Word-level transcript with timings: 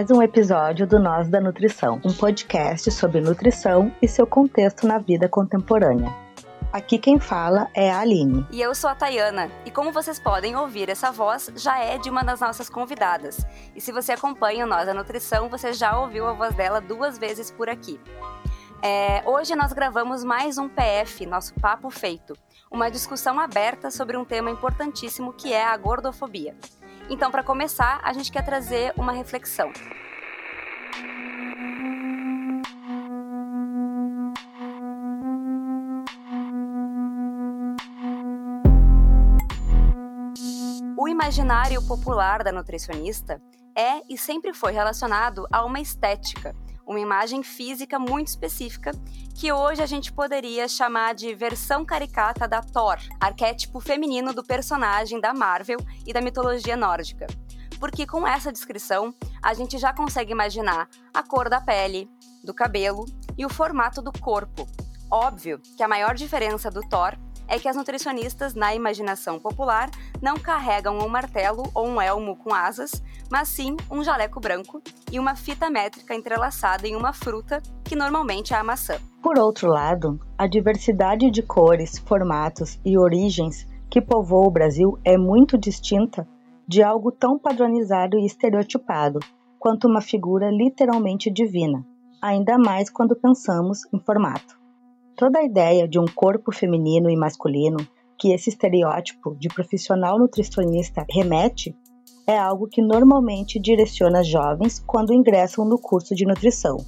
Mais 0.00 0.10
um 0.10 0.22
episódio 0.22 0.86
do 0.86 0.98
Nós 0.98 1.28
da 1.28 1.42
Nutrição, 1.42 2.00
um 2.02 2.10
podcast 2.10 2.90
sobre 2.90 3.20
nutrição 3.20 3.94
e 4.00 4.08
seu 4.08 4.26
contexto 4.26 4.86
na 4.86 4.96
vida 4.96 5.28
contemporânea. 5.28 6.10
Aqui 6.72 6.96
quem 6.96 7.20
fala 7.20 7.68
é 7.74 7.90
a 7.90 8.00
Aline. 8.00 8.46
E 8.50 8.62
eu 8.62 8.74
sou 8.74 8.88
a 8.88 8.94
Tayana. 8.94 9.50
E 9.66 9.70
como 9.70 9.92
vocês 9.92 10.18
podem 10.18 10.56
ouvir, 10.56 10.88
essa 10.88 11.12
voz 11.12 11.52
já 11.54 11.78
é 11.80 11.98
de 11.98 12.08
uma 12.08 12.24
das 12.24 12.40
nossas 12.40 12.70
convidadas. 12.70 13.44
E 13.76 13.80
se 13.82 13.92
você 13.92 14.12
acompanha 14.12 14.64
o 14.64 14.68
Nós 14.68 14.86
da 14.86 14.94
Nutrição, 14.94 15.50
você 15.50 15.74
já 15.74 16.00
ouviu 16.00 16.26
a 16.26 16.32
voz 16.32 16.54
dela 16.54 16.80
duas 16.80 17.18
vezes 17.18 17.50
por 17.50 17.68
aqui. 17.68 18.00
É, 18.82 19.22
hoje 19.26 19.54
nós 19.54 19.74
gravamos 19.74 20.24
mais 20.24 20.56
um 20.56 20.66
PF, 20.66 21.26
nosso 21.26 21.52
Papo 21.60 21.90
Feito, 21.90 22.34
uma 22.70 22.90
discussão 22.90 23.38
aberta 23.38 23.90
sobre 23.90 24.16
um 24.16 24.24
tema 24.24 24.50
importantíssimo 24.50 25.34
que 25.34 25.52
é 25.52 25.62
a 25.62 25.76
gordofobia. 25.76 26.56
Então, 27.12 27.28
para 27.28 27.42
começar, 27.42 28.00
a 28.04 28.12
gente 28.12 28.30
quer 28.30 28.44
trazer 28.44 28.92
uma 28.96 29.10
reflexão. 29.10 29.72
O 40.96 41.08
imaginário 41.08 41.84
popular 41.84 42.44
da 42.44 42.52
nutricionista 42.52 43.42
é 43.76 44.02
e 44.08 44.16
sempre 44.16 44.54
foi 44.54 44.70
relacionado 44.70 45.48
a 45.50 45.64
uma 45.64 45.80
estética, 45.80 46.54
uma 46.90 46.98
imagem 46.98 47.40
física 47.44 48.00
muito 48.00 48.26
específica 48.26 48.90
que 49.36 49.52
hoje 49.52 49.80
a 49.80 49.86
gente 49.86 50.12
poderia 50.12 50.66
chamar 50.66 51.14
de 51.14 51.32
versão 51.36 51.84
caricata 51.84 52.48
da 52.48 52.60
Thor, 52.60 52.98
arquétipo 53.20 53.78
feminino 53.78 54.34
do 54.34 54.42
personagem 54.42 55.20
da 55.20 55.32
Marvel 55.32 55.78
e 56.04 56.12
da 56.12 56.20
mitologia 56.20 56.76
nórdica. 56.76 57.28
Porque 57.78 58.04
com 58.04 58.26
essa 58.26 58.50
descrição, 58.52 59.14
a 59.40 59.54
gente 59.54 59.78
já 59.78 59.94
consegue 59.94 60.32
imaginar 60.32 60.88
a 61.14 61.22
cor 61.22 61.48
da 61.48 61.60
pele, 61.60 62.10
do 62.42 62.52
cabelo 62.52 63.06
e 63.38 63.46
o 63.46 63.48
formato 63.48 64.02
do 64.02 64.10
corpo. 64.10 64.66
Óbvio 65.08 65.60
que 65.76 65.84
a 65.84 65.88
maior 65.88 66.16
diferença 66.16 66.72
do 66.72 66.80
Thor 66.80 67.16
é 67.50 67.58
que 67.58 67.68
as 67.68 67.76
nutricionistas, 67.76 68.54
na 68.54 68.74
imaginação 68.74 69.38
popular, 69.40 69.90
não 70.22 70.36
carregam 70.36 70.96
um 70.98 71.08
martelo 71.08 71.64
ou 71.74 71.86
um 71.86 72.00
elmo 72.00 72.36
com 72.36 72.54
asas, 72.54 73.02
mas 73.28 73.48
sim 73.48 73.76
um 73.90 74.04
jaleco 74.04 74.40
branco 74.40 74.80
e 75.10 75.18
uma 75.18 75.34
fita 75.34 75.68
métrica 75.68 76.14
entrelaçada 76.14 76.86
em 76.86 76.94
uma 76.94 77.12
fruta, 77.12 77.60
que 77.84 77.96
normalmente 77.96 78.54
é 78.54 78.56
a 78.56 78.64
maçã. 78.64 78.94
Por 79.20 79.36
outro 79.36 79.68
lado, 79.68 80.20
a 80.38 80.46
diversidade 80.46 81.28
de 81.30 81.42
cores, 81.42 81.98
formatos 81.98 82.78
e 82.84 82.96
origens 82.96 83.66
que 83.90 84.00
povoa 84.00 84.46
o 84.46 84.50
Brasil 84.50 84.96
é 85.04 85.18
muito 85.18 85.58
distinta 85.58 86.26
de 86.68 86.84
algo 86.84 87.10
tão 87.10 87.36
padronizado 87.36 88.16
e 88.16 88.24
estereotipado 88.24 89.18
quanto 89.58 89.88
uma 89.88 90.00
figura 90.00 90.48
literalmente 90.50 91.28
divina, 91.30 91.84
ainda 92.22 92.56
mais 92.56 92.88
quando 92.88 93.16
pensamos 93.16 93.80
em 93.92 93.98
formato. 93.98 94.59
Toda 95.20 95.40
a 95.40 95.44
ideia 95.44 95.86
de 95.86 95.98
um 95.98 96.06
corpo 96.06 96.50
feminino 96.50 97.10
e 97.10 97.14
masculino 97.14 97.76
que 98.18 98.32
esse 98.32 98.48
estereótipo 98.48 99.36
de 99.38 99.48
profissional 99.48 100.18
nutricionista 100.18 101.04
remete 101.10 101.76
é 102.26 102.38
algo 102.38 102.66
que 102.66 102.80
normalmente 102.80 103.60
direciona 103.60 104.24
jovens 104.24 104.82
quando 104.86 105.12
ingressam 105.12 105.66
no 105.66 105.78
curso 105.78 106.14
de 106.14 106.24
nutrição. 106.24 106.78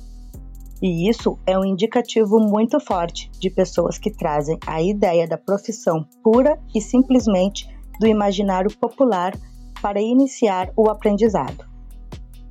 E 0.81 1.10
isso 1.10 1.38
é 1.47 1.59
um 1.59 1.65
indicativo 1.66 2.41
muito 2.41 2.81
forte 2.81 3.31
de 3.38 3.50
pessoas 3.50 3.98
que 3.98 4.10
trazem 4.10 4.59
a 4.66 4.81
ideia 4.81 5.28
da 5.28 5.37
profissão 5.37 6.03
pura 6.25 6.59
e 6.75 6.81
simplesmente 6.81 7.69
do 8.00 8.06
imaginário 8.06 8.75
popular 8.78 9.34
para 9.82 10.00
iniciar 10.00 10.72
o 10.75 10.88
aprendizado. 10.88 11.72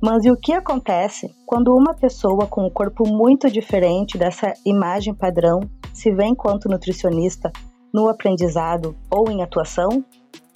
Mas 0.02 0.24
e 0.24 0.32
o 0.32 0.36
que 0.36 0.52
acontece 0.52 1.32
quando 1.46 1.76
uma 1.76 1.94
pessoa 1.94 2.44
com 2.48 2.66
um 2.66 2.70
corpo 2.70 3.06
muito 3.06 3.48
diferente 3.48 4.18
dessa 4.18 4.52
imagem 4.66 5.14
padrão 5.14 5.60
se 5.94 6.10
vê 6.10 6.24
enquanto 6.24 6.68
nutricionista 6.68 7.52
no 7.94 8.08
aprendizado 8.08 8.96
ou 9.08 9.30
em 9.30 9.44
atuação? 9.44 10.04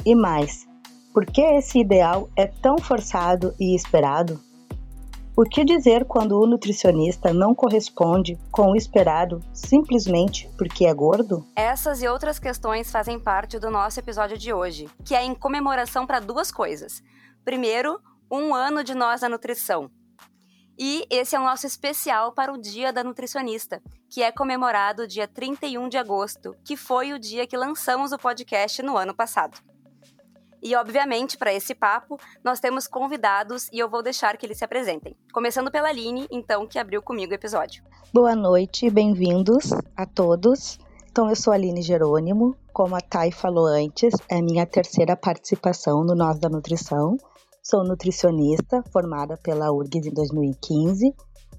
E 0.05 0.17
mais, 0.17 0.67
por 1.15 1.25
que 1.25 1.41
esse 1.41 1.79
ideal 1.79 2.29
é 2.35 2.49
tão 2.49 2.77
forçado 2.79 3.55
e 3.61 3.77
esperado? 3.77 4.41
O 5.37 5.45
que 5.45 5.65
dizer 5.65 6.07
quando 6.07 6.41
o 6.41 6.47
nutricionista 6.47 7.33
não 7.33 7.55
corresponde 7.55 8.37
com 8.51 8.73
o 8.73 8.77
esperado 8.77 9.41
simplesmente 9.53 10.51
porque 10.59 10.87
é 10.87 10.93
gordo? 10.93 11.47
Essas 11.55 12.03
e 12.03 12.09
outras 12.09 12.41
questões 12.41 12.91
fazem 12.91 13.21
parte 13.21 13.61
do 13.61 13.71
nosso 13.71 14.01
episódio 14.01 14.37
de 14.37 14.53
hoje, 14.53 14.89
que 15.05 15.15
é 15.15 15.23
em 15.23 15.37
comemoração 15.37 16.05
para 16.05 16.19
duas 16.19 16.51
coisas. 16.51 17.01
Primeiro, 17.45 18.01
um 18.31 18.55
ano 18.55 18.83
de 18.83 18.95
nós 18.95 19.21
da 19.21 19.29
nutrição. 19.29 19.91
E 20.79 21.07
esse 21.09 21.35
é 21.35 21.41
o 21.41 21.45
nosso 21.45 21.67
especial 21.67 22.33
para 22.33 22.53
o 22.53 22.59
Dia 22.59 22.93
da 22.93 23.03
Nutricionista, 23.03 23.81
que 24.11 24.23
é 24.23 24.31
comemorado 24.31 25.07
dia 25.07 25.27
31 25.27 25.89
de 25.89 25.97
agosto, 25.97 26.55
que 26.65 26.77
foi 26.77 27.13
o 27.13 27.19
dia 27.19 27.47
que 27.47 27.57
lançamos 27.57 28.13
o 28.13 28.19
podcast 28.19 28.83
no 28.83 28.97
ano 28.97 29.15
passado. 29.15 29.59
E, 30.63 30.75
obviamente, 30.75 31.39
para 31.39 31.55
esse 31.55 31.75
papo, 31.75 32.19
nós 32.45 32.61
temos 32.61 32.87
convidados 32.87 33.69
e 33.73 33.79
eu 33.79 33.89
vou 33.89 34.03
deixar 34.03 34.37
que 34.37 34.45
eles 34.45 34.59
se 34.59 34.65
apresentem. 34.65 35.17
Começando 35.33 35.71
pela 35.71 35.89
Aline, 35.89 36.27
então, 36.31 36.67
que 36.67 36.79
abriu 36.79 37.01
comigo 37.01 37.33
o 37.33 37.35
episódio. 37.35 37.83
Boa 38.13 38.35
noite, 38.35 38.91
bem-vindos 38.91 39.71
a 39.97 40.05
todos. 40.05 40.79
Então, 41.11 41.31
eu 41.31 41.37
sou 41.37 41.53
a 41.53 41.57
Aline 41.57 41.83
Jerônimo. 41.83 42.57
Como 42.73 42.97
a 42.97 43.01
Thay 43.01 43.31
falou 43.31 43.67
antes, 43.67 44.15
é 44.29 44.43
minha 44.43 44.67
terceira 44.67 45.17
participação 45.17 46.05
no 46.05 46.15
Nós 46.15 46.39
da 46.39 46.49
Nutrição. 46.49 47.17
Sou 47.69 47.83
nutricionista, 47.83 48.81
formada 48.93 49.37
pela 49.43 49.73
URGS 49.73 50.07
em 50.07 50.15
2015 50.15 51.13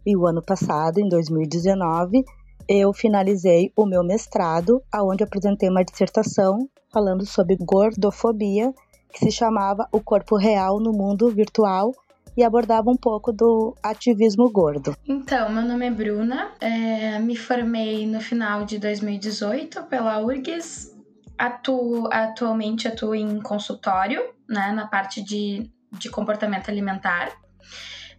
e 0.05 0.15
o 0.15 0.25
ano 0.25 0.41
passado, 0.41 0.99
em 0.99 1.09
2019, 1.09 2.23
eu 2.65 2.93
finalizei 2.93 3.73
o 3.75 3.85
meu 3.85 4.05
mestrado, 4.05 4.81
aonde 4.89 5.25
apresentei 5.25 5.67
uma 5.69 5.83
dissertação 5.83 6.69
falando 6.93 7.25
sobre 7.25 7.57
gordofobia, 7.57 8.73
que 9.11 9.19
se 9.19 9.31
chamava 9.31 9.85
O 9.91 9.99
Corpo 9.99 10.37
Real 10.37 10.79
no 10.79 10.93
Mundo 10.93 11.29
Virtual 11.29 11.91
e 12.37 12.41
abordava 12.41 12.89
um 12.89 12.95
pouco 12.95 13.33
do 13.33 13.75
ativismo 13.83 14.49
gordo. 14.49 14.95
Então, 15.05 15.51
meu 15.51 15.63
nome 15.63 15.87
é 15.87 15.91
Bruna, 15.91 16.51
é, 16.61 17.19
me 17.19 17.35
formei 17.35 18.07
no 18.07 18.21
final 18.21 18.63
de 18.63 18.79
2018 18.79 19.83
pela 19.83 20.23
URGS, 20.23 20.95
atuo, 21.37 22.07
atualmente 22.13 22.87
atuo 22.87 23.13
em 23.13 23.41
consultório, 23.41 24.21
né, 24.47 24.71
na 24.71 24.87
parte 24.87 25.21
de 25.21 25.69
de 25.93 26.09
comportamento 26.09 26.69
alimentar. 26.69 27.31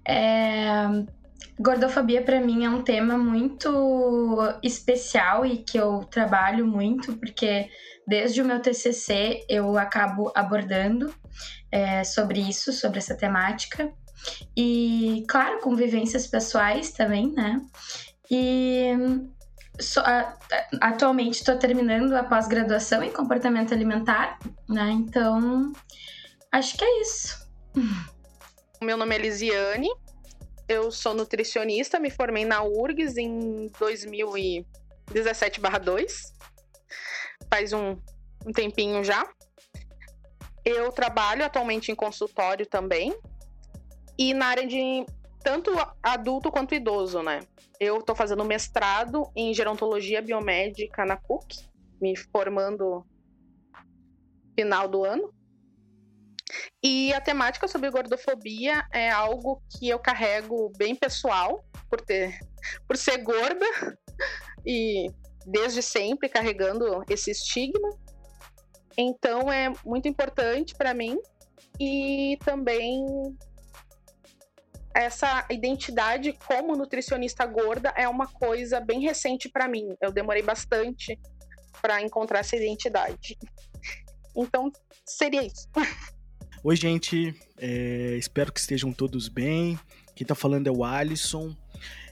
É, 0.07 0.87
gordofobia 1.59 2.23
para 2.23 2.41
mim 2.41 2.65
é 2.65 2.71
um 2.71 2.83
tema 2.83 3.19
muito 3.19 4.39
especial 4.63 5.45
e 5.45 5.59
que 5.59 5.79
eu 5.79 6.05
trabalho 6.05 6.67
muito 6.67 7.17
porque 7.17 7.69
desde 8.07 8.41
o 8.41 8.45
meu 8.45 8.61
TCC 8.61 9.45
eu 9.49 9.77
acabo 9.77 10.33
abordando 10.35 11.13
é, 11.71 12.05
sobre 12.05 12.41
isso, 12.41 12.73
sobre 12.73 12.99
essa 12.99 13.15
temática 13.15 13.93
e 14.57 15.25
claro 15.29 15.61
com 15.61 15.77
vivências 15.77 16.27
pessoais 16.27 16.93
também, 16.93 17.33
né? 17.33 17.61
E 18.31 18.93
so, 19.81 20.01
atualmente 20.81 21.37
estou 21.37 21.57
terminando 21.57 22.13
a 22.15 22.25
pós-graduação 22.25 23.03
em 23.03 23.13
comportamento 23.13 23.73
alimentar, 23.73 24.39
né? 24.69 24.91
Então 24.91 25.73
acho 26.53 26.77
que 26.77 26.85
é 26.85 27.01
isso. 27.03 27.48
Meu 28.81 28.97
nome 28.97 29.15
é 29.15 29.19
Lisiane, 29.19 29.91
eu 30.69 30.91
sou 30.91 31.15
nutricionista, 31.15 31.99
me 31.99 32.11
formei 32.11 32.45
na 32.45 32.63
URGS 32.63 33.17
em 33.17 33.71
2017/2. 33.71 36.35
Faz 37.51 37.73
um, 37.73 37.97
um 38.47 38.53
tempinho 38.53 39.03
já. 39.03 39.27
Eu 40.63 40.93
trabalho 40.93 41.43
atualmente 41.45 41.91
em 41.91 41.95
consultório 41.95 42.67
também. 42.67 43.19
E 44.19 44.35
na 44.35 44.47
área 44.47 44.67
de 44.67 45.07
tanto 45.43 45.71
adulto 46.03 46.51
quanto 46.51 46.75
idoso, 46.75 47.23
né? 47.23 47.41
Eu 47.81 48.01
estou 48.01 48.15
fazendo 48.15 48.45
mestrado 48.45 49.31
em 49.35 49.55
gerontologia 49.55 50.21
biomédica 50.21 51.07
na 51.07 51.17
PUC, 51.17 51.67
me 51.99 52.15
formando 52.15 53.07
final 54.55 54.87
do 54.87 55.03
ano. 55.05 55.33
E 56.83 57.13
a 57.13 57.21
temática 57.21 57.69
sobre 57.69 57.91
gordofobia 57.91 58.87
é 58.93 59.11
algo 59.11 59.63
que 59.71 59.89
eu 59.89 59.99
carrego 59.99 60.73
bem 60.77 60.95
pessoal, 60.95 61.65
por 61.89 62.01
ter 62.01 62.39
por 62.87 62.97
ser 62.97 63.19
gorda 63.19 63.67
e 64.67 65.11
desde 65.47 65.83
sempre 65.83 66.29
carregando 66.29 67.05
esse 67.09 67.31
estigma. 67.31 67.91
Então 68.97 69.53
é 69.53 69.73
muito 69.85 70.09
importante 70.09 70.75
para 70.75 70.95
mim 70.95 71.19
e 71.79 72.37
também 72.45 73.07
essa 74.95 75.47
identidade 75.49 76.33
como 76.47 76.75
nutricionista 76.75 77.47
gorda 77.47 77.93
é 77.97 78.09
uma 78.09 78.27
coisa 78.27 78.81
bem 78.81 79.01
recente 79.01 79.49
para 79.49 79.69
mim. 79.69 79.95
Eu 80.01 80.11
demorei 80.11 80.43
bastante 80.43 81.19
para 81.81 82.03
encontrar 82.03 82.41
essa 82.41 82.57
identidade. 82.57 83.39
Então, 84.35 84.73
seria 85.07 85.43
isso. 85.43 85.69
Oi, 86.65 86.75
gente. 86.75 87.33
É, 87.57 88.17
espero 88.17 88.53
que 88.53 88.59
estejam 88.59 88.93
todos 88.93 89.29
bem. 89.29 89.79
Quem 90.17 90.27
tá 90.27 90.35
falando 90.35 90.67
é 90.67 90.71
o 90.71 90.83
Alisson. 90.85 91.57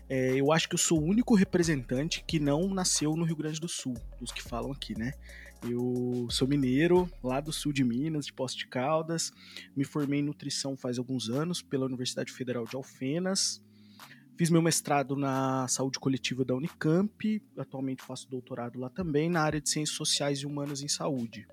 É, 0.08 0.36
eu 0.36 0.52
acho 0.52 0.68
que 0.68 0.76
eu 0.76 0.78
sou 0.78 1.00
o 1.00 1.04
único 1.04 1.34
representante 1.34 2.22
que 2.24 2.38
não 2.38 2.68
nasceu 2.68 3.16
no 3.16 3.24
Rio 3.24 3.34
Grande 3.34 3.60
do 3.60 3.68
Sul, 3.68 3.94
dos 4.20 4.30
que 4.30 4.40
falam 4.40 4.70
aqui, 4.70 4.96
né? 4.96 5.14
Eu 5.68 6.28
sou 6.30 6.46
mineiro, 6.46 7.10
lá 7.24 7.40
do 7.40 7.52
sul 7.52 7.72
de 7.72 7.82
Minas, 7.82 8.26
de 8.26 8.32
Poços 8.32 8.56
de 8.56 8.68
Caldas. 8.68 9.32
Me 9.76 9.84
formei 9.84 10.20
em 10.20 10.22
nutrição 10.22 10.76
faz 10.76 10.96
alguns 10.96 11.28
anos 11.28 11.60
pela 11.60 11.86
Universidade 11.86 12.30
Federal 12.30 12.64
de 12.66 12.76
Alfenas. 12.76 13.60
Fiz 14.38 14.48
meu 14.48 14.62
mestrado 14.62 15.16
na 15.16 15.66
saúde 15.66 15.98
coletiva 15.98 16.44
da 16.44 16.54
Unicamp. 16.54 17.42
Atualmente 17.58 18.04
faço 18.04 18.30
doutorado 18.30 18.78
lá 18.78 18.88
também 18.90 19.28
na 19.28 19.40
área 19.40 19.60
de 19.60 19.68
ciências 19.68 19.96
sociais 19.96 20.38
e 20.38 20.46
humanas 20.46 20.82
em 20.82 20.88
saúde. 20.88 21.48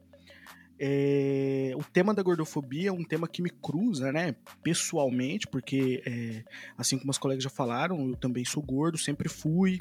É, 0.80 1.72
o 1.76 1.84
tema 1.84 2.14
da 2.14 2.24
gordofobia 2.24 2.90
é 2.90 2.92
um 2.92 3.04
tema 3.04 3.28
que 3.28 3.42
me 3.42 3.50
cruza, 3.50 4.12
né, 4.12 4.36
pessoalmente, 4.64 5.48
porque, 5.48 6.02
é, 6.06 6.44
assim 6.78 6.98
como 6.98 7.12
os 7.12 7.18
colegas 7.18 7.44
já 7.44 7.50
falaram, 7.50 8.10
eu 8.10 8.16
também 8.16 8.44
sou 8.44 8.62
gordo, 8.62 8.98
sempre 8.98 9.30
fui, 9.30 9.80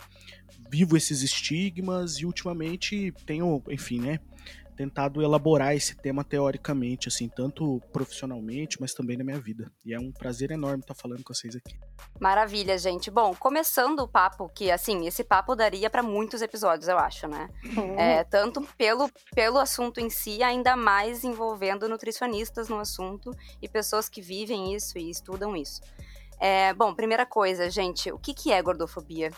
vivo 0.70 0.96
esses 0.96 1.22
estigmas 1.22 2.18
e 2.18 2.26
ultimamente 2.26 3.12
tenho, 3.26 3.62
enfim, 3.68 4.00
né, 4.00 4.20
tentado 4.82 5.22
elaborar 5.22 5.76
esse 5.76 5.94
tema 5.94 6.24
teoricamente, 6.24 7.06
assim, 7.06 7.28
tanto 7.28 7.80
profissionalmente, 7.92 8.80
mas 8.80 8.92
também 8.92 9.16
na 9.16 9.22
minha 9.22 9.38
vida. 9.38 9.70
E 9.86 9.94
é 9.94 10.00
um 10.00 10.10
prazer 10.10 10.50
enorme 10.50 10.80
estar 10.80 10.94
falando 10.94 11.22
com 11.22 11.32
vocês 11.32 11.54
aqui. 11.54 11.78
Maravilha, 12.20 12.76
gente. 12.76 13.08
Bom, 13.08 13.32
começando 13.32 14.00
o 14.00 14.08
papo, 14.08 14.48
que 14.48 14.72
assim, 14.72 15.06
esse 15.06 15.22
papo 15.22 15.54
daria 15.54 15.88
para 15.88 16.02
muitos 16.02 16.42
episódios, 16.42 16.88
eu 16.88 16.98
acho, 16.98 17.28
né? 17.28 17.48
Uhum. 17.64 17.96
É, 17.96 18.24
tanto 18.24 18.60
pelo, 18.76 19.08
pelo 19.36 19.58
assunto 19.58 20.00
em 20.00 20.10
si, 20.10 20.42
ainda 20.42 20.76
mais 20.76 21.22
envolvendo 21.22 21.88
nutricionistas 21.88 22.68
no 22.68 22.80
assunto 22.80 23.30
e 23.60 23.68
pessoas 23.68 24.08
que 24.08 24.20
vivem 24.20 24.74
isso 24.74 24.98
e 24.98 25.08
estudam 25.08 25.54
isso. 25.56 25.80
É, 26.40 26.74
bom, 26.74 26.92
primeira 26.92 27.24
coisa, 27.24 27.70
gente, 27.70 28.10
o 28.10 28.18
que, 28.18 28.34
que 28.34 28.50
é 28.50 28.60
gordofobia? 28.60 29.30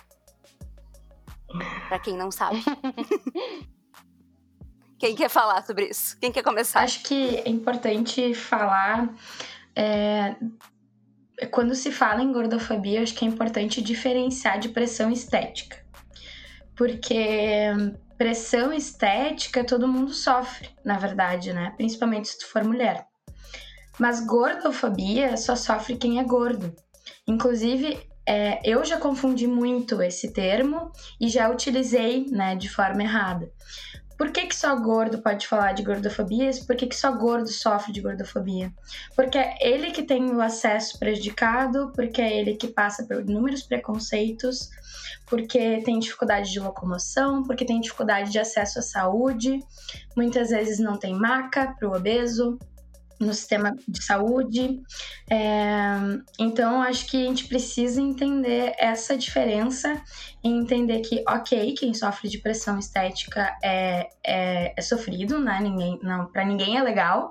Para 1.89 1.99
quem 1.99 2.17
não 2.17 2.31
sabe. 2.31 2.65
Quem 5.05 5.15
quer 5.15 5.29
falar 5.29 5.63
sobre 5.67 5.91
isso? 5.91 6.17
Quem 6.19 6.33
quer 6.33 6.43
começar? 6.43 6.81
Acho 6.81 7.03
que 7.03 7.37
é 7.37 7.51
importante 7.51 8.33
falar. 8.33 9.15
É, 9.77 10.35
quando 11.51 11.75
se 11.75 11.93
fala 11.93 12.23
em 12.23 12.33
gordofobia, 12.33 13.03
acho 13.03 13.15
que 13.15 13.23
é 13.23 13.29
importante 13.29 13.83
diferenciar 13.83 14.59
de 14.59 14.71
pressão 14.71 15.11
estética. 15.11 15.77
Porque 16.75 17.67
pressão 18.17 18.73
estética 18.73 19.63
todo 19.63 19.87
mundo 19.87 20.11
sofre, 20.15 20.71
na 20.83 20.97
verdade, 20.97 21.53
né? 21.53 21.75
Principalmente 21.77 22.29
se 22.29 22.39
tu 22.39 22.47
for 22.47 22.65
mulher. 22.65 23.07
Mas 23.99 24.25
gordofobia 24.25 25.37
só 25.37 25.55
sofre 25.55 25.99
quem 25.99 26.19
é 26.19 26.25
gordo. 26.25 26.75
Inclusive, 27.29 28.01
é, 28.27 28.59
eu 28.65 28.83
já 28.87 28.97
confundi 28.97 29.47
muito 29.47 30.01
esse 30.01 30.33
termo 30.33 30.91
e 31.21 31.29
já 31.29 31.51
utilizei 31.51 32.25
né, 32.31 32.57
de 32.57 32.71
forma 32.71 33.03
errada. 33.03 33.53
Por 34.17 34.31
que, 34.31 34.47
que 34.47 34.55
só 34.55 34.77
gordo 34.77 35.19
pode 35.19 35.47
falar 35.47 35.73
de 35.73 35.83
gordofobia? 35.83 36.51
Por 36.67 36.77
que, 36.77 36.87
que 36.87 36.95
só 36.95 37.13
gordo 37.13 37.49
sofre 37.49 37.93
de 37.93 38.01
gordofobia? 38.01 38.73
Porque 39.17 39.37
é 39.37 39.57
ele 39.61 39.91
que 39.91 40.03
tem 40.03 40.31
o 40.31 40.41
acesso 40.41 40.99
prejudicado, 40.99 41.93
porque 41.95 42.21
é 42.21 42.39
ele 42.39 42.55
que 42.55 42.69
passa 42.69 43.05
por 43.05 43.21
inúmeros 43.21 43.63
preconceitos, 43.63 44.71
porque 45.27 45.83
tem 45.83 45.99
dificuldade 45.99 46.53
de 46.53 46.61
locomoção, 46.61 47.43
porque 47.43 47.65
tem 47.65 47.81
dificuldade 47.81 48.31
de 48.31 48.39
acesso 48.39 48.79
à 48.79 48.83
saúde, 48.83 49.61
muitas 50.17 50.51
vezes 50.51 50.79
não 50.79 50.97
tem 50.97 51.15
maca 51.15 51.75
para 51.79 51.89
o 51.89 51.97
obeso, 51.97 52.59
no 53.21 53.33
sistema 53.33 53.75
de 53.87 54.03
saúde. 54.03 54.83
É, 55.31 55.97
então, 56.39 56.83
acho 56.83 57.07
que 57.07 57.17
a 57.17 57.29
gente 57.29 57.47
precisa 57.47 58.01
entender 58.01 58.75
essa 58.79 59.17
diferença 59.17 60.01
e 60.43 60.49
entender 60.49 61.01
que, 61.01 61.25
ok, 61.29 61.75
quem 61.75 61.95
sofre 61.95 62.29
de 62.29 62.39
pressão 62.39 62.79
estética 62.79 63.57
é, 63.63 64.09
é, 64.25 64.75
é 64.77 64.83
sofrido, 64.83 65.39
né? 65.39 65.61
Ninguém, 65.61 65.99
não, 66.03 66.27
para 66.27 66.45
ninguém 66.45 66.77
é 66.77 66.83
legal, 66.83 67.31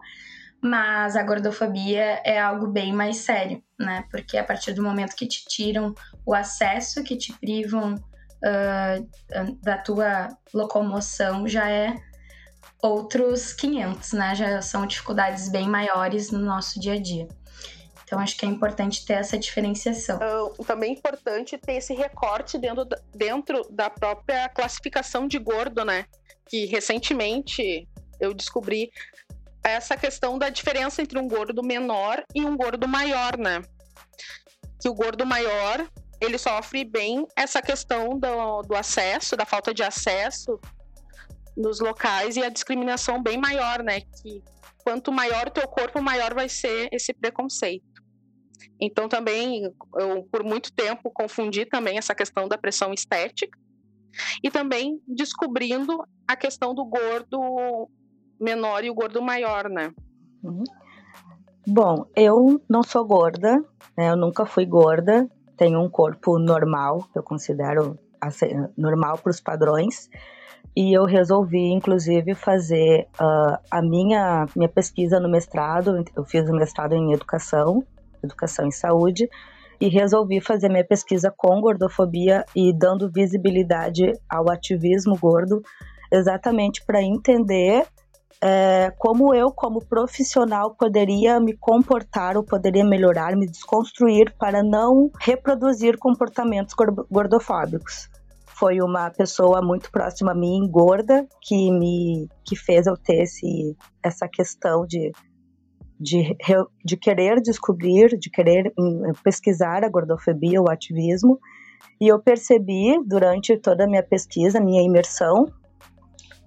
mas 0.62 1.16
a 1.16 1.24
gordofobia 1.24 2.22
é 2.24 2.40
algo 2.40 2.68
bem 2.68 2.94
mais 2.94 3.18
sério, 3.18 3.62
né? 3.78 4.06
Porque 4.10 4.38
a 4.38 4.44
partir 4.44 4.74
do 4.74 4.82
momento 4.82 5.16
que 5.16 5.28
te 5.28 5.46
tiram 5.46 5.94
o 6.26 6.34
acesso, 6.34 7.04
que 7.04 7.18
te 7.18 7.34
privam 7.34 7.96
uh, 7.96 9.58
da 9.62 9.78
tua 9.78 10.30
locomoção, 10.54 11.48
já 11.48 11.70
é 11.70 11.96
outros 12.84 13.54
500, 13.54 14.12
né? 14.12 14.36
Já 14.36 14.62
são 14.62 14.86
dificuldades 14.86 15.48
bem 15.50 15.68
maiores 15.68 16.30
no 16.30 16.40
nosso 16.40 16.80
dia 16.80 16.94
a 16.94 17.00
dia. 17.00 17.28
Então, 18.04 18.20
acho 18.20 18.38
que 18.38 18.46
é 18.46 18.50
importante 18.50 19.06
ter 19.06 19.14
essa 19.14 19.40
diferenciação. 19.40 20.20
Uh, 20.20 20.64
também 20.66 20.92
é 20.92 20.94
importante 20.94 21.58
ter 21.58 21.76
esse 21.76 21.94
recorte 21.94 22.58
dentro 22.58 22.86
dentro 23.16 23.66
da 23.72 23.90
própria 23.90 24.50
classificação 24.50 25.28
de 25.28 25.40
gordo, 25.40 25.86
né? 25.86 26.06
Que 26.48 26.66
recentemente 26.66 27.88
eu 28.20 28.34
descobri 28.34 28.92
essa 29.64 29.96
questão 29.96 30.38
da 30.38 30.50
diferença 30.50 31.02
entre 31.02 31.18
um 31.18 31.28
gordo 31.28 31.64
menor 31.64 32.22
e 32.36 32.44
um 32.44 32.58
gordo 32.58 32.88
maior, 32.88 33.38
né? 33.38 33.62
Que 34.80 34.90
o 34.90 34.94
gordo 34.94 35.26
maior 35.26 35.88
ele 36.20 36.38
sofre 36.38 36.84
bem 36.84 37.26
essa 37.36 37.62
questão 37.62 38.20
do, 38.20 38.62
do 38.64 38.76
acesso, 38.76 39.38
da 39.38 39.46
falta 39.46 39.74
de 39.74 39.82
acesso 39.82 40.60
nos 41.56 41.80
locais 41.80 42.36
e 42.36 42.44
a 42.44 42.50
discriminação 42.50 43.22
bem 43.22 43.38
maior, 43.38 43.84
né? 43.84 44.02
Que 44.02 44.44
quanto 44.84 45.12
maior 45.12 45.48
o 45.48 45.52
teu 45.52 45.68
corpo, 45.68 46.02
maior 46.02 46.34
vai 46.34 46.50
ser 46.50 46.90
esse 46.92 47.14
preconceito. 47.14 47.86
Então 48.80 49.08
também 49.08 49.64
eu 49.96 50.24
por 50.32 50.44
muito 50.44 50.72
tempo 50.74 51.12
confundi 51.12 51.66
também 51.66 51.98
essa 51.98 52.14
questão 52.14 52.48
da 52.48 52.58
pressão 52.58 52.94
estética 52.94 53.58
e 54.44 54.50
também 54.50 55.02
descobrindo 55.08 56.04
a 56.28 56.36
questão 56.36 56.74
do 56.74 56.86
gordo 56.86 57.90
menor 58.40 58.84
e 58.84 58.90
o 58.90 58.94
gordo 58.94 59.22
maior, 59.22 59.70
né? 59.70 59.94
Uhum. 60.44 60.64
Bom, 61.66 62.06
eu 62.16 62.62
não 62.70 62.84
sou 62.84 63.06
gorda, 63.06 63.64
né? 63.98 64.10
Eu 64.10 64.18
nunca 64.18 64.46
fui 64.46 64.66
gorda, 64.66 65.30
tenho 65.56 65.80
um 65.80 65.90
corpo 65.90 66.38
normal, 66.38 67.08
eu 67.16 67.24
considero 67.24 67.98
assim, 68.20 68.48
normal 68.78 69.18
para 69.18 69.32
os 69.32 69.40
padrões 69.40 70.10
e 70.76 70.92
eu 70.92 71.06
resolvi, 71.06 71.72
inclusive, 71.72 72.34
fazer 72.34 73.08
uh, 73.20 73.58
a 73.70 73.82
minha, 73.82 74.48
minha 74.56 74.70
pesquisa 74.70 75.20
no 75.20 75.30
mestrado. 75.30 76.04
Eu 76.16 76.26
fiz 76.26 76.50
o 76.50 76.54
mestrado 76.54 76.94
em 76.94 77.14
educação, 77.14 77.84
educação 78.24 78.66
em 78.66 78.72
saúde, 78.72 79.30
e 79.80 79.88
resolvi 79.88 80.42
fazer 80.42 80.70
minha 80.70 80.86
pesquisa 80.86 81.32
com 81.36 81.62
gordofobia 81.62 82.44
e 82.56 82.74
dando 82.74 83.12
visibilidade 83.12 84.14
ao 84.28 84.50
ativismo 84.50 85.16
gordo, 85.18 85.62
exatamente 86.12 86.84
para 86.86 87.02
entender 87.04 87.86
é, 88.42 88.92
como 88.98 89.34
eu, 89.34 89.52
como 89.52 89.86
profissional, 89.86 90.76
poderia 90.76 91.40
me 91.40 91.56
comportar 91.56 92.36
ou 92.36 92.44
poderia 92.44 92.84
melhorar, 92.84 93.36
me 93.36 93.46
desconstruir 93.46 94.34
para 94.40 94.64
não 94.64 95.12
reproduzir 95.20 95.98
comportamentos 95.98 96.74
gordofóbicos 97.10 98.10
foi 98.64 98.80
uma 98.80 99.10
pessoa 99.10 99.62
muito 99.62 99.92
próxima 99.92 100.32
a 100.32 100.34
mim, 100.34 100.66
gorda, 100.72 101.28
que 101.42 101.70
me 101.70 102.30
que 102.46 102.56
fez 102.56 102.88
eu 102.88 102.96
ter 102.96 103.24
esse, 103.24 103.76
essa 104.02 104.26
questão 104.26 104.86
de, 104.88 105.12
de, 106.00 106.34
de 106.86 106.96
querer 106.96 107.42
descobrir, 107.42 108.18
de 108.18 108.30
querer 108.30 108.72
hum, 108.80 109.12
pesquisar 109.22 109.84
a 109.84 109.90
gordofobia, 109.90 110.62
o 110.62 110.72
ativismo. 110.72 111.38
E 112.00 112.08
eu 112.08 112.22
percebi 112.22 112.98
durante 113.06 113.58
toda 113.58 113.84
a 113.84 113.88
minha 113.88 114.02
pesquisa, 114.02 114.62
minha 114.62 114.82
imersão 114.82 115.46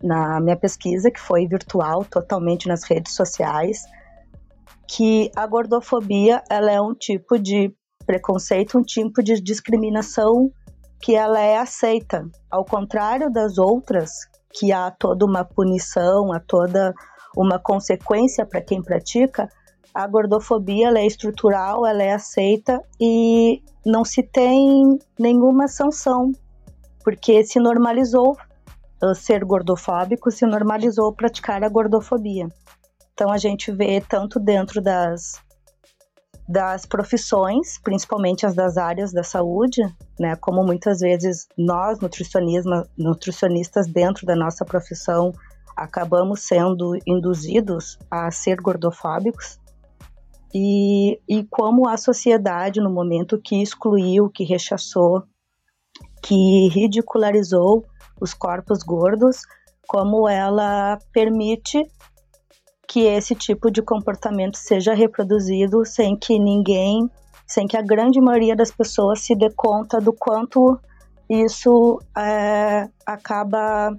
na 0.03 0.41
minha 0.41 0.57
pesquisa, 0.57 1.11
que 1.11 1.21
foi 1.21 1.47
virtual, 1.47 2.03
totalmente 2.03 2.67
nas 2.67 2.83
redes 2.85 3.15
sociais, 3.15 3.83
que 4.89 5.31
a 5.37 5.47
gordofobia 5.47 6.43
ela 6.49 6.71
é 6.71 6.81
um 6.81 6.95
tipo 6.95 7.39
de 7.39 7.75
preconceito 8.07 8.79
um 8.79 8.83
tipo 8.83 9.23
de 9.23 9.39
discriminação 9.39 10.51
que 11.07 11.15
ela 11.15 11.39
é 11.39 11.57
aceita, 11.57 12.29
ao 12.51 12.65
contrário 12.65 13.31
das 13.31 13.59
outras, 13.59 14.11
que 14.53 14.73
há 14.73 14.91
toda 14.91 15.25
uma 15.25 15.45
punição, 15.45 16.33
há 16.33 16.41
toda 16.41 16.93
uma 17.37 17.61
consequência 17.61 18.45
para 18.45 18.61
quem 18.61 18.83
pratica, 18.83 19.49
a 19.95 20.05
gordofobia 20.09 20.89
é 20.89 21.07
estrutural, 21.07 21.87
ela 21.87 22.03
é 22.03 22.13
aceita 22.13 22.83
e 23.01 23.63
não 23.85 24.05
se 24.05 24.21
tem 24.21 24.99
nenhuma 25.17 25.69
sanção, 25.69 26.33
porque 27.05 27.45
se 27.45 27.61
normalizou 27.61 28.37
uh, 29.01 29.15
ser 29.15 29.45
gordofóbico, 29.45 30.33
se 30.33 30.45
normalizou 30.45 31.13
praticar 31.13 31.63
a 31.63 31.69
gordofobia. 31.69 32.49
Então 33.15 33.31
a 33.31 33.39
gente 33.39 33.71
vê 33.71 34.01
tanto 34.01 34.41
dentro 34.41 34.83
das 34.83 35.41
das 36.49 36.87
profissões, 36.87 37.79
principalmente 37.79 38.47
as 38.47 38.55
das 38.55 38.77
áreas 38.77 39.13
da 39.13 39.23
saúde, 39.23 39.83
né? 40.19 40.37
Como 40.37 40.65
muitas 40.65 41.01
vezes 41.01 41.49
nós 41.59 41.99
nutricionistas 42.97 43.87
dentro 43.87 44.25
da 44.25 44.37
nossa 44.37 44.65
profissão 44.65 45.33
acabamos 45.77 46.41
sendo 46.41 46.97
induzidos 47.07 47.99
a 48.11 48.31
ser 48.31 48.57
gordofóbicos 48.61 49.59
e, 50.55 51.21
e 51.29 51.45
como 51.51 51.89
a 51.89 51.99
sociedade 51.99 52.81
no 52.81 52.91
momento 52.91 53.39
que 53.39 53.61
excluiu, 53.61 54.31
que 54.31 54.43
rechaçou, 54.43 55.23
que 56.23 56.69
ridicularizou 56.69 57.85
os 58.19 58.33
corpos 58.33 58.83
gordos, 58.83 59.43
como 59.87 60.27
ela 60.27 60.99
permite 61.13 61.87
que 62.89 63.01
esse 63.01 63.35
tipo 63.35 63.71
de 63.71 63.83
comportamento 63.83 64.57
seja 64.57 64.95
reproduzido 64.95 65.85
sem 65.85 66.17
que 66.17 66.39
ninguém, 66.39 67.11
sem 67.47 67.67
que 67.67 67.77
a 67.77 67.83
grande 67.83 68.21
maioria 68.21 68.57
das 68.57 68.71
pessoas 68.71 69.21
se 69.21 69.35
dê 69.35 69.51
conta 69.51 70.01
do 70.01 70.13
quanto 70.13 70.79
isso 71.29 72.01
é, 72.17 72.89
acaba 73.05 73.97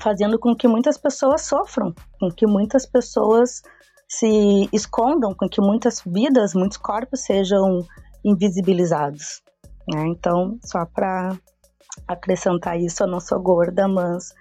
fazendo 0.00 0.38
com 0.38 0.54
que 0.54 0.68
muitas 0.68 0.98
pessoas 0.98 1.42
sofram, 1.42 1.94
com 2.20 2.30
que 2.30 2.46
muitas 2.46 2.86
pessoas 2.86 3.62
se 4.08 4.68
escondam, 4.72 5.34
com 5.34 5.48
que 5.48 5.60
muitas 5.60 6.02
vidas, 6.06 6.54
muitos 6.54 6.76
corpos 6.76 7.20
sejam 7.20 7.84
invisibilizados. 8.24 9.42
Né? 9.88 10.06
Então, 10.08 10.58
só 10.64 10.84
para 10.84 11.36
acrescentar 12.06 12.78
isso, 12.78 13.02
eu 13.02 13.06
não 13.06 13.20
sou 13.20 13.40
gorda, 13.40 13.88
mas 13.88 14.32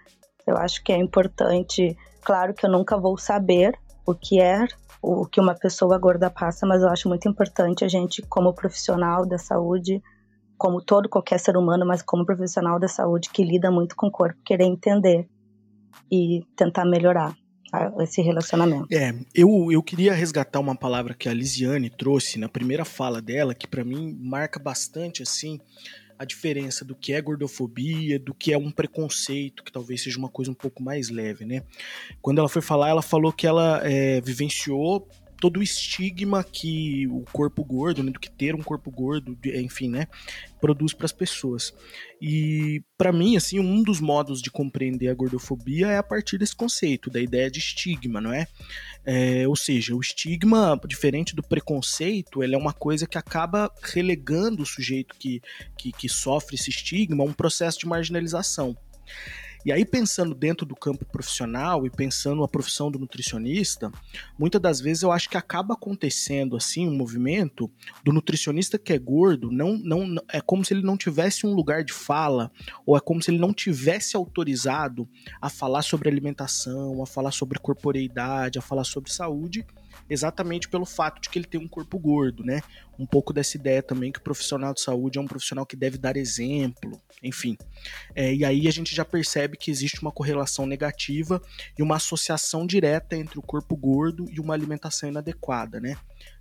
eu 0.48 0.58
acho 0.58 0.84
que 0.84 0.92
é 0.92 0.98
importante 0.98 1.98
Claro 2.26 2.56
que 2.56 2.66
eu 2.66 2.72
nunca 2.72 2.98
vou 2.98 3.18
saber 3.20 3.78
o 4.04 4.16
que 4.16 4.42
é 4.42 4.66
o 5.00 5.28
que 5.28 5.40
uma 5.40 5.54
pessoa 5.54 5.96
gorda 6.00 6.32
passa, 6.32 6.66
mas 6.66 6.82
eu 6.82 6.90
acho 6.90 7.08
muito 7.08 7.30
importante 7.30 7.86
a 7.86 7.88
gente, 7.88 8.24
como 8.24 8.52
profissional 8.52 9.24
da 9.24 9.38
saúde, 9.38 10.02
como 10.58 10.82
todo 10.82 11.08
qualquer 11.08 11.40
ser 11.40 11.56
humano, 11.56 11.86
mas 11.86 12.02
como 12.02 12.26
profissional 12.26 12.80
da 12.80 12.88
saúde 12.88 13.30
que 13.30 13.44
lida 13.44 13.70
muito 13.70 13.96
com 13.96 14.08
o 14.08 14.12
corpo, 14.12 14.42
querer 14.44 14.64
entender 14.64 15.28
e 16.12 16.44
tentar 16.56 16.86
melhorar 16.86 17.36
tá, 17.70 17.94
esse 18.00 18.24
relacionamento. 18.24 18.88
É, 18.92 19.14
eu, 19.36 19.72
eu 19.72 19.84
queria 19.84 20.16
resgatar 20.16 20.60
uma 20.60 20.76
palavra 20.76 21.14
que 21.14 21.30
a 21.30 21.34
Lisiane 21.34 21.92
trouxe 21.92 22.40
na 22.40 22.50
primeira 22.50 22.84
fala 22.84 23.22
dela, 23.22 23.54
que 23.54 23.68
para 23.68 23.84
mim 23.84 24.18
marca 24.20 24.60
bastante 24.60 25.22
assim 25.22 25.60
a 26.18 26.26
diferença 26.26 26.86
do 26.86 26.96
que 26.96 27.14
é 27.14 27.22
gordofobia, 27.22 28.18
do 28.18 28.34
que 28.34 28.54
é 28.54 28.58
um 28.58 28.72
preconceito, 28.72 29.64
que 29.64 29.72
talvez 29.72 30.02
seja 30.02 30.18
uma 30.18 30.30
coisa 30.30 30.52
um 30.52 30.56
pouco 30.56 30.82
mais 30.82 31.10
leve, 31.10 31.46
né? 31.46 31.64
Quando 32.22 32.40
ela 32.40 32.50
foi 32.50 32.62
falar, 32.62 32.90
ela 32.90 33.02
falou 33.02 33.32
que 33.32 33.46
ela 33.46 33.82
é, 33.84 34.22
vivenciou 34.22 35.08
todo 35.46 35.60
o 35.60 35.64
estigma 35.64 36.44
que 36.44 37.08
o 37.08 37.24
corpo 37.32 37.64
gordo, 37.64 38.02
né, 38.02 38.10
do 38.10 38.20
que 38.20 38.32
ter 38.32 38.56
um 38.56 38.64
corpo 38.64 38.90
gordo, 38.90 39.38
enfim, 39.46 39.88
né, 39.88 40.08
produz 40.60 40.92
para 40.92 41.06
as 41.06 41.12
pessoas. 41.12 41.72
E 42.20 42.82
para 42.98 43.14
mim, 43.14 43.38
assim, 43.38 43.60
um 43.60 43.84
dos 43.84 44.00
modos 44.00 44.42
de 44.42 44.50
compreender 44.50 45.08
a 45.08 45.14
gordofobia 45.14 45.86
é 45.86 46.00
a 46.00 46.04
partir 46.04 46.40
desse 46.40 46.56
conceito, 46.56 47.12
da 47.12 47.22
ideia 47.22 47.52
de 47.52 47.60
estigma, 47.60 48.20
não 48.20 48.34
é? 48.34 48.48
é 49.06 49.48
ou 49.48 49.56
seja, 49.56 49.94
o 49.94 50.02
estigma, 50.02 50.82
diferente 50.88 51.36
do 51.36 51.44
preconceito, 51.44 52.42
ele 52.42 52.56
é 52.56 52.58
uma 52.58 52.74
coisa 52.74 53.06
que 53.06 53.20
acaba 53.20 53.72
relegando 53.84 54.64
o 54.64 54.66
sujeito 54.66 55.14
que, 55.20 55.44
que, 55.78 55.92
que 55.92 56.10
sofre 56.10 56.56
esse 56.56 56.72
estigma 56.72 57.24
a 57.24 57.28
um 57.28 57.34
processo 57.34 57.78
de 57.78 57.86
marginalização. 57.86 58.76
E 59.66 59.72
aí, 59.72 59.84
pensando 59.84 60.36
dentro 60.36 60.64
do 60.64 60.76
campo 60.76 61.04
profissional 61.06 61.88
e 61.88 61.90
pensando 61.90 62.44
a 62.44 62.48
profissão 62.48 62.92
do 62.92 63.00
nutricionista, 63.00 63.92
muitas 64.38 64.62
das 64.62 64.80
vezes 64.80 65.02
eu 65.02 65.12
acho 65.12 65.28
que 65.28 65.38
acaba 65.38 65.74
acontecendo 65.74 66.56
assim 66.56 66.88
um 66.88 66.96
movimento 66.96 67.72
do 68.04 68.14
nutricionista 68.14 68.78
que 68.78 68.94
é 68.94 69.00
gordo, 69.00 69.52
não, 69.52 69.76
não 69.76 70.18
é 70.32 70.40
como 70.40 70.64
se 70.64 70.72
ele 70.72 70.84
não 70.84 70.96
tivesse 70.96 71.48
um 71.48 71.54
lugar 71.56 71.84
de 71.84 71.94
fala, 71.94 72.52
ou 72.86 72.96
é 72.96 73.00
como 73.00 73.24
se 73.24 73.32
ele 73.32 73.40
não 73.40 73.52
tivesse 73.52 74.16
autorizado 74.16 75.10
a 75.42 75.50
falar 75.50 75.82
sobre 75.82 76.10
alimentação, 76.10 77.02
a 77.02 77.08
falar 77.08 77.32
sobre 77.32 77.58
corporeidade, 77.58 78.60
a 78.60 78.62
falar 78.62 78.84
sobre 78.84 79.12
saúde 79.12 79.66
exatamente 80.10 80.70
pelo 80.70 80.86
fato 80.86 81.22
de 81.22 81.30
que 81.30 81.40
ele 81.40 81.48
tem 81.48 81.60
um 81.60 81.68
corpo 81.68 81.98
gordo, 81.98 82.44
né? 82.44 82.62
Um 82.98 83.06
pouco 83.06 83.34
dessa 83.34 83.58
ideia 83.58 83.82
também 83.82 84.12
que 84.12 84.20
o 84.20 84.24
profissional 84.24 84.74
de 84.74 84.82
saúde 84.82 85.18
é 85.18 85.22
um 85.22 85.28
profissional 85.28 85.66
que 85.66 85.76
deve 85.76 85.98
dar 85.98 86.16
exemplo, 86.16 87.02
enfim. 87.22 87.58
É, 88.14 88.34
e 88.34 88.46
aí 88.46 88.68
a 88.68 88.72
gente 88.72 88.96
já 88.96 89.04
percebe 89.04 89.58
que 89.58 89.72
existe 89.72 90.02
uma 90.02 90.12
correlação 90.12 90.66
negativa 90.66 91.42
e 91.78 91.84
uma 91.84 91.96
associação 91.96 92.66
direta 92.66 93.16
entre 93.16 93.40
o 93.40 93.42
corpo 93.42 93.76
gordo 93.76 94.26
e 94.32 94.40
uma 94.40 94.54
alimentação 94.54 95.10
inadequada, 95.10 95.80
né? 95.80 95.98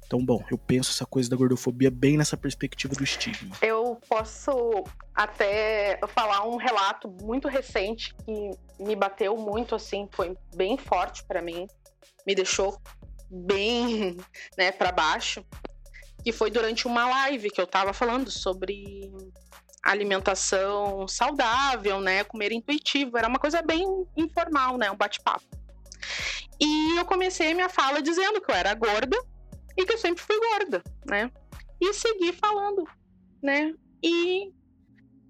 Então, 0.06 0.24
bom, 0.24 0.44
eu 0.50 0.58
penso 0.58 0.90
essa 0.90 1.06
coisa 1.06 1.30
da 1.30 1.36
gordofobia 1.36 1.90
bem 1.90 2.16
nessa 2.16 2.36
perspectiva 2.36 2.94
do 2.94 3.02
estigma. 3.02 3.56
Eu 3.62 3.98
posso 4.08 4.84
até 5.14 5.98
falar 6.08 6.46
um 6.46 6.56
relato 6.56 7.08
muito 7.22 7.48
recente 7.48 8.14
que 8.24 8.50
me 8.78 8.94
bateu 8.94 9.36
muito, 9.36 9.74
assim, 9.74 10.08
foi 10.12 10.36
bem 10.54 10.76
forte 10.76 11.24
para 11.24 11.40
mim, 11.40 11.66
me 12.26 12.34
deixou 12.34 12.78
bem 13.34 14.16
né, 14.56 14.72
para 14.72 14.92
baixo, 14.92 15.44
que 16.22 16.32
foi 16.32 16.50
durante 16.50 16.86
uma 16.86 17.06
live 17.06 17.50
que 17.50 17.60
eu 17.60 17.64
estava 17.64 17.92
falando 17.92 18.30
sobre 18.30 19.12
alimentação 19.82 21.06
saudável, 21.06 22.00
né, 22.00 22.24
comer 22.24 22.52
intuitivo, 22.52 23.18
era 23.18 23.28
uma 23.28 23.38
coisa 23.38 23.60
bem 23.60 23.84
informal, 24.16 24.78
né, 24.78 24.90
um 24.90 24.96
bate-papo. 24.96 25.44
E 26.60 26.96
eu 26.96 27.04
comecei 27.04 27.52
minha 27.52 27.68
fala 27.68 28.00
dizendo 28.00 28.40
que 28.40 28.50
eu 28.50 28.54
era 28.54 28.74
gorda 28.74 29.16
e 29.76 29.84
que 29.84 29.92
eu 29.92 29.98
sempre 29.98 30.22
fui 30.22 30.38
gorda, 30.38 30.82
né? 31.04 31.30
E 31.80 31.92
segui 31.92 32.32
falando, 32.32 32.84
né? 33.42 33.74
E 34.02 34.52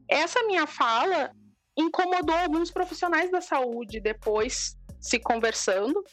essa 0.09 0.43
minha 0.45 0.67
fala 0.67 1.33
incomodou 1.77 2.37
alguns 2.37 2.71
profissionais 2.71 3.31
da 3.31 3.41
saúde 3.41 4.01
depois 4.01 4.77
se 5.01 5.19
conversando 5.19 6.05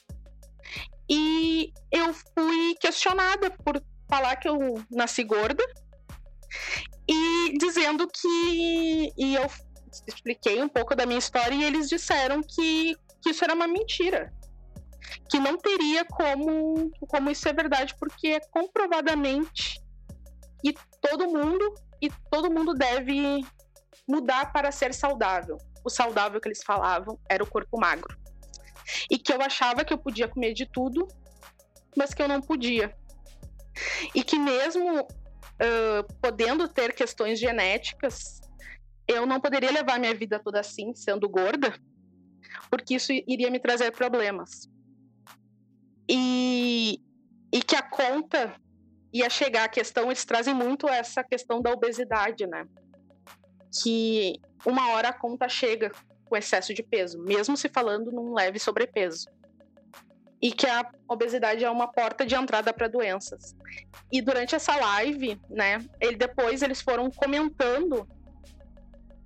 e 1.14 1.74
eu 1.92 2.14
fui 2.14 2.74
questionada 2.80 3.52
por 3.52 3.84
falar 4.10 4.38
que 4.38 4.48
eu 4.48 4.82
nasci 4.90 5.26
gorda 5.26 5.62
e 7.06 7.58
dizendo 7.58 8.08
que. 8.08 9.12
E 9.18 9.36
eu 9.36 9.46
expliquei 10.08 10.62
um 10.62 10.70
pouco 10.70 10.96
da 10.96 11.06
minha 11.06 11.20
história 11.20 11.54
e 11.54 11.66
eles 11.66 11.90
disseram 11.90 12.42
que, 12.42 12.96
que 13.22 13.32
isso 13.32 13.44
era 13.44 13.54
uma 13.54 13.68
mentira. 13.68 14.34
Que 15.30 15.38
não 15.38 15.58
teria 15.58 16.06
como, 16.06 16.90
como 17.10 17.30
isso 17.30 17.42
ser 17.42 17.54
verdade, 17.54 17.94
porque 18.00 18.28
é 18.28 18.40
comprovadamente 18.40 19.82
e 20.64 20.74
todo 21.02 21.28
mundo 21.28 21.76
e 22.02 22.10
todo 22.32 22.50
mundo 22.50 22.74
deve 22.74 23.46
mudar 24.08 24.54
para 24.54 24.72
ser 24.72 24.94
saudável. 24.94 25.58
O 25.84 25.90
saudável 25.90 26.40
que 26.40 26.48
eles 26.48 26.64
falavam 26.64 27.20
era 27.30 27.44
o 27.44 27.48
corpo 27.48 27.78
magro 27.78 28.21
e 29.10 29.18
que 29.18 29.34
eu 29.34 29.42
achava 29.42 29.84
que 29.84 29.94
eu 29.94 29.98
podia 29.98 30.28
comer 30.28 30.54
de 30.54 30.66
tudo, 30.66 31.08
mas 31.96 32.14
que 32.14 32.22
eu 32.22 32.28
não 32.28 32.42
podia. 32.42 32.96
E 34.14 34.24
que 34.24 34.38
mesmo 34.38 35.02
uh, 35.02 36.14
podendo 36.22 36.68
ter 36.68 36.94
questões 36.94 37.40
genéticas, 37.40 38.42
eu 39.08 39.26
não 39.26 39.40
poderia 39.40 39.72
levar 39.72 40.00
minha 40.00 40.14
vida 40.14 40.40
toda 40.40 40.60
assim, 40.60 40.94
sendo 40.94 41.28
gorda, 41.28 41.74
porque 42.70 42.96
isso 42.96 43.12
iria 43.12 43.50
me 43.50 43.60
trazer 43.60 43.92
problemas. 43.92 44.70
E, 46.10 47.00
e 47.54 47.62
que 47.62 47.76
a 47.76 47.82
conta 47.82 48.56
ia 49.14 49.30
chegar, 49.30 49.66
a 49.66 49.70
questão, 49.70 50.06
eles 50.06 50.26
trazem 50.26 50.54
muito 50.54 50.88
essa 50.88 51.24
questão 51.24 51.62
da 51.62 51.72
obesidade, 51.72 52.48
né? 52.48 52.66
Que 53.82 54.40
uma 54.66 54.92
hora 54.92 55.10
a 55.10 55.14
conta 55.14 55.50
chega 55.50 55.92
com 56.32 56.38
excesso 56.38 56.74
de 56.74 56.82
peso, 56.82 57.22
mesmo 57.22 57.58
se 57.58 57.68
falando 57.68 58.10
num 58.10 58.34
leve 58.34 58.58
sobrepeso. 58.58 59.26
E 60.42 60.50
que 60.50 60.66
a 60.66 60.90
obesidade 61.10 61.66
é 61.66 61.70
uma 61.70 61.92
porta 61.92 62.26
de 62.26 62.34
entrada 62.36 62.72
para 62.72 62.88
doenças. 62.88 63.54
E 64.10 64.22
durante 64.22 64.56
essa 64.56 64.74
live, 64.78 65.38
né, 65.50 65.86
ele, 66.00 66.16
depois 66.16 66.62
eles 66.62 66.82
foram 66.82 67.12
comentando, 67.12 68.08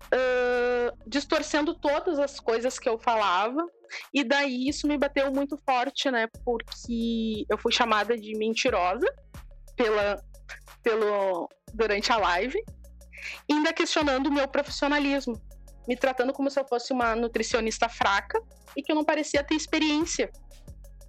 uh, 0.07 0.97
distorcendo 1.05 1.75
todas 1.75 2.17
as 2.17 2.39
coisas 2.39 2.79
que 2.79 2.89
eu 2.89 2.97
falava. 2.97 3.63
E 4.11 4.23
daí 4.23 4.67
isso 4.67 4.87
me 4.87 4.97
bateu 4.97 5.31
muito 5.31 5.59
forte, 5.59 6.09
né, 6.09 6.27
porque 6.43 7.45
eu 7.47 7.57
fui 7.59 7.71
chamada 7.71 8.17
de 8.17 8.35
mentirosa 8.35 9.07
pela, 9.77 10.19
pelo 10.81 11.47
durante 11.71 12.11
a 12.11 12.17
live, 12.17 12.59
ainda 13.49 13.71
questionando 13.71 14.27
o 14.27 14.33
meu 14.33 14.47
profissionalismo, 14.47 15.39
me 15.87 15.95
tratando 15.95 16.33
como 16.33 16.49
se 16.49 16.59
eu 16.59 16.65
fosse 16.65 16.91
uma 16.91 17.15
nutricionista 17.15 17.87
fraca 17.87 18.41
e 18.75 18.81
que 18.81 18.91
eu 18.91 18.95
não 18.95 19.03
parecia 19.03 19.43
ter 19.43 19.55
experiência 19.55 20.31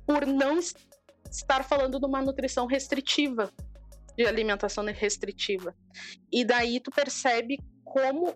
por 0.06 0.26
não 0.26 0.58
estar 1.30 1.64
falando 1.64 1.98
de 1.98 2.06
uma 2.06 2.22
nutrição 2.22 2.66
restritiva, 2.66 3.50
de 4.16 4.26
alimentação 4.26 4.84
restritiva. 4.84 5.74
E 6.32 6.44
daí 6.44 6.80
tu 6.80 6.90
percebe 6.90 7.58
como 7.84 8.34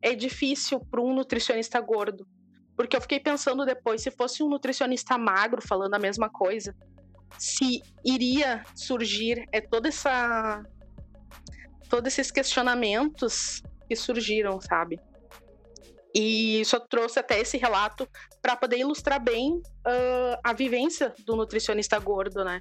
é 0.00 0.14
difícil 0.14 0.80
para 0.80 1.00
um 1.00 1.14
nutricionista 1.14 1.80
gordo. 1.80 2.26
Porque 2.76 2.96
eu 2.96 3.00
fiquei 3.00 3.20
pensando 3.20 3.64
depois, 3.64 4.02
se 4.02 4.10
fosse 4.10 4.42
um 4.42 4.48
nutricionista 4.48 5.18
magro 5.18 5.60
falando 5.62 5.94
a 5.94 5.98
mesma 5.98 6.30
coisa, 6.30 6.74
se 7.38 7.82
iria 8.04 8.64
surgir 8.74 9.46
é 9.52 9.60
toda 9.60 9.88
essa 9.88 10.62
todos 11.88 12.12
esses 12.12 12.30
questionamentos 12.30 13.62
que 13.86 13.94
surgiram, 13.94 14.60
sabe? 14.60 14.98
E 16.14 16.60
isso 16.60 16.78
trouxe 16.80 17.18
até 17.18 17.40
esse 17.40 17.56
relato 17.56 18.08
para 18.40 18.56
poder 18.56 18.78
ilustrar 18.78 19.22
bem 19.22 19.54
uh, 19.56 20.38
a 20.44 20.52
vivência 20.52 21.14
do 21.24 21.36
nutricionista 21.36 21.98
gordo, 21.98 22.44
né? 22.44 22.60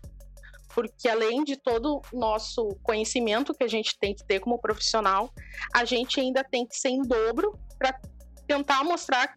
Porque 0.73 1.09
além 1.09 1.43
de 1.43 1.57
todo 1.57 2.01
o 2.13 2.17
nosso 2.17 2.69
conhecimento 2.81 3.53
que 3.53 3.63
a 3.63 3.67
gente 3.67 3.97
tem 3.99 4.15
que 4.15 4.25
ter 4.25 4.39
como 4.39 4.59
profissional, 4.59 5.29
a 5.73 5.83
gente 5.83 6.19
ainda 6.19 6.43
tem 6.43 6.65
que 6.65 6.77
ser 6.77 6.89
em 6.89 7.01
dobro 7.01 7.59
para 7.77 7.99
tentar 8.47 8.83
mostrar 8.83 9.35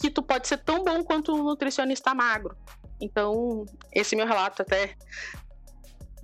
que 0.00 0.10
tu 0.10 0.22
pode 0.22 0.46
ser 0.46 0.58
tão 0.58 0.84
bom 0.84 1.02
quanto 1.02 1.34
um 1.34 1.42
nutricionista 1.42 2.14
magro. 2.14 2.56
Então, 3.00 3.64
esse 3.92 4.14
meu 4.14 4.26
relato 4.26 4.62
até 4.62 4.94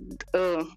uh, 0.01 0.75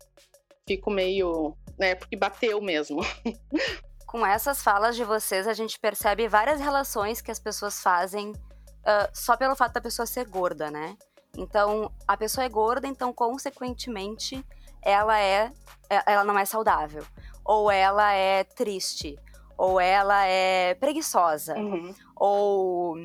fico 0.67 0.91
meio, 0.91 1.57
né, 1.79 1.95
porque 1.95 2.17
bateu 2.17 2.61
mesmo. 2.61 3.01
Com 4.09 4.25
essas 4.25 4.63
falas 4.63 4.97
de 4.97 5.05
vocês, 5.05 5.47
a 5.47 5.53
gente 5.53 5.79
percebe 5.79 6.27
várias 6.27 6.59
relações 6.59 7.21
que 7.21 7.31
as 7.31 7.39
pessoas 7.39 7.83
fazem 7.83 8.31
uh, 8.31 9.09
só 9.13 9.37
pelo 9.37 9.55
fato 9.55 9.75
da 9.75 9.83
pessoa 9.83 10.07
ser 10.07 10.27
gorda, 10.27 10.71
né? 10.71 10.97
Então, 11.37 11.93
a 12.07 12.17
pessoa 12.17 12.43
é 12.43 12.49
gorda, 12.49 12.89
então, 12.89 13.13
consequentemente, 13.13 14.43
ela 14.81 15.21
é, 15.21 15.53
é 15.91 16.03
ela 16.07 16.25
não 16.25 16.39
é 16.39 16.47
saudável. 16.47 17.05
Ou 17.45 17.71
ela 17.71 18.11
é 18.15 18.45
triste. 18.45 19.19
Ou 19.59 19.79
ela 19.79 20.25
é 20.25 20.75
preguiçosa. 20.75 21.55
Uhum. 21.59 21.95
Ou 22.17 22.97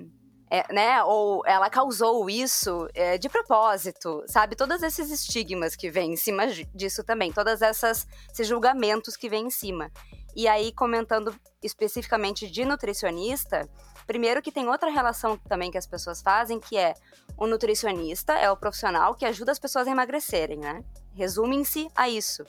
é, 0.50 0.72
né? 0.72 1.04
Ou 1.04 1.44
ela 1.46 1.70
causou 1.70 2.30
isso 2.30 2.88
é, 2.94 3.18
de 3.18 3.28
propósito, 3.28 4.24
sabe? 4.28 4.56
Todos 4.56 4.82
esses 4.82 5.10
estigmas 5.10 5.76
que 5.76 5.90
vêm 5.90 6.14
em 6.14 6.16
cima 6.16 6.46
disso 6.74 7.04
também, 7.04 7.34
todas 7.34 7.62
essas 7.62 8.08
esses 8.32 8.48
julgamentos 8.48 9.18
que 9.18 9.28
vêm 9.28 9.48
em 9.48 9.50
cima. 9.50 9.92
E 10.36 10.48
aí 10.48 10.72
comentando 10.72 11.36
especificamente 11.62 12.50
de 12.50 12.66
nutricionista, 12.66 13.70
primeiro 14.08 14.42
que 14.42 14.52
tem 14.52 14.68
outra 14.68 14.90
relação 14.90 15.38
também 15.38 15.72
que 15.72 15.78
as 15.78 15.88
pessoas 15.88 16.22
fazem, 16.22 16.60
que 16.60 16.78
é 16.78 16.94
o 17.38 17.48
nutricionista 17.48 18.34
é 18.34 18.50
o 18.50 18.58
profissional 18.58 19.16
que 19.16 19.26
ajuda 19.26 19.52
as 19.52 19.60
pessoas 19.60 19.88
a 19.88 19.92
emagrecerem, 19.92 20.60
né? 20.60 20.84
Resume-se 21.14 21.88
a 21.96 22.10
isso. 22.10 22.44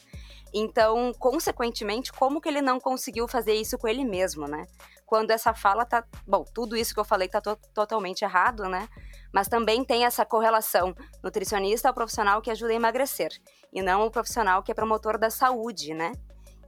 Então, 0.53 1.13
consequentemente, 1.19 2.13
como 2.13 2.41
que 2.41 2.49
ele 2.49 2.63
não 2.63 2.79
conseguiu 2.79 3.27
fazer 3.27 3.55
isso 3.55 3.77
com 3.77 3.89
ele 3.89 4.05
mesmo, 4.05 4.47
né? 4.47 4.67
quando 5.07 5.31
essa 5.31 5.55
fala 5.55 5.85
tá. 5.85 6.05
Bom, 6.27 6.45
tudo 6.45 6.77
isso 6.77 6.95
que 6.95 7.01
eu 7.01 7.05
falei 7.05 7.29
tá 7.29 7.41
to 7.41 7.57
totalmente 7.73 8.23
errado, 8.23 8.65
né? 8.69 8.89
Mas 9.33 9.49
também 9.49 9.85
tem 9.85 10.05
essa 10.05 10.25
correlação. 10.25 10.95
Nutricionista 11.23 11.89
é 11.89 11.91
o 11.91 11.95
profissional 11.95 12.41
que 12.41 12.51
ajuda 12.51 12.73
a 12.73 12.77
emagrecer, 12.77 13.31
e 13.73 13.83
não 13.83 14.07
o 14.07 14.11
profissional 14.11 14.63
que 14.63 14.73
é 14.73 14.75
promotor 14.75 15.19
da 15.19 15.31
saúde, 15.31 15.95
né? 15.95 16.13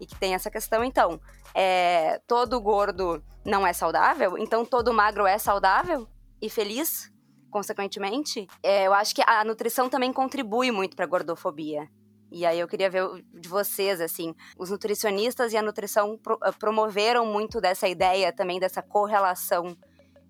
E 0.01 0.07
que 0.07 0.19
tem 0.19 0.35
essa 0.35 0.51
questão, 0.51 0.85
então. 0.85 1.21
É, 1.55 2.21
todo 2.27 2.61
gordo 2.61 3.23
não 3.45 3.67
é 3.67 3.73
saudável, 3.73 4.37
então 4.37 4.65
todo 4.65 4.93
magro 4.93 5.27
é 5.27 5.39
saudável 5.39 6.09
e 6.41 6.51
feliz, 6.51 7.13
consequentemente. 7.51 8.47
É, 8.63 8.87
eu 8.87 8.93
acho 8.93 9.15
que 9.15 9.23
a 9.27 9.45
nutrição 9.45 9.89
também 9.89 10.13
contribui 10.13 10.71
muito 10.71 10.97
para 10.97 11.05
a 11.05 11.09
gordofobia. 11.09 11.89
E 12.31 12.45
aí 12.45 12.59
eu 12.59 12.67
queria 12.67 12.91
ver 12.91 13.25
de 13.33 13.49
vocês, 13.49 14.01
assim, 14.01 14.35
os 14.59 14.71
nutricionistas 14.71 15.53
e 15.53 15.57
a 15.57 15.63
nutrição 15.63 16.19
pro, 16.19 16.39
eh, 16.45 16.53
promoveram 16.53 17.25
muito 17.25 17.61
dessa 17.61 17.87
ideia 17.87 18.33
também, 18.33 18.59
dessa 18.59 18.83
correlação 18.83 19.77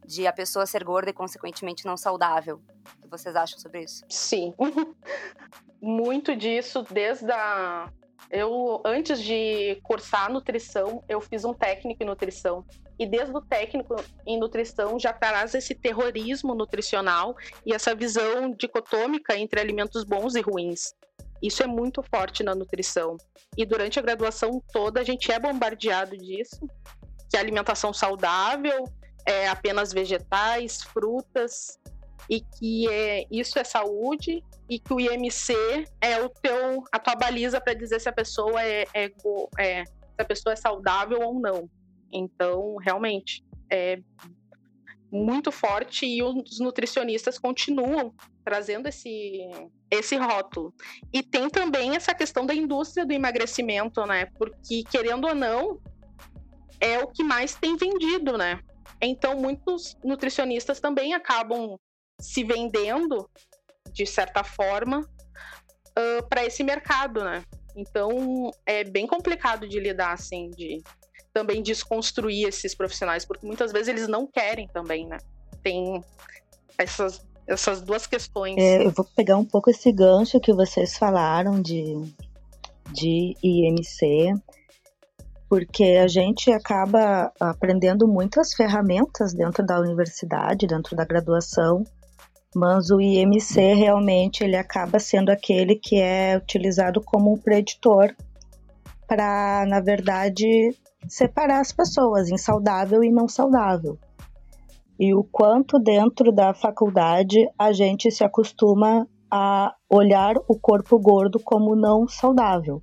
de 0.04 0.26
a 0.26 0.32
pessoa 0.32 0.66
ser 0.66 0.84
gorda 0.84 1.10
e, 1.10 1.12
consequentemente, 1.12 1.84
não 1.84 1.96
saudável. 1.96 2.60
O 2.98 3.02
que 3.02 3.08
vocês 3.08 3.34
acham 3.34 3.58
sobre 3.58 3.82
isso? 3.82 4.04
Sim. 4.08 4.54
muito 5.80 6.36
disso 6.36 6.84
desde 6.90 7.30
a... 7.32 7.90
Eu, 8.30 8.82
antes 8.84 9.22
de 9.22 9.78
cursar 9.82 10.30
nutrição, 10.30 11.02
eu 11.08 11.20
fiz 11.20 11.44
um 11.44 11.54
técnico 11.54 12.02
em 12.02 12.06
nutrição. 12.06 12.64
E 12.98 13.06
desde 13.06 13.36
o 13.36 13.40
técnico 13.40 13.94
em 14.26 14.38
nutrição 14.38 14.98
já 14.98 15.12
traz 15.12 15.54
esse 15.54 15.74
terrorismo 15.74 16.54
nutricional 16.54 17.36
e 17.64 17.72
essa 17.72 17.94
visão 17.94 18.50
dicotômica 18.50 19.36
entre 19.36 19.60
alimentos 19.60 20.02
bons 20.02 20.34
e 20.34 20.40
ruins. 20.40 20.94
Isso 21.42 21.62
é 21.62 21.66
muito 21.66 22.02
forte 22.02 22.42
na 22.42 22.54
nutrição. 22.54 23.16
E 23.56 23.64
durante 23.66 23.98
a 23.98 24.02
graduação 24.02 24.62
toda 24.72 25.00
a 25.00 25.04
gente 25.04 25.30
é 25.30 25.38
bombardeado 25.38 26.16
disso, 26.16 26.66
que 27.30 27.36
a 27.36 27.40
alimentação 27.40 27.92
saudável 27.92 28.84
é 29.26 29.48
apenas 29.48 29.92
vegetais, 29.92 30.82
frutas 30.82 31.78
e 32.28 32.40
que 32.40 32.88
é, 32.88 33.26
isso 33.30 33.58
é 33.58 33.64
saúde 33.64 34.42
e 34.68 34.78
que 34.78 34.92
o 34.92 35.00
IMC 35.00 35.54
é 36.00 36.20
o 36.22 36.28
teu 36.28 36.84
a 36.90 36.98
tua 36.98 37.14
baliza 37.14 37.60
para 37.60 37.74
dizer 37.74 38.00
se 38.00 38.08
a 38.08 38.12
pessoa 38.12 38.62
é, 38.62 38.84
é, 38.94 39.12
é 39.58 39.84
se 39.84 40.22
a 40.22 40.24
pessoa 40.24 40.52
é 40.52 40.56
saudável 40.56 41.20
ou 41.20 41.38
não. 41.38 41.68
Então, 42.12 42.76
realmente, 42.76 43.44
é 43.70 44.00
muito 45.10 45.52
forte 45.52 46.06
e 46.06 46.22
os 46.22 46.58
nutricionistas 46.58 47.38
continuam 47.38 48.14
trazendo 48.44 48.88
esse, 48.88 49.40
esse 49.90 50.16
rótulo. 50.16 50.72
E 51.12 51.22
tem 51.22 51.48
também 51.48 51.96
essa 51.96 52.14
questão 52.14 52.46
da 52.46 52.54
indústria 52.54 53.04
do 53.04 53.12
emagrecimento, 53.12 54.04
né? 54.06 54.26
Porque, 54.38 54.84
querendo 54.84 55.26
ou 55.26 55.34
não, 55.34 55.80
é 56.80 56.98
o 56.98 57.08
que 57.08 57.22
mais 57.22 57.54
tem 57.54 57.76
vendido, 57.76 58.36
né? 58.36 58.60
Então, 59.00 59.36
muitos 59.36 59.96
nutricionistas 60.02 60.80
também 60.80 61.12
acabam 61.12 61.78
se 62.20 62.44
vendendo, 62.44 63.28
de 63.92 64.06
certa 64.06 64.42
forma, 64.42 65.00
uh, 65.00 66.28
para 66.28 66.44
esse 66.44 66.62
mercado, 66.62 67.24
né? 67.24 67.44
Então, 67.76 68.50
é 68.64 68.84
bem 68.84 69.06
complicado 69.06 69.68
de 69.68 69.78
lidar, 69.78 70.12
assim, 70.12 70.50
de 70.50 70.82
também 71.32 71.62
desconstruir 71.62 72.48
esses 72.48 72.74
profissionais, 72.74 73.26
porque 73.26 73.46
muitas 73.46 73.70
vezes 73.70 73.88
eles 73.88 74.08
não 74.08 74.26
querem 74.26 74.66
também, 74.68 75.06
né? 75.06 75.18
Tem 75.62 76.02
essas, 76.78 77.22
essas 77.46 77.82
duas 77.82 78.06
questões. 78.06 78.56
É, 78.56 78.86
eu 78.86 78.90
vou 78.90 79.04
pegar 79.04 79.36
um 79.36 79.44
pouco 79.44 79.68
esse 79.68 79.92
gancho 79.92 80.40
que 80.40 80.54
vocês 80.54 80.96
falaram 80.96 81.60
de, 81.60 82.00
de 82.90 83.34
IMC, 83.42 84.32
porque 85.48 85.84
a 86.02 86.08
gente 86.08 86.50
acaba 86.50 87.30
aprendendo 87.38 88.08
muitas 88.08 88.54
ferramentas 88.54 89.34
dentro 89.34 89.64
da 89.64 89.78
universidade, 89.78 90.66
dentro 90.66 90.96
da 90.96 91.04
graduação, 91.04 91.84
mas 92.56 92.90
o 92.90 92.98
IMC 92.98 93.74
realmente 93.74 94.42
ele 94.42 94.56
acaba 94.56 94.98
sendo 94.98 95.28
aquele 95.28 95.74
que 95.74 96.00
é 96.00 96.38
utilizado 96.38 97.02
como 97.02 97.30
um 97.30 97.36
preditor 97.36 98.16
para, 99.06 99.66
na 99.68 99.78
verdade, 99.78 100.74
separar 101.06 101.60
as 101.60 101.70
pessoas 101.70 102.30
em 102.30 102.38
saudável 102.38 103.04
e 103.04 103.12
não 103.12 103.28
saudável. 103.28 103.98
E 104.98 105.12
o 105.14 105.22
quanto 105.22 105.78
dentro 105.78 106.32
da 106.32 106.54
faculdade 106.54 107.46
a 107.58 107.72
gente 107.72 108.10
se 108.10 108.24
acostuma 108.24 109.06
a 109.30 109.74
olhar 109.90 110.36
o 110.48 110.58
corpo 110.58 110.98
gordo 110.98 111.38
como 111.38 111.76
não 111.76 112.08
saudável. 112.08 112.80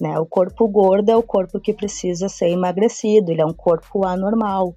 Né? 0.00 0.16
O 0.20 0.26
corpo 0.26 0.68
gordo 0.68 1.10
é 1.10 1.16
o 1.16 1.24
corpo 1.24 1.58
que 1.58 1.74
precisa 1.74 2.28
ser 2.28 2.50
emagrecido, 2.50 3.32
ele 3.32 3.40
é 3.40 3.46
um 3.46 3.52
corpo 3.52 4.06
anormal. 4.06 4.76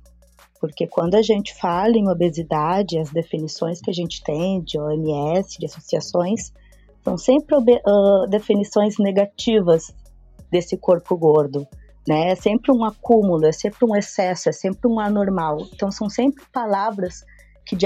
Porque 0.60 0.88
quando 0.88 1.16
a 1.16 1.22
gente 1.22 1.54
fala 1.56 1.98
em 1.98 2.10
obesidade, 2.10 3.00
as 3.00 3.12
definições 3.12 3.82
que 3.82 3.90
a 3.90 3.94
gente 3.94 4.22
tem 4.24 4.62
de 4.62 4.80
OMS, 4.80 5.58
de 5.58 5.66
associações, 5.66 6.52
são 7.04 7.18
sempre 7.18 7.56
uh, 7.56 8.28
definições 8.30 8.98
negativas 8.98 9.94
desse 10.52 10.76
corpo 10.76 11.16
gordo 11.18 11.68
né? 12.10 12.30
É 12.32 12.36
sempre 12.36 12.72
um 12.72 12.84
acúmulo, 12.84 13.46
é 13.46 13.52
sempre 13.52 13.86
um 13.86 13.96
excesso, 13.96 14.50
é 14.50 14.52
sempre 14.52 14.90
um 14.90 15.00
anormal. 15.00 15.60
Então 15.72 15.92
são 15.92 16.10
sempre 16.10 16.44
palavras 16.52 17.24
que, 17.64 17.78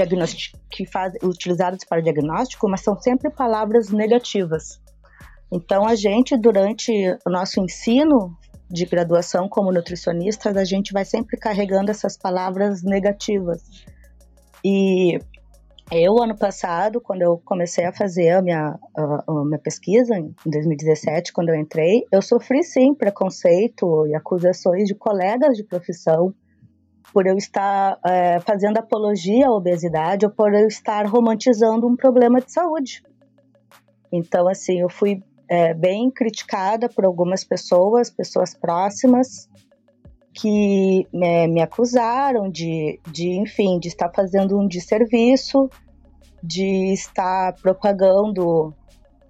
que 0.70 0.86
faz, 0.86 1.12
utilizadas 1.22 1.84
para 1.84 2.00
diagnóstico, 2.00 2.66
mas 2.66 2.80
são 2.80 2.98
sempre 2.98 3.30
palavras 3.30 3.90
negativas. 3.90 4.80
Então 5.52 5.86
a 5.86 5.94
gente 5.94 6.38
durante 6.38 6.90
o 7.26 7.30
nosso 7.30 7.60
ensino 7.60 8.34
de 8.70 8.86
graduação 8.86 9.48
como 9.48 9.72
nutricionistas, 9.72 10.56
a 10.56 10.64
gente 10.64 10.92
vai 10.92 11.04
sempre 11.04 11.36
carregando 11.36 11.90
essas 11.90 12.16
palavras 12.16 12.82
negativas. 12.82 13.62
E 14.64 15.18
Eu, 15.90 16.20
ano 16.22 16.36
passado, 16.36 16.98
quando 17.00 17.22
eu 17.22 17.40
comecei 17.44 17.84
a 17.84 17.92
fazer 17.92 18.30
a 18.30 18.42
minha, 18.42 18.78
a, 18.96 19.24
a 19.28 19.44
minha 19.44 19.58
pesquisa, 19.58 20.16
em 20.16 20.34
2017, 20.46 21.32
quando 21.32 21.50
eu 21.50 21.54
entrei, 21.54 22.04
eu 22.10 22.22
sofri 22.22 22.62
sim 22.62 22.94
preconceito 22.94 24.06
e 24.06 24.14
acusações 24.14 24.88
de 24.88 24.94
colegas 24.94 25.56
de 25.56 25.62
profissão 25.62 26.34
por 27.12 27.26
eu 27.26 27.36
estar 27.36 27.98
é, 28.04 28.40
fazendo 28.40 28.78
apologia 28.78 29.46
à 29.46 29.52
obesidade 29.52 30.24
ou 30.24 30.32
por 30.32 30.54
eu 30.54 30.66
estar 30.66 31.06
romantizando 31.06 31.86
um 31.86 31.94
problema 31.94 32.40
de 32.40 32.50
saúde. 32.50 33.02
Então, 34.10 34.48
assim, 34.48 34.80
eu 34.80 34.88
fui 34.88 35.22
é, 35.48 35.74
bem 35.74 36.10
criticada 36.10 36.88
por 36.88 37.04
algumas 37.04 37.44
pessoas, 37.44 38.10
pessoas 38.10 38.54
próximas, 38.54 39.48
que 40.32 41.06
me, 41.12 41.46
me 41.48 41.62
acusaram 41.62 42.50
de, 42.50 43.00
de, 43.06 43.30
enfim, 43.30 43.78
de 43.78 43.88
estar 43.88 44.10
fazendo 44.12 44.58
um 44.58 44.66
desserviço, 44.66 45.70
de 46.42 46.92
estar 46.92 47.54
propagando 47.54 48.74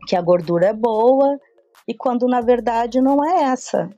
que 0.08 0.16
a 0.16 0.22
gordura 0.22 0.68
é 0.68 0.72
boa, 0.72 1.38
e 1.86 1.94
quando 1.94 2.26
na 2.26 2.40
verdade 2.40 3.00
não 3.00 3.24
é 3.24 3.44
essa. 3.44 3.88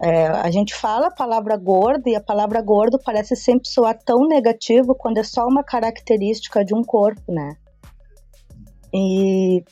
É, 0.00 0.26
a 0.26 0.50
gente 0.50 0.74
fala 0.74 1.06
a 1.06 1.10
palavra 1.10 1.56
gordo 1.56 2.08
e 2.08 2.14
a 2.14 2.20
palavra 2.20 2.60
gordo 2.60 2.98
parece 3.02 3.34
sempre 3.34 3.68
soar 3.68 3.98
tão 4.04 4.26
negativo 4.28 4.94
quando 4.94 5.18
é 5.18 5.22
só 5.22 5.46
uma 5.46 5.64
característica 5.64 6.64
de 6.64 6.74
um 6.74 6.82
corpo, 6.82 7.32
né? 7.32 7.56
E, 8.92 9.64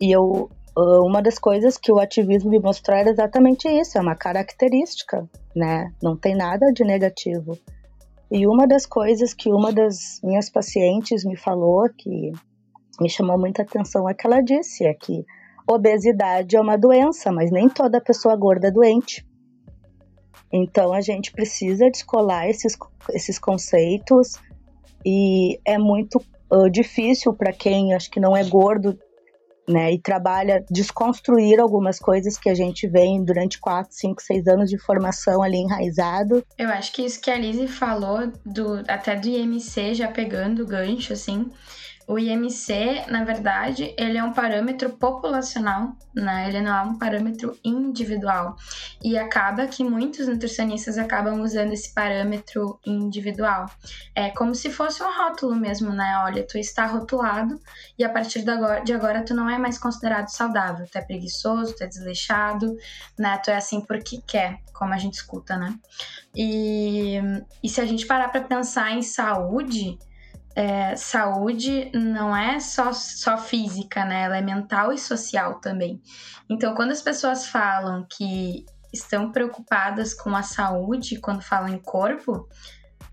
e 0.00 0.12
eu, 0.12 0.50
uma 0.76 1.20
das 1.20 1.38
coisas 1.38 1.76
que 1.76 1.92
o 1.92 1.98
ativismo 1.98 2.50
me 2.50 2.58
mostrou 2.58 2.96
era 2.96 3.10
exatamente 3.10 3.68
isso, 3.68 3.98
é 3.98 4.00
uma 4.00 4.14
característica, 4.14 5.28
né? 5.54 5.92
Não 6.02 6.16
tem 6.16 6.36
nada 6.36 6.72
de 6.72 6.84
negativo. 6.84 7.58
E 8.30 8.46
uma 8.46 8.66
das 8.66 8.86
coisas 8.86 9.34
que 9.34 9.50
uma 9.50 9.72
das 9.72 10.20
minhas 10.22 10.48
pacientes 10.48 11.24
me 11.24 11.36
falou 11.36 11.88
que 11.96 12.32
me 13.00 13.10
chamou 13.10 13.38
muita 13.38 13.62
atenção 13.62 14.08
é 14.08 14.14
que 14.14 14.26
ela 14.26 14.40
disse 14.40 14.86
é 14.86 14.94
que 14.94 15.24
obesidade 15.66 16.56
é 16.56 16.60
uma 16.60 16.76
doença, 16.76 17.32
mas 17.32 17.50
nem 17.50 17.68
toda 17.68 18.00
pessoa 18.00 18.36
gorda 18.36 18.68
é 18.68 18.70
doente. 18.70 19.26
Então 20.52 20.92
a 20.92 21.00
gente 21.00 21.32
precisa 21.32 21.90
descolar 21.90 22.48
esses, 22.48 22.76
esses 23.12 23.38
conceitos 23.38 24.34
e 25.04 25.58
é 25.64 25.78
muito 25.78 26.22
uh, 26.52 26.68
difícil 26.70 27.32
para 27.32 27.52
quem 27.52 27.94
acho 27.94 28.10
que 28.10 28.20
não 28.20 28.36
é 28.36 28.44
gordo 28.44 28.98
né, 29.70 29.92
e 29.92 29.98
trabalha 29.98 30.64
desconstruir 30.70 31.60
algumas 31.60 31.98
coisas 31.98 32.36
que 32.36 32.48
a 32.48 32.54
gente 32.54 32.86
vem 32.86 33.24
durante 33.24 33.58
4, 33.58 33.92
5, 33.94 34.22
6 34.22 34.46
anos 34.48 34.70
de 34.70 34.78
formação 34.78 35.42
ali 35.42 35.58
enraizado. 35.58 36.44
Eu 36.58 36.68
acho 36.68 36.92
que 36.92 37.02
isso 37.02 37.20
que 37.20 37.30
a 37.30 37.36
Lizzie 37.36 37.68
falou, 37.68 38.32
do, 38.44 38.82
até 38.88 39.16
do 39.16 39.28
IMC, 39.28 39.94
já 39.94 40.08
pegando 40.08 40.62
o 40.62 40.66
gancho, 40.66 41.12
assim, 41.12 41.50
o 42.10 42.18
IMC, 42.18 43.04
na 43.08 43.22
verdade, 43.22 43.94
ele 43.96 44.18
é 44.18 44.24
um 44.24 44.32
parâmetro 44.32 44.90
populacional, 44.90 45.92
né? 46.12 46.48
Ele 46.48 46.60
não 46.60 46.76
é 46.76 46.82
um 46.82 46.98
parâmetro 46.98 47.56
individual. 47.64 48.56
E 49.00 49.16
acaba 49.16 49.68
que 49.68 49.84
muitos 49.84 50.26
nutricionistas 50.26 50.98
acabam 50.98 51.40
usando 51.40 51.72
esse 51.72 51.94
parâmetro 51.94 52.80
individual. 52.84 53.70
É 54.12 54.28
como 54.30 54.56
se 54.56 54.70
fosse 54.70 55.00
um 55.04 55.06
rótulo 55.06 55.54
mesmo, 55.54 55.92
né? 55.92 56.20
Olha, 56.24 56.44
tu 56.44 56.58
está 56.58 56.84
rotulado 56.84 57.60
e 57.96 58.02
a 58.02 58.08
partir 58.08 58.42
de 58.42 58.50
agora, 58.50 58.80
de 58.80 58.92
agora 58.92 59.24
tu 59.24 59.32
não 59.32 59.48
é 59.48 59.56
mais 59.56 59.78
considerado 59.78 60.30
saudável. 60.30 60.88
Tu 60.90 60.98
é 60.98 61.02
preguiçoso, 61.02 61.76
tu 61.76 61.84
é 61.84 61.86
desleixado, 61.86 62.76
né? 63.16 63.38
Tu 63.38 63.52
é 63.52 63.56
assim 63.56 63.80
porque 63.82 64.20
quer, 64.26 64.58
como 64.72 64.92
a 64.92 64.98
gente 64.98 65.14
escuta, 65.14 65.56
né? 65.56 65.78
E, 66.34 67.20
e 67.62 67.68
se 67.68 67.80
a 67.80 67.86
gente 67.86 68.04
parar 68.04 68.30
para 68.30 68.40
pensar 68.40 68.90
em 68.90 69.02
saúde, 69.02 69.96
é, 70.54 70.96
saúde 70.96 71.90
não 71.94 72.36
é 72.36 72.58
só, 72.58 72.92
só 72.92 73.38
física, 73.38 74.04
né? 74.04 74.22
Ela 74.22 74.38
é 74.38 74.42
mental 74.42 74.92
e 74.92 74.98
social 74.98 75.60
também. 75.60 76.00
Então, 76.48 76.74
quando 76.74 76.90
as 76.90 77.02
pessoas 77.02 77.46
falam 77.46 78.06
que 78.08 78.64
estão 78.92 79.30
preocupadas 79.30 80.12
com 80.12 80.34
a 80.34 80.42
saúde 80.42 81.20
quando 81.20 81.42
falam 81.42 81.68
em 81.68 81.78
corpo, 81.78 82.48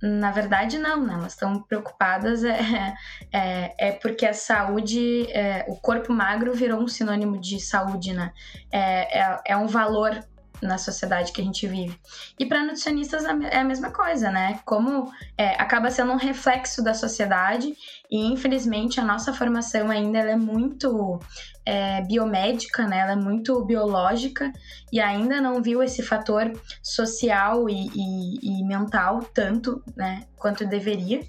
na 0.01 0.31
verdade 0.31 0.77
não, 0.77 1.05
né? 1.05 1.13
Elas 1.13 1.33
estão 1.33 1.61
preocupadas 1.61 2.43
é, 2.43 2.93
é, 3.31 3.87
é, 3.89 3.91
porque 3.93 4.25
a 4.25 4.33
saúde, 4.33 5.31
é, 5.31 5.65
o 5.67 5.75
corpo 5.75 6.13
magro 6.13 6.53
virou 6.53 6.81
um 6.81 6.87
sinônimo 6.87 7.39
de 7.39 7.59
saúde, 7.59 8.13
né? 8.13 8.31
É, 8.71 9.19
é, 9.19 9.39
é 9.47 9.57
um 9.57 9.67
valor 9.67 10.19
na 10.61 10.77
sociedade 10.77 11.31
que 11.31 11.41
a 11.41 11.43
gente 11.43 11.67
vive. 11.67 11.99
E 12.39 12.45
para 12.45 12.63
nutricionistas 12.63 13.25
é 13.25 13.59
a 13.59 13.63
mesma 13.63 13.91
coisa, 13.91 14.31
né? 14.31 14.59
Como 14.65 15.11
é, 15.37 15.49
acaba 15.61 15.91
sendo 15.91 16.11
um 16.11 16.17
reflexo 16.17 16.83
da 16.83 16.93
sociedade 16.93 17.75
e 18.09 18.25
infelizmente 18.25 18.99
a 18.99 19.03
nossa 19.03 19.33
formação 19.33 19.89
ainda 19.89 20.19
é 20.19 20.35
muito 20.35 21.19
é, 21.65 22.01
biomédica, 22.01 22.87
né? 22.87 22.99
Ela 22.99 23.11
é 23.11 23.15
muito 23.15 23.63
biológica 23.65 24.51
e 24.91 24.99
ainda 24.99 25.39
não 25.39 25.61
viu 25.61 25.83
esse 25.83 26.01
fator 26.01 26.51
social 26.81 27.69
e, 27.69 27.89
e, 27.93 28.59
e 28.59 28.63
mental 28.65 29.19
tanto, 29.33 29.83
né? 29.95 30.23
Quanto 30.37 30.65
deveria. 30.65 31.21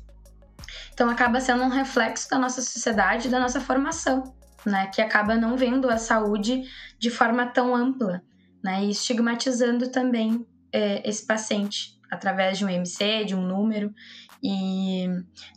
Então 0.93 1.09
acaba 1.09 1.41
sendo 1.41 1.63
um 1.63 1.69
reflexo 1.69 2.29
da 2.31 2.39
nossa 2.39 2.61
sociedade, 2.61 3.29
da 3.29 3.39
nossa 3.39 3.61
formação, 3.61 4.23
né? 4.65 4.87
Que 4.87 5.03
acaba 5.03 5.37
não 5.37 5.57
vendo 5.57 5.91
a 5.91 5.99
saúde 5.99 6.63
de 6.99 7.11
forma 7.11 7.47
tão 7.47 7.75
ampla 7.75 8.23
né? 8.69 8.85
E 8.85 8.91
estigmatizando 8.91 9.89
também 9.89 10.47
é, 10.71 11.09
esse 11.09 11.27
paciente 11.27 11.99
através 12.11 12.59
de 12.59 12.67
um 12.67 12.69
MC, 12.69 13.25
de 13.25 13.35
um 13.35 13.41
número. 13.41 13.95
E 14.43 15.09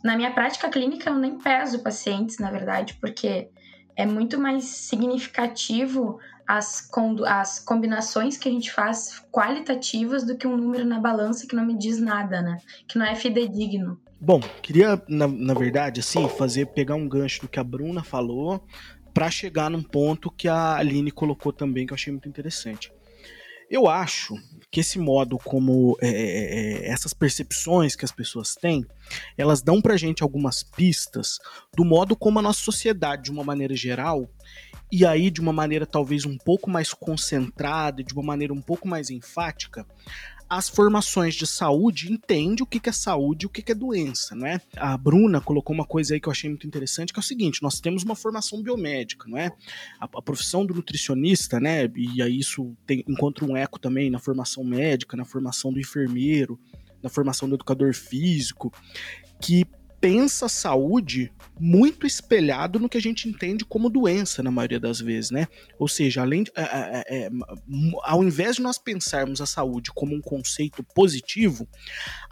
na 0.02 0.16
minha 0.16 0.30
prática 0.30 0.70
clínica 0.70 1.10
eu 1.10 1.16
nem 1.16 1.36
peso 1.36 1.82
pacientes, 1.82 2.38
na 2.38 2.50
verdade, 2.50 2.94
porque 2.94 3.50
é 3.94 4.06
muito 4.06 4.40
mais 4.40 4.64
significativo 4.64 6.18
as, 6.48 6.90
as 7.26 7.58
combinações 7.58 8.38
que 8.38 8.48
a 8.48 8.52
gente 8.52 8.72
faz 8.72 9.22
qualitativas 9.30 10.24
do 10.24 10.34
que 10.34 10.46
um 10.46 10.56
número 10.56 10.86
na 10.86 10.98
balança 10.98 11.46
que 11.46 11.54
não 11.54 11.66
me 11.66 11.76
diz 11.76 12.00
nada, 12.00 12.40
né? 12.40 12.56
Que 12.88 12.98
não 12.98 13.04
é 13.04 13.14
fidedigno. 13.14 14.00
Bom, 14.18 14.40
queria, 14.62 15.02
na, 15.06 15.28
na 15.28 15.52
verdade, 15.52 16.00
assim, 16.00 16.26
fazer, 16.30 16.66
pegar 16.68 16.94
um 16.94 17.06
gancho 17.06 17.42
do 17.42 17.48
que 17.48 17.60
a 17.60 17.64
Bruna 17.64 18.02
falou, 18.02 18.64
para 19.12 19.30
chegar 19.30 19.68
num 19.68 19.82
ponto 19.82 20.30
que 20.30 20.48
a 20.48 20.76
Aline 20.76 21.10
colocou 21.10 21.52
também, 21.52 21.86
que 21.86 21.92
eu 21.92 21.96
achei 21.96 22.10
muito 22.10 22.28
interessante. 22.28 22.90
Eu 23.72 23.88
acho 23.88 24.36
que 24.70 24.80
esse 24.80 24.98
modo 24.98 25.38
como 25.38 25.96
é, 26.02 26.06
é, 26.06 26.84
é 26.84 26.90
essas 26.90 27.14
percepções 27.14 27.96
que 27.96 28.04
as 28.04 28.12
pessoas 28.12 28.54
têm, 28.54 28.84
elas 29.34 29.62
dão 29.62 29.80
pra 29.80 29.96
gente 29.96 30.22
algumas 30.22 30.62
pistas 30.62 31.38
do 31.74 31.82
modo 31.82 32.14
como 32.14 32.38
a 32.38 32.42
nossa 32.42 32.60
sociedade, 32.60 33.22
de 33.24 33.30
uma 33.30 33.42
maneira 33.42 33.74
geral, 33.74 34.28
e 34.90 35.06
aí 35.06 35.30
de 35.30 35.40
uma 35.40 35.54
maneira 35.54 35.86
talvez 35.86 36.26
um 36.26 36.36
pouco 36.36 36.68
mais 36.68 36.92
concentrada, 36.92 38.04
de 38.04 38.12
uma 38.12 38.22
maneira 38.22 38.52
um 38.52 38.60
pouco 38.60 38.86
mais 38.86 39.08
enfática, 39.08 39.86
as 40.52 40.68
formações 40.68 41.34
de 41.34 41.46
saúde 41.46 42.12
entende 42.12 42.62
o 42.62 42.66
que, 42.66 42.86
é 42.86 42.92
saúde 42.92 43.44
e 43.44 43.46
o 43.46 43.48
que, 43.48 43.72
é 43.72 43.74
doença, 43.74 44.34
não 44.34 44.46
é? 44.46 44.60
A 44.76 44.98
Bruna 44.98 45.40
colocou 45.40 45.74
uma 45.74 45.86
coisa 45.86 46.12
aí 46.12 46.20
que 46.20 46.28
eu 46.28 46.30
achei 46.30 46.50
muito 46.50 46.66
interessante, 46.66 47.10
que 47.10 47.18
é 47.18 47.22
o 47.22 47.24
seguinte, 47.24 47.62
nós 47.62 47.80
temos 47.80 48.02
uma 48.02 48.14
formação 48.14 48.62
biomédica, 48.62 49.26
não 49.26 49.38
é? 49.38 49.50
A, 49.98 50.04
a 50.04 50.20
profissão 50.20 50.66
do 50.66 50.74
nutricionista, 50.74 51.58
né, 51.58 51.90
e 51.96 52.20
aí 52.20 52.38
isso 52.38 52.76
tem, 52.86 53.02
encontra 53.08 53.46
um 53.46 53.56
eco 53.56 53.78
também 53.78 54.10
na 54.10 54.18
formação 54.18 54.62
médica, 54.62 55.16
na 55.16 55.24
formação 55.24 55.72
do 55.72 55.80
enfermeiro, 55.80 56.60
na 57.02 57.08
formação 57.08 57.48
do 57.48 57.54
educador 57.54 57.94
físico, 57.94 58.70
que 59.40 59.64
pensa 60.02 60.48
saúde 60.48 61.32
muito 61.60 62.08
espelhado 62.08 62.80
no 62.80 62.88
que 62.88 62.98
a 62.98 63.00
gente 63.00 63.28
entende 63.28 63.64
como 63.64 63.88
doença 63.88 64.42
na 64.42 64.50
maioria 64.50 64.80
das 64.80 64.98
vezes, 64.98 65.30
né? 65.30 65.46
Ou 65.78 65.86
seja, 65.86 66.22
além 66.22 66.42
de, 66.42 66.50
é, 66.56 66.62
é, 66.62 67.24
é, 67.24 67.30
ao 68.02 68.24
invés 68.24 68.56
de 68.56 68.62
nós 68.62 68.78
pensarmos 68.78 69.40
a 69.40 69.46
saúde 69.46 69.92
como 69.94 70.12
um 70.12 70.20
conceito 70.20 70.82
positivo, 70.82 71.68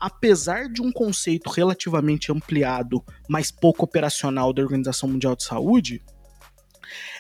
apesar 0.01 0.69
de 0.69 0.83
um 0.83 0.91
conceito 0.91 1.49
relativamente 1.49 2.33
ampliado, 2.33 3.05
mas 3.29 3.53
pouco 3.53 3.85
operacional 3.85 4.53
da 4.53 4.63
Organização 4.63 5.09
Mundial 5.09 5.37
de 5.37 5.45
Saúde, 5.45 6.03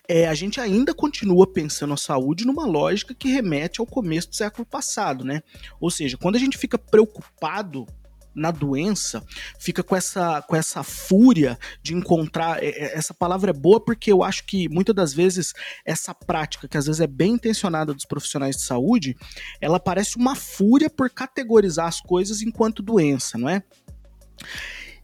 é, 0.08 0.26
a 0.26 0.34
gente 0.34 0.60
ainda 0.60 0.92
continua 0.92 1.46
pensando 1.46 1.94
a 1.94 1.96
saúde 1.96 2.44
numa 2.44 2.66
lógica 2.66 3.14
que 3.14 3.28
remete 3.28 3.80
ao 3.80 3.86
começo 3.86 4.30
do 4.30 4.34
século 4.34 4.66
passado, 4.66 5.24
né? 5.24 5.44
Ou 5.80 5.92
seja, 5.92 6.16
quando 6.16 6.34
a 6.34 6.40
gente 6.40 6.58
fica 6.58 6.76
preocupado 6.76 7.86
na 8.34 8.50
doença, 8.50 9.24
fica 9.58 9.82
com 9.82 9.96
essa, 9.96 10.42
com 10.42 10.56
essa 10.56 10.82
fúria 10.82 11.58
de 11.82 11.94
encontrar. 11.94 12.62
É, 12.62 12.68
é, 12.68 12.98
essa 12.98 13.14
palavra 13.14 13.50
é 13.50 13.54
boa 13.54 13.80
porque 13.80 14.12
eu 14.12 14.22
acho 14.22 14.44
que 14.44 14.68
muitas 14.68 14.94
das 14.94 15.12
vezes 15.12 15.52
essa 15.84 16.14
prática, 16.14 16.68
que 16.68 16.76
às 16.76 16.86
vezes 16.86 17.00
é 17.00 17.06
bem 17.06 17.32
intencionada 17.32 17.92
dos 17.94 18.04
profissionais 18.04 18.56
de 18.56 18.62
saúde, 18.62 19.16
ela 19.60 19.80
parece 19.80 20.16
uma 20.16 20.36
fúria 20.36 20.88
por 20.88 21.10
categorizar 21.10 21.86
as 21.86 22.00
coisas 22.00 22.42
enquanto 22.42 22.82
doença, 22.82 23.36
não 23.36 23.48
é? 23.48 23.62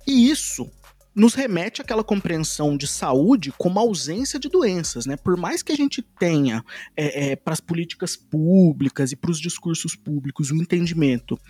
E 0.07 0.31
isso 0.31 0.71
nos 1.17 1.33
remete 1.33 1.81
àquela 1.81 2.05
compreensão 2.05 2.77
de 2.77 2.87
saúde 2.87 3.51
como 3.57 3.81
ausência 3.81 4.39
de 4.39 4.51
doenças, 4.51 5.07
né? 5.07 5.17
Por 5.17 5.35
mais 5.35 5.63
que 5.63 5.73
a 5.73 5.77
gente 5.77 6.03
tenha 6.03 6.63
é, 6.95 7.31
é, 7.31 7.37
para 7.37 7.55
as 7.55 7.61
políticas 7.61 8.15
públicas 8.15 9.13
e 9.13 9.17
para 9.17 9.31
os 9.31 9.41
discursos 9.41 9.97
públicos 9.97 10.51
o 10.51 10.57
entendimento 10.57 11.41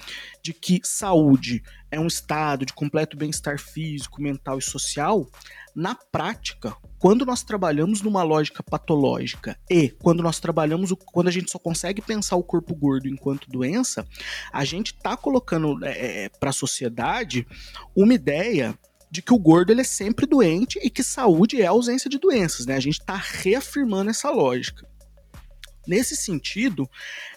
de 0.41 0.55
que 0.55 0.81
saúde 0.85 1.65
é 1.91 1.99
um 1.99 2.07
estado 2.07 2.65
de 2.65 2.73
completo 2.73 3.17
bem-estar 3.17 3.59
físico, 3.59 4.23
mental 4.23 4.59
e 4.59 4.63
social, 4.63 5.29
na 5.75 5.95
prática, 5.95 6.75
quando 6.99 7.27
nós 7.27 7.43
trabalhamos 7.43 8.01
numa 8.01 8.23
lógica 8.23 8.63
patológica 8.63 9.59
e 9.69 9.91
quando 9.91 10.23
nós 10.23 10.39
trabalhamos, 10.39 10.93
quando 11.13 11.29
a 11.29 11.31
gente 11.31 11.51
só 11.51 11.59
consegue 11.59 12.01
pensar 12.01 12.37
o 12.37 12.43
corpo 12.43 12.75
gordo 12.75 13.09
enquanto 13.09 13.51
doença, 13.51 14.07
a 14.53 14.65
gente 14.65 14.95
está 14.95 15.17
colocando 15.17 15.85
é, 15.85 16.25
é 16.25 16.29
para 16.29 16.51
a 16.51 16.53
sociedade 16.53 17.47
uma 17.95 18.15
ideia 18.15 18.79
de 19.17 19.23
que 19.23 19.33
o 19.33 19.39
gordo 19.39 19.73
ele 19.73 19.81
é 19.81 19.85
sempre 19.85 20.27
doente 20.27 20.79
e 20.83 20.91
que 20.91 21.03
saúde 21.03 21.63
é 21.63 21.65
ausência 21.65 22.11
de 22.11 22.19
doenças, 22.19 22.67
né? 22.67 22.77
A 22.77 22.81
gente 22.81 23.01
está 23.01 23.17
reafirmando 23.17 24.11
essa 24.11 24.31
lógica. 24.31 24.87
Nesse 25.87 26.15
sentido, 26.15 26.87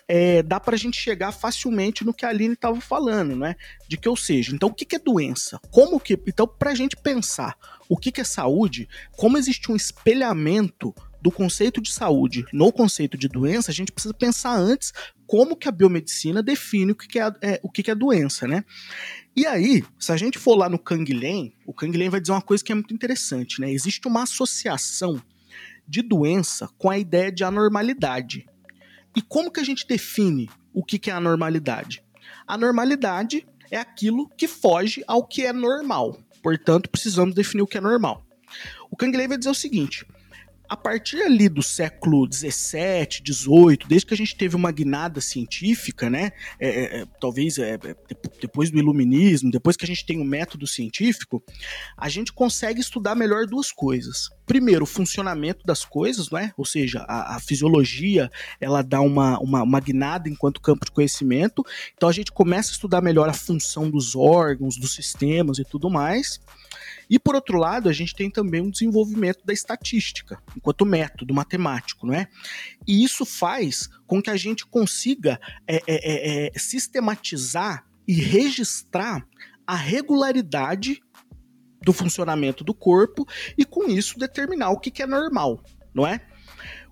é, 0.05 0.43
dá 0.43 0.59
para 0.59 0.75
a 0.75 0.77
gente 0.77 0.99
chegar 0.99 1.31
facilmente 1.31 2.03
no 2.03 2.13
que 2.13 2.25
a 2.25 2.29
Aline 2.29 2.55
estava 2.55 2.81
falando, 2.81 3.33
né? 3.33 3.55
De 3.87 3.95
que, 3.95 4.09
ou 4.09 4.17
seja, 4.17 4.53
então 4.53 4.67
o 4.67 4.73
que, 4.73 4.83
que 4.83 4.97
é 4.97 4.99
doença? 4.99 5.57
Como 5.71 6.01
que. 6.01 6.19
Então, 6.27 6.45
para 6.45 6.71
a 6.71 6.75
gente 6.75 6.97
pensar 6.97 7.55
o 7.87 7.95
que, 7.95 8.11
que 8.11 8.19
é 8.19 8.25
saúde, 8.25 8.89
como 9.13 9.37
existe 9.37 9.71
um 9.71 9.75
espelhamento 9.75 10.93
do 11.21 11.31
conceito 11.31 11.81
de 11.81 11.91
saúde 11.91 12.45
no 12.53 12.71
conceito 12.71 13.17
de 13.17 13.27
doença, 13.27 13.71
a 13.71 13.73
gente 13.73 13.91
precisa 13.91 14.13
pensar 14.13 14.55
antes 14.55 14.93
como 15.27 15.55
que 15.55 15.67
a 15.67 15.71
biomedicina 15.71 16.41
define 16.41 16.91
o 16.91 16.95
que, 16.95 17.19
é, 17.19 17.31
é, 17.41 17.59
o 17.61 17.69
que 17.69 17.89
é 17.89 17.95
doença, 17.95 18.47
né? 18.47 18.63
E 19.35 19.45
aí, 19.45 19.83
se 19.99 20.11
a 20.11 20.17
gente 20.17 20.39
for 20.39 20.55
lá 20.55 20.67
no 20.67 20.79
Canguilhem, 20.79 21.53
o 21.65 21.73
Canguilhem 21.73 22.09
vai 22.09 22.19
dizer 22.19 22.31
uma 22.31 22.41
coisa 22.41 22.63
que 22.63 22.71
é 22.71 22.75
muito 22.75 22.93
interessante, 22.93 23.61
né? 23.61 23.71
Existe 23.71 24.07
uma 24.07 24.23
associação 24.23 25.21
de 25.87 26.01
doença 26.01 26.67
com 26.77 26.89
a 26.89 26.97
ideia 26.97 27.31
de 27.31 27.43
anormalidade. 27.43 28.45
E 29.15 29.21
como 29.21 29.51
que 29.51 29.59
a 29.59 29.63
gente 29.63 29.87
define 29.87 30.49
o 30.73 30.83
que, 30.83 30.99
que 30.99 31.09
é 31.09 31.13
anormalidade? 31.13 32.03
A 32.47 32.57
normalidade 32.57 33.45
é 33.71 33.77
aquilo 33.77 34.29
que 34.29 34.47
foge 34.47 35.03
ao 35.07 35.25
que 35.25 35.45
é 35.45 35.53
normal. 35.53 36.19
Portanto, 36.41 36.89
precisamos 36.89 37.35
definir 37.35 37.63
o 37.63 37.67
que 37.67 37.77
é 37.77 37.81
normal. 37.81 38.25
O 38.89 38.95
Canguilhem 38.95 39.27
vai 39.27 39.37
dizer 39.37 39.49
o 39.49 39.55
seguinte: 39.55 40.05
a 40.69 40.77
partir 40.77 41.21
ali 41.23 41.49
do 41.49 41.63
século 41.63 42.27
17, 42.27 43.23
18, 43.23 43.87
desde 43.87 44.05
que 44.05 44.13
a 44.13 44.17
gente 44.17 44.35
teve 44.35 44.55
uma 44.55 44.71
guinada 44.71 45.19
científica, 45.19 46.11
né? 46.11 46.31
É, 46.59 46.69
é, 46.69 47.01
é 47.01 47.05
talvez 47.19 47.57
é, 47.57 47.73
é 47.73 47.95
depois 48.39 48.69
do 48.69 48.77
iluminismo, 48.77 49.49
depois 49.49 49.75
que 49.75 49.83
a 49.83 49.87
gente 49.87 50.05
tem 50.05 50.19
o 50.19 50.21
um 50.21 50.25
método 50.25 50.67
científico, 50.67 51.43
a 51.97 52.07
gente 52.07 52.31
consegue 52.31 52.79
estudar 52.79 53.15
melhor 53.15 53.47
duas 53.47 53.71
coisas. 53.71 54.29
Primeiro, 54.45 54.83
o 54.83 54.87
funcionamento 54.87 55.65
das 55.65 55.83
coisas, 55.83 56.29
né? 56.29 56.53
Ou 56.55 56.65
seja, 56.65 56.99
a, 57.07 57.35
a 57.35 57.39
fisiologia 57.39 58.29
ela 58.61 58.83
dá 58.83 59.01
uma, 59.01 59.39
uma, 59.39 59.63
uma 59.63 59.79
guinada 59.79 60.29
enquanto 60.29 60.61
campo 60.61 60.85
de 60.85 60.91
conhecimento. 60.91 61.65
Então 61.95 62.07
a 62.07 62.13
gente 62.13 62.31
começa 62.31 62.69
a 62.69 62.73
estudar 62.73 63.01
melhor 63.01 63.27
a 63.27 63.33
função 63.33 63.89
dos 63.89 64.15
órgãos, 64.15 64.77
dos 64.77 64.93
sistemas 64.93 65.57
e 65.57 65.65
tudo 65.65 65.89
mais. 65.89 66.39
E 67.09 67.19
por 67.19 67.35
outro 67.35 67.57
lado, 67.57 67.89
a 67.89 67.93
gente 67.93 68.15
tem 68.15 68.29
também 68.29 68.61
um 68.61 68.69
desenvolvimento 68.69 69.45
da 69.45 69.53
estatística, 69.53 70.41
enquanto 70.55 70.85
método 70.85 71.33
matemático, 71.33 72.05
não 72.05 72.13
é? 72.13 72.27
E 72.87 73.03
isso 73.03 73.25
faz 73.25 73.87
com 74.05 74.21
que 74.21 74.29
a 74.29 74.37
gente 74.37 74.65
consiga 74.65 75.39
é, 75.67 75.75
é, 75.75 75.81
é, 75.87 76.51
é 76.55 76.59
sistematizar 76.59 77.85
e 78.07 78.13
registrar 78.13 79.25
a 79.65 79.75
regularidade 79.75 81.01
do 81.81 81.93
funcionamento 81.93 82.63
do 82.63 82.73
corpo 82.73 83.25
e 83.57 83.63
com 83.63 83.87
isso 83.87 84.17
determinar 84.17 84.71
o 84.71 84.79
que, 84.79 84.91
que 84.91 85.03
é 85.03 85.07
normal, 85.07 85.63
não 85.93 86.05
é? 86.05 86.21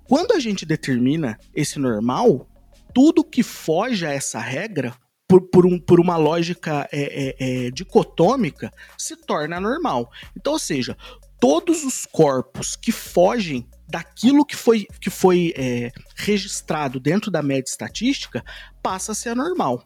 Quando 0.05 0.31
a 0.31 0.39
gente 0.39 0.65
determina 0.65 1.37
esse 1.53 1.79
normal, 1.79 2.47
tudo 2.93 3.23
que 3.23 3.43
foge 3.43 4.05
a 4.05 4.11
essa 4.11 4.39
regra 4.39 4.95
por, 5.27 5.41
por, 5.41 5.65
um, 5.65 5.79
por 5.79 5.99
uma 5.99 6.15
lógica 6.15 6.87
é, 6.91 7.01
é, 7.01 7.65
é, 7.65 7.71
dicotômica, 7.71 8.71
se 8.97 9.15
torna 9.15 9.59
normal. 9.59 10.09
Então, 10.35 10.53
ou 10.53 10.59
seja, 10.59 10.95
todos 11.39 11.83
os 11.83 12.05
corpos 12.05 12.75
que 12.75 12.91
fogem 12.91 13.67
daquilo 13.89 14.45
que 14.45 14.55
foi, 14.55 14.85
que 14.99 15.09
foi 15.09 15.53
é, 15.55 15.91
registrado 16.15 16.99
dentro 16.99 17.29
da 17.31 17.41
média 17.41 17.69
estatística 17.69 18.43
passa 18.81 19.11
a 19.11 19.15
ser 19.15 19.29
anormal. 19.29 19.85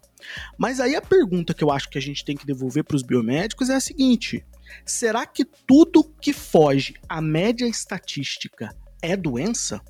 Mas 0.57 0.79
aí 0.79 0.95
a 0.95 1.01
pergunta 1.01 1.53
que 1.53 1.63
eu 1.63 1.71
acho 1.71 1.89
que 1.89 1.97
a 1.97 2.01
gente 2.01 2.23
tem 2.23 2.35
que 2.35 2.45
devolver 2.45 2.83
para 2.83 2.95
os 2.95 3.03
biomédicos 3.03 3.69
é 3.69 3.75
a 3.75 3.79
seguinte: 3.79 4.45
será 4.85 5.25
que 5.25 5.45
tudo 5.45 6.03
que 6.21 6.33
foge 6.33 6.95
à 7.09 7.21
média 7.21 7.65
estatística 7.65 8.75
é 9.01 9.15
doença? 9.15 9.81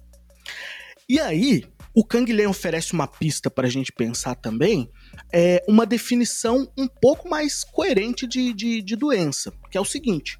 E 1.07 1.19
aí, 1.19 1.65
o 1.93 2.05
Canguilhem 2.05 2.47
oferece 2.47 2.93
uma 2.93 3.07
pista 3.07 3.49
para 3.49 3.67
a 3.67 3.69
gente 3.69 3.91
pensar 3.91 4.35
também, 4.35 4.89
é, 5.31 5.63
uma 5.67 5.85
definição 5.85 6.71
um 6.77 6.87
pouco 6.87 7.29
mais 7.29 7.63
coerente 7.63 8.27
de, 8.27 8.53
de, 8.53 8.81
de 8.81 8.95
doença, 8.95 9.53
que 9.69 9.77
é 9.77 9.81
o 9.81 9.85
seguinte: 9.85 10.39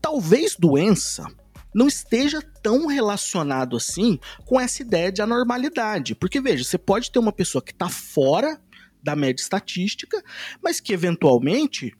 talvez 0.00 0.56
doença 0.56 1.26
não 1.74 1.86
esteja 1.86 2.42
tão 2.62 2.86
relacionado 2.86 3.76
assim 3.76 4.18
com 4.44 4.60
essa 4.60 4.82
ideia 4.82 5.12
de 5.12 5.22
anormalidade. 5.22 6.14
Porque, 6.14 6.40
veja, 6.40 6.64
você 6.64 6.78
pode 6.78 7.10
ter 7.10 7.18
uma 7.18 7.32
pessoa 7.32 7.62
que 7.62 7.72
está 7.72 7.88
fora 7.88 8.60
da 9.02 9.14
média 9.16 9.40
estatística, 9.40 10.22
mas 10.62 10.80
que 10.80 10.92
eventualmente 10.92 11.94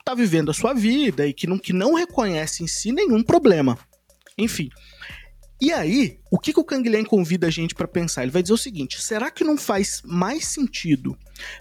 está 0.00 0.14
vivendo 0.14 0.50
a 0.50 0.54
sua 0.54 0.74
vida 0.74 1.26
e 1.26 1.32
que 1.32 1.46
não, 1.46 1.58
que 1.58 1.72
não 1.72 1.94
reconhece 1.94 2.62
em 2.62 2.66
si 2.66 2.92
nenhum 2.92 3.22
problema. 3.22 3.78
Enfim, 4.36 4.68
e 5.64 5.72
aí, 5.72 6.18
o 6.30 6.38
que, 6.38 6.52
que 6.52 6.60
o 6.60 6.64
Canguilhem 6.64 7.06
convida 7.06 7.46
a 7.46 7.50
gente 7.50 7.74
para 7.74 7.88
pensar? 7.88 8.22
Ele 8.22 8.30
vai 8.30 8.42
dizer 8.42 8.52
o 8.52 8.58
seguinte: 8.58 9.00
será 9.00 9.30
que 9.30 9.42
não 9.42 9.56
faz 9.56 10.02
mais 10.04 10.44
sentido 10.44 11.16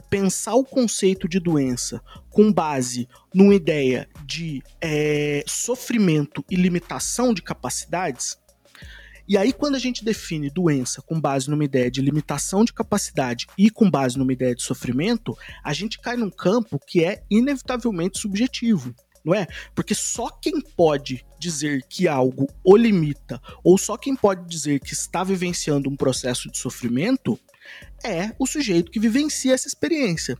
pensar 0.10 0.56
o 0.56 0.66
conceito 0.66 1.26
de 1.26 1.39
doença 1.39 2.02
com 2.30 2.52
base 2.52 3.08
numa 3.34 3.56
ideia 3.56 4.10
de 4.26 4.62
é, 4.82 5.42
sofrimento 5.48 6.44
e 6.52 6.58
limitação 6.58 7.34
de 7.34 7.42
capacidades? 7.42 8.38
E 9.26 9.38
aí, 9.38 9.54
quando 9.54 9.76
a 9.76 9.80
gente 9.80 10.04
define 10.04 10.50
doença 10.50 11.02
com 11.02 11.18
base 11.18 11.50
numa 11.50 11.63
ideia 11.63 11.89
de 11.89 12.02
limitação 12.02 12.66
de 12.66 12.74
capacidade 12.74 13.48
e 13.58 13.70
com 13.70 13.89
base 13.89 14.18
numa 14.18 14.34
ideia 14.34 14.54
de 14.54 14.63
sofrimento, 14.63 15.34
a 15.63 15.72
gente 15.72 15.98
cai 15.98 16.18
num 16.18 16.30
campo 16.30 16.78
que 16.78 17.06
é 17.06 17.24
inevitavelmente 17.32 18.20
subjetivo 18.20 18.94
não 19.24 19.34
é? 19.34 19.48
Porque 19.74 19.96
só 19.96 20.30
quem 20.30 20.60
pode 20.62 21.26
dizer 21.40 21.84
que 21.88 22.08
algo 22.08 22.48
o 22.64 22.76
limita, 22.76 23.42
ou 23.64 23.78
só 23.78 23.98
quem 23.98 24.16
pode 24.16 24.48
dizer 24.48 24.80
que 24.80 24.94
está 24.94 25.24
vivenciando 25.24 25.90
um 25.90 25.96
processo 25.96 26.52
de 26.52 26.58
sofrimento, 26.58 27.40
é 28.04 28.32
o 28.38 28.46
sujeito 28.46 28.92
que 28.92 29.00
vivencia 29.00 29.54
essa 29.54 29.68
experiência. 29.68 30.38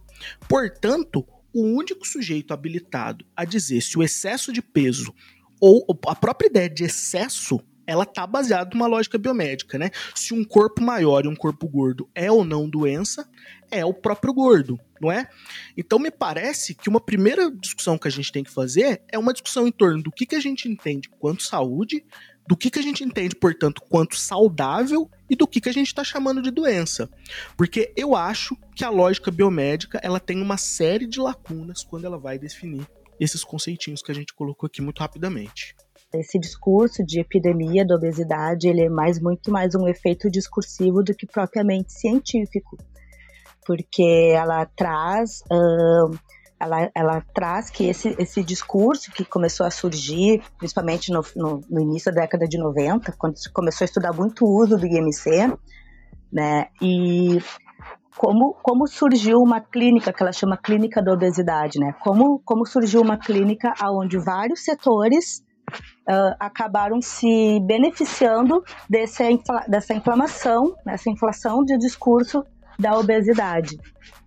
Portanto, 0.48 1.26
o 1.54 1.62
único 1.62 2.06
sujeito 2.08 2.54
habilitado 2.54 3.26
a 3.36 3.46
dizer 3.46 3.82
se 3.82 3.98
o 3.98 4.04
excesso 4.04 4.52
de 4.52 4.62
peso 4.62 5.14
ou 5.62 5.86
a 6.08 6.16
própria 6.16 6.48
ideia 6.48 6.70
de 6.70 6.84
excesso 6.84 7.62
ela 7.86 8.06
tá 8.06 8.26
baseada 8.26 8.70
numa 8.74 8.88
lógica 8.88 9.18
biomédica, 9.18 9.78
né? 9.78 9.92
Se 10.16 10.34
um 10.34 10.44
corpo 10.44 10.82
maior 10.82 11.26
e 11.26 11.28
um 11.28 11.36
corpo 11.36 11.68
gordo 11.68 12.10
é 12.16 12.32
ou 12.32 12.46
não 12.46 12.70
doença, 12.70 13.30
é 13.74 13.84
o 13.84 13.94
próprio 13.94 14.34
gordo, 14.34 14.80
não 15.02 15.12
é? 15.12 15.28
Então 15.76 15.98
me 15.98 16.12
parece 16.12 16.76
que 16.76 16.88
uma 16.88 17.02
primeira 17.02 17.50
discussão 17.52 17.98
que 17.98 18.08
a 18.08 18.12
gente 18.12 18.32
tem 18.32 18.44
que 18.44 18.52
fazer 18.52 19.02
é 19.12 19.18
uma 19.18 19.34
discussão 19.34 19.68
em 19.68 19.72
torno 19.72 20.04
do 20.04 20.12
que, 20.12 20.26
que 20.26 20.36
a 20.36 20.40
gente 20.40 20.70
entende 20.70 21.10
quanto 21.20 21.44
saúde, 21.44 22.06
do 22.48 22.56
que, 22.56 22.70
que 22.70 22.80
a 22.80 22.84
gente 22.84 23.04
entende, 23.04 23.36
portanto, 23.36 23.82
quanto 23.90 24.16
saudável 24.18 25.10
e 25.30 25.36
do 25.36 25.48
que, 25.48 25.62
que 25.62 25.70
a 25.70 25.74
gente 25.74 25.88
está 25.88 26.04
chamando 26.04 26.42
de 26.42 26.52
doença. 26.52 27.10
Porque 27.58 27.92
eu 27.96 28.16
acho 28.16 28.56
que 28.76 28.84
a 28.84 28.90
lógica 28.90 29.32
biomédica 29.32 30.00
ela 30.04 30.20
tem 30.20 30.42
uma 30.42 30.58
série 30.58 31.08
de 31.08 31.20
lacunas 31.20 31.84
quando 31.84 32.06
ela 32.06 32.18
vai 32.18 32.38
definir 32.38 32.86
esses 33.20 33.44
conceitinhos 33.44 34.02
que 34.02 34.12
a 34.12 34.16
gente 34.16 34.34
colocou 34.34 34.68
aqui 34.68 34.82
muito 34.82 35.00
rapidamente 35.00 35.76
esse 36.20 36.38
discurso 36.38 37.04
de 37.04 37.20
epidemia 37.20 37.86
da 37.86 37.96
obesidade 37.96 38.68
ele 38.68 38.82
é 38.82 38.90
mais 38.90 39.20
muito 39.20 39.52
mais 39.52 39.74
um 39.74 39.88
efeito 39.88 40.30
discursivo 40.30 41.04
do 41.04 41.14
que 41.14 41.26
propriamente 41.26 41.92
científico, 41.92 42.78
porque 43.66 44.34
ela 44.36 44.66
traz 44.66 45.42
uh, 45.52 46.18
ela, 46.64 46.92
ela 46.96 47.22
traz 47.34 47.70
que 47.70 47.90
esse, 47.90 48.16
esse 48.18 48.42
discurso 48.42 49.12
que 49.12 49.26
começou 49.26 49.66
a 49.66 49.72
surgir, 49.72 50.42
principalmente 50.58 51.12
no, 51.12 51.22
no, 51.36 51.62
no, 51.70 51.82
início 51.82 52.14
da 52.14 52.22
década 52.22 52.48
de 52.48 52.58
90, 52.58 53.14
quando 53.18 53.38
se 53.38 53.52
começou 53.52 53.84
a 53.84 53.88
estudar 53.88 54.14
muito 54.14 54.46
o 54.46 54.64
uso 54.64 54.78
do 54.78 54.86
IMC, 54.86 55.54
né, 56.32 56.68
e 56.82 57.40
como, 58.18 58.54
como 58.64 58.88
surgiu 58.88 59.40
uma 59.40 59.60
clínica 59.60 60.14
que 60.14 60.24
ela 60.24 60.32
chama 60.32 60.58
clínica 60.58 61.02
da 61.02 61.12
obesidade, 61.12 61.80
né, 61.80 61.94
como, 62.02 62.40
como 62.46 62.66
surgiu 62.66 63.02
uma 63.02 63.18
clínica 63.18 63.74
onde 63.84 64.18
vários 64.18 64.64
setores 64.64 65.44
uh, 66.10 66.36
acabaram 66.40 67.02
se 67.02 67.60
beneficiando 67.66 68.64
infla, 69.30 69.66
dessa 69.68 69.94
inflamação, 69.94 70.76
dessa 70.86 71.10
inflação 71.10 71.64
de 71.64 71.78
discurso 71.78 72.46
da 72.78 72.98
obesidade. 72.98 73.78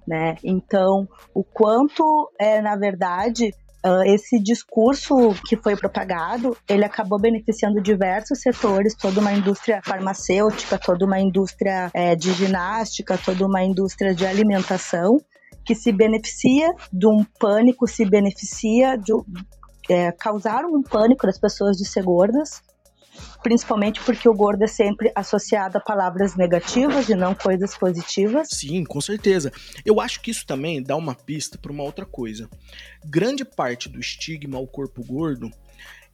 Né? 0.07 0.37
Então, 0.45 1.09
o 1.35 1.43
quanto, 1.43 2.31
é, 2.39 2.61
na 2.61 2.77
verdade, 2.77 3.51
uh, 3.85 4.03
esse 4.05 4.39
discurso 4.39 5.35
que 5.47 5.57
foi 5.57 5.77
propagado, 5.77 6.57
ele 6.69 6.85
acabou 6.85 7.19
beneficiando 7.19 7.81
diversos 7.81 8.41
setores, 8.41 8.95
toda 8.95 9.21
uma 9.21 9.33
indústria 9.33 9.81
farmacêutica, 9.85 10.79
toda 10.79 11.05
uma 11.05 11.19
indústria 11.19 11.91
é, 11.93 12.15
de 12.15 12.33
ginástica, 12.33 13.19
toda 13.19 13.47
uma 13.47 13.63
indústria 13.63 14.15
de 14.15 14.27
alimentação, 14.27 15.21
que 15.65 15.75
se 15.75 15.91
beneficia 15.91 16.73
de 16.93 17.07
um 17.07 17.25
pânico, 17.41 17.89
se 17.89 18.05
beneficia 18.05 18.97
de 18.97 19.13
é, 19.89 20.11
causaram 20.13 20.71
um 20.75 20.83
pânico 20.83 21.27
das 21.27 21.39
pessoas 21.39 21.77
de 21.77 21.85
ser 21.85 22.03
gordas, 22.03 22.61
principalmente 23.43 24.01
porque 24.01 24.29
o 24.29 24.35
gordo 24.35 24.65
é 24.65 24.67
sempre 24.67 25.13
associado 25.15 25.79
a 25.79 25.81
palavras 25.81 26.37
negativas 26.37 27.09
e 27.09 27.15
não 27.15 27.35
coisas 27.35 27.77
positivas. 27.77 28.49
Sim, 28.51 28.85
com 28.85 29.01
certeza. 29.01 29.53
Eu 29.85 30.01
acho 30.01 30.21
que 30.21 30.31
isso 30.31 30.47
também 30.47 30.83
dá 30.83 30.97
uma 30.97 31.15
pista 31.15 31.59
para 31.59 31.73
uma 31.73 31.83
outra 31.83 32.07
coisa. 32.07 32.49
Grande 33.05 33.45
parte 33.45 33.89
do 33.89 34.01
estigma 34.01 34.59
ao 34.59 34.67
corpo 34.67 35.05
gordo 35.05 35.51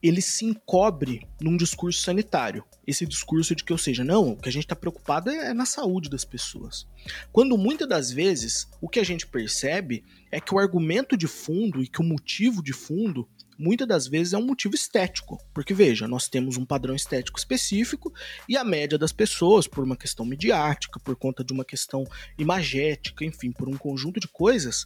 ele 0.03 0.21
se 0.21 0.43
encobre 0.43 1.25
num 1.39 1.55
discurso 1.55 2.01
sanitário. 2.01 2.65
Esse 2.85 3.05
discurso 3.05 3.55
de 3.55 3.63
que, 3.63 3.71
ou 3.71 3.79
seja, 3.79 4.03
não, 4.03 4.31
o 4.31 4.37
que 4.37 4.49
a 4.49 4.51
gente 4.51 4.65
está 4.65 4.75
preocupado 4.75 5.29
é 5.29 5.53
na 5.53 5.65
saúde 5.65 6.09
das 6.09 6.25
pessoas. 6.25 6.85
Quando 7.31 7.57
muitas 7.57 7.87
das 7.87 8.11
vezes 8.11 8.67
o 8.81 8.89
que 8.89 8.99
a 8.99 9.03
gente 9.03 9.25
percebe 9.25 10.03
é 10.29 10.41
que 10.41 10.53
o 10.53 10.59
argumento 10.59 11.15
de 11.15 11.25
fundo 11.25 11.81
e 11.81 11.87
que 11.87 12.01
o 12.01 12.03
motivo 12.03 12.61
de 12.61 12.73
fundo 12.73 13.29
muitas 13.57 13.87
das 13.87 14.07
vezes 14.07 14.33
é 14.33 14.37
um 14.37 14.45
motivo 14.45 14.75
estético. 14.75 15.37
Porque, 15.53 15.73
veja, 15.73 16.07
nós 16.07 16.27
temos 16.27 16.57
um 16.57 16.65
padrão 16.65 16.95
estético 16.95 17.39
específico 17.39 18.13
e 18.47 18.57
a 18.57 18.63
média 18.63 18.97
das 18.97 19.11
pessoas, 19.11 19.67
por 19.67 19.83
uma 19.83 19.95
questão 19.95 20.25
midiática, 20.25 20.99
por 20.99 21.15
conta 21.15 21.43
de 21.43 21.53
uma 21.53 21.65
questão 21.65 22.05
imagética, 22.37 23.25
enfim, 23.25 23.51
por 23.51 23.67
um 23.67 23.77
conjunto 23.77 24.19
de 24.19 24.27
coisas, 24.27 24.85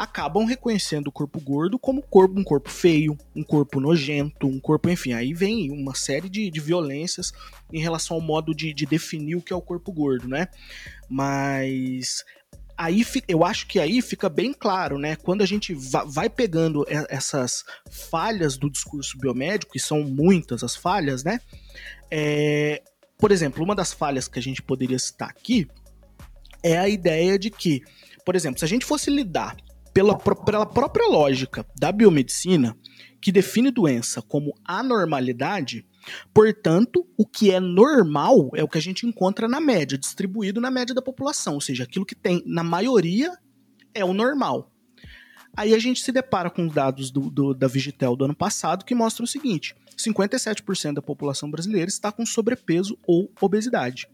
acabam 0.00 0.46
reconhecendo 0.46 1.08
o 1.08 1.12
corpo 1.12 1.38
gordo 1.38 1.78
como 1.78 2.00
corpo, 2.00 2.40
um 2.40 2.42
corpo 2.42 2.70
feio, 2.70 3.18
um 3.36 3.42
corpo 3.42 3.78
nojento, 3.78 4.46
um 4.46 4.58
corpo, 4.58 4.88
enfim, 4.88 5.12
aí 5.12 5.34
vem 5.34 5.70
uma 5.70 5.94
série 5.94 6.26
de, 6.26 6.50
de 6.50 6.58
violências 6.58 7.34
em 7.70 7.82
relação 7.82 8.16
ao 8.16 8.22
modo 8.22 8.54
de, 8.54 8.72
de 8.72 8.86
definir 8.86 9.36
o 9.36 9.42
que 9.42 9.52
é 9.52 9.56
o 9.56 9.60
corpo 9.60 9.92
gordo, 9.92 10.26
né? 10.26 10.48
Mas 11.06 12.24
aí 12.80 13.04
eu 13.28 13.44
acho 13.44 13.66
que 13.66 13.78
aí 13.78 14.00
fica 14.00 14.26
bem 14.30 14.54
claro, 14.54 14.98
né? 14.98 15.14
Quando 15.14 15.42
a 15.42 15.46
gente 15.46 15.74
vai 16.06 16.30
pegando 16.30 16.86
essas 16.88 17.62
falhas 17.90 18.56
do 18.56 18.70
discurso 18.70 19.18
biomédico, 19.18 19.76
e 19.76 19.80
são 19.80 20.02
muitas 20.02 20.64
as 20.64 20.74
falhas, 20.74 21.22
né? 21.22 21.40
É, 22.10 22.82
por 23.18 23.30
exemplo, 23.30 23.62
uma 23.62 23.74
das 23.74 23.92
falhas 23.92 24.26
que 24.26 24.38
a 24.38 24.42
gente 24.42 24.62
poderia 24.62 24.98
citar 24.98 25.28
aqui 25.28 25.68
é 26.62 26.78
a 26.78 26.88
ideia 26.88 27.38
de 27.38 27.50
que, 27.50 27.82
por 28.24 28.34
exemplo, 28.34 28.58
se 28.58 28.64
a 28.64 28.68
gente 28.68 28.86
fosse 28.86 29.10
lidar 29.10 29.58
pela, 29.92 30.16
pela 30.16 30.64
própria 30.64 31.06
lógica 31.06 31.66
da 31.78 31.92
biomedicina, 31.92 32.74
que 33.20 33.30
define 33.30 33.70
doença 33.70 34.22
como 34.22 34.54
anormalidade, 34.64 35.84
Portanto, 36.32 37.06
o 37.16 37.26
que 37.26 37.50
é 37.50 37.60
normal 37.60 38.50
é 38.54 38.62
o 38.62 38.68
que 38.68 38.78
a 38.78 38.82
gente 38.82 39.06
encontra 39.06 39.46
na 39.46 39.60
média, 39.60 39.98
distribuído 39.98 40.60
na 40.60 40.70
média 40.70 40.94
da 40.94 41.02
população, 41.02 41.54
ou 41.54 41.60
seja, 41.60 41.84
aquilo 41.84 42.06
que 42.06 42.14
tem 42.14 42.42
na 42.46 42.62
maioria 42.62 43.36
é 43.94 44.04
o 44.04 44.14
normal. 44.14 44.70
Aí 45.56 45.74
a 45.74 45.78
gente 45.78 46.00
se 46.00 46.12
depara 46.12 46.48
com 46.48 46.66
os 46.66 46.72
dados 46.72 47.10
do, 47.10 47.28
do, 47.28 47.54
da 47.54 47.66
Vigitel 47.66 48.14
do 48.14 48.24
ano 48.24 48.34
passado 48.34 48.84
que 48.84 48.94
mostram 48.94 49.24
o 49.24 49.28
seguinte: 49.28 49.74
57% 49.96 50.94
da 50.94 51.02
população 51.02 51.50
brasileira 51.50 51.88
está 51.88 52.12
com 52.12 52.24
sobrepeso 52.24 52.96
ou 53.06 53.30
obesidade. 53.40 54.08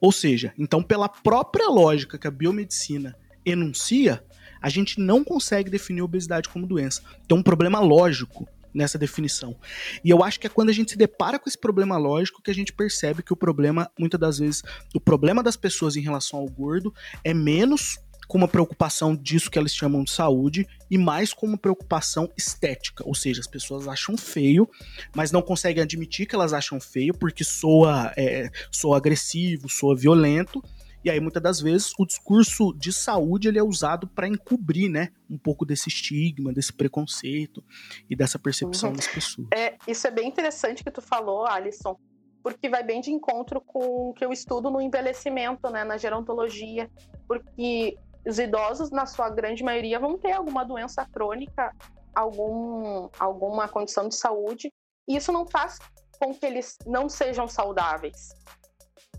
Ou 0.00 0.12
seja, 0.12 0.52
então, 0.58 0.82
pela 0.82 1.08
própria 1.08 1.68
lógica 1.68 2.18
que 2.18 2.26
a 2.26 2.30
biomedicina 2.30 3.16
enuncia, 3.44 4.22
a 4.60 4.68
gente 4.68 5.00
não 5.00 5.24
consegue 5.24 5.70
definir 5.70 6.02
obesidade 6.02 6.48
como 6.48 6.66
doença. 6.66 7.02
Tem 7.26 7.36
um 7.36 7.42
problema 7.42 7.80
lógico 7.80 8.46
nessa 8.74 8.98
definição. 8.98 9.56
E 10.04 10.10
eu 10.10 10.22
acho 10.22 10.38
que 10.38 10.46
é 10.46 10.50
quando 10.50 10.70
a 10.70 10.72
gente 10.72 10.92
se 10.92 10.96
depara 10.96 11.38
com 11.38 11.48
esse 11.48 11.58
problema 11.58 11.96
lógico 11.96 12.42
que 12.42 12.50
a 12.50 12.54
gente 12.54 12.72
percebe 12.72 13.22
que 13.22 13.32
o 13.32 13.36
problema, 13.36 13.90
muitas 13.98 14.20
das 14.20 14.38
vezes, 14.38 14.62
o 14.94 15.00
problema 15.00 15.42
das 15.42 15.56
pessoas 15.56 15.96
em 15.96 16.00
relação 16.00 16.40
ao 16.40 16.48
gordo 16.48 16.92
é 17.24 17.34
menos 17.34 17.98
com 18.30 18.38
uma 18.38 18.46
preocupação 18.46 19.16
disso 19.16 19.50
que 19.50 19.58
elas 19.58 19.74
chamam 19.74 20.04
de 20.04 20.12
saúde 20.12 20.64
e 20.88 20.96
mais 20.96 21.32
com 21.32 21.46
uma 21.46 21.58
preocupação 21.58 22.30
estética, 22.36 23.02
ou 23.04 23.12
seja, 23.12 23.40
as 23.40 23.46
pessoas 23.48 23.88
acham 23.88 24.16
feio, 24.16 24.70
mas 25.12 25.32
não 25.32 25.42
conseguem 25.42 25.82
admitir 25.82 26.26
que 26.26 26.34
elas 26.36 26.52
acham 26.52 26.80
feio 26.80 27.12
porque 27.12 27.42
soa, 27.42 28.12
é, 28.16 28.48
soa 28.70 28.98
agressivo, 28.98 29.68
soa 29.68 29.96
violento, 29.96 30.62
e 31.04 31.10
aí, 31.10 31.18
muitas 31.18 31.42
das 31.42 31.60
vezes, 31.60 31.92
o 31.98 32.04
discurso 32.04 32.74
de 32.74 32.92
saúde 32.92 33.48
ele 33.48 33.58
é 33.58 33.62
usado 33.62 34.06
para 34.06 34.28
encobrir, 34.28 34.90
né, 34.90 35.10
um 35.30 35.38
pouco 35.38 35.64
desse 35.64 35.88
estigma, 35.88 36.52
desse 36.52 36.72
preconceito 36.72 37.64
e 38.08 38.14
dessa 38.14 38.38
percepção 38.38 38.90
uhum. 38.90 38.96
das 38.96 39.06
pessoas. 39.06 39.48
É, 39.54 39.76
isso 39.86 40.06
é 40.06 40.10
bem 40.10 40.28
interessante 40.28 40.84
que 40.84 40.90
tu 40.90 41.00
falou, 41.00 41.46
Alisson, 41.46 41.98
porque 42.42 42.68
vai 42.68 42.82
bem 42.82 43.00
de 43.00 43.10
encontro 43.10 43.60
com 43.60 44.10
o 44.10 44.14
que 44.14 44.24
eu 44.24 44.32
estudo 44.32 44.70
no 44.70 44.80
envelhecimento, 44.80 45.70
né, 45.70 45.84
na 45.84 45.96
gerontologia, 45.96 46.90
porque 47.26 47.96
os 48.26 48.38
idosos, 48.38 48.90
na 48.90 49.06
sua 49.06 49.30
grande 49.30 49.62
maioria, 49.62 49.98
vão 49.98 50.18
ter 50.18 50.32
alguma 50.32 50.64
doença 50.64 51.06
crônica, 51.06 51.74
algum, 52.14 53.08
alguma 53.18 53.68
condição 53.68 54.08
de 54.08 54.16
saúde, 54.16 54.70
e 55.08 55.16
isso 55.16 55.32
não 55.32 55.46
faz 55.46 55.78
com 56.18 56.34
que 56.34 56.44
eles 56.44 56.76
não 56.86 57.08
sejam 57.08 57.48
saudáveis. 57.48 58.34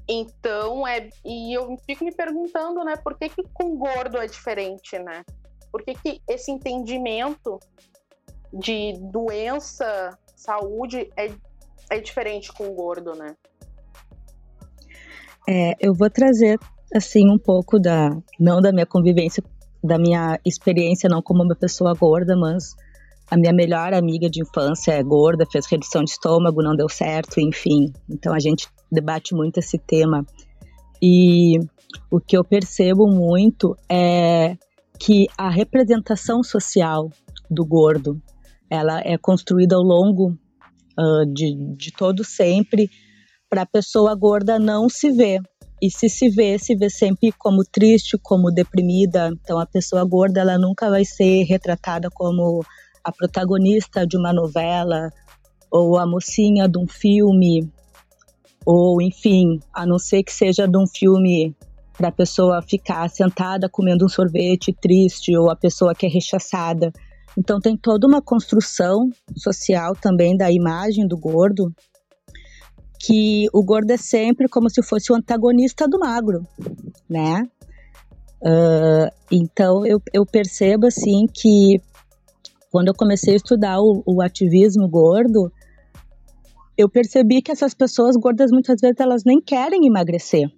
Então, 0.07 0.87
é, 0.87 1.09
e 1.23 1.55
eu 1.55 1.75
fico 1.85 2.03
me 2.03 2.13
perguntando, 2.13 2.83
né, 2.83 2.95
por 2.97 3.17
que, 3.17 3.29
que 3.29 3.43
com 3.53 3.77
gordo 3.77 4.17
é 4.17 4.27
diferente, 4.27 4.97
né? 4.99 5.23
Por 5.71 5.83
que, 5.83 5.93
que 5.93 6.21
esse 6.27 6.51
entendimento 6.51 7.59
de 8.53 8.93
doença, 9.11 10.17
saúde 10.35 11.09
é, 11.15 11.31
é 11.89 11.99
diferente 11.99 12.51
com 12.51 12.67
o 12.67 12.73
gordo, 12.73 13.15
né? 13.15 13.35
É, 15.47 15.73
eu 15.79 15.93
vou 15.93 16.09
trazer, 16.09 16.57
assim, 16.93 17.29
um 17.29 17.37
pouco 17.37 17.79
da, 17.79 18.09
não 18.39 18.61
da 18.61 18.71
minha 18.71 18.85
convivência, 18.85 19.43
da 19.83 19.97
minha 19.97 20.39
experiência, 20.45 21.09
não 21.09 21.21
como 21.21 21.43
uma 21.43 21.55
pessoa 21.55 21.93
gorda, 21.93 22.35
mas 22.35 22.75
a 23.29 23.37
minha 23.37 23.53
melhor 23.53 23.93
amiga 23.93 24.29
de 24.29 24.41
infância 24.41 24.91
é 24.91 25.01
gorda, 25.01 25.45
fez 25.49 25.65
redução 25.65 26.03
de 26.03 26.11
estômago, 26.11 26.61
não 26.61 26.75
deu 26.75 26.89
certo, 26.89 27.39
enfim. 27.39 27.93
Então 28.09 28.33
a 28.33 28.39
gente 28.39 28.67
debate 28.91 29.33
muito 29.33 29.59
esse 29.59 29.77
tema. 29.77 30.25
E 31.01 31.57
o 32.11 32.19
que 32.19 32.37
eu 32.37 32.43
percebo 32.43 33.07
muito 33.07 33.75
é 33.89 34.57
que 34.99 35.27
a 35.37 35.49
representação 35.49 36.43
social 36.43 37.09
do 37.49 37.65
gordo, 37.65 38.21
ela 38.69 39.01
é 39.03 39.17
construída 39.17 39.75
ao 39.75 39.81
longo 39.81 40.37
uh, 40.97 41.25
de, 41.33 41.55
de 41.75 41.91
todo 41.91 42.23
sempre 42.23 42.89
para 43.49 43.63
a 43.63 43.65
pessoa 43.65 44.15
gorda 44.15 44.59
não 44.59 44.87
se 44.87 45.11
ver. 45.11 45.41
E 45.81 45.89
se 45.89 46.07
se 46.07 46.29
vê, 46.29 46.59
se 46.59 46.75
vê 46.75 46.89
sempre 46.89 47.31
como 47.31 47.63
triste, 47.65 48.17
como 48.21 48.51
deprimida. 48.51 49.31
Então 49.41 49.59
a 49.59 49.65
pessoa 49.65 50.05
gorda, 50.05 50.39
ela 50.39 50.57
nunca 50.57 50.89
vai 50.89 51.03
ser 51.03 51.43
retratada 51.43 52.09
como 52.11 52.63
a 53.03 53.11
protagonista 53.11 54.05
de 54.05 54.15
uma 54.15 54.31
novela 54.31 55.09
ou 55.71 55.97
a 55.97 56.05
mocinha 56.05 56.67
de 56.69 56.77
um 56.77 56.87
filme 56.87 57.67
ou 58.65 59.01
enfim, 59.01 59.59
a 59.73 59.85
não 59.85 59.97
ser 59.97 60.23
que 60.23 60.31
seja 60.31 60.67
de 60.67 60.77
um 60.77 60.85
filme 60.87 61.55
para 61.97 62.09
a 62.09 62.11
pessoa 62.11 62.61
ficar 62.61 63.09
sentada 63.09 63.69
comendo 63.69 64.05
um 64.05 64.09
sorvete 64.09 64.73
triste 64.73 65.35
ou 65.35 65.49
a 65.49 65.55
pessoa 65.55 65.93
que 65.93 66.05
é 66.05 66.09
rechaçada. 66.09 66.91
Então 67.37 67.59
tem 67.59 67.77
toda 67.77 68.07
uma 68.07 68.21
construção 68.21 69.09
social 69.35 69.95
também 69.95 70.35
da 70.35 70.51
imagem 70.51 71.07
do 71.07 71.17
gordo, 71.17 71.73
que 72.99 73.47
o 73.53 73.63
gordo 73.63 73.91
é 73.91 73.97
sempre 73.97 74.47
como 74.47 74.69
se 74.69 74.83
fosse 74.83 75.11
o 75.11 75.15
antagonista 75.15 75.87
do 75.87 75.99
magro, 75.99 76.45
né? 77.09 77.47
Uh, 78.41 79.09
então 79.31 79.85
eu, 79.85 80.01
eu 80.11 80.25
percebo 80.25 80.87
assim 80.87 81.25
que 81.31 81.79
quando 82.71 82.87
eu 82.87 82.95
comecei 82.95 83.33
a 83.33 83.37
estudar 83.37 83.79
o, 83.79 84.01
o 84.05 84.21
ativismo 84.21 84.87
gordo, 84.87 85.51
eu 86.81 86.89
percebi 86.89 87.41
que 87.41 87.51
essas 87.51 87.73
pessoas 87.73 88.15
gordas 88.15 88.51
muitas 88.51 88.79
vezes 88.81 88.99
elas 88.99 89.23
nem 89.23 89.39
querem 89.39 89.85
emagrecer, 89.85 90.49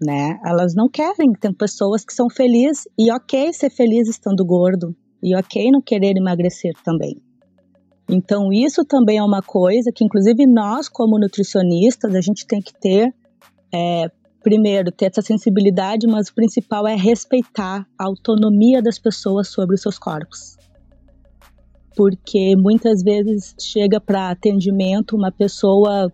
né? 0.00 0.38
Elas 0.44 0.74
não 0.74 0.88
querem. 0.88 1.32
Tem 1.32 1.52
pessoas 1.52 2.04
que 2.04 2.12
são 2.12 2.28
felizes 2.28 2.84
e 2.98 3.10
ok 3.10 3.52
ser 3.52 3.70
feliz 3.70 4.08
estando 4.08 4.44
gordo 4.44 4.94
e 5.22 5.34
ok 5.34 5.70
não 5.70 5.80
querer 5.80 6.16
emagrecer 6.16 6.72
também. 6.84 7.20
Então 8.08 8.52
isso 8.52 8.84
também 8.84 9.16
é 9.18 9.22
uma 9.22 9.40
coisa 9.40 9.90
que 9.90 10.04
inclusive 10.04 10.46
nós 10.46 10.88
como 10.88 11.18
nutricionistas 11.18 12.14
a 12.14 12.20
gente 12.20 12.46
tem 12.46 12.60
que 12.60 12.78
ter 12.78 13.14
é, 13.72 14.10
primeiro 14.42 14.92
ter 14.92 15.06
essa 15.06 15.22
sensibilidade, 15.22 16.06
mas 16.06 16.28
o 16.28 16.34
principal 16.34 16.86
é 16.86 16.94
respeitar 16.94 17.86
a 17.98 18.04
autonomia 18.04 18.82
das 18.82 18.98
pessoas 18.98 19.48
sobre 19.48 19.74
os 19.74 19.80
seus 19.80 19.98
corpos 19.98 20.58
porque 21.96 22.56
muitas 22.56 23.02
vezes 23.02 23.54
chega 23.60 24.00
para 24.00 24.30
atendimento 24.30 25.16
uma 25.16 25.32
pessoa 25.32 26.12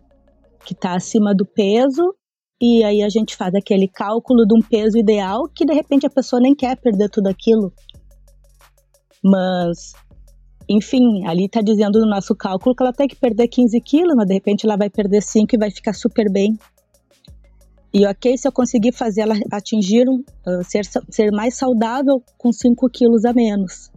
que 0.64 0.74
está 0.74 0.94
acima 0.94 1.34
do 1.34 1.44
peso 1.44 2.14
e 2.60 2.84
aí 2.84 3.02
a 3.02 3.08
gente 3.08 3.34
faz 3.36 3.54
aquele 3.54 3.88
cálculo 3.88 4.46
de 4.46 4.54
um 4.54 4.60
peso 4.60 4.98
ideal 4.98 5.48
que 5.48 5.64
de 5.64 5.72
repente 5.72 6.06
a 6.06 6.10
pessoa 6.10 6.40
nem 6.40 6.54
quer 6.54 6.76
perder 6.76 7.08
tudo 7.08 7.28
aquilo. 7.28 7.72
Mas 9.22 9.94
enfim, 10.68 11.26
ali 11.26 11.46
está 11.46 11.60
dizendo 11.60 11.98
no 11.98 12.06
nosso 12.06 12.34
cálculo 12.36 12.76
que 12.76 12.82
ela 12.82 12.92
tem 12.92 13.08
que 13.08 13.16
perder 13.16 13.48
15 13.48 13.80
quilos, 13.80 14.14
mas 14.14 14.26
de 14.26 14.34
repente 14.34 14.64
ela 14.64 14.76
vai 14.76 14.88
perder 14.88 15.20
5 15.20 15.54
e 15.54 15.58
vai 15.58 15.70
ficar 15.70 15.92
super 15.92 16.30
bem. 16.30 16.56
E 17.92 18.06
ok, 18.06 18.38
se 18.38 18.46
eu 18.46 18.52
conseguir 18.52 18.92
fazer 18.92 19.22
ela 19.22 19.34
atingir, 19.50 20.06
uh, 20.08 20.62
ser, 20.64 20.84
ser 21.08 21.32
mais 21.32 21.56
saudável 21.56 22.22
com 22.38 22.52
5 22.52 22.88
quilos 22.88 23.24
a 23.24 23.32
menos. 23.32 23.89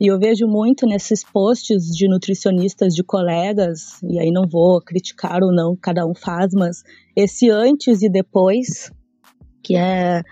E 0.00 0.06
eu 0.06 0.18
vejo 0.18 0.46
muito 0.46 0.86
nesses 0.86 1.22
posts 1.22 1.84
de 1.94 2.08
nutricionistas, 2.08 2.94
de 2.94 3.04
colegas, 3.04 4.02
e 4.02 4.18
aí 4.18 4.30
não 4.30 4.48
vou 4.48 4.80
criticar 4.80 5.42
ou 5.42 5.52
não, 5.52 5.76
cada 5.76 6.06
um 6.06 6.14
faz, 6.14 6.54
mas 6.54 6.82
esse 7.14 7.50
antes 7.50 8.00
e 8.00 8.08
depois, 8.08 8.90
que 9.62 9.76
é 9.76 10.22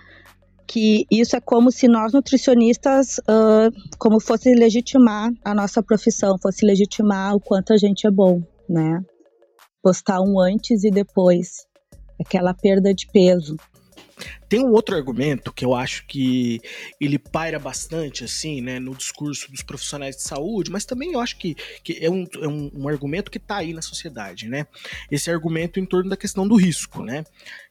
que 0.66 1.06
isso 1.10 1.34
é 1.34 1.40
como 1.40 1.70
se 1.70 1.88
nós 1.88 2.12
nutricionistas, 2.12 3.18
uh, 3.20 3.72
como 3.98 4.20
fosse 4.20 4.52
legitimar 4.54 5.32
a 5.42 5.54
nossa 5.54 5.82
profissão, 5.82 6.36
fosse 6.38 6.64
legitimar 6.64 7.34
o 7.34 7.40
quanto 7.40 7.72
a 7.72 7.76
gente 7.78 8.06
é 8.06 8.10
bom, 8.10 8.42
né? 8.68 9.02
Postar 9.82 10.20
um 10.20 10.38
antes 10.38 10.84
e 10.84 10.90
depois, 10.90 11.66
aquela 12.20 12.52
perda 12.52 12.92
de 12.92 13.06
peso. 13.06 13.56
Tem 14.48 14.60
um 14.60 14.70
outro 14.70 14.96
argumento 14.96 15.52
que 15.52 15.64
eu 15.64 15.74
acho 15.74 16.06
que 16.06 16.60
ele 17.00 17.18
paira 17.18 17.58
bastante, 17.58 18.24
assim, 18.24 18.60
né, 18.60 18.78
no 18.78 18.94
discurso 18.94 19.50
dos 19.50 19.62
profissionais 19.62 20.16
de 20.16 20.22
saúde, 20.22 20.70
mas 20.70 20.84
também 20.84 21.12
eu 21.12 21.20
acho 21.20 21.36
que, 21.36 21.54
que 21.82 22.04
é, 22.04 22.10
um, 22.10 22.26
é 22.40 22.48
um, 22.48 22.70
um 22.74 22.88
argumento 22.88 23.30
que 23.30 23.38
está 23.38 23.58
aí 23.58 23.72
na 23.72 23.82
sociedade, 23.82 24.48
né? 24.48 24.66
Esse 25.10 25.30
argumento 25.30 25.78
em 25.78 25.84
torno 25.84 26.10
da 26.10 26.16
questão 26.16 26.46
do 26.46 26.56
risco, 26.56 27.02
né? 27.02 27.24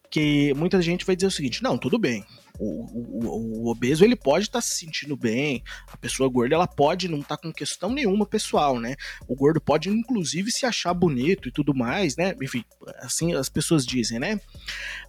Que 0.10 0.53
muita 0.53 0.82
gente 0.82 1.05
vai 1.05 1.16
dizer 1.16 1.28
o 1.28 1.32
seguinte: 1.32 1.62
não, 1.62 1.78
tudo 1.78 1.99
bem, 1.99 2.26
o, 2.60 2.86
o, 2.86 3.64
o, 3.64 3.72
obeso 3.72 4.03
ele 4.03 4.16
pode 4.16 4.45
estar 4.45 4.60
tá 4.60 4.62
se 4.62 4.80
sentindo 4.80 5.16
bem, 5.16 5.64
a 5.91 5.97
pessoa 5.97 6.30
gorda 6.30 6.55
ela 6.55 6.68
pode 6.68 7.08
não 7.08 7.20
estar 7.20 7.38
tá 7.38 7.43
com 7.43 7.53
questão 7.53 7.91
nenhuma 7.91 8.26
pessoal, 8.26 8.80
né? 8.80 8.95
O 9.28 9.36
gordo 9.36 9.62
pode 9.62 9.89
inclusive 9.89 10.51
se 10.51 10.66
achar 10.66 10.93
bonito 10.93 11.47
e 11.47 11.51
tudo 11.51 11.74
mais, 11.74 12.16
né? 12.16 12.36
Enfim, 12.41 12.64
assim 12.99 13.34
as 13.34 13.49
pessoas 13.49 13.86
dizem, 13.86 14.20
né? 14.20 14.39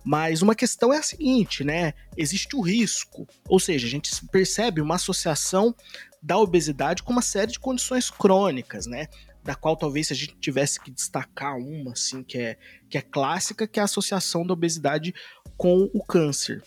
Mas 0.05 0.43
uma 0.43 0.55
questão 0.55 0.93
é 0.93 0.99
a 0.99 1.03
seguinte, 1.03 1.65
né? 1.65 1.95
Existe 2.17 2.55
o 2.55 2.61
risco, 2.61 3.27
ou 3.49 3.59
seja, 3.59 3.87
a 3.87 3.91
gente 3.91 4.11
percebe 4.27 4.81
uma 4.81 4.97
associação 4.97 5.75
da 6.23 6.37
obesidade 6.37 7.03
com 7.03 7.13
uma 7.13 7.23
série 7.23 7.53
de 7.53 7.61
condições 7.61 8.11
crônicas, 8.11 8.87
né? 8.87 9.07
Da 9.49 9.55
qual 9.55 9.75
talvez 9.75 10.09
se 10.09 10.13
a 10.13 10.17
gente 10.17 10.37
tivesse 10.39 10.79
que 10.79 10.91
destacar 10.91 11.57
uma, 11.57 11.93
assim, 11.93 12.23
que 12.23 12.37
é, 12.37 12.59
que 12.87 12.99
é 12.99 13.01
clássica, 13.01 13.67
que 13.67 13.79
é 13.79 13.83
a 13.83 13.87
associação 13.87 14.47
da 14.47 14.53
obesidade 14.53 15.15
com 15.57 15.89
o 15.95 16.05
câncer. 16.05 16.63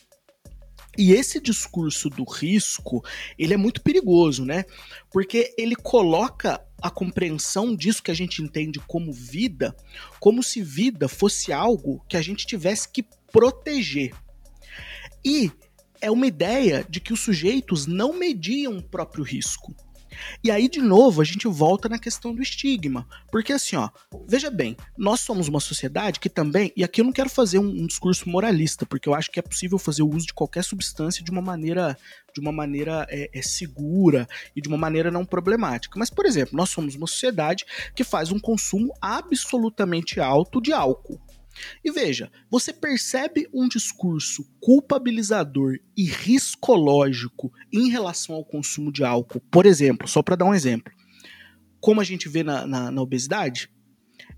E 0.98 1.12
esse 1.12 1.40
discurso 1.40 2.10
do 2.10 2.24
risco, 2.24 3.06
ele 3.38 3.54
é 3.54 3.58
muito 3.58 3.84
perigoso, 3.84 4.44
né? 4.44 4.66
Porque 5.12 5.54
ele 5.60 5.76
coloca 5.76 6.60
a 6.82 6.90
compreensão 6.90 7.76
disso 7.76 8.02
que 8.02 8.10
a 8.10 8.16
gente 8.16 8.42
entende 8.42 8.80
como 8.88 9.14
vida, 9.14 9.76
como 10.20 10.42
se 10.42 10.64
vida 10.64 11.08
fosse 11.08 11.54
algo 11.54 12.04
que 12.10 12.18
a 12.18 12.22
gente 12.24 12.48
tivesse 12.48 12.90
que 12.90 13.06
proteger. 13.32 14.12
E 15.24 15.52
é 16.02 16.10
uma 16.10 16.26
ideia 16.26 16.84
de 16.90 17.00
que 17.00 17.14
os 17.14 17.20
sujeitos 17.20 17.86
não 17.86 18.18
mediam 18.18 18.76
o 18.76 18.84
próprio 18.84 19.24
risco. 19.24 19.72
E 20.44 20.52
aí, 20.52 20.68
de 20.68 20.82
novo, 20.82 21.22
a 21.22 21.26
gente 21.26 21.48
volta 21.48 21.88
na 21.90 22.00
questão 22.00 22.34
do 22.34 22.42
estigma. 22.42 23.08
Porque 23.32 23.54
assim, 23.54 23.76
ó, 23.76 23.90
veja 24.28 24.50
bem, 24.50 24.76
nós 24.98 25.22
somos 25.22 25.48
uma 25.48 25.60
sociedade 25.60 26.20
que 26.20 26.30
também, 26.30 26.72
e 26.76 26.84
aqui 26.84 27.02
eu 27.02 27.06
não 27.06 27.12
quero 27.12 27.30
fazer 27.30 27.60
um, 27.60 27.68
um 27.68 27.88
discurso 27.88 28.30
moralista, 28.30 28.86
porque 28.86 29.08
eu 29.08 29.14
acho 29.14 29.32
que 29.32 29.40
é 29.40 29.44
possível 29.44 29.78
fazer 29.78 30.04
o 30.04 30.10
uso 30.10 30.28
de 30.28 30.34
qualquer 30.34 30.64
substância 30.64 31.24
de 31.24 31.32
uma 31.32 31.42
maneira 31.42 31.98
de 32.34 32.40
uma 32.40 32.52
maneira 32.52 33.06
é, 33.10 33.30
é, 33.34 33.42
segura 33.42 34.28
e 34.56 34.62
de 34.62 34.68
uma 34.70 34.78
maneira 34.78 35.12
não 35.12 35.26
problemática. 35.26 36.00
Mas, 36.00 36.10
por 36.10 36.26
exemplo, 36.26 36.56
nós 36.56 36.70
somos 36.70 36.96
uma 36.96 37.08
sociedade 37.08 37.66
que 37.94 38.06
faz 38.06 38.32
um 38.32 38.40
consumo 38.40 38.94
absolutamente 39.02 40.20
alto 40.20 40.62
de 40.62 40.72
álcool. 40.72 41.20
E 41.84 41.92
veja, 41.92 42.32
você 42.50 42.72
percebe 42.72 43.48
um 43.54 43.68
discurso 43.68 44.48
culpabilizador 44.60 45.80
e 45.96 46.06
riscológico 46.06 47.52
em 47.72 47.90
relação 47.90 48.36
ao 48.36 48.46
consumo 48.46 48.92
de 48.92 49.04
álcool? 49.04 49.42
Por 49.52 49.66
exemplo, 49.66 50.08
só 50.08 50.22
para 50.22 50.36
dar 50.36 50.46
um 50.46 50.54
exemplo, 50.54 50.92
como 51.80 52.02
a 52.02 52.04
gente 52.04 52.30
vê 52.30 52.44
na, 52.44 52.66
na, 52.66 52.92
na 52.92 53.02
obesidade, 53.02 53.70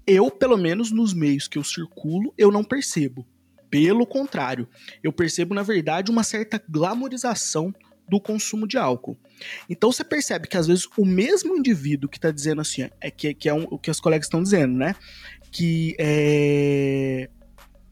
eu, 0.05 0.30
pelo 0.32 0.57
menos 0.57 0.91
nos 0.91 1.14
meios 1.14 1.47
que 1.47 1.57
eu 1.57 1.64
circulo, 1.64 2.34
eu 2.38 2.51
não 2.51 2.64
percebo. 2.64 3.28
Pelo 3.70 4.05
contrário, 4.05 4.68
eu 5.01 5.11
percebo, 5.11 5.53
na 5.53 5.64
verdade, 5.64 6.11
uma 6.11 6.24
certa 6.24 6.61
glamorização 6.70 7.74
do 8.07 8.20
consumo 8.20 8.68
de 8.68 8.78
álcool. 8.78 9.18
Então 9.70 9.91
você 9.91 10.03
percebe 10.03 10.47
que 10.47 10.57
às 10.57 10.68
vezes 10.68 10.88
o 10.97 11.05
mesmo 11.05 11.55
indivíduo 11.55 12.09
que 12.09 12.18
está 12.18 12.32
dizendo 12.32 12.61
assim, 12.61 12.89
é 13.01 13.09
que, 13.09 13.34
que 13.34 13.49
é 13.49 13.53
um, 13.53 13.64
o 13.64 13.80
que 13.80 13.89
os 13.89 13.99
colegas 13.99 14.28
estão 14.28 14.43
dizendo, 14.43 14.78
né? 14.78 14.95
Que 15.53 15.95
é. 15.99 17.29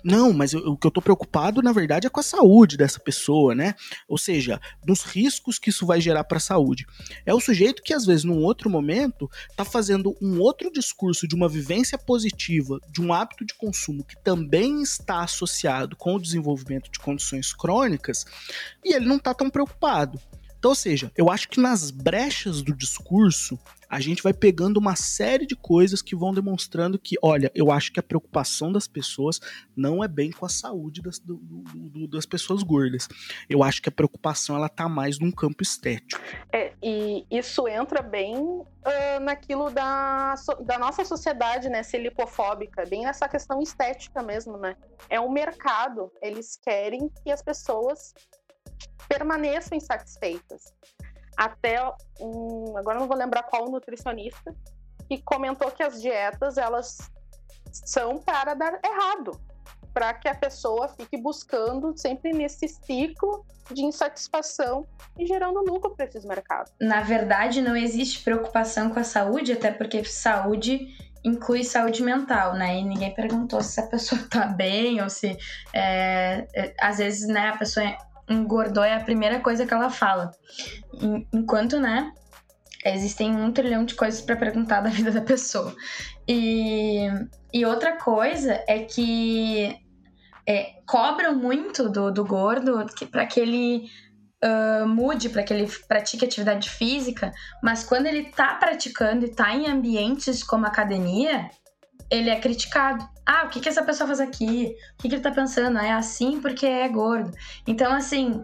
Não, 0.04 0.34
mas 0.34 0.52
eu, 0.54 0.62
o 0.62 0.76
que 0.76 0.88
eu 0.88 0.90
tô 0.90 1.00
preocupado, 1.00 1.62
na 1.62 1.72
verdade, 1.72 2.08
é 2.08 2.10
com 2.10 2.20
a 2.20 2.24
saúde 2.24 2.76
dessa 2.76 3.00
pessoa, 3.00 3.54
né? 3.54 3.76
Ou 4.08 4.18
seja, 4.18 4.60
nos 4.84 5.04
riscos 5.04 5.60
que 5.60 5.70
isso 5.70 5.86
vai 5.86 6.02
gerar 6.02 6.24
para 6.24 6.38
a 6.38 6.42
saúde. 6.42 6.88
É 7.24 7.32
o 7.36 7.40
sujeito 7.40 7.84
que, 7.84 7.94
às 7.94 8.04
vezes, 8.04 8.24
num 8.24 8.42
outro 8.42 8.68
momento, 8.68 9.30
tá 9.56 9.64
fazendo 9.64 10.18
um 10.20 10.40
outro 10.40 10.72
discurso 10.72 11.28
de 11.28 11.36
uma 11.36 11.48
vivência 11.48 12.00
positiva, 12.00 12.80
de 12.92 13.00
um 13.00 13.14
hábito 13.14 13.46
de 13.46 13.54
consumo 13.54 14.04
que 14.04 14.20
também 14.24 14.82
está 14.82 15.22
associado 15.22 15.96
com 15.96 16.16
o 16.16 16.22
desenvolvimento 16.22 16.90
de 16.90 16.98
condições 16.98 17.54
crônicas, 17.54 18.26
e 18.84 18.96
ele 18.96 19.06
não 19.06 19.20
tá 19.20 19.36
tão 19.36 19.52
preocupado. 19.52 20.20
Então, 20.58 20.70
ou 20.70 20.76
seja, 20.76 21.12
eu 21.16 21.30
acho 21.30 21.48
que 21.48 21.60
nas 21.60 21.92
brechas 21.92 22.62
do 22.62 22.76
discurso, 22.76 23.58
a 23.92 24.00
gente 24.00 24.24
vai 24.24 24.34
pegando 24.34 24.78
uma 24.78 24.96
série 24.96 25.46
de 25.46 25.54
coisas 25.54 26.02
que 26.02 26.16
vão 26.16 26.34
demonstrando 26.34 26.98
que, 26.98 27.18
olha, 27.22 27.52
eu 27.54 27.70
acho 27.70 27.92
que 27.92 28.00
a 28.00 28.04
preocupação 28.04 28.72
das 28.72 28.88
pessoas 28.88 29.42
não 29.76 30.02
é 30.02 30.08
bem 30.08 30.32
com 30.32 30.46
a 30.46 30.50
saúde 30.50 31.02
das, 31.02 31.20
do, 31.20 31.36
do, 31.36 32.08
das 32.08 32.26
pessoas 32.26 32.64
gordas. 32.64 33.10
Eu 33.50 33.62
acho 33.62 33.82
que 33.82 33.90
a 33.90 33.92
preocupação 33.92 34.56
ela 34.56 34.70
tá 34.70 34.88
mais 34.88 35.20
num 35.20 35.30
campo 35.30 35.62
estético. 35.62 36.22
É, 36.54 36.72
e 36.82 37.26
isso 37.30 37.68
entra 37.68 38.02
bem 38.02 38.38
uh, 38.38 38.66
naquilo 39.22 39.70
da, 39.70 40.36
da 40.62 40.80
nossa 40.80 41.04
sociedade, 41.04 41.68
né, 41.68 41.84
ser 41.84 41.98
lipofóbica, 41.98 42.86
bem 42.86 43.04
nessa 43.04 43.28
questão 43.28 43.62
estética 43.62 44.24
mesmo, 44.24 44.56
né? 44.56 44.78
É 45.10 45.20
um 45.20 45.30
mercado, 45.30 46.10
eles 46.22 46.56
querem 46.56 47.10
que 47.22 47.30
as 47.30 47.42
pessoas 47.42 48.14
permaneçam 49.10 49.78
insatisfeitas. 49.78 50.74
Até 51.42 51.84
um, 52.20 52.78
agora 52.78 53.00
não 53.00 53.08
vou 53.08 53.18
lembrar 53.18 53.42
qual 53.42 53.68
nutricionista 53.68 54.56
que 55.10 55.18
comentou 55.24 55.72
que 55.72 55.82
as 55.82 56.00
dietas 56.00 56.56
elas 56.56 57.00
são 57.72 58.20
para 58.20 58.54
dar 58.54 58.80
errado, 58.86 59.42
para 59.92 60.14
que 60.14 60.28
a 60.28 60.36
pessoa 60.36 60.88
fique 60.90 61.18
buscando 61.18 61.98
sempre 61.98 62.32
nesse 62.32 62.68
ciclo 62.68 63.44
de 63.72 63.82
insatisfação 63.84 64.86
e 65.18 65.26
gerando 65.26 65.62
lucro 65.62 65.96
para 65.96 66.06
esses 66.06 66.24
mercados. 66.26 66.72
Na 66.80 67.02
verdade, 67.02 67.60
não 67.60 67.76
existe 67.76 68.24
preocupação 68.24 68.92
com 68.92 69.00
a 69.00 69.04
saúde, 69.04 69.52
até 69.52 69.72
porque 69.72 70.04
saúde 70.04 70.96
inclui 71.24 71.64
saúde 71.64 72.04
mental, 72.04 72.54
né? 72.54 72.78
E 72.78 72.84
ninguém 72.84 73.16
perguntou 73.16 73.62
se 73.62 73.80
a 73.80 73.88
pessoa 73.88 74.22
tá 74.30 74.46
bem 74.46 75.02
ou 75.02 75.10
se 75.10 75.36
é, 75.74 76.46
é, 76.54 76.76
às 76.80 77.00
vezes, 77.00 77.28
né, 77.28 77.50
a 77.50 77.58
pessoa 77.58 77.98
engordou 78.32 78.84
é 78.84 78.96
a 78.96 79.04
primeira 79.04 79.40
coisa 79.40 79.66
que 79.66 79.74
ela 79.74 79.90
fala. 79.90 80.32
Enquanto, 81.34 81.80
né, 81.80 82.12
existem 82.86 83.36
um 83.36 83.52
trilhão 83.52 83.86
de 83.86 83.96
coisas 83.96 84.22
para 84.22 84.36
perguntar 84.36 84.82
da 84.82 84.90
vida 84.90 85.12
da 85.12 85.22
pessoa. 85.22 85.76
E, 86.28 87.08
e 87.54 87.66
outra 87.66 87.98
coisa 87.98 88.64
é 88.68 88.80
que 88.80 89.76
é, 90.48 90.74
cobram 90.86 91.36
muito 91.36 91.90
do, 91.90 92.12
do 92.12 92.26
gordo 92.26 92.86
para 93.12 93.26
que 93.26 93.40
ele 93.40 93.86
uh, 94.44 94.88
mude, 94.88 95.30
para 95.30 95.44
que 95.44 95.54
ele 95.54 95.72
pratique 95.88 96.26
atividade 96.26 96.70
física, 96.70 97.32
mas 97.64 97.84
quando 97.84 98.08
ele 98.08 98.32
tá 98.32 98.56
praticando 98.56 99.26
e 99.26 99.36
tá 99.36 99.54
em 99.54 99.68
ambientes 99.68 100.44
como 100.44 100.66
academia, 100.66 101.50
ele 102.12 102.30
é 102.30 102.40
criticado. 102.40 103.08
Ah, 103.26 103.44
o 103.46 103.50
que, 103.50 103.62
que 103.62 103.70
essa 103.70 103.84
pessoa 103.84 104.08
faz 104.08 104.20
aqui? 104.20 104.76
O 104.94 105.02
que, 105.02 105.10
que 105.10 105.16
ele 105.16 105.22
tá 105.22 105.32
pensando? 105.32 105.80
É 105.80 105.94
assim 105.94 106.42
porque 106.42 106.66
é 106.66 106.88
gordo. 106.90 107.32
Então, 107.66 107.94
assim, 107.94 108.44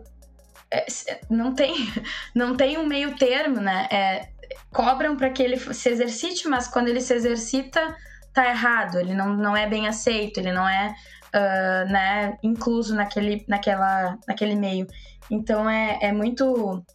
é, 0.71 0.85
não 1.29 1.53
tem, 1.53 1.75
não 2.33 2.55
tem 2.55 2.77
um 2.77 2.85
meio 2.85 3.15
termo, 3.17 3.59
né? 3.59 3.87
É, 3.91 4.29
cobram 4.71 5.17
para 5.17 5.29
que 5.29 5.43
ele 5.43 5.57
se 5.57 5.89
exercite, 5.89 6.47
mas 6.47 6.67
quando 6.67 6.87
ele 6.87 7.01
se 7.01 7.13
exercita, 7.13 7.95
tá 8.33 8.47
errado. 8.49 8.97
Ele 8.99 9.13
não, 9.13 9.35
não 9.35 9.55
é 9.55 9.67
bem 9.67 9.87
aceito, 9.87 10.39
ele 10.39 10.53
não 10.53 10.67
é 10.67 10.95
uh, 11.35 11.91
né, 11.91 12.37
incluso 12.41 12.95
naquele, 12.95 13.43
naquela, 13.47 14.17
naquele 14.27 14.55
meio. 14.55 14.87
Então, 15.29 15.69
é, 15.69 15.99
é 16.01 16.11
muito 16.13 16.85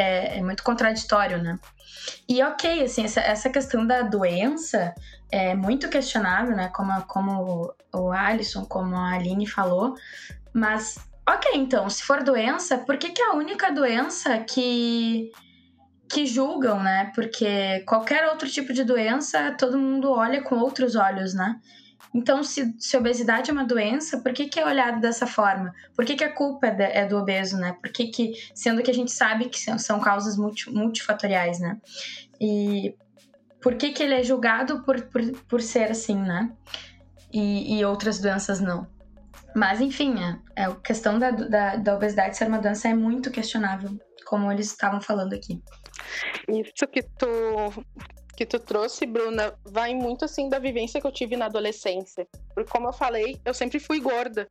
é, 0.00 0.38
é, 0.38 0.42
muito 0.42 0.62
contraditório, 0.62 1.42
né? 1.42 1.58
E 2.28 2.42
ok, 2.42 2.84
assim, 2.84 3.04
essa, 3.04 3.20
essa 3.20 3.50
questão 3.50 3.86
da 3.86 4.02
doença 4.02 4.94
é 5.30 5.54
muito 5.54 5.88
questionável, 5.88 6.56
né? 6.56 6.68
Como, 6.74 7.02
como 7.02 7.74
o 7.92 8.12
Alisson, 8.12 8.64
como 8.64 8.96
a 8.96 9.14
Aline 9.14 9.46
falou, 9.46 9.94
mas 10.52 10.98
ok, 11.28 11.52
então, 11.54 11.88
se 11.90 12.02
for 12.02 12.22
doença, 12.22 12.78
por 12.78 12.96
que, 12.96 13.10
que 13.10 13.22
a 13.22 13.34
única 13.34 13.70
doença 13.70 14.38
que 14.38 15.30
que 16.10 16.24
julgam, 16.24 16.82
né? 16.82 17.12
Porque 17.14 17.80
qualquer 17.86 18.26
outro 18.28 18.48
tipo 18.48 18.72
de 18.72 18.82
doença, 18.82 19.54
todo 19.58 19.78
mundo 19.78 20.10
olha 20.10 20.42
com 20.42 20.56
outros 20.56 20.96
olhos, 20.96 21.34
né? 21.34 21.60
Então, 22.18 22.42
se, 22.42 22.74
se 22.80 22.96
obesidade 22.96 23.48
é 23.48 23.52
uma 23.52 23.64
doença, 23.64 24.18
por 24.18 24.32
que, 24.32 24.48
que 24.48 24.58
é 24.58 24.66
olhado 24.66 25.00
dessa 25.00 25.24
forma? 25.24 25.72
Por 25.94 26.04
que, 26.04 26.16
que 26.16 26.24
a 26.24 26.34
culpa 26.34 26.66
é, 26.66 26.70
de, 26.72 26.82
é 26.82 27.06
do 27.06 27.16
obeso, 27.16 27.56
né? 27.56 27.76
Por 27.80 27.92
que, 27.92 28.08
que, 28.08 28.32
sendo 28.52 28.82
que 28.82 28.90
a 28.90 28.94
gente 28.94 29.12
sabe 29.12 29.48
que 29.48 29.60
são, 29.60 29.78
são 29.78 30.00
causas 30.00 30.36
multi, 30.36 30.68
multifatoriais, 30.68 31.60
né? 31.60 31.80
E 32.40 32.92
por 33.62 33.76
que, 33.76 33.92
que 33.92 34.02
ele 34.02 34.14
é 34.14 34.22
julgado 34.24 34.82
por, 34.82 35.00
por, 35.02 35.22
por 35.48 35.62
ser 35.62 35.92
assim, 35.92 36.16
né? 36.20 36.50
E, 37.32 37.78
e 37.78 37.84
outras 37.84 38.18
doenças 38.18 38.58
não. 38.58 38.84
Mas, 39.54 39.80
enfim, 39.80 40.16
é, 40.20 40.62
é 40.62 40.64
a 40.64 40.74
questão 40.74 41.20
da, 41.20 41.30
da, 41.30 41.76
da 41.76 41.94
obesidade 41.94 42.36
ser 42.36 42.48
uma 42.48 42.58
doença 42.58 42.88
é 42.88 42.94
muito 42.94 43.30
questionável, 43.30 43.96
como 44.26 44.50
eles 44.50 44.66
estavam 44.66 45.00
falando 45.00 45.34
aqui. 45.34 45.62
Isso 46.48 46.84
que 46.90 47.00
tu 47.16 47.28
que 48.38 48.46
tu 48.46 48.60
trouxe, 48.60 49.04
Bruna, 49.04 49.52
vai 49.64 49.92
muito 49.96 50.24
assim 50.24 50.48
da 50.48 50.60
vivência 50.60 51.00
que 51.00 51.06
eu 51.08 51.10
tive 51.10 51.36
na 51.36 51.46
adolescência. 51.46 52.24
Porque 52.54 52.70
como 52.70 52.86
eu 52.86 52.92
falei, 52.92 53.36
eu 53.44 53.52
sempre 53.52 53.80
fui 53.80 53.98
gorda. 53.98 54.48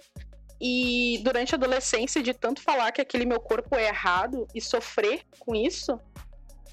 E 0.59 1.21
durante 1.23 1.55
a 1.55 1.57
adolescência, 1.57 2.21
de 2.21 2.33
tanto 2.33 2.61
falar 2.61 2.91
que 2.91 2.99
aquele 2.99 3.25
meu 3.25 3.39
corpo 3.39 3.77
é 3.77 3.87
errado 3.87 4.45
e 4.53 4.59
sofrer 4.59 5.21
com 5.39 5.55
isso, 5.55 5.97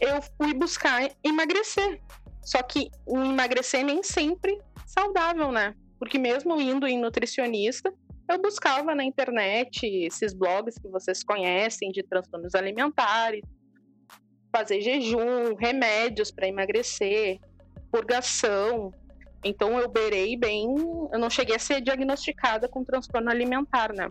eu 0.00 0.20
fui 0.36 0.52
buscar 0.54 1.08
emagrecer. 1.22 2.00
Só 2.42 2.60
que 2.64 2.90
o 3.06 3.18
emagrecer 3.18 3.84
nem 3.84 4.02
sempre 4.02 4.58
saudável, 4.84 5.52
né? 5.52 5.72
Porque 6.00 6.18
mesmo 6.18 6.60
indo 6.60 6.84
em 6.84 6.98
nutricionista, 6.98 7.94
eu 8.28 8.42
buscava 8.42 8.92
na 8.92 9.04
internet 9.04 9.86
esses 9.86 10.34
blogs 10.34 10.76
que 10.78 10.88
vocês 10.88 11.22
conhecem 11.22 11.92
de 11.92 12.02
transtornos 12.02 12.56
alimentares, 12.56 13.44
fazer 14.54 14.80
jejum, 14.80 15.56
remédios 15.58 16.30
para 16.30 16.46
emagrecer, 16.46 17.40
purgação. 17.90 18.94
Então 19.44 19.80
eu 19.80 19.88
beirei 19.88 20.36
bem, 20.36 20.68
eu 21.12 21.18
não 21.18 21.28
cheguei 21.28 21.56
a 21.56 21.58
ser 21.58 21.80
diagnosticada 21.80 22.68
com 22.68 22.84
transtorno 22.84 23.28
alimentar, 23.28 23.92
né? 23.92 24.08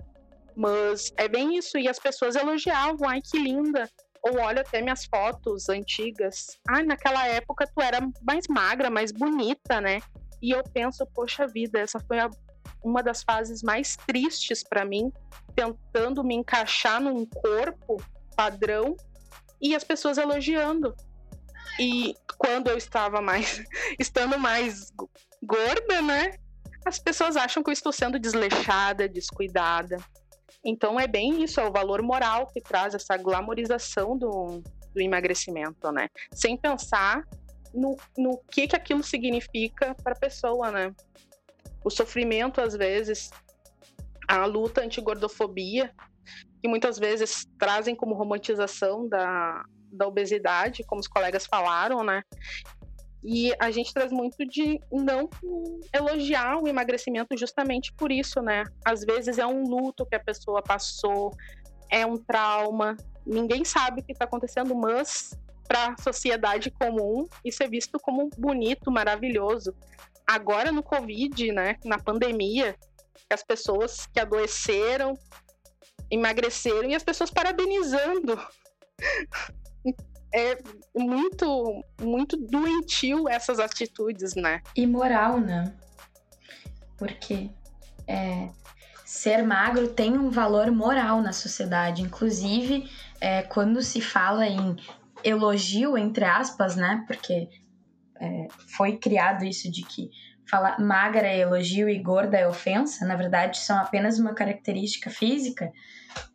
Mas 0.53 1.13
é 1.15 1.29
bem 1.29 1.57
isso, 1.57 1.77
e 1.77 1.87
as 1.87 1.97
pessoas 1.97 2.35
elogiavam, 2.35 3.07
ai 3.07 3.21
que 3.21 3.39
linda. 3.39 3.89
Ou 4.21 4.39
olha 4.39 4.61
até 4.61 4.81
minhas 4.81 5.05
fotos 5.05 5.69
antigas. 5.69 6.59
Ai, 6.69 6.83
naquela 6.83 7.25
época 7.25 7.65
tu 7.65 7.81
era 7.81 7.99
mais 8.21 8.45
magra, 8.49 8.89
mais 8.89 9.11
bonita, 9.11 9.79
né? 9.79 10.01
E 10.41 10.51
eu 10.51 10.61
penso, 10.73 11.05
poxa 11.15 11.47
vida, 11.47 11.79
essa 11.79 11.99
foi 12.01 12.19
a, 12.19 12.29
uma 12.83 13.01
das 13.01 13.23
fases 13.23 13.63
mais 13.63 13.95
tristes 13.95 14.61
para 14.61 14.83
mim, 14.83 15.11
tentando 15.55 16.21
me 16.23 16.35
encaixar 16.35 17.01
num 17.01 17.25
corpo 17.25 17.97
padrão 18.35 18.95
e 19.63 19.73
as 19.73 19.83
pessoas 19.83 20.17
elogiando. 20.17 20.93
E 21.79 22.13
quando 22.37 22.67
eu 22.67 22.77
estava 22.77 23.21
mais, 23.21 23.63
estando 23.97 24.37
mais 24.37 24.91
gorda, 25.41 26.01
né? 26.01 26.37
As 26.85 26.99
pessoas 26.99 27.37
acham 27.37 27.63
que 27.63 27.69
eu 27.69 27.73
estou 27.73 27.93
sendo 27.93 28.19
desleixada, 28.19 29.07
descuidada. 29.07 29.97
Então 30.63 30.99
é 30.99 31.07
bem 31.07 31.41
isso, 31.43 31.61
é 31.61 31.65
o 31.65 31.71
valor 31.71 32.01
moral 32.01 32.47
que 32.47 32.61
traz 32.61 32.93
essa 32.93 33.15
glamorização 33.15 34.17
do, 34.17 34.61
do 34.93 35.01
emagrecimento, 35.01 35.91
né? 35.91 36.09
Sem 36.31 36.57
pensar 36.57 37.25
no, 37.73 37.97
no 38.17 38.37
que, 38.51 38.67
que 38.67 38.75
aquilo 38.75 39.01
significa 39.01 39.95
para 39.95 40.13
a 40.13 40.19
pessoa, 40.19 40.71
né? 40.71 40.93
O 41.83 41.89
sofrimento, 41.89 42.61
às 42.61 42.75
vezes, 42.75 43.31
a 44.27 44.45
luta 44.45 44.81
anti-gordofobia, 44.81 45.93
que 46.63 46.67
muitas 46.69 46.97
vezes 46.97 47.45
trazem 47.59 47.93
como 47.93 48.15
romantização 48.15 49.05
da, 49.05 49.65
da 49.91 50.07
obesidade, 50.07 50.81
como 50.85 51.01
os 51.01 51.09
colegas 51.09 51.45
falaram, 51.45 52.05
né? 52.05 52.23
E 53.21 53.51
a 53.59 53.69
gente 53.69 53.93
traz 53.93 54.13
muito 54.13 54.45
de 54.45 54.79
não 54.89 55.29
elogiar 55.93 56.63
o 56.63 56.67
emagrecimento 56.69 57.37
justamente 57.37 57.91
por 57.91 58.13
isso, 58.13 58.41
né? 58.41 58.63
Às 58.85 59.03
vezes 59.03 59.37
é 59.37 59.45
um 59.45 59.63
luto 59.67 60.05
que 60.05 60.15
a 60.15 60.23
pessoa 60.23 60.63
passou, 60.63 61.35
é 61.91 62.05
um 62.05 62.15
trauma, 62.15 62.95
ninguém 63.25 63.65
sabe 63.65 63.99
o 63.99 64.03
que 64.05 64.13
está 64.13 64.23
acontecendo, 64.23 64.73
mas 64.73 65.37
para 65.67 65.89
a 65.89 66.01
sociedade 66.01 66.71
comum 66.71 67.27
isso 67.43 67.61
é 67.61 67.67
visto 67.67 67.99
como 67.99 68.29
bonito, 68.37 68.89
maravilhoso. 68.89 69.75
Agora 70.25 70.71
no 70.71 70.81
Covid, 70.81 71.51
né, 71.51 71.75
na 71.83 71.99
pandemia, 71.99 72.73
as 73.29 73.43
pessoas 73.43 74.05
que 74.05 74.19
adoeceram 74.19 75.17
emagreceram 76.13 76.89
e 76.89 76.95
as 76.95 77.03
pessoas 77.03 77.29
parabenizando. 77.29 78.39
É 80.33 80.57
muito, 80.95 81.83
muito 82.01 82.37
doentio 82.37 83.29
essas 83.29 83.59
atitudes, 83.59 84.33
né? 84.35 84.61
Imoral, 84.75 85.39
né? 85.39 85.75
Porque 86.97 87.51
é, 88.07 88.49
ser 89.05 89.43
magro 89.43 89.89
tem 89.89 90.17
um 90.17 90.29
valor 90.29 90.71
moral 90.71 91.21
na 91.21 91.31
sociedade. 91.31 92.01
Inclusive, 92.01 92.89
é, 93.21 93.43
quando 93.43 93.81
se 93.81 94.01
fala 94.01 94.47
em 94.47 94.75
elogio, 95.23 95.97
entre 95.97 96.25
aspas, 96.25 96.75
né? 96.75 97.03
Porque 97.05 97.49
é, 98.19 98.47
foi 98.75 98.97
criado 98.97 99.45
isso 99.45 99.71
de 99.71 99.83
que 99.83 100.09
falar 100.49 100.79
magra 100.79 101.27
é 101.27 101.39
elogio 101.39 101.89
e 101.89 101.97
gorda 101.99 102.37
é 102.37 102.47
ofensa, 102.47 103.05
na 103.05 103.15
verdade 103.15 103.57
são 103.57 103.77
apenas 103.77 104.19
uma 104.19 104.33
característica 104.33 105.09
física, 105.09 105.71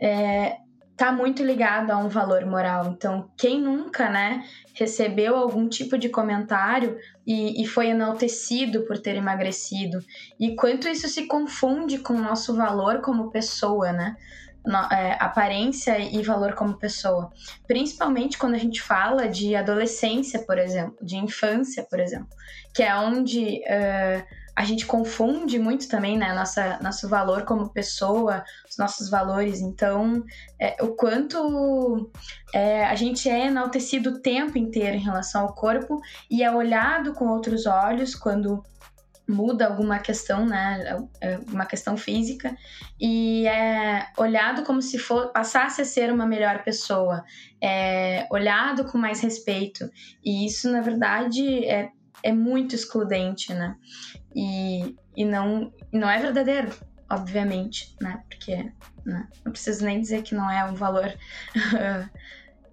é, 0.01 0.57
tá 0.97 1.13
muito 1.13 1.45
ligado 1.45 1.93
a 1.93 1.99
um 1.99 2.09
valor 2.09 2.45
moral. 2.45 2.87
Então, 2.89 3.31
quem 3.37 3.61
nunca, 3.61 4.11
né, 4.11 4.45
recebeu 4.75 5.37
algum 5.37 5.69
tipo 5.69 5.97
de 5.97 6.09
comentário 6.09 6.99
e, 7.27 7.63
e 7.63 7.67
foi 7.67 7.89
enaltecido 7.89 8.83
por 8.83 8.99
ter 8.99 9.15
emagrecido? 9.15 10.01
E 10.41 10.57
quanto 10.57 10.89
isso 10.89 11.09
se 11.09 11.27
confunde 11.27 11.99
com 11.99 12.15
o 12.15 12.23
nosso 12.23 12.55
valor 12.57 13.01
como 13.01 13.31
pessoa, 13.31 13.93
né? 13.93 14.17
é, 14.93 15.17
aparência 15.19 15.99
e 15.99 16.23
valor 16.23 16.55
como 16.55 16.79
pessoa. 16.79 17.33
Principalmente 17.67 18.37
quando 18.37 18.55
a 18.55 18.59
gente 18.59 18.83
fala 18.83 19.29
de 19.29 19.55
adolescência, 19.55 20.41
por 20.41 20.59
exemplo, 20.59 20.97
de 21.01 21.17
infância, 21.17 21.87
por 21.89 22.01
exemplo, 22.01 22.29
que 22.75 22.83
é 22.83 22.95
onde 22.97 23.63
uh, 23.65 24.25
a 24.59 24.65
gente 24.65 24.87
confunde 24.87 25.57
muito 25.57 25.87
também, 25.87 26.19
né, 26.19 26.35
nossa, 26.35 26.81
nosso 26.83 27.09
valor 27.09 27.45
como 27.45 27.69
pessoa, 27.69 28.43
os 28.69 28.77
nossos 28.77 29.09
valores. 29.09 29.61
Então, 29.61 30.25
é, 30.61 30.77
o 30.83 30.97
quanto 30.97 32.11
é, 32.53 32.85
a 32.85 32.97
gente 32.97 33.31
é 33.31 33.47
enaltecido 33.47 34.11
o 34.11 34.19
tempo 34.19 34.59
inteiro 34.59 34.97
em 34.97 35.01
relação 35.01 35.43
ao 35.43 35.55
corpo 35.55 36.01
e 36.29 36.43
é 36.43 36.51
olhado 36.51 37.15
com 37.15 37.29
outros 37.29 37.67
olhos 37.67 38.17
quando 38.17 38.61
muda 39.29 39.69
alguma 39.69 40.01
questão, 40.01 40.45
né, 40.45 41.07
é, 41.21 41.39
uma 41.53 41.65
questão 41.65 41.97
física 41.97 42.57
e 43.01 43.47
é 43.47 44.09
olhado 44.17 44.65
como 44.65 44.83
se 44.83 44.99
for 44.99 45.31
passasse 45.31 45.83
a 45.83 45.85
ser 45.85 46.13
uma 46.13 46.27
melhor 46.27 46.65
pessoa, 46.65 47.23
é 47.63 48.27
olhado 48.29 48.87
com 48.87 48.99
mais 48.99 49.21
respeito 49.21 49.89
e 50.25 50.45
isso 50.47 50.69
na 50.73 50.81
verdade 50.81 51.65
é, 51.65 51.91
é 52.23 52.33
muito 52.33 52.75
excludente, 52.75 53.53
né, 53.53 53.77
e, 54.35 54.97
e 55.17 55.25
não 55.25 55.73
não 55.93 56.09
é 56.09 56.19
verdadeiro, 56.19 56.71
obviamente, 57.11 57.97
né, 58.01 58.23
porque 58.29 58.73
né, 59.05 59.29
não 59.45 59.53
preciso 59.53 59.85
nem 59.85 60.01
dizer 60.01 60.23
que 60.23 60.35
não 60.35 60.51
é 60.51 60.65
um 60.65 60.75
valor 60.75 61.13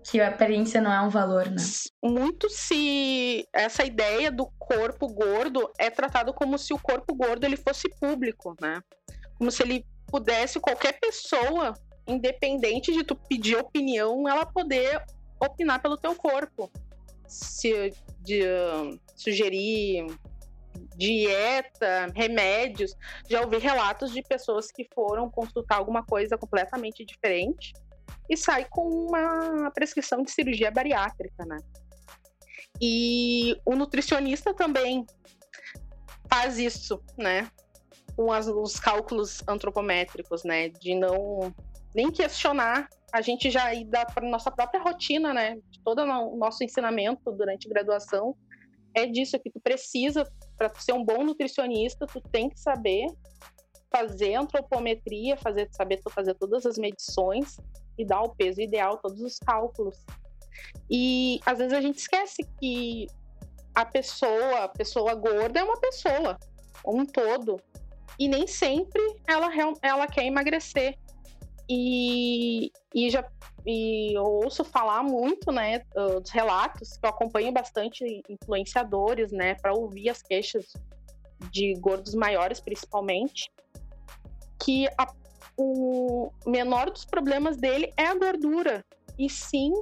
que 0.06 0.22
a 0.22 0.30
aparência 0.30 0.80
não 0.80 0.93
é 0.93 1.02
um 1.02 1.10
valor, 1.10 1.50
né? 1.50 1.62
Muito 2.04 2.48
se 2.48 3.48
essa 3.52 3.84
ideia 3.84 4.32
do 4.32 4.46
corpo 4.60 5.08
gordo 5.08 5.72
é 5.80 5.89
tratado 5.89 6.32
como 6.32 6.60
se 6.60 6.74
o 6.74 6.80
corpo 6.80 7.16
gordo 7.16 7.43
ele 7.43 7.58
fosse 7.58 7.89
público, 8.00 8.56
né? 8.62 8.82
Como 9.36 9.50
se 9.50 9.64
ele 9.64 9.86
pudesse 10.06 10.60
qualquer 10.60 11.00
pessoa, 11.00 11.74
independente 12.08 12.93
de 12.93 13.04
tu 13.04 13.16
pedir 13.16 13.58
opinião, 13.58 14.30
ela 14.30 14.46
poder 14.46 15.04
opinar 15.39 15.82
pelo 15.82 15.98
teu 15.98 16.14
corpo. 16.14 16.72
Se 17.28 17.91
de, 18.26 18.42
uh, 18.42 19.00
sugerir 19.16 20.08
dieta, 20.96 22.12
remédios. 22.14 22.96
Já 23.30 23.42
ouvi 23.42 23.58
relatos 23.58 24.12
de 24.12 24.22
pessoas 24.22 24.72
que 24.72 24.88
foram 24.94 25.30
consultar 25.30 25.78
alguma 25.78 26.04
coisa 26.04 26.38
completamente 26.38 27.06
diferente 27.06 27.74
e 28.30 28.36
sai 28.36 28.66
com 28.66 28.88
uma 28.88 29.72
prescrição 29.72 30.24
de 30.24 30.32
cirurgia 30.32 30.72
bariátrica, 30.72 31.46
né? 31.46 31.58
E 32.82 33.56
o 33.66 33.76
nutricionista 33.76 34.54
também 34.54 35.06
faz 36.30 36.58
isso, 36.58 37.02
né? 37.18 37.50
Com 38.16 38.32
as, 38.32 38.48
os 38.48 38.80
cálculos 38.80 39.44
antropométricos, 39.48 40.44
né? 40.44 40.70
De 40.70 40.96
não 40.96 41.54
nem 41.96 42.12
questionar, 42.12 42.89
a 43.14 43.22
gente 43.22 43.50
já 43.50 43.74
ir 43.74 43.86
da 43.86 44.06
nossa 44.24 44.52
própria 44.52 44.82
rotina, 44.82 45.34
né? 45.34 45.58
Todo 45.84 46.02
o 46.02 46.36
nosso 46.36 46.64
ensinamento 46.64 47.32
durante 47.32 47.70
graduação 47.70 48.36
é 48.93 49.06
disso 49.06 49.39
que 49.39 49.50
tu 49.50 49.60
precisa 49.60 50.30
para 50.58 50.74
ser 50.76 50.93
um 50.93 51.04
bom 51.04 51.24
nutricionista, 51.24 52.06
tu 52.06 52.20
tem 52.20 52.50
que 52.50 52.60
saber 52.60 53.08
fazer 53.89 54.36
antropometria, 54.36 55.38
fazer 55.38 55.70
saber 55.72 56.02
fazer 56.14 56.34
todas 56.36 56.66
as 56.66 56.78
medições 56.78 57.58
e 57.98 58.06
dar 58.06 58.24
o 58.24 58.36
peso 58.36 58.60
ideal, 58.60 58.98
todos 58.98 59.22
os 59.22 59.39
cálculos. 59.39 60.04
E 60.89 61.39
às 61.46 61.60
vezes 61.60 61.74
a 61.74 61.80
gente 61.80 62.00
esquece 62.00 62.43
que 62.60 63.08
a 63.74 63.86
pessoa, 63.86 64.66
a 64.66 64.68
pessoa 64.68 65.14
gorda 65.16 65.60
é 65.60 65.64
uma 65.64 65.80
pessoa, 65.80 66.38
um 66.86 67.06
todo. 67.06 67.60
E 68.20 68.28
nem 68.28 68.48
sempre 68.48 69.02
ela, 69.28 69.50
ela 69.82 70.08
quer 70.08 70.26
emagrecer. 70.26 70.98
E, 71.68 72.72
e 72.93 73.09
já 73.09 73.26
e 73.66 74.16
eu 74.16 74.24
ouço 74.24 74.63
falar 74.63 75.01
muito, 75.01 75.51
né, 75.51 75.82
dos 76.22 76.30
relatos, 76.30 76.97
que 76.97 77.05
eu 77.05 77.09
acompanho 77.09 77.51
bastante 77.51 78.22
influenciadores, 78.30 79.32
né, 79.32 79.55
para 79.55 79.74
ouvir 79.74 80.09
as 80.09 80.22
queixas 80.22 80.66
de 81.51 81.74
gordos 81.80 82.13
maiores, 82.13 82.59
principalmente, 82.59 83.51
que 84.63 84.88
a, 84.97 85.11
o 85.57 86.32
menor 86.45 86.91
dos 86.91 87.05
problemas 87.05 87.57
dele 87.57 87.91
é 87.97 88.05
a 88.05 88.13
gordura, 88.13 88.86
e 89.18 89.28
sim 89.28 89.74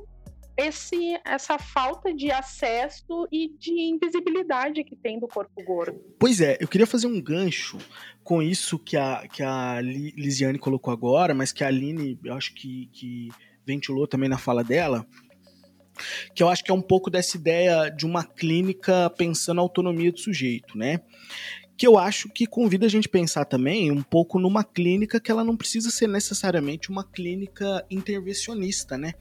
esse, 0.55 1.19
essa 1.25 1.57
falta 1.57 2.13
de 2.13 2.31
acesso 2.31 3.27
e 3.31 3.49
de 3.57 3.71
invisibilidade 3.71 4.83
que 4.83 4.95
tem 4.95 5.19
do 5.19 5.27
corpo 5.27 5.63
gordo. 5.63 5.99
Pois 6.19 6.41
é, 6.41 6.57
eu 6.59 6.67
queria 6.67 6.87
fazer 6.87 7.07
um 7.07 7.21
gancho 7.21 7.77
com 8.23 8.41
isso 8.41 8.77
que 8.77 8.95
a, 8.95 9.27
que 9.27 9.41
a 9.41 9.81
Lisiane 9.81 10.59
colocou 10.59 10.93
agora, 10.93 11.33
mas 11.33 11.51
que 11.51 11.63
a 11.63 11.67
Aline, 11.67 12.19
eu 12.23 12.33
acho 12.33 12.53
que, 12.53 12.87
que 12.93 13.29
ventilou 13.65 14.07
também 14.07 14.29
na 14.29 14.37
fala 14.37 14.63
dela, 14.63 15.05
que 16.33 16.41
eu 16.41 16.49
acho 16.49 16.63
que 16.63 16.71
é 16.71 16.73
um 16.73 16.81
pouco 16.81 17.09
dessa 17.09 17.37
ideia 17.37 17.89
de 17.89 18.05
uma 18.05 18.23
clínica 18.23 19.09
pensando 19.11 19.59
a 19.59 19.61
autonomia 19.61 20.11
do 20.11 20.19
sujeito, 20.19 20.77
né? 20.77 21.01
Que 21.77 21.87
eu 21.87 21.97
acho 21.97 22.29
que 22.29 22.45
convida 22.45 22.85
a 22.85 22.89
gente 22.89 23.07
a 23.07 23.11
pensar 23.11 23.45
também 23.45 23.91
um 23.91 24.03
pouco 24.03 24.39
numa 24.39 24.63
clínica 24.63 25.19
que 25.19 25.31
ela 25.31 25.43
não 25.43 25.57
precisa 25.57 25.89
ser 25.89 26.07
necessariamente 26.07 26.89
uma 26.89 27.03
clínica 27.03 27.85
intervencionista, 27.89 28.97
né? 28.97 29.13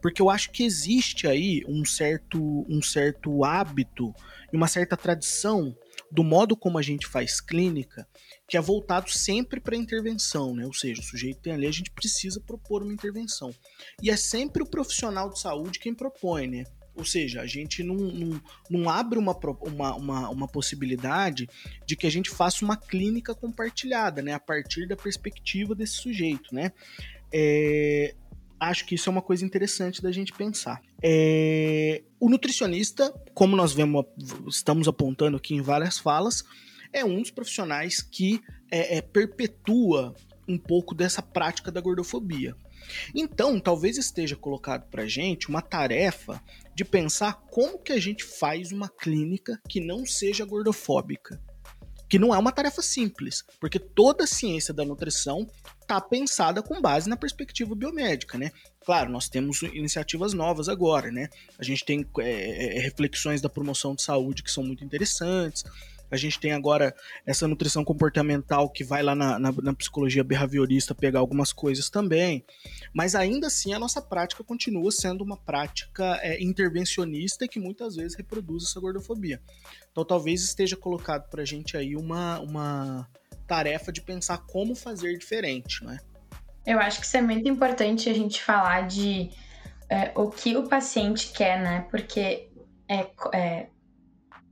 Porque 0.00 0.22
eu 0.22 0.30
acho 0.30 0.50
que 0.50 0.64
existe 0.64 1.26
aí 1.26 1.62
um 1.68 1.84
certo, 1.84 2.66
um 2.68 2.80
certo 2.80 3.44
hábito 3.44 4.14
e 4.52 4.56
uma 4.56 4.68
certa 4.68 4.96
tradição 4.96 5.76
do 6.10 6.24
modo 6.24 6.56
como 6.56 6.78
a 6.78 6.82
gente 6.82 7.06
faz 7.06 7.40
clínica, 7.40 8.08
que 8.48 8.56
é 8.56 8.60
voltado 8.60 9.10
sempre 9.10 9.60
para 9.60 9.76
intervenção, 9.76 10.54
né? 10.54 10.64
Ou 10.64 10.72
seja, 10.72 11.00
o 11.02 11.04
sujeito 11.04 11.40
tem 11.40 11.52
ali, 11.52 11.66
a 11.66 11.72
gente 11.72 11.90
precisa 11.90 12.40
propor 12.40 12.82
uma 12.82 12.92
intervenção. 12.92 13.54
E 14.02 14.10
é 14.10 14.16
sempre 14.16 14.62
o 14.62 14.66
profissional 14.66 15.28
de 15.28 15.38
saúde 15.38 15.78
quem 15.78 15.94
propõe, 15.94 16.46
né? 16.46 16.64
Ou 16.98 17.04
seja, 17.04 17.40
a 17.40 17.46
gente 17.46 17.84
não, 17.84 17.94
não, 17.94 18.40
não 18.68 18.90
abre 18.90 19.20
uma, 19.20 19.32
uma, 19.62 19.94
uma, 19.94 20.28
uma, 20.28 20.48
possibilidade 20.48 21.48
de 21.86 21.94
que 21.94 22.08
a 22.08 22.10
gente 22.10 22.28
faça 22.28 22.64
uma 22.64 22.76
clínica 22.76 23.36
compartilhada, 23.36 24.20
né? 24.20 24.32
A 24.32 24.40
partir 24.40 24.88
da 24.88 24.96
perspectiva 24.96 25.76
desse 25.76 25.94
sujeito, 25.94 26.52
né? 26.52 26.72
É, 27.32 28.16
acho 28.58 28.84
que 28.84 28.96
isso 28.96 29.08
é 29.08 29.12
uma 29.12 29.22
coisa 29.22 29.44
interessante 29.44 30.02
da 30.02 30.10
gente 30.10 30.32
pensar. 30.32 30.82
É, 31.00 32.02
o 32.18 32.28
nutricionista, 32.28 33.14
como 33.32 33.54
nós 33.54 33.72
vemos, 33.72 34.04
estamos 34.48 34.88
apontando 34.88 35.36
aqui 35.36 35.54
em 35.54 35.62
várias 35.62 35.98
falas, 35.98 36.44
é 36.92 37.04
um 37.04 37.22
dos 37.22 37.30
profissionais 37.30 38.02
que 38.02 38.40
é, 38.72 38.96
é, 38.96 39.02
perpetua 39.02 40.16
um 40.48 40.58
pouco 40.58 40.96
dessa 40.96 41.22
prática 41.22 41.70
da 41.70 41.80
gordofobia. 41.80 42.56
Então, 43.14 43.60
talvez 43.60 43.98
esteja 43.98 44.34
colocado 44.36 44.88
para 44.88 45.06
gente 45.06 45.48
uma 45.48 45.60
tarefa 45.60 46.42
de 46.78 46.84
pensar 46.84 47.32
como 47.50 47.76
que 47.76 47.90
a 47.90 47.98
gente 47.98 48.22
faz 48.22 48.70
uma 48.70 48.88
clínica 48.88 49.60
que 49.68 49.80
não 49.80 50.06
seja 50.06 50.44
gordofóbica. 50.44 51.42
Que 52.08 52.20
não 52.20 52.32
é 52.32 52.38
uma 52.38 52.52
tarefa 52.52 52.80
simples, 52.80 53.42
porque 53.58 53.80
toda 53.80 54.22
a 54.22 54.28
ciência 54.28 54.72
da 54.72 54.84
nutrição 54.84 55.44
está 55.82 56.00
pensada 56.00 56.62
com 56.62 56.80
base 56.80 57.08
na 57.08 57.16
perspectiva 57.16 57.74
biomédica, 57.74 58.38
né? 58.38 58.52
Claro, 58.84 59.10
nós 59.10 59.28
temos 59.28 59.60
iniciativas 59.62 60.32
novas 60.32 60.68
agora, 60.68 61.10
né? 61.10 61.28
A 61.58 61.64
gente 61.64 61.84
tem 61.84 62.06
é, 62.20 62.78
reflexões 62.78 63.40
da 63.40 63.48
promoção 63.48 63.96
de 63.96 64.02
saúde 64.02 64.44
que 64.44 64.50
são 64.50 64.62
muito 64.62 64.84
interessantes, 64.84 65.64
a 66.10 66.16
gente 66.16 66.40
tem 66.40 66.52
agora 66.52 66.94
essa 67.26 67.46
nutrição 67.46 67.84
comportamental 67.84 68.70
que 68.70 68.82
vai 68.82 69.02
lá 69.02 69.14
na, 69.14 69.38
na, 69.38 69.52
na, 69.52 69.74
psicologia 69.74 70.24
behaviorista 70.24 70.94
pegar 70.94 71.20
algumas 71.20 71.52
coisas 71.52 71.90
também. 71.90 72.44
Mas 72.92 73.14
ainda 73.14 73.46
assim 73.46 73.72
a 73.74 73.78
nossa 73.78 74.00
prática 74.00 74.42
continua 74.42 74.90
sendo 74.90 75.22
uma 75.22 75.36
prática 75.36 76.18
é, 76.22 76.42
intervencionista 76.42 77.46
que 77.46 77.60
muitas 77.60 77.96
vezes 77.96 78.16
reproduz 78.16 78.64
essa 78.64 78.80
gordofobia. 78.80 79.40
Então 79.90 80.04
talvez 80.04 80.42
esteja 80.42 80.76
colocado 80.76 81.28
para 81.28 81.42
a 81.42 81.46
gente 81.46 81.76
aí 81.76 81.96
uma, 81.96 82.40
uma 82.40 83.08
tarefa 83.46 83.92
de 83.92 84.00
pensar 84.00 84.38
como 84.46 84.74
fazer 84.74 85.16
diferente, 85.18 85.84
não 85.84 85.92
é? 85.92 85.98
Eu 86.66 86.78
acho 86.78 87.00
que 87.00 87.06
isso 87.06 87.16
é 87.16 87.22
muito 87.22 87.48
importante 87.48 88.10
a 88.10 88.12
gente 88.12 88.42
falar 88.42 88.86
de 88.86 89.30
é, 89.88 90.12
o 90.14 90.28
que 90.28 90.54
o 90.54 90.68
paciente 90.68 91.32
quer, 91.32 91.58
né? 91.62 91.86
Porque 91.90 92.50
é, 92.86 93.06
é 93.32 93.66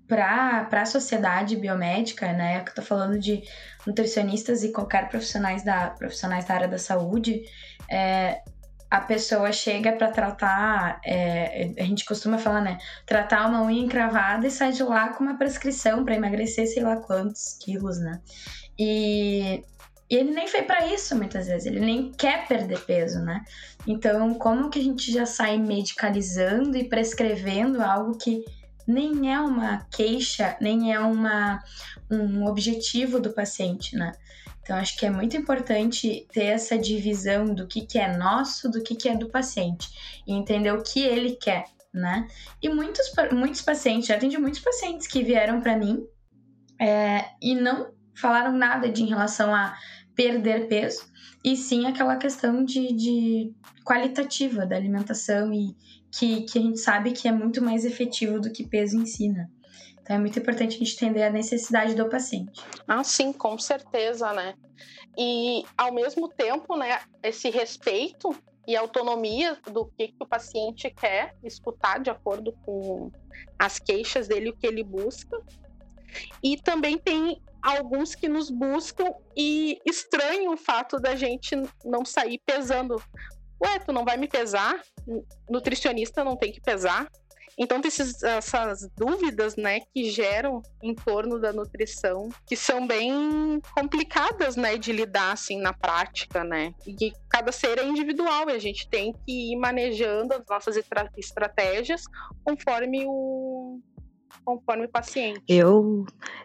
para 0.07 0.69
a 0.71 0.87
sociedade 0.87 1.57
biomédica, 1.57 2.33
né, 2.33 2.61
que 2.61 2.71
eu 2.71 2.75
tô 2.75 2.83
falando 2.83 3.19
de 3.19 3.43
nutricionistas 3.87 4.63
e 4.63 4.73
qualquer 4.73 5.09
profissionais 5.09 5.65
da, 5.65 5.91
profissionais 5.91 6.45
da 6.45 6.55
área 6.55 6.69
da 6.69 6.79
saúde, 6.79 7.43
é, 7.91 8.41
a 8.91 9.01
pessoa 9.01 9.53
chega 9.53 9.93
para 9.93 10.11
tratar, 10.11 11.01
é, 11.05 11.73
a 11.79 11.83
gente 11.83 12.05
costuma 12.05 12.39
falar, 12.39 12.61
né, 12.61 12.79
tratar 13.05 13.49
uma 13.49 13.63
unha 13.63 13.83
encravada 13.83 14.47
e 14.47 14.51
sai 14.51 14.73
de 14.73 14.83
lá 14.83 15.09
com 15.09 15.25
uma 15.25 15.37
prescrição 15.37 16.05
para 16.05 16.15
emagrecer 16.15 16.67
sei 16.69 16.83
lá 16.83 16.97
quantos 16.97 17.59
quilos, 17.61 17.99
né? 17.99 18.21
E, 18.79 19.65
e 20.09 20.17
ele 20.17 20.31
nem 20.31 20.47
foi 20.47 20.63
para 20.63 20.87
isso 20.87 21.17
muitas 21.17 21.49
vezes, 21.49 21.67
ele 21.67 21.81
nem 21.81 22.13
quer 22.13 22.47
perder 22.47 22.79
peso, 22.81 23.19
né? 23.21 23.43
Então, 23.87 24.35
como 24.35 24.71
que 24.71 24.79
a 24.79 24.83
gente 24.83 25.13
já 25.13 25.27
sai 25.27 25.59
medicalizando 25.59 26.77
e 26.77 26.89
prescrevendo 26.89 27.83
algo 27.83 28.17
que 28.17 28.45
nem 28.87 29.33
é 29.33 29.41
uma 29.41 29.85
queixa, 29.91 30.57
nem 30.61 30.93
é 30.93 31.01
uma, 31.01 31.63
um 32.11 32.47
objetivo 32.47 33.21
do 33.21 33.33
paciente, 33.33 33.97
né? 33.97 34.13
Então, 34.63 34.77
acho 34.77 34.97
que 34.97 35.07
é 35.07 35.11
muito 35.11 35.37
importante 35.37 36.27
ter 36.33 36.47
essa 36.47 36.77
divisão 36.77 37.55
do 37.55 37.67
que, 37.67 37.87
que 37.87 37.99
é 37.99 38.17
nosso, 38.17 38.69
do 38.69 38.83
que, 38.83 38.97
que 38.97 39.09
é 39.09 39.17
do 39.17 39.29
paciente, 39.29 39.89
e 40.27 40.33
entender 40.33 40.73
o 40.73 40.83
que 40.83 41.01
ele 41.01 41.37
quer, 41.37 41.67
né? 41.95 42.27
E 42.61 42.69
muitos, 42.69 43.13
muitos 43.33 43.63
pacientes, 43.63 44.09
já 44.09 44.17
atendi 44.17 44.39
muitos 44.39 44.61
pacientes 44.61 45.07
que 45.07 45.23
vieram 45.23 45.61
para 45.61 45.77
mim 45.77 46.05
é, 46.81 47.27
e 47.41 47.55
não 47.55 47.93
falaram 48.15 48.53
nada 48.53 48.89
de 48.89 49.03
em 49.03 49.07
relação 49.07 49.55
a 49.55 49.77
perder 50.17 50.67
peso, 50.67 51.07
e 51.45 51.57
sim 51.57 51.87
aquela 51.87 52.17
questão 52.17 52.65
de, 52.65 52.93
de 52.93 53.55
qualitativa 53.85 54.67
da 54.67 54.75
alimentação 54.75 55.53
e, 55.53 55.77
que, 56.19 56.43
que 56.43 56.59
a 56.59 56.63
gente 56.63 56.79
sabe 56.79 57.13
que 57.13 57.29
é 57.29 57.33
muito 57.33 57.63
mais 57.63 57.85
efetivo 57.85 58.41
do 58.41 58.51
que 58.51 58.67
peso 58.67 58.97
em 58.97 59.05
si, 59.05 59.29
né? 59.29 59.49
Então 60.01 60.17
é 60.17 60.19
muito 60.19 60.39
importante 60.39 60.77
a 60.77 60.79
gente 60.79 60.95
entender 60.95 61.25
a 61.25 61.31
necessidade 61.31 61.95
do 61.95 62.09
paciente. 62.09 62.63
Ah, 62.87 63.03
sim, 63.03 63.33
com 63.33 63.59
certeza, 63.59 64.33
né? 64.33 64.55
E 65.19 65.65
ao 65.77 65.93
mesmo 65.93 66.29
tempo, 66.29 66.77
né, 66.77 67.01
esse 67.23 67.51
respeito 67.51 68.35
e 68.67 68.77
autonomia 68.77 69.59
do 69.71 69.87
que, 69.87 70.09
que 70.09 70.17
o 70.21 70.27
paciente 70.27 70.91
quer 70.91 71.35
escutar 71.43 71.99
de 72.01 72.11
acordo 72.11 72.53
com 72.65 73.11
as 73.59 73.79
queixas 73.79 74.29
dele, 74.29 74.51
o 74.51 74.57
que 74.57 74.67
ele 74.67 74.85
busca. 74.85 75.41
E 76.43 76.57
também 76.57 76.99
tem 76.99 77.41
alguns 77.63 78.15
que 78.15 78.29
nos 78.29 78.49
buscam 78.49 79.13
e 79.37 79.79
estranham 79.85 80.55
o 80.55 80.57
fato 80.57 81.01
da 81.01 81.17
gente 81.17 81.57
não 81.85 82.05
sair 82.05 82.41
pesando 82.47 83.03
ué, 83.63 83.79
tu 83.79 83.93
não 83.93 84.05
vai 84.05 84.17
me 84.17 84.29
pesar? 84.29 84.81
Nutricionista 85.49 86.25
não 86.25 86.37
tem 86.37 86.53
que 86.53 86.61
pesar? 86.61 87.09
Então 87.59 87.81
tem 87.81 87.89
esses, 87.89 88.23
essas 88.23 88.87
dúvidas, 88.97 89.57
né, 89.57 89.81
que 89.95 90.11
geram 90.11 90.61
em 90.83 90.95
torno 90.95 91.41
da 91.41 91.53
nutrição, 91.53 92.29
que 92.47 92.55
são 92.55 92.87
bem 92.87 93.61
complicadas, 93.75 94.57
né, 94.57 94.77
de 94.77 94.93
lidar 94.93 95.33
assim 95.33 95.59
na 95.59 95.73
prática, 95.73 96.45
né? 96.45 96.75
E 96.87 96.93
que 96.93 97.13
cada 97.31 97.51
ser 97.51 97.79
é 97.79 97.87
individual 97.87 98.51
e 98.51 98.53
a 98.53 98.59
gente 98.59 98.87
tem 98.89 99.13
que 99.13 99.53
ir 99.53 99.57
manejando 99.57 100.35
as 100.35 100.43
nossas 100.47 100.77
estratégias 101.17 102.03
conforme 102.45 103.05
o 103.07 103.81
conforme 104.45 104.85
o 104.85 104.89
paciente. 104.89 105.43
Eu 105.49 106.05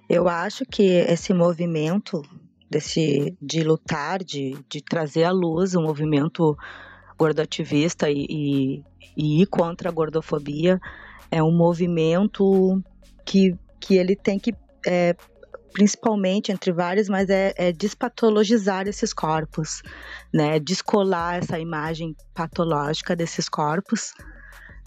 eu 0.09 0.29
acho 0.29 0.65
que 0.65 0.83
esse 0.83 1.33
movimento 1.33 2.21
desse 2.69 3.35
de 3.41 3.63
lutar, 3.63 4.23
de, 4.23 4.57
de 4.69 4.81
trazer 4.81 5.25
à 5.25 5.31
luz 5.31 5.75
o 5.75 5.81
movimento 5.81 6.57
gordoativista 7.21 8.09
e, 8.09 8.25
e, 8.27 8.83
e 9.15 9.43
ir 9.43 9.45
contra 9.45 9.89
a 9.89 9.91
gordofobia 9.91 10.81
é 11.29 11.41
um 11.43 11.51
movimento 11.51 12.81
que, 13.23 13.55
que 13.79 13.95
ele 13.95 14.15
tem 14.15 14.39
que, 14.39 14.55
é, 14.87 15.15
principalmente 15.71 16.51
entre 16.51 16.71
vários, 16.71 17.07
mas 17.07 17.29
é, 17.29 17.53
é, 17.55 17.71
despatologizar 17.71 18.87
esses 18.87 19.13
corpos, 19.13 19.83
né? 20.33 20.59
Descolar 20.59 21.37
essa 21.37 21.59
imagem 21.59 22.15
patológica 22.33 23.15
desses 23.15 23.47
corpos, 23.47 24.15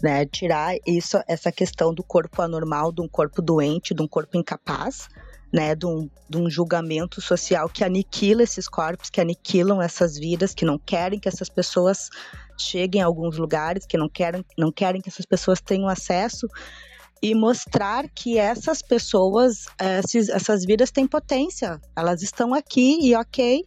né? 0.03 0.25
Tirar 0.25 0.75
isso, 0.85 1.17
essa 1.29 1.53
questão 1.53 1.93
do 1.93 2.03
corpo 2.03 2.41
anormal, 2.41 2.91
de 2.91 3.01
um 3.01 3.07
corpo 3.07 3.41
doente, 3.41 3.93
de 3.93 4.01
um 4.01 4.07
corpo 4.09 4.37
incapaz, 4.37 5.07
né, 5.55 5.73
de 5.73 5.85
um, 5.85 6.09
de 6.29 6.37
um 6.37 6.49
julgamento 6.49 7.21
social 7.21 7.69
que 7.69 7.81
aniquila 7.81 8.43
esses 8.43 8.67
corpos, 8.67 9.09
que 9.09 9.21
aniquilam 9.21 9.81
essas 9.81 10.17
vidas, 10.17 10.53
que 10.53 10.65
não 10.65 10.77
querem 10.77 11.17
que 11.17 11.29
essas 11.29 11.47
pessoas 11.47 12.09
cheguem 12.59 13.01
a 13.01 13.05
alguns 13.05 13.37
lugares, 13.37 13.85
que 13.85 13.97
não 13.97 14.09
querem, 14.09 14.43
não 14.57 14.69
querem 14.69 15.01
que 15.01 15.07
essas 15.07 15.25
pessoas 15.25 15.61
tenham 15.61 15.87
acesso, 15.87 16.45
e 17.21 17.33
mostrar 17.33 18.09
que 18.09 18.37
essas 18.37 18.81
pessoas, 18.81 19.65
esses, 20.03 20.27
essas 20.27 20.65
vidas 20.65 20.91
têm 20.91 21.07
potência, 21.07 21.79
elas 21.95 22.21
estão 22.21 22.53
aqui 22.53 22.99
e 23.01 23.15
ok. 23.15 23.63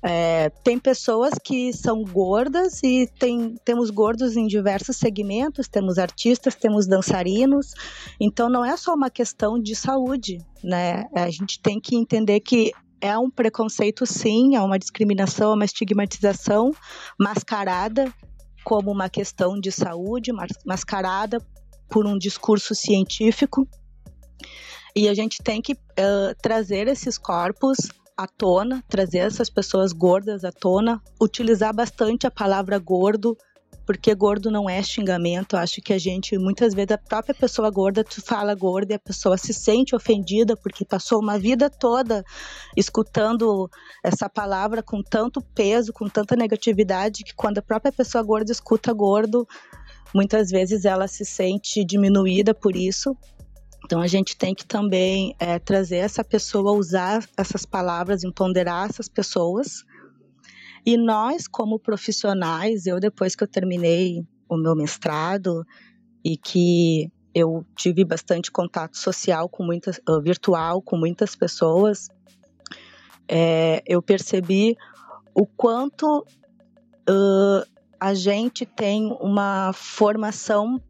É, 0.00 0.50
tem 0.62 0.78
pessoas 0.78 1.34
que 1.42 1.72
são 1.72 2.04
gordas 2.04 2.80
e 2.84 3.08
tem, 3.18 3.56
temos 3.64 3.90
gordos 3.90 4.36
em 4.36 4.46
diversos 4.46 4.96
segmentos, 4.96 5.66
temos 5.66 5.98
artistas, 5.98 6.54
temos 6.54 6.86
dançarinos, 6.86 7.74
então 8.20 8.48
não 8.48 8.64
é 8.64 8.76
só 8.76 8.94
uma 8.94 9.10
questão 9.10 9.58
de 9.58 9.74
saúde, 9.74 10.38
né? 10.62 11.04
A 11.12 11.28
gente 11.30 11.60
tem 11.60 11.80
que 11.80 11.96
entender 11.96 12.38
que 12.40 12.70
é 13.00 13.18
um 13.18 13.28
preconceito, 13.28 14.06
sim, 14.06 14.54
é 14.54 14.60
uma 14.60 14.78
discriminação, 14.78 15.52
é 15.52 15.54
uma 15.54 15.64
estigmatização 15.64 16.70
mascarada 17.18 18.12
como 18.64 18.92
uma 18.92 19.08
questão 19.08 19.58
de 19.58 19.72
saúde, 19.72 20.30
mascarada 20.64 21.44
por 21.88 22.06
um 22.06 22.18
discurso 22.18 22.74
científico. 22.74 23.66
E 24.94 25.08
a 25.08 25.14
gente 25.14 25.42
tem 25.42 25.62
que 25.62 25.72
uh, 25.72 26.34
trazer 26.40 26.86
esses 26.86 27.16
corpos 27.16 27.78
à 28.18 28.26
tona, 28.26 28.82
trazer 28.88 29.18
essas 29.18 29.48
pessoas 29.48 29.92
gordas 29.92 30.44
à 30.44 30.50
tona, 30.50 31.00
utilizar 31.22 31.72
bastante 31.72 32.26
a 32.26 32.30
palavra 32.32 32.76
gordo 32.76 33.36
porque 33.86 34.14
gordo 34.14 34.50
não 34.50 34.68
é 34.68 34.82
xingamento. 34.82 35.56
Acho 35.56 35.80
que 35.80 35.94
a 35.94 35.98
gente, 35.98 36.36
muitas 36.36 36.74
vezes, 36.74 36.90
a 36.90 36.98
própria 36.98 37.34
pessoa 37.34 37.70
gorda, 37.70 38.04
tu 38.04 38.20
fala 38.20 38.54
gorda 38.54 38.92
e 38.92 38.96
a 38.96 38.98
pessoa 38.98 39.38
se 39.38 39.54
sente 39.54 39.96
ofendida 39.96 40.54
porque 40.54 40.84
passou 40.84 41.18
uma 41.22 41.38
vida 41.38 41.70
toda 41.70 42.22
escutando 42.76 43.66
essa 44.04 44.28
palavra 44.28 44.82
com 44.82 45.02
tanto 45.02 45.40
peso, 45.40 45.90
com 45.90 46.06
tanta 46.06 46.36
negatividade, 46.36 47.24
que 47.24 47.34
quando 47.34 47.58
a 47.58 47.62
própria 47.62 47.90
pessoa 47.90 48.22
gorda 48.22 48.52
escuta 48.52 48.92
gordo, 48.92 49.48
muitas 50.14 50.50
vezes 50.50 50.84
ela 50.84 51.08
se 51.08 51.24
sente 51.24 51.82
diminuída 51.82 52.52
por 52.52 52.76
isso. 52.76 53.16
Então 53.84 54.00
a 54.00 54.06
gente 54.06 54.36
tem 54.36 54.54
que 54.54 54.66
também 54.66 55.34
é, 55.38 55.58
trazer 55.58 55.96
essa 55.96 56.24
pessoa, 56.24 56.72
usar 56.72 57.26
essas 57.36 57.64
palavras, 57.64 58.24
empoderar 58.24 58.88
essas 58.88 59.08
pessoas. 59.08 59.84
E 60.84 60.96
nós, 60.96 61.46
como 61.46 61.78
profissionais, 61.78 62.86
eu 62.86 63.00
depois 63.00 63.34
que 63.34 63.44
eu 63.44 63.48
terminei 63.48 64.24
o 64.48 64.56
meu 64.56 64.74
mestrado 64.74 65.64
e 66.24 66.36
que 66.36 67.10
eu 67.34 67.64
tive 67.76 68.04
bastante 68.04 68.50
contato 68.50 68.96
social 68.96 69.48
com 69.48 69.64
muitas, 69.64 69.98
uh, 70.08 70.20
virtual 70.20 70.82
com 70.82 70.96
muitas 70.96 71.36
pessoas, 71.36 72.08
é, 73.28 73.82
eu 73.86 74.02
percebi 74.02 74.76
o 75.34 75.46
quanto 75.46 76.26
uh, 77.08 77.66
a 78.00 78.14
gente 78.14 78.64
tem 78.64 79.16
uma 79.20 79.72
formação 79.72 80.80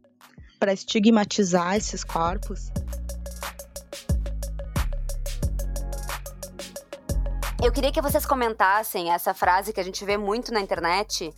para 0.59 0.73
estigmatizar 0.73 1.75
esses 1.75 2.03
corpos. 2.03 2.69
Eu 7.63 7.71
queria 7.71 7.91
que 7.91 8.01
vocês 8.01 8.25
comentassem 8.25 9.11
essa 9.11 9.33
frase 9.33 9.73
que 9.73 9.79
a 9.79 9.83
gente 9.83 10.03
vê 10.05 10.17
muito 10.17 10.51
na 10.51 10.61
internet, 10.61 11.33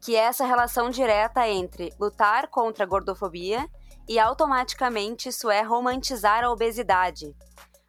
que 0.00 0.16
é 0.16 0.20
essa 0.20 0.44
relação 0.44 0.90
direta 0.90 1.48
entre 1.48 1.92
lutar 1.98 2.48
contra 2.48 2.84
a 2.84 2.86
gordofobia 2.86 3.68
e 4.08 4.18
automaticamente 4.18 5.28
isso 5.28 5.50
é 5.50 5.62
romantizar 5.62 6.44
a 6.44 6.50
obesidade. 6.50 7.34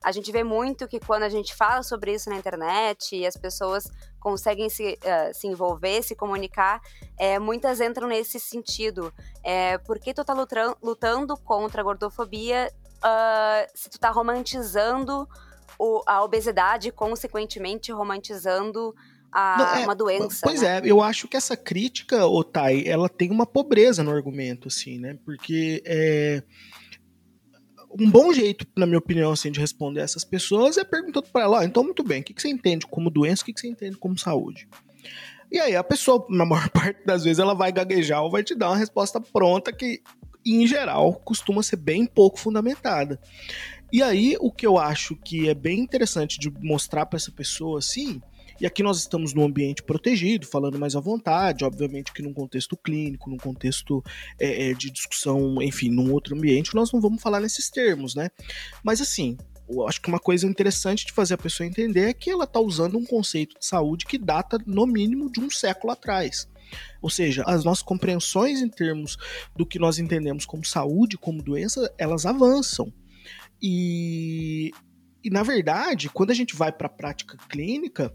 A 0.04 0.12
gente 0.12 0.32
vê 0.32 0.44
muito 0.44 0.88
que 0.88 1.00
quando 1.00 1.24
a 1.24 1.30
gente 1.30 1.56
fala 1.56 1.84
sobre 1.84 2.14
isso 2.14 2.30
na 2.30 2.36
internet 2.36 3.16
e 3.16 3.26
as 3.26 3.36
pessoas 3.36 3.86
conseguem 4.26 4.70
se, 4.70 4.98
uh, 5.04 5.32
se 5.36 5.46
envolver, 5.46 6.02
se 6.02 6.16
comunicar, 6.16 6.82
é, 7.16 7.38
muitas 7.38 7.80
entram 7.80 8.08
nesse 8.08 8.40
sentido. 8.40 9.14
É, 9.44 9.78
por 9.78 10.00
que 10.00 10.16
tu 10.16 10.26
tá 10.26 10.34
lutando, 10.34 10.76
lutando 10.82 11.38
contra 11.38 11.82
a 11.82 11.84
gordofobia 11.84 12.74
uh, 13.04 13.70
se 13.76 13.88
tu 13.88 14.00
tá 14.00 14.10
romantizando 14.10 15.30
o, 15.78 16.02
a 16.08 16.24
obesidade, 16.24 16.92
consequentemente 16.92 17.92
romantizando 17.92 18.96
a, 19.32 19.82
é, 19.82 19.84
uma 19.84 19.94
doença. 19.94 20.40
Pois 20.42 20.64
né? 20.64 20.80
é, 20.80 20.82
eu 20.84 21.04
acho 21.04 21.28
que 21.28 21.38
essa 21.38 21.56
crítica, 21.56 22.26
Otai, 22.26 22.84
ela 22.88 23.08
tem 23.08 23.30
uma 23.30 23.46
pobreza 23.46 24.02
no 24.02 24.10
argumento, 24.10 24.70
assim, 24.70 24.98
né? 24.98 25.20
Porque 25.24 25.84
é, 25.86 26.42
um 28.00 28.10
bom 28.10 28.34
jeito, 28.34 28.68
na 28.76 28.86
minha 28.86 29.00
opinião, 29.00 29.32
assim, 29.32 29.52
de 29.52 29.60
responder 29.60 30.02
essas 30.02 30.24
pessoas 30.24 30.78
é 30.78 30.84
perguntando 30.84 31.28
para 31.32 31.44
ela, 31.44 31.60
oh, 31.60 31.64
então 31.64 31.84
muito 31.84 32.04
bem, 32.04 32.22
o 32.22 32.24
que, 32.24 32.34
que 32.34 32.42
você 32.42 32.50
entende 32.50 32.86
como 32.86 33.10
doença, 33.10 33.42
o 33.42 33.46
que, 33.46 33.54
que 33.54 33.62
você 33.62 33.68
entende 33.68 33.98
como 33.98 34.18
saúde? 34.18 34.68
E 35.52 35.60
aí 35.60 35.76
a 35.76 35.84
pessoa, 35.84 36.26
na 36.30 36.46
maior 36.46 36.70
parte 36.70 37.06
das 37.06 37.24
vezes, 37.24 37.40
ela 37.40 37.54
vai 37.54 37.72
gaguejar 37.72 38.22
ou 38.24 38.32
vai 38.32 38.44
te 38.44 38.54
dar 38.54 38.70
uma 38.70 38.78
resposta 38.78 39.22
pronta 39.22 39.72
que, 39.72 40.02
em 40.46 40.68
geral, 40.68 41.14
costuma 41.24 41.64
ser 41.64 41.78
bem 41.78 42.06
pouco 42.06 42.38
fundamentada. 42.38 43.20
E 43.92 44.04
aí, 44.04 44.36
o 44.40 44.52
que 44.52 44.68
eu 44.68 44.78
acho 44.78 45.16
que 45.16 45.48
é 45.48 45.54
bem 45.54 45.80
interessante 45.80 46.40
de 46.40 46.52
mostrar 46.62 47.06
para 47.06 47.18
essa 47.18 47.32
pessoa, 47.32 47.80
assim, 47.80 48.22
e 48.60 48.66
aqui 48.66 48.82
nós 48.82 49.00
estamos 49.00 49.34
num 49.34 49.44
ambiente 49.44 49.84
protegido, 49.84 50.48
falando 50.48 50.80
mais 50.80 50.96
à 50.96 51.00
vontade, 51.00 51.66
obviamente 51.66 52.14
que 52.14 52.22
num 52.22 52.34
contexto 52.34 52.78
clínico, 52.78 53.30
num 53.30 53.38
contexto 53.38 54.04
é, 54.40 54.70
é, 54.70 54.74
de 54.74 54.90
discussão, 54.90 55.62
enfim, 55.62 55.90
num 55.90 56.12
outro 56.12 56.36
ambiente, 56.36 56.76
nós 56.76 56.92
não 56.92 57.02
vamos 57.02 57.22
falar 57.22 57.40
nesses 57.40 57.70
termos, 57.70 58.16
né? 58.16 58.30
Mas 58.84 59.02
assim, 59.02 59.38
eu 59.68 59.88
acho 59.88 60.02
que 60.02 60.08
uma 60.08 60.20
coisa 60.20 60.48
interessante 60.48 61.06
de 61.06 61.12
fazer 61.12 61.34
a 61.34 61.38
pessoa 61.38 61.68
entender 61.68 62.10
é 62.10 62.14
que 62.14 62.30
ela 62.30 62.44
está 62.44 62.60
usando 62.60 62.98
um 62.98 63.06
conceito 63.06 63.60
de 63.60 63.66
saúde 63.66 64.06
que 64.06 64.18
data, 64.18 64.58
no 64.66 64.86
mínimo, 64.86 65.32
de 65.32 65.40
um 65.40 65.50
século 65.50 65.92
atrás. 65.92 66.48
Ou 67.02 67.10
seja, 67.10 67.44
as 67.46 67.64
nossas 67.64 67.84
compreensões 67.84 68.62
em 68.62 68.70
termos 68.70 69.18
do 69.56 69.66
que 69.66 69.80
nós 69.80 70.00
entendemos 70.00 70.46
como 70.46 70.66
saúde, 70.66 71.18
como 71.18 71.42
doença, 71.42 71.92
elas 71.98 72.26
avançam. 72.26 72.92
E, 73.62 74.72
e 75.24 75.30
na 75.30 75.44
verdade, 75.44 76.10
quando 76.10 76.32
a 76.32 76.36
gente 76.36 76.56
vai 76.56 76.72
para 76.72 76.88
a 76.88 76.90
prática 76.90 77.38
clínica, 77.50 78.14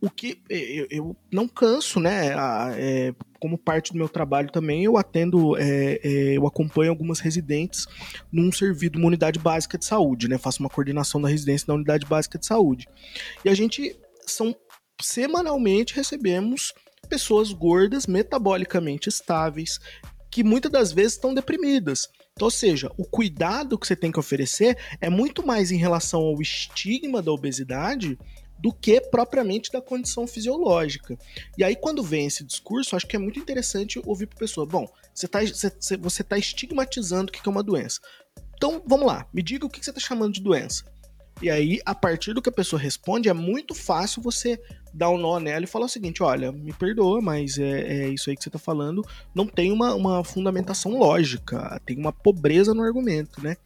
o 0.00 0.10
que 0.10 0.40
eu, 0.48 0.86
eu 0.90 1.16
não 1.32 1.48
canso, 1.48 1.98
né? 2.00 2.34
A, 2.34 2.72
é, 2.76 3.14
como 3.40 3.56
parte 3.56 3.92
do 3.92 3.98
meu 3.98 4.08
trabalho 4.08 4.50
também, 4.50 4.84
eu 4.84 4.96
atendo, 4.96 5.56
é, 5.56 6.00
é, 6.02 6.36
eu 6.36 6.46
acompanho 6.46 6.90
algumas 6.90 7.20
residentes 7.20 7.86
num 8.30 8.50
serviço, 8.52 8.96
uma 8.96 9.06
unidade 9.06 9.38
básica 9.38 9.78
de 9.78 9.84
saúde, 9.84 10.28
né? 10.28 10.38
Faço 10.38 10.60
uma 10.60 10.68
coordenação 10.68 11.20
da 11.20 11.28
residência 11.28 11.66
da 11.66 11.74
unidade 11.74 12.06
básica 12.06 12.38
de 12.38 12.46
saúde. 12.46 12.88
E 13.44 13.48
a 13.48 13.54
gente 13.54 13.96
são 14.26 14.54
semanalmente 15.00 15.94
recebemos 15.94 16.72
pessoas 17.08 17.52
gordas, 17.52 18.06
metabolicamente 18.06 19.08
estáveis, 19.08 19.78
que 20.30 20.42
muitas 20.42 20.70
das 20.70 20.92
vezes 20.92 21.12
estão 21.12 21.32
deprimidas. 21.32 22.08
Então, 22.32 22.46
ou 22.46 22.50
seja, 22.50 22.90
o 22.98 23.04
cuidado 23.04 23.78
que 23.78 23.86
você 23.86 23.96
tem 23.96 24.12
que 24.12 24.18
oferecer 24.18 24.76
é 25.00 25.08
muito 25.08 25.46
mais 25.46 25.70
em 25.70 25.78
relação 25.78 26.20
ao 26.20 26.42
estigma 26.42 27.22
da 27.22 27.32
obesidade 27.32 28.18
do 28.58 28.72
que 28.72 29.00
propriamente 29.00 29.70
da 29.70 29.80
condição 29.80 30.26
fisiológica. 30.26 31.18
E 31.56 31.64
aí, 31.64 31.76
quando 31.76 32.02
vem 32.02 32.26
esse 32.26 32.44
discurso, 32.44 32.96
acho 32.96 33.06
que 33.06 33.16
é 33.16 33.18
muito 33.18 33.38
interessante 33.38 34.00
ouvir 34.04 34.26
para 34.26 34.38
pessoa: 34.38 34.66
bom, 34.66 34.88
você 35.14 35.26
está 35.26 35.40
você 35.98 36.24
tá 36.24 36.38
estigmatizando 36.38 37.30
o 37.30 37.32
que 37.32 37.46
é 37.46 37.50
uma 37.50 37.62
doença. 37.62 38.00
Então, 38.56 38.82
vamos 38.86 39.06
lá, 39.06 39.26
me 39.32 39.42
diga 39.42 39.66
o 39.66 39.70
que 39.70 39.84
você 39.84 39.90
está 39.90 40.00
chamando 40.00 40.34
de 40.34 40.40
doença. 40.40 40.84
E 41.42 41.50
aí, 41.50 41.80
a 41.84 41.94
partir 41.94 42.32
do 42.32 42.40
que 42.40 42.48
a 42.48 42.52
pessoa 42.52 42.80
responde, 42.80 43.28
é 43.28 43.32
muito 43.34 43.74
fácil 43.74 44.22
você 44.22 44.58
dar 44.92 45.10
um 45.10 45.18
nó 45.18 45.38
nela 45.38 45.64
e 45.64 45.68
falar 45.68 45.84
o 45.84 45.88
seguinte: 45.88 46.22
olha, 46.22 46.50
me 46.50 46.72
perdoa, 46.72 47.20
mas 47.20 47.58
é, 47.58 48.04
é 48.04 48.08
isso 48.08 48.30
aí 48.30 48.36
que 48.36 48.42
você 48.42 48.48
está 48.48 48.58
falando, 48.58 49.04
não 49.34 49.46
tem 49.46 49.70
uma, 49.70 49.94
uma 49.94 50.24
fundamentação 50.24 50.98
lógica, 50.98 51.80
tem 51.84 51.98
uma 51.98 52.12
pobreza 52.12 52.72
no 52.72 52.82
argumento, 52.82 53.42
né? 53.42 53.58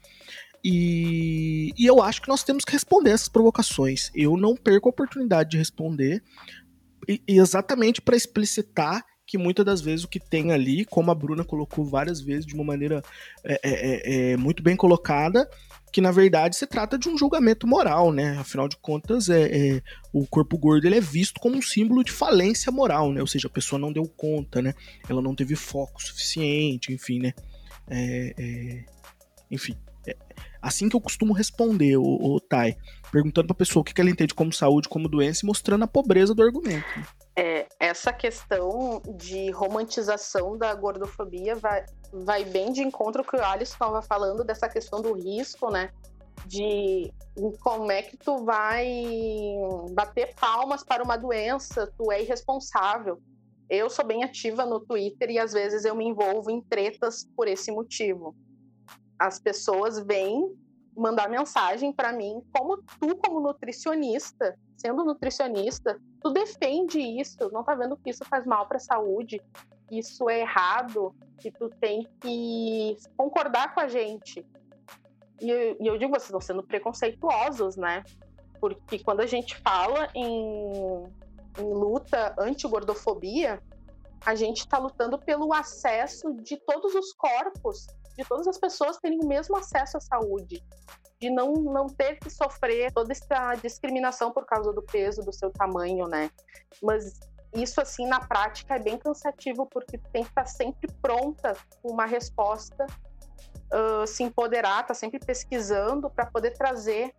E, 0.65 1.73
e 1.79 1.87
eu 1.87 2.03
acho 2.03 2.21
que 2.23 2.29
nós 2.29 2.43
temos 2.43 2.65
que 2.65 2.73
responder 2.73 3.11
essas 3.11 3.29
provocações. 3.29 4.11
Eu 4.15 4.37
não 4.37 4.55
perco 4.55 4.89
a 4.89 4.91
oportunidade 4.91 5.51
de 5.51 5.59
responder, 5.59 6.23
e, 7.09 7.23
exatamente 7.27 8.01
para 8.01 8.17
explicitar 8.17 9.05
que 9.31 9.39
muitas 9.39 9.65
das 9.65 9.81
vezes 9.81 10.05
o 10.05 10.09
que 10.09 10.19
tem 10.19 10.51
ali, 10.51 10.85
como 10.85 11.09
a 11.09 11.15
Bruna 11.15 11.45
colocou 11.45 11.85
várias 11.85 12.21
vezes 12.21 12.45
de 12.45 12.53
uma 12.53 12.65
maneira 12.65 13.01
é, 13.45 13.61
é, 13.63 13.71
é, 13.71 14.33
é 14.33 14.37
muito 14.37 14.61
bem 14.61 14.75
colocada, 14.75 15.49
que 15.93 16.01
na 16.01 16.11
verdade 16.11 16.57
se 16.57 16.67
trata 16.67 16.99
de 16.99 17.09
um 17.09 17.17
julgamento 17.17 17.65
moral, 17.65 18.13
né? 18.13 18.37
Afinal 18.39 18.67
de 18.67 18.77
contas, 18.77 19.29
é, 19.29 19.43
é, 19.77 19.83
o 20.13 20.27
corpo 20.27 20.59
gordo 20.59 20.85
ele 20.85 20.97
é 20.97 21.01
visto 21.01 21.39
como 21.39 21.57
um 21.57 21.63
símbolo 21.63 22.03
de 22.03 22.11
falência 22.11 22.73
moral, 22.73 23.13
né? 23.13 23.21
Ou 23.21 23.27
seja, 23.27 23.47
a 23.47 23.51
pessoa 23.51 23.79
não 23.79 23.93
deu 23.93 24.05
conta, 24.09 24.61
né? 24.61 24.75
Ela 25.09 25.23
não 25.23 25.35
teve 25.35 25.55
foco 25.55 26.03
suficiente, 26.03 26.93
enfim, 26.93 27.21
né? 27.21 27.33
É, 27.89 28.85
enfim, 29.49 29.77
assim 30.61 30.89
que 30.89 30.97
eu 30.97 31.01
costumo 31.01 31.33
responder, 31.33 31.97
o, 31.97 32.03
o 32.03 32.41
Thay, 32.41 32.77
perguntando 33.11 33.49
para 33.49 33.55
a 33.55 33.59
pessoa 33.59 33.81
o 33.81 33.85
que 33.85 34.01
ela 34.01 34.11
entende 34.11 34.35
como 34.35 34.53
saúde, 34.53 34.89
como 34.89 35.09
doença 35.09 35.41
e 35.45 35.47
mostrando 35.47 35.85
a 35.85 35.89
pobreza 35.89 36.35
do 36.35 36.43
argumento. 36.43 36.85
É, 37.37 37.67
essa 37.79 38.13
questão 38.13 39.01
de 39.17 39.51
romantização 39.51 40.59
da 40.59 40.75
gordofobia 40.75 41.55
vai, 41.55 41.85
vai 42.13 42.45
bem 42.45 42.73
de 42.73 42.83
encontro 42.83 43.25
com 43.25 43.37
o 43.37 43.45
Alisson 43.45 43.73
estava 43.73 44.03
falando 44.03 44.45
dessa 44.45 44.69
questão 44.69 45.01
do 45.01 45.15
risco, 45.15 45.71
né? 45.71 45.91
De 46.47 47.13
como 47.61 47.91
é 47.91 48.03
que 48.03 48.17
tu 48.17 48.45
vai 48.45 48.87
bater 49.93 50.35
palmas 50.35 50.83
para 50.83 51.03
uma 51.03 51.17
doença, 51.17 51.91
tu 51.97 52.11
é 52.11 52.23
irresponsável. 52.23 53.21
Eu 53.69 53.89
sou 53.89 54.05
bem 54.05 54.25
ativa 54.25 54.67
no 54.67 54.81
Twitter 54.81 55.31
e 55.31 55.39
às 55.39 55.53
vezes 55.53 55.85
eu 55.85 55.95
me 55.95 56.05
envolvo 56.05 56.51
em 56.51 56.61
tretas 56.61 57.25
por 57.37 57.47
esse 57.47 57.71
motivo. 57.71 58.35
As 59.21 59.39
pessoas 59.39 59.99
vêm 60.01 60.51
mandar 60.97 61.29
mensagem 61.29 61.93
para 61.93 62.11
mim, 62.11 62.43
como 62.53 62.79
tu, 62.79 63.17
como 63.17 63.39
nutricionista, 63.39 64.59
sendo 64.77 65.05
nutricionista, 65.05 66.01
tu 66.23 66.31
defende 66.31 66.99
isso, 66.99 67.51
não 67.53 67.63
tá 67.63 67.75
vendo 67.75 67.99
que 67.99 68.09
isso 68.09 68.25
faz 68.25 68.47
mal 68.47 68.67
para 68.67 68.79
a 68.79 68.81
saúde, 68.81 69.41
isso 69.91 70.29
é 70.31 70.41
errado, 70.41 71.15
que 71.39 71.51
tu 71.51 71.69
tem 71.69 72.09
que 72.21 72.97
concordar 73.15 73.75
com 73.75 73.81
a 73.81 73.89
gente. 73.89 74.47
E 75.39 75.51
eu, 75.51 75.77
e 75.79 75.87
eu 75.87 75.99
digo, 75.99 76.13
vocês 76.13 76.25
estão 76.25 76.41
sendo 76.41 76.63
preconceituosos, 76.63 77.77
né? 77.77 78.03
Porque 78.59 78.99
quando 78.99 79.21
a 79.21 79.27
gente 79.27 79.57
fala 79.59 80.09
em, 80.15 81.05
em 81.59 81.73
luta 81.75 82.35
anti-gordofobia, 82.39 83.61
a 84.25 84.35
gente 84.35 84.59
está 84.59 84.79
lutando 84.79 85.19
pelo 85.19 85.53
acesso 85.53 86.35
de 86.35 86.57
todos 86.59 86.95
os 86.95 87.13
corpos, 87.13 87.87
de 88.21 88.29
todas 88.29 88.47
as 88.47 88.59
pessoas 88.59 88.99
terem 88.99 89.19
o 89.23 89.27
mesmo 89.27 89.57
acesso 89.57 89.97
à 89.97 90.01
saúde, 90.01 90.63
de 91.19 91.31
não, 91.31 91.55
não 91.55 91.87
ter 91.87 92.19
que 92.19 92.29
sofrer 92.29 92.93
toda 92.93 93.13
essa 93.13 93.55
discriminação 93.55 94.31
por 94.31 94.45
causa 94.45 94.73
do 94.73 94.83
peso, 94.83 95.23
do 95.23 95.33
seu 95.33 95.51
tamanho, 95.51 96.07
né? 96.07 96.31
Mas 96.83 97.19
isso, 97.55 97.81
assim, 97.81 98.07
na 98.07 98.21
prática 98.21 98.77
é 98.77 98.79
bem 98.79 98.99
cansativo, 98.99 99.67
porque 99.67 99.99
tem 100.13 100.23
que 100.23 100.29
estar 100.29 100.47
sempre 100.47 100.91
pronta 101.01 101.57
uma 101.83 102.05
resposta, 102.05 102.87
uh, 103.73 104.07
se 104.07 104.23
empoderar, 104.23 104.87
tá 104.87 104.95
sempre 104.95 105.19
pesquisando 105.19 106.11
para 106.11 106.27
poder 106.27 106.53
trazer 106.53 107.15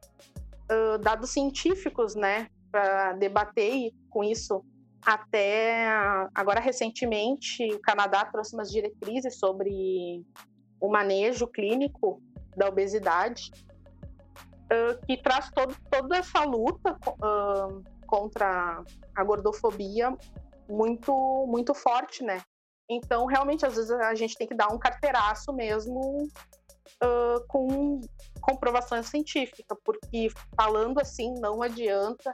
uh, 0.72 0.98
dados 1.00 1.32
científicos, 1.32 2.16
né? 2.16 2.48
Para 2.72 3.14
debater 3.14 3.92
com 4.10 4.24
isso 4.24 4.64
até 5.04 5.88
agora 6.36 6.60
recentemente 6.60 7.66
o 7.74 7.80
Canadá 7.80 8.24
trouxe 8.26 8.54
umas 8.54 8.72
diretrizes 8.72 9.40
sobre 9.40 10.24
o 10.82 10.90
manejo 10.90 11.48
clínico 11.48 12.22
da 12.58 12.68
obesidade 12.68 13.52
uh, 14.66 15.06
que 15.06 15.16
traz 15.18 15.50
todo, 15.52 15.76
toda 15.90 16.18
essa 16.18 16.44
luta 16.44 16.98
uh, 17.08 17.84
contra 18.08 18.84
a 19.16 19.24
gordofobia 19.24 20.14
muito 20.68 21.46
muito 21.48 21.74
forte, 21.74 22.24
né? 22.24 22.42
Então 22.90 23.26
realmente 23.26 23.66
às 23.66 23.76
vezes 23.76 23.92
a 23.92 24.16
gente 24.16 24.36
tem 24.36 24.48
que 24.48 24.56
dar 24.56 24.68
um 24.74 24.80
carteiraço 24.80 25.54
mesmo 25.54 26.28
uh, 27.04 27.48
com 27.48 28.02
comprovação 28.42 29.02
científica, 29.04 29.78
porque 29.86 30.30
falando 30.56 31.00
assim 31.00 31.34
não 31.40 31.62
adianta 31.62 32.34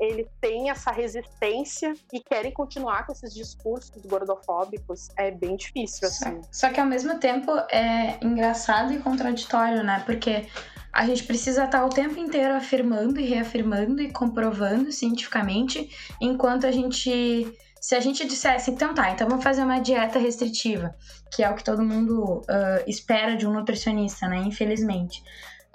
eles 0.00 0.26
têm 0.40 0.70
essa 0.70 0.90
resistência 0.90 1.92
e 2.12 2.20
querem 2.20 2.52
continuar 2.52 3.04
com 3.06 3.12
esses 3.12 3.34
discursos 3.34 4.02
gordofóbicos, 4.06 5.08
é 5.16 5.30
bem 5.30 5.56
difícil, 5.56 6.06
assim. 6.06 6.42
Só, 6.44 6.68
só 6.68 6.72
que 6.72 6.80
ao 6.80 6.86
mesmo 6.86 7.18
tempo 7.18 7.50
é 7.70 8.18
engraçado 8.22 8.92
e 8.92 8.98
contraditório, 8.98 9.82
né? 9.82 10.02
Porque 10.06 10.46
a 10.92 11.06
gente 11.06 11.24
precisa 11.24 11.64
estar 11.64 11.84
o 11.84 11.88
tempo 11.88 12.18
inteiro 12.18 12.54
afirmando 12.54 13.20
e 13.20 13.24
reafirmando 13.24 14.00
e 14.00 14.10
comprovando 14.10 14.90
cientificamente, 14.92 15.88
enquanto 16.20 16.66
a 16.66 16.70
gente. 16.70 17.52
Se 17.80 17.94
a 17.94 18.00
gente 18.00 18.26
dissesse, 18.26 18.72
então 18.72 18.92
tá, 18.92 19.08
então 19.12 19.28
vamos 19.28 19.44
fazer 19.44 19.62
uma 19.62 19.78
dieta 19.78 20.18
restritiva, 20.18 20.96
que 21.32 21.44
é 21.44 21.48
o 21.48 21.54
que 21.54 21.62
todo 21.62 21.80
mundo 21.84 22.40
uh, 22.40 22.82
espera 22.88 23.36
de 23.36 23.46
um 23.46 23.52
nutricionista, 23.52 24.26
né? 24.26 24.38
Infelizmente. 24.38 25.22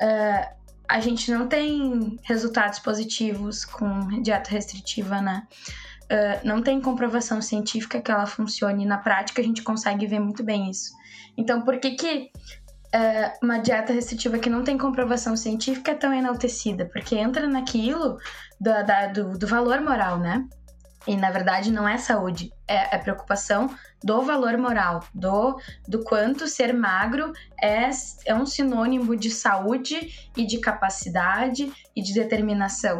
Uh, 0.01 0.62
a 0.93 0.99
gente 0.99 1.31
não 1.31 1.47
tem 1.47 2.19
resultados 2.21 2.77
positivos 2.77 3.65
com 3.65 4.21
dieta 4.21 4.51
restritiva, 4.51 5.19
né? 5.19 5.47
Uh, 6.03 6.47
não 6.47 6.61
tem 6.61 6.79
comprovação 6.79 7.41
científica 7.41 7.99
que 7.99 8.11
ela 8.11 8.27
funcione. 8.27 8.85
Na 8.85 8.99
prática, 8.99 9.41
a 9.41 9.43
gente 9.43 9.63
consegue 9.63 10.05
ver 10.05 10.19
muito 10.19 10.43
bem 10.43 10.69
isso. 10.69 10.91
Então, 11.35 11.63
por 11.63 11.79
que, 11.79 11.95
que 11.95 12.29
uh, 12.93 13.31
uma 13.41 13.57
dieta 13.57 13.91
restritiva 13.91 14.37
que 14.37 14.51
não 14.51 14.63
tem 14.63 14.77
comprovação 14.77 15.35
científica 15.35 15.93
é 15.93 15.95
tão 15.95 16.13
enaltecida? 16.13 16.87
Porque 16.93 17.15
entra 17.15 17.47
naquilo 17.47 18.19
do, 18.61 18.85
da, 18.85 19.07
do, 19.07 19.35
do 19.35 19.47
valor 19.47 19.81
moral, 19.81 20.19
né? 20.19 20.47
E 21.05 21.17
na 21.17 21.31
verdade 21.31 21.71
não 21.71 21.87
é 21.87 21.97
saúde, 21.97 22.51
é, 22.67 22.95
é 22.95 22.97
preocupação 22.97 23.69
do 24.03 24.21
valor 24.21 24.57
moral, 24.57 25.03
do, 25.13 25.59
do 25.87 26.03
quanto 26.03 26.47
ser 26.47 26.73
magro 26.73 27.31
é, 27.61 27.89
é 28.25 28.35
um 28.35 28.45
sinônimo 28.45 29.15
de 29.15 29.29
saúde 29.29 30.29
e 30.35 30.45
de 30.45 30.59
capacidade 30.59 31.71
e 31.95 32.01
de 32.01 32.13
determinação. 32.13 32.99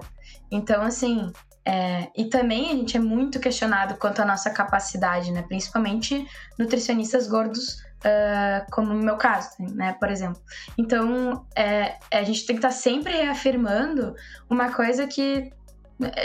Então, 0.51 0.81
assim, 0.81 1.31
é, 1.65 2.09
e 2.15 2.25
também 2.25 2.71
a 2.71 2.75
gente 2.75 2.97
é 2.97 2.99
muito 2.99 3.39
questionado 3.39 3.95
quanto 3.95 4.21
à 4.21 4.25
nossa 4.25 4.49
capacidade, 4.49 5.31
né? 5.31 5.43
Principalmente 5.43 6.27
nutricionistas 6.59 7.27
gordos, 7.27 7.81
uh, 8.03 8.69
como 8.71 8.93
no 8.93 9.01
meu 9.01 9.15
caso, 9.15 9.49
né? 9.59 9.93
Por 9.93 10.09
exemplo. 10.09 10.41
Então, 10.77 11.45
é, 11.55 11.97
a 12.11 12.23
gente 12.23 12.45
tem 12.45 12.55
que 12.55 12.59
estar 12.59 12.69
tá 12.69 12.73
sempre 12.73 13.13
reafirmando 13.13 14.13
uma 14.49 14.71
coisa 14.73 15.07
que 15.07 15.51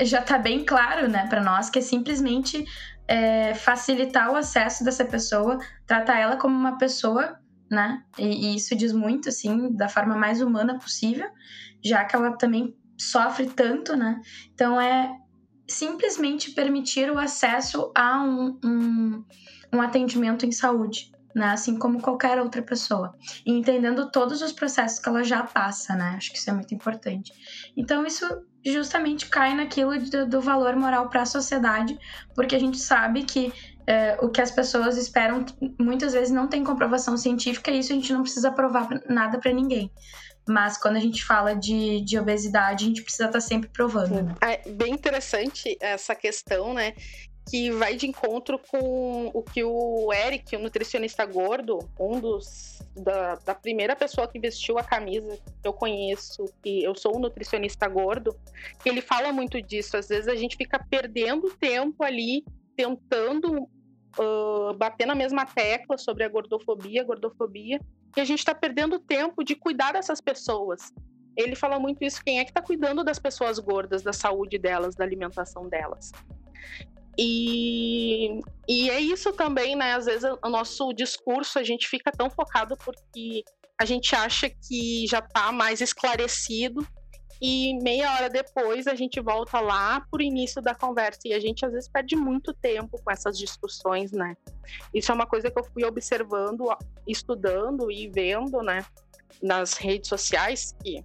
já 0.05 0.21
está 0.21 0.39
bem 0.39 0.65
claro, 0.65 1.09
né, 1.09 1.27
para 1.29 1.43
nós, 1.43 1.71
que 1.71 1.79
é 1.79 1.83
simplesmente 1.83 2.65
é, 3.07 3.55
facilitar 3.55 4.31
o 4.33 4.37
acesso 4.37 4.85
dessa 4.85 5.05
pessoa, 5.05 5.59
tratar 5.87 6.19
ela 6.19 6.37
como 6.37 6.57
uma 6.57 6.79
pessoa, 6.79 7.39
né, 7.71 8.03
e, 8.19 8.53
e, 8.53 8.57
isso 8.57 8.75
diz 8.75 8.93
muito, 8.93 9.29
assim, 9.29 9.75
da 9.75 9.89
forma 9.89 10.17
mais 10.17 10.41
humana 10.41 10.79
possível, 10.79 11.29
já 11.85 12.05
que 12.05 12.17
ela 12.17 12.37
também 12.37 12.75
sofre 12.99 13.47
tanto, 13.47 13.97
né, 13.97 14.21
então 14.53 14.81
é 14.81 15.11
simplesmente 15.69 16.53
permitir 16.53 17.11
o 17.11 17.19
acesso 17.19 17.93
a 17.95 18.23
um, 18.23 18.59
um, 18.65 19.25
um 19.73 19.83
atendimento 19.83 20.47
em 20.47 20.53
saúde, 20.53 21.13
né? 21.35 21.49
Assim 21.49 21.79
como 21.79 22.01
qualquer 22.01 22.41
outra 22.41 22.63
pessoa. 22.63 23.15
E 23.45 23.53
entendendo 23.53 24.11
todos 24.11 24.41
os 24.41 24.53
processos 24.53 24.99
que 24.99 25.09
ela 25.09 25.23
já 25.23 25.43
passa, 25.45 25.95
né? 25.95 26.15
Acho 26.17 26.33
que 26.33 26.39
isso 26.39 26.49
é 26.49 26.55
muito 26.55 26.75
importante. 26.75 27.33
Então, 27.77 28.07
isso 28.07 28.25
justamente 28.65 29.27
cai 29.27 29.55
naquilo 29.55 29.99
do, 29.99 30.27
do 30.27 30.41
valor 30.41 30.77
moral 30.77 31.09
para 31.09 31.23
a 31.23 31.27
sociedade, 31.27 31.99
porque 32.35 32.55
a 32.55 32.59
gente 32.59 32.79
sabe 32.79 33.23
que 33.25 33.53
é, 33.87 34.19
o 34.21 34.29
que 34.29 34.41
as 34.41 34.51
pessoas 34.51 34.99
esperam 34.99 35.45
muitas 35.81 36.13
vezes 36.13 36.31
não 36.31 36.47
tem 36.47 36.63
comprovação 36.63 37.17
científica 37.17 37.71
e 37.71 37.79
isso 37.79 37.93
a 37.93 37.97
gente 37.97 38.13
não 38.13 38.23
precisa 38.23 38.53
provar 38.53 38.89
nada 39.09 39.39
para 39.39 39.53
ninguém. 39.53 39.91
Mas 40.47 40.79
quando 40.79 40.97
a 40.97 41.01
gente 41.01 41.25
fala 41.25 41.55
de, 41.55 42.01
de 42.03 42.19
obesidade, 42.19 42.85
a 42.85 42.89
gente 42.89 43.03
precisa 43.03 43.25
estar 43.25 43.39
tá 43.39 43.41
sempre 43.41 43.69
provando. 43.71 44.23
Né? 44.23 44.35
É 44.43 44.71
bem 44.71 44.95
interessante 44.95 45.77
essa 45.81 46.15
questão, 46.15 46.73
né? 46.73 46.95
Que 47.49 47.71
vai 47.71 47.97
de 47.97 48.07
encontro 48.07 48.59
com 48.59 49.31
o 49.33 49.43
que 49.43 49.65
o 49.65 50.13
Eric, 50.13 50.55
o 50.55 50.59
nutricionista 50.59 51.25
gordo, 51.25 51.79
um 51.99 52.21
dos 52.21 52.79
da, 52.95 53.37
da, 53.37 53.55
primeira 53.55 53.97
pessoa 53.97 54.29
que 54.29 54.39
vestiu 54.39 54.79
a 54.79 54.85
camisa 54.85 55.39
que 55.63 55.69
eu 55.69 55.73
conheço, 55.73 56.45
que 56.63 56.83
eu 56.83 56.95
sou 56.95 57.17
um 57.17 57.21
nutricionista 57.21 57.89
gordo, 57.89 58.37
que 58.83 58.89
ele 58.89 59.01
fala 59.01 59.33
muito 59.33 59.63
disso. 59.63 59.97
Às 59.97 60.09
vezes 60.09 60.29
a 60.29 60.35
gente 60.35 60.57
fica 60.57 60.79
perdendo 60.91 61.49
tempo 61.57 62.03
ali 62.03 62.45
tentando 62.77 63.69
uh, 64.19 64.75
bater 64.77 65.07
na 65.07 65.15
mesma 65.15 65.47
tecla 65.47 65.97
sobre 65.97 66.25
a 66.25 66.29
gordofobia, 66.29 67.05
gordofobia, 67.05 67.81
e 68.17 68.21
a 68.21 68.25
gente 68.25 68.41
está 68.41 68.55
perdendo 68.55 68.99
tempo 68.99 69.45
de 69.45 69.55
cuidar 69.55 69.93
dessas 69.93 70.21
pessoas. 70.21 70.93
Ele 71.37 71.55
fala 71.55 71.79
muito 71.79 72.03
isso. 72.05 72.23
Quem 72.25 72.41
é 72.41 72.45
que 72.45 72.51
está 72.51 72.61
cuidando 72.61 73.05
das 73.05 73.19
pessoas 73.19 73.59
gordas, 73.59 74.03
da 74.03 74.13
saúde 74.13 74.59
delas, 74.59 74.97
da 74.97 75.05
alimentação 75.05 75.69
delas? 75.69 76.11
E, 77.19 78.41
e 78.69 78.91
é 78.91 79.01
isso 79.01 79.33
também, 79.33 79.75
né? 79.75 79.95
Às 79.95 80.07
vezes 80.07 80.31
o 80.43 80.49
nosso 80.49 80.93
discurso 80.93 81.59
a 81.59 81.65
gente 81.65 81.89
fica 81.89 82.13
tão 82.13 82.31
focado 82.31 82.77
porque 82.77 83.43
a 83.81 83.85
gente 83.85 84.15
acha 84.15 84.49
que 84.49 85.05
já 85.09 85.19
está 85.19 85.51
mais 85.51 85.81
esclarecido 85.81 86.87
e 87.41 87.79
meia 87.83 88.13
hora 88.15 88.29
depois 88.29 88.87
a 88.87 88.95
gente 88.95 89.21
volta 89.21 89.61
lá 89.61 90.05
por 90.11 90.21
início 90.21 90.61
da 90.61 90.75
conversa 90.75 91.21
e 91.25 91.33
a 91.33 91.41
gente 91.41 91.65
às 91.65 91.73
vezes 91.73 91.89
perde 91.89 92.17
muito 92.17 92.53
tempo 92.53 93.01
com 93.03 93.11
essas 93.11 93.39
discussões, 93.39 94.11
né? 94.13 94.37
Isso 94.93 95.11
é 95.11 95.15
uma 95.15 95.27
coisa 95.27 95.51
que 95.51 95.59
eu 95.59 95.65
fui 95.65 95.85
observando, 95.85 96.69
estudando 97.07 97.91
e 97.91 98.09
vendo, 98.09 98.61
né, 98.63 98.85
nas 99.41 99.75
redes 99.75 100.09
sociais 100.09 100.75
que 100.83 101.05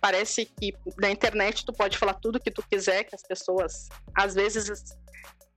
parece 0.00 0.44
que 0.44 0.72
na 0.98 1.10
internet 1.10 1.64
tu 1.64 1.72
pode 1.72 1.98
falar 1.98 2.14
tudo 2.14 2.40
que 2.40 2.50
tu 2.50 2.62
quiser, 2.68 3.04
que 3.04 3.14
as 3.14 3.22
pessoas 3.22 3.88
às 4.14 4.34
vezes 4.34 4.96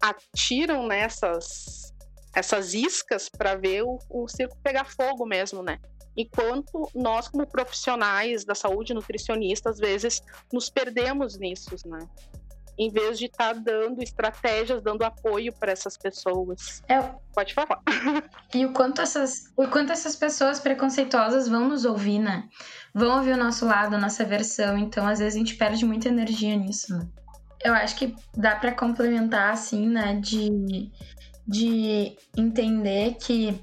atiram 0.01 0.87
nessas 0.87 1.93
essas 2.35 2.73
iscas 2.73 3.29
para 3.29 3.55
ver 3.55 3.83
o, 3.83 3.97
o 4.09 4.27
circo 4.27 4.57
pegar 4.61 4.85
fogo 4.85 5.25
mesmo, 5.25 5.63
né? 5.63 5.79
Enquanto 6.17 6.89
nós, 6.93 7.27
como 7.27 7.47
profissionais 7.47 8.43
da 8.45 8.53
saúde, 8.53 8.93
nutricionistas, 8.93 9.75
às 9.75 9.79
vezes 9.79 10.21
nos 10.51 10.69
perdemos 10.69 11.37
nisso, 11.37 11.75
né? 11.85 11.99
Em 12.77 12.91
vez 12.91 13.17
de 13.17 13.25
estar 13.25 13.53
tá 13.53 13.61
dando 13.61 14.03
estratégias, 14.03 14.81
dando 14.81 15.03
apoio 15.03 15.53
para 15.53 15.71
essas 15.71 15.97
pessoas. 15.97 16.83
É, 16.89 16.99
Pode 17.33 17.53
falar. 17.53 17.81
E 18.53 18.65
o 18.65 18.71
quanto, 18.71 19.01
essas, 19.01 19.51
o 19.57 19.67
quanto 19.67 19.91
essas 19.91 20.15
pessoas 20.15 20.59
preconceituosas 20.59 21.47
vão 21.47 21.67
nos 21.67 21.83
ouvir, 21.83 22.19
né? 22.19 22.49
Vão 22.93 23.17
ouvir 23.17 23.33
o 23.33 23.37
nosso 23.37 23.65
lado, 23.65 23.95
a 23.95 23.99
nossa 23.99 24.23
versão. 24.23 24.77
Então, 24.77 25.05
às 25.05 25.19
vezes, 25.19 25.35
a 25.35 25.37
gente 25.37 25.55
perde 25.55 25.85
muita 25.85 26.07
energia 26.07 26.55
nisso, 26.55 26.97
né? 26.97 27.07
Eu 27.65 27.73
acho 27.73 27.95
que 27.95 28.15
dá 28.37 28.55
para 28.55 28.71
complementar, 28.71 29.51
assim, 29.51 29.89
né, 29.89 30.19
de 30.21 30.91
de 31.47 32.17
entender 32.35 33.17
que 33.19 33.61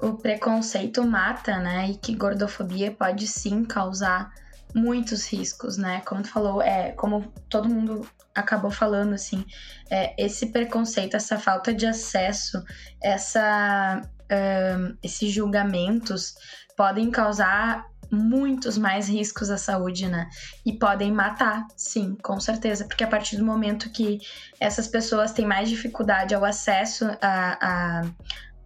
o 0.00 0.14
preconceito 0.14 1.04
mata, 1.04 1.58
né? 1.58 1.90
E 1.90 1.94
que 1.96 2.14
gordofobia 2.14 2.90
pode 2.90 3.26
sim 3.28 3.64
causar 3.64 4.32
muitos 4.74 5.26
riscos, 5.26 5.76
né? 5.76 6.02
Como 6.04 6.22
tu 6.22 6.28
falou, 6.28 6.60
é 6.60 6.90
como 6.92 7.32
todo 7.48 7.68
mundo 7.68 8.06
acabou 8.34 8.70
falando 8.70 9.14
assim, 9.14 9.44
é, 9.88 10.12
esse 10.18 10.46
preconceito, 10.46 11.16
essa 11.16 11.38
falta 11.38 11.72
de 11.72 11.86
acesso, 11.86 12.64
essa 13.00 14.02
uh, 14.24 14.98
esses 15.02 15.30
julgamentos 15.32 16.34
podem 16.76 17.10
causar 17.10 17.86
muitos 18.14 18.78
mais 18.78 19.08
riscos 19.08 19.50
à 19.50 19.58
saúde, 19.58 20.08
né? 20.08 20.28
E 20.64 20.72
podem 20.72 21.12
matar, 21.12 21.66
sim, 21.76 22.16
com 22.22 22.38
certeza, 22.40 22.84
porque 22.86 23.04
a 23.04 23.08
partir 23.08 23.36
do 23.36 23.44
momento 23.44 23.90
que 23.90 24.18
essas 24.60 24.86
pessoas 24.86 25.32
têm 25.32 25.46
mais 25.46 25.68
dificuldade 25.68 26.34
ao 26.34 26.44
acesso 26.44 27.06
a, 27.20 27.58
a 28.00 28.02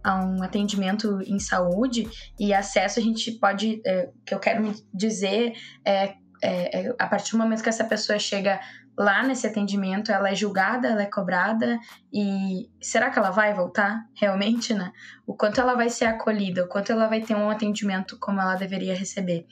a 0.01 0.15
um 0.15 0.41
atendimento 0.41 1.21
em 1.25 1.39
saúde 1.39 2.07
e 2.39 2.53
acesso 2.53 2.99
a 2.99 3.01
gente 3.01 3.33
pode, 3.33 3.81
é, 3.85 4.09
que 4.25 4.33
eu 4.33 4.39
quero 4.39 4.73
dizer 4.93 5.53
é, 5.83 6.13
é, 6.41 6.87
é, 6.87 6.95
a 6.97 7.07
partir 7.07 7.31
do 7.31 7.37
momento 7.37 7.61
que 7.61 7.69
essa 7.69 7.83
pessoa 7.83 8.17
chega 8.17 8.59
lá 8.99 9.23
nesse 9.23 9.47
atendimento, 9.47 10.11
ela 10.11 10.29
é 10.29 10.35
julgada, 10.35 10.89
ela 10.89 11.01
é 11.01 11.05
cobrada 11.05 11.79
e 12.11 12.69
será 12.81 13.09
que 13.09 13.17
ela 13.17 13.31
vai 13.31 13.53
voltar 13.53 14.05
realmente, 14.13 14.73
né? 14.73 14.91
O 15.25 15.33
quanto 15.33 15.61
ela 15.61 15.73
vai 15.73 15.89
ser 15.89 16.03
acolhida, 16.03 16.65
o 16.65 16.67
quanto 16.67 16.91
ela 16.91 17.07
vai 17.07 17.21
ter 17.21 17.33
um 17.33 17.49
atendimento 17.49 18.19
como 18.19 18.41
ela 18.41 18.55
deveria 18.55 18.93
receber. 18.93 19.47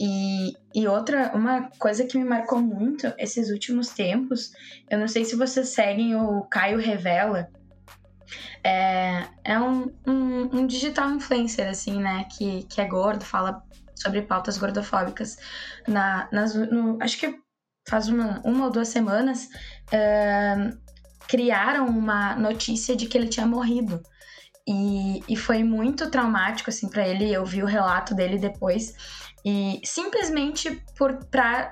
E, 0.00 0.56
e 0.74 0.88
outra, 0.88 1.30
uma 1.32 1.70
coisa 1.78 2.04
que 2.04 2.18
me 2.18 2.24
marcou 2.24 2.60
muito 2.60 3.06
esses 3.18 3.50
últimos 3.50 3.90
tempos, 3.90 4.50
eu 4.90 4.98
não 4.98 5.06
sei 5.06 5.24
se 5.24 5.36
vocês 5.36 5.68
seguem 5.68 6.16
o 6.16 6.42
Caio 6.50 6.80
Revela, 6.80 7.48
é, 8.64 9.26
é 9.44 9.60
um, 9.60 9.94
um, 10.04 10.58
um 10.58 10.66
digital 10.66 11.08
influencer, 11.12 11.68
assim, 11.68 12.00
né, 12.00 12.26
que, 12.36 12.64
que 12.64 12.80
é 12.80 12.84
gordo, 12.84 13.24
fala 13.24 13.62
sobre 13.94 14.22
pautas 14.22 14.58
gordofóbicas. 14.58 15.36
Na, 15.86 16.28
nas, 16.32 16.52
no, 16.54 16.98
acho 17.00 17.16
que 17.16 17.47
faz 17.88 18.08
uma, 18.08 18.40
uma 18.44 18.66
ou 18.66 18.70
duas 18.70 18.88
semanas, 18.88 19.48
uh, 19.92 20.78
criaram 21.26 21.86
uma 21.86 22.36
notícia 22.36 22.94
de 22.94 23.06
que 23.06 23.16
ele 23.16 23.28
tinha 23.28 23.46
morrido. 23.46 24.02
E, 24.66 25.22
e 25.26 25.34
foi 25.34 25.64
muito 25.64 26.10
traumático, 26.10 26.68
assim, 26.68 26.88
para 26.88 27.08
ele. 27.08 27.32
Eu 27.32 27.44
vi 27.44 27.62
o 27.62 27.66
relato 27.66 28.14
dele 28.14 28.36
depois. 28.36 28.94
E 29.48 29.80
simplesmente 29.82 30.82
por 30.94 31.18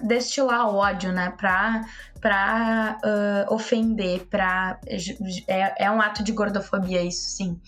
destilar 0.00 0.66
ódio, 0.66 1.12
né? 1.12 1.34
Para 1.36 1.84
para 2.18 2.98
uh, 3.04 3.54
ofender, 3.54 4.26
para 4.26 4.80
é, 5.46 5.84
é 5.84 5.90
um 5.90 6.00
ato 6.00 6.24
de 6.24 6.32
gordofobia 6.32 7.02
isso, 7.02 7.28
sim. 7.28 7.60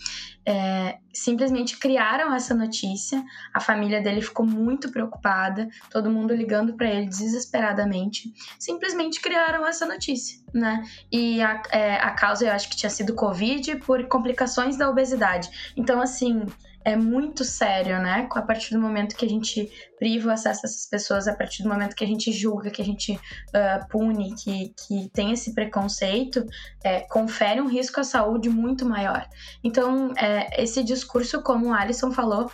É, 0.44 0.96
simplesmente 1.12 1.76
criaram 1.76 2.34
essa 2.34 2.54
notícia, 2.54 3.22
a 3.52 3.60
família 3.60 4.00
dele 4.00 4.22
ficou 4.22 4.46
muito 4.46 4.90
preocupada, 4.90 5.68
todo 5.90 6.10
mundo 6.10 6.34
ligando 6.34 6.72
para 6.72 6.88
ele 6.88 7.06
desesperadamente. 7.06 8.32
Simplesmente 8.58 9.20
criaram 9.20 9.66
essa 9.66 9.84
notícia, 9.84 10.40
né? 10.54 10.82
E 11.12 11.42
a, 11.42 11.62
é, 11.70 11.96
a 11.96 12.12
causa 12.12 12.46
eu 12.46 12.52
acho 12.52 12.70
que 12.70 12.76
tinha 12.76 12.90
sido 12.90 13.14
Covid 13.14 13.76
por 13.80 14.08
complicações 14.08 14.78
da 14.78 14.88
obesidade. 14.88 15.74
Então, 15.76 16.00
assim, 16.00 16.46
é 16.84 16.96
muito 16.96 17.44
sério, 17.44 18.00
né? 18.00 18.28
A 18.30 18.42
partir 18.42 18.74
do 18.74 18.80
momento 18.80 19.16
que 19.16 19.24
a 19.24 19.28
gente 19.28 19.70
priva 19.98 20.28
o 20.28 20.32
acesso 20.32 20.60
a 20.64 20.68
essas 20.68 20.86
pessoas, 20.86 21.28
a 21.28 21.34
partir 21.34 21.62
do 21.62 21.68
momento 21.68 21.94
que 21.94 22.04
a 22.04 22.06
gente 22.06 22.32
julga, 22.32 22.70
que 22.70 22.80
a 22.80 22.84
gente 22.84 23.12
uh, 23.12 23.88
pune, 23.88 24.34
que, 24.34 24.74
que 24.76 25.10
tem 25.10 25.32
esse 25.32 25.54
preconceito, 25.54 26.44
é, 26.82 27.00
confere 27.00 27.60
um 27.60 27.68
risco 27.68 28.00
à 28.00 28.04
saúde 28.04 28.48
muito 28.48 28.86
maior. 28.86 29.28
Então, 29.62 30.12
é, 30.16 30.62
esse 30.62 30.82
discurso, 30.82 31.42
como 31.42 31.68
o 31.68 31.74
Alisson 31.74 32.12
falou, 32.12 32.50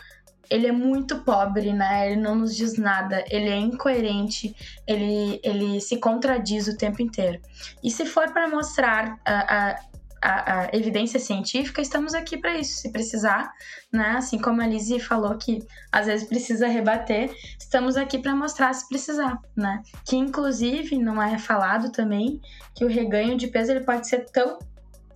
ele 0.51 0.67
é 0.67 0.73
muito 0.73 1.21
pobre, 1.21 1.73
né? 1.73 2.11
Ele 2.11 2.21
não 2.21 2.35
nos 2.35 2.55
diz 2.55 2.77
nada, 2.77 3.25
ele 3.31 3.49
é 3.49 3.57
incoerente, 3.57 4.55
ele, 4.87 5.41
ele 5.43 5.81
se 5.81 5.97
contradiz 5.99 6.69
o 6.69 6.77
tempo 6.77 7.03
inteiro. 7.03 7.41
E 7.83 7.91
se 7.91 8.05
for 8.05 8.33
para 8.33 8.49
mostrar 8.49 9.19
a, 9.25 9.71
a 9.71 9.81
a, 10.25 10.61
a 10.61 10.69
evidência 10.73 11.21
científica, 11.21 11.83
estamos 11.83 12.15
aqui 12.15 12.39
para 12.39 12.57
isso. 12.57 12.81
Se 12.81 12.91
precisar, 12.91 13.53
né? 13.93 14.15
Assim 14.17 14.39
como 14.39 14.63
a 14.63 14.67
Lizzie 14.67 14.99
falou 14.99 15.37
que 15.37 15.63
às 15.93 16.07
vezes 16.07 16.27
precisa 16.27 16.67
rebater, 16.67 17.31
estamos 17.59 17.97
aqui 17.97 18.19
para 18.19 18.35
mostrar 18.35 18.73
se 18.73 18.89
precisar, 18.89 19.39
né? 19.55 19.83
Que 20.07 20.17
inclusive 20.17 20.97
não 20.97 21.23
é 21.23 21.39
falado 21.39 21.93
também 21.93 22.41
que 22.75 22.85
o 22.87 22.89
reganho 22.89 23.37
de 23.37 23.49
peso 23.49 23.73
ele 23.73 23.85
pode 23.85 24.09
ser 24.09 24.25
tão, 24.31 24.59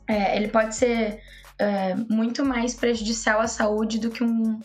é, 0.07 0.37
ele 0.37 0.49
pode 0.49 0.77
ser 0.77 1.23
é, 1.59 1.95
muito 1.95 2.45
mais 2.45 2.75
prejudicial 2.75 3.41
à 3.41 3.47
saúde 3.47 3.99
do 3.99 4.11
que 4.11 4.23
um 4.23 4.61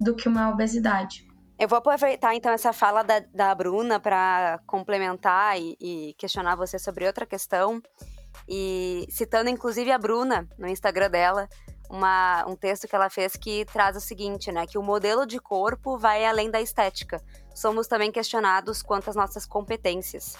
do 0.00 0.14
que 0.14 0.28
uma 0.28 0.48
obesidade. 0.48 1.26
Eu 1.58 1.66
vou 1.66 1.78
aproveitar 1.78 2.36
então 2.36 2.52
essa 2.52 2.72
fala 2.72 3.02
da, 3.02 3.18
da 3.34 3.52
Bruna 3.52 3.98
para 3.98 4.60
complementar 4.64 5.60
e, 5.60 5.76
e 5.80 6.14
questionar 6.16 6.54
você 6.54 6.78
sobre 6.78 7.04
outra 7.04 7.26
questão 7.26 7.82
e 8.48 9.06
citando 9.10 9.50
inclusive 9.50 9.92
a 9.92 9.98
Bruna 9.98 10.48
no 10.56 10.66
Instagram 10.66 11.10
dela, 11.10 11.48
uma, 11.90 12.44
um 12.46 12.56
texto 12.56 12.86
que 12.86 12.94
ela 12.94 13.10
fez 13.10 13.34
que 13.36 13.64
traz 13.66 13.96
o 13.96 14.00
seguinte, 14.00 14.52
né? 14.52 14.66
Que 14.66 14.78
o 14.78 14.82
modelo 14.82 15.26
de 15.26 15.38
corpo 15.38 15.98
vai 15.98 16.24
além 16.24 16.50
da 16.50 16.60
estética. 16.60 17.22
Somos 17.54 17.86
também 17.86 18.12
questionados 18.12 18.82
quanto 18.82 19.08
às 19.10 19.16
nossas 19.16 19.46
competências. 19.46 20.36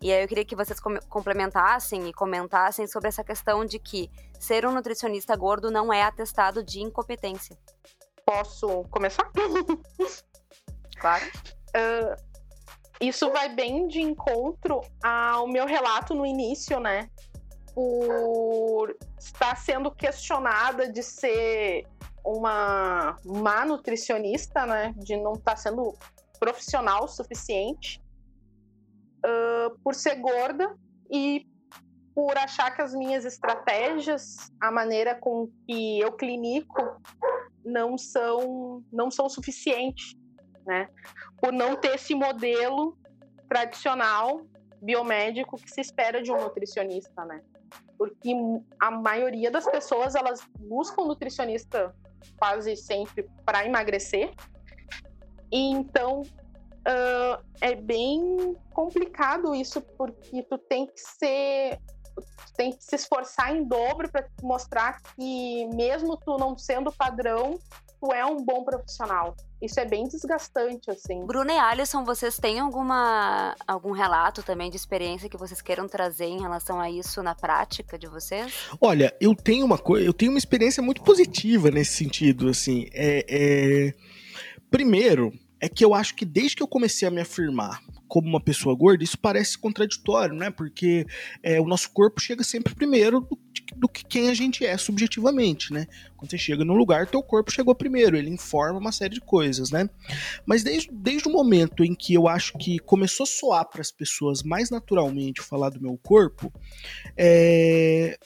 E 0.00 0.12
aí 0.12 0.22
eu 0.22 0.28
queria 0.28 0.44
que 0.44 0.54
vocês 0.54 0.78
complementassem 1.08 2.08
e 2.08 2.12
comentassem 2.12 2.86
sobre 2.86 3.08
essa 3.08 3.24
questão 3.24 3.64
de 3.64 3.78
que 3.78 4.10
ser 4.38 4.64
um 4.64 4.72
nutricionista 4.72 5.34
gordo 5.34 5.70
não 5.70 5.92
é 5.92 6.02
atestado 6.02 6.62
de 6.62 6.80
incompetência. 6.80 7.56
Posso 8.24 8.84
começar? 8.90 9.30
Claro. 11.00 11.24
Uh, 11.76 12.38
isso 13.00 13.30
vai 13.30 13.54
bem 13.54 13.86
de 13.86 14.00
encontro 14.00 14.80
ao 15.00 15.46
meu 15.46 15.64
relato 15.64 16.12
no 16.12 16.26
início, 16.26 16.80
né? 16.80 17.08
Por 17.78 18.98
estar 19.16 19.54
sendo 19.54 19.88
questionada 19.92 20.90
de 20.90 21.00
ser 21.00 21.86
uma 22.24 23.16
má 23.24 23.64
nutricionista, 23.64 24.66
né? 24.66 24.92
De 24.96 25.16
não 25.16 25.34
estar 25.34 25.54
sendo 25.54 25.94
profissional 26.40 27.04
o 27.04 27.08
suficiente, 27.08 28.02
uh, 29.24 29.78
por 29.84 29.94
ser 29.94 30.16
gorda 30.16 30.76
e 31.08 31.46
por 32.16 32.36
achar 32.36 32.74
que 32.74 32.82
as 32.82 32.92
minhas 32.92 33.24
estratégias, 33.24 34.50
a 34.60 34.72
maneira 34.72 35.14
com 35.14 35.48
que 35.64 36.00
eu 36.00 36.10
clinico, 36.10 37.00
não 37.64 37.96
são 37.96 38.82
não 38.92 39.08
são 39.08 39.28
suficientes, 39.28 40.16
né? 40.66 40.88
Por 41.40 41.52
não 41.52 41.76
ter 41.76 41.94
esse 41.94 42.12
modelo 42.12 42.98
tradicional 43.48 44.44
biomédico 44.82 45.56
que 45.56 45.70
se 45.70 45.80
espera 45.80 46.20
de 46.20 46.32
um 46.32 46.40
nutricionista, 46.40 47.24
né? 47.24 47.40
Porque 47.96 48.32
a 48.78 48.90
maioria 48.90 49.50
das 49.50 49.66
pessoas 49.66 50.14
elas 50.14 50.40
buscam 50.58 51.04
nutricionista 51.04 51.94
quase 52.38 52.76
sempre 52.76 53.28
para 53.44 53.64
emagrecer. 53.64 54.32
E 55.50 55.70
então 55.70 56.22
uh, 56.22 57.44
é 57.60 57.74
bem 57.74 58.56
complicado 58.72 59.54
isso 59.54 59.80
porque 59.80 60.42
tu 60.42 60.58
tem 60.58 60.86
que 60.86 61.00
ser 61.00 61.78
tem 62.56 62.72
que 62.72 62.82
se 62.82 62.96
esforçar 62.96 63.54
em 63.54 63.62
dobro 63.62 64.10
para 64.10 64.28
mostrar 64.42 65.00
que 65.00 65.66
mesmo 65.66 66.16
tu 66.16 66.36
não 66.36 66.58
sendo 66.58 66.90
padrão, 66.90 67.56
tu 68.00 68.12
é 68.12 68.26
um 68.26 68.42
bom 68.42 68.64
profissional. 68.64 69.36
Isso 69.60 69.80
é 69.80 69.84
bem 69.84 70.06
desgastante, 70.06 70.90
assim. 70.90 71.26
Bruna 71.26 71.52
e 71.52 71.58
Alisson, 71.58 72.04
vocês 72.04 72.36
têm 72.36 72.60
alguma, 72.60 73.56
algum 73.66 73.90
relato 73.90 74.42
também 74.42 74.70
de 74.70 74.76
experiência 74.76 75.28
que 75.28 75.36
vocês 75.36 75.60
queiram 75.60 75.88
trazer 75.88 76.26
em 76.26 76.40
relação 76.40 76.80
a 76.80 76.88
isso 76.88 77.22
na 77.22 77.34
prática 77.34 77.98
de 77.98 78.06
vocês? 78.06 78.52
Olha, 78.80 79.14
eu 79.20 79.34
tenho 79.34 79.66
uma 79.66 79.78
coisa, 79.78 80.06
eu 80.06 80.12
tenho 80.12 80.30
uma 80.30 80.38
experiência 80.38 80.82
muito 80.82 81.02
positiva 81.02 81.70
nesse 81.70 81.96
sentido, 81.96 82.48
assim. 82.48 82.86
É, 82.92 83.24
é... 83.28 83.94
Primeiro, 84.70 85.32
é 85.60 85.68
que 85.68 85.84
eu 85.84 85.92
acho 85.92 86.14
que 86.14 86.24
desde 86.24 86.56
que 86.56 86.62
eu 86.62 86.68
comecei 86.68 87.08
a 87.08 87.10
me 87.10 87.20
afirmar 87.20 87.82
como 88.06 88.28
uma 88.28 88.40
pessoa 88.40 88.74
gorda, 88.74 89.04
isso 89.04 89.18
parece 89.18 89.58
contraditório, 89.58 90.34
né? 90.34 90.50
Porque 90.50 91.06
é, 91.42 91.60
o 91.60 91.66
nosso 91.66 91.90
corpo 91.90 92.20
chega 92.20 92.42
sempre 92.42 92.74
primeiro 92.74 93.20
do, 93.20 93.38
do, 93.76 93.88
que 93.88 94.04
quem 94.04 94.28
a 94.28 94.34
gente 94.34 94.64
é 94.64 94.76
subjetivamente, 94.76 95.72
né? 95.72 95.86
Quando 96.16 96.30
você 96.30 96.38
chega 96.38 96.64
num 96.64 96.74
lugar, 96.74 97.06
teu 97.06 97.22
corpo 97.22 97.50
chegou 97.50 97.74
primeiro, 97.74 98.16
ele 98.16 98.30
informa 98.30 98.78
uma 98.78 98.92
série 98.92 99.14
de 99.14 99.20
coisas, 99.20 99.70
né? 99.70 99.88
Mas 100.46 100.62
desde, 100.62 100.90
desde 100.92 101.28
o 101.28 101.32
momento 101.32 101.84
em 101.84 101.94
que 101.94 102.14
eu 102.14 102.28
acho 102.28 102.56
que 102.58 102.78
começou 102.78 103.24
a 103.24 103.26
soar 103.26 103.64
para 103.68 103.80
as 103.80 103.90
pessoas 103.90 104.42
mais 104.42 104.70
naturalmente 104.70 105.40
falar 105.40 105.70
do 105.70 105.80
meu 105.80 105.98
corpo, 106.02 106.52
é, 107.16 108.18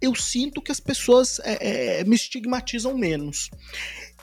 eu 0.00 0.14
sinto 0.16 0.60
que 0.60 0.72
as 0.72 0.80
pessoas 0.80 1.38
é, 1.44 2.00
é, 2.00 2.04
me 2.04 2.16
estigmatizam 2.16 2.98
menos. 2.98 3.48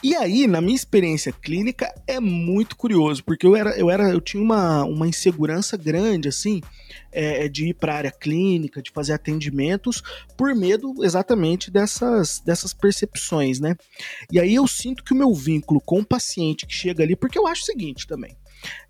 E 0.02 0.16
aí, 0.16 0.48
na 0.48 0.62
minha 0.62 0.76
experiência 0.76 1.32
clínica, 1.32 1.94
é 2.08 2.22
muito 2.22 2.78
curioso, 2.78 3.22
porque 3.24 3.46
eu 3.46 3.54
era, 3.54 3.78
eu 3.78 3.90
era, 3.90 4.10
eu 4.10 4.22
tinha 4.22 4.42
uma, 4.42 4.86
uma 4.86 5.08
insegurança 5.08 5.76
grande, 5.76 6.30
assim, 6.30 6.62
é, 7.12 7.50
de 7.50 7.70
ir 7.70 7.74
para 7.74 7.94
a 7.94 7.98
área 7.98 8.12
clínica, 8.12 8.82
de 8.82 8.92
fazer 8.92 9.12
atendimentos, 9.12 10.02
por 10.38 10.56
medo 10.56 10.94
exatamente 11.04 11.70
dessas, 11.70 12.40
dessas 12.40 12.74
percepções, 12.74 13.60
né? 13.60 13.76
E 14.32 14.40
aí 14.40 14.56
eu 14.56 14.66
sinto 14.68 15.04
que 15.04 15.14
o 15.14 15.18
meu 15.18 15.34
vínculo 15.34 15.82
com 15.82 16.00
o 16.00 16.06
paciente 16.06 16.66
que 16.66 16.74
chega 16.74 17.04
ali, 17.04 17.16
porque 17.16 17.38
eu 17.38 17.46
acho 17.46 17.64
o 17.64 17.66
seguinte 17.66 18.08
também. 18.08 18.38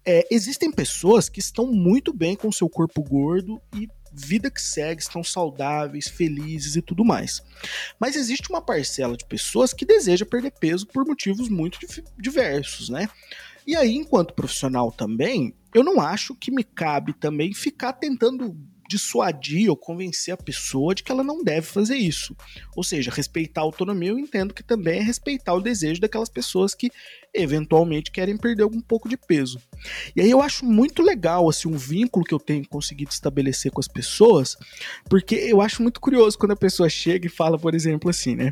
É, 0.06 0.28
existem 0.32 0.72
pessoas 0.72 1.28
que 1.28 1.40
estão 1.40 1.68
muito 1.68 2.14
bem 2.14 2.36
com 2.36 2.48
o 2.48 2.54
seu 2.54 2.70
corpo 2.70 3.04
gordo 3.04 3.60
e 3.76 3.88
vida 4.12 4.50
que 4.50 4.62
segue, 4.62 5.02
estão 5.02 5.24
saudáveis, 5.24 6.08
felizes 6.08 6.76
e 6.76 6.82
tudo 6.82 7.06
mais. 7.06 7.42
Mas 8.00 8.16
existe 8.16 8.50
uma 8.50 8.62
parcela 8.62 9.16
de 9.16 9.26
pessoas 9.26 9.74
que 9.74 9.86
deseja 9.86 10.26
perder 10.26 10.52
peso 10.52 10.88
por 10.88 11.06
motivos 11.06 11.50
muito 11.50 11.80
diversos, 12.18 12.90
né? 12.90 13.10
E 13.66 13.76
aí, 13.76 13.96
enquanto 13.96 14.34
profissional 14.34 14.92
também, 14.92 15.54
eu 15.74 15.84
não 15.84 16.02
acho 16.02 16.34
que 16.34 16.50
me 16.52 16.64
cabe 16.64 17.14
também 17.14 17.54
ficar 17.54 17.94
tentando 17.94 18.58
dissuadir 18.90 19.70
ou 19.70 19.78
convencer 19.78 20.34
a 20.34 20.38
pessoa 20.38 20.96
de 20.96 21.04
que 21.04 21.12
ela 21.12 21.24
não 21.24 21.44
deve 21.44 21.68
fazer 21.68 21.96
isso. 21.96 22.36
Ou 22.76 22.84
seja, 22.84 23.12
respeitar 23.12 23.62
a 23.62 23.64
autonomia, 23.64 24.10
eu 24.10 24.18
entendo 24.18 24.52
que 24.52 24.64
também 24.64 25.00
é 25.00 25.04
respeitar 25.04 25.54
o 25.54 25.62
desejo 25.62 26.02
daquelas 26.02 26.28
pessoas 26.28 26.74
que 26.74 26.90
eventualmente 27.32 28.10
querem 28.10 28.36
perder 28.36 28.64
algum 28.64 28.82
pouco 28.82 29.08
de 29.08 29.16
peso. 29.16 29.62
E 30.16 30.22
aí 30.22 30.30
eu 30.32 30.42
acho 30.42 30.66
muito 30.66 31.04
legal 31.04 31.48
assim 31.48 31.68
um 31.68 31.78
vínculo 31.78 32.26
que 32.26 32.34
eu 32.34 32.40
tenho 32.40 32.68
conseguido 32.68 33.12
estabelecer 33.12 33.72
com 33.72 33.80
as 33.80 33.88
pessoas, 33.88 34.58
porque 35.08 35.36
eu 35.36 35.62
acho 35.62 35.84
muito 35.84 36.02
curioso 36.02 36.38
quando 36.38 36.52
a 36.52 36.56
pessoa 36.56 36.90
chega 36.90 37.28
e 37.28 37.30
fala, 37.30 37.60
por 37.60 37.76
exemplo, 37.76 38.10
assim, 38.10 38.36
né? 38.36 38.52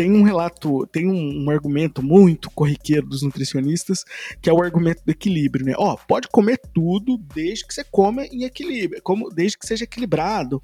Tem 0.00 0.10
um 0.12 0.22
relato, 0.22 0.86
tem 0.86 1.06
um, 1.06 1.44
um, 1.44 1.50
argumento 1.50 2.02
muito 2.02 2.50
corriqueiro 2.52 3.06
dos 3.06 3.20
nutricionistas, 3.20 4.02
que 4.40 4.48
é 4.48 4.52
o 4.52 4.62
argumento 4.62 5.04
do 5.04 5.10
equilíbrio, 5.10 5.66
né? 5.66 5.74
Ó, 5.76 5.94
pode 5.94 6.26
comer 6.28 6.56
tudo 6.72 7.18
desde 7.18 7.66
que 7.66 7.74
você 7.74 7.84
come 7.84 8.26
em 8.28 8.44
equilíbrio, 8.44 9.02
como 9.02 9.28
desde 9.28 9.58
que 9.58 9.66
seja 9.66 9.84
equilibrado. 9.84 10.58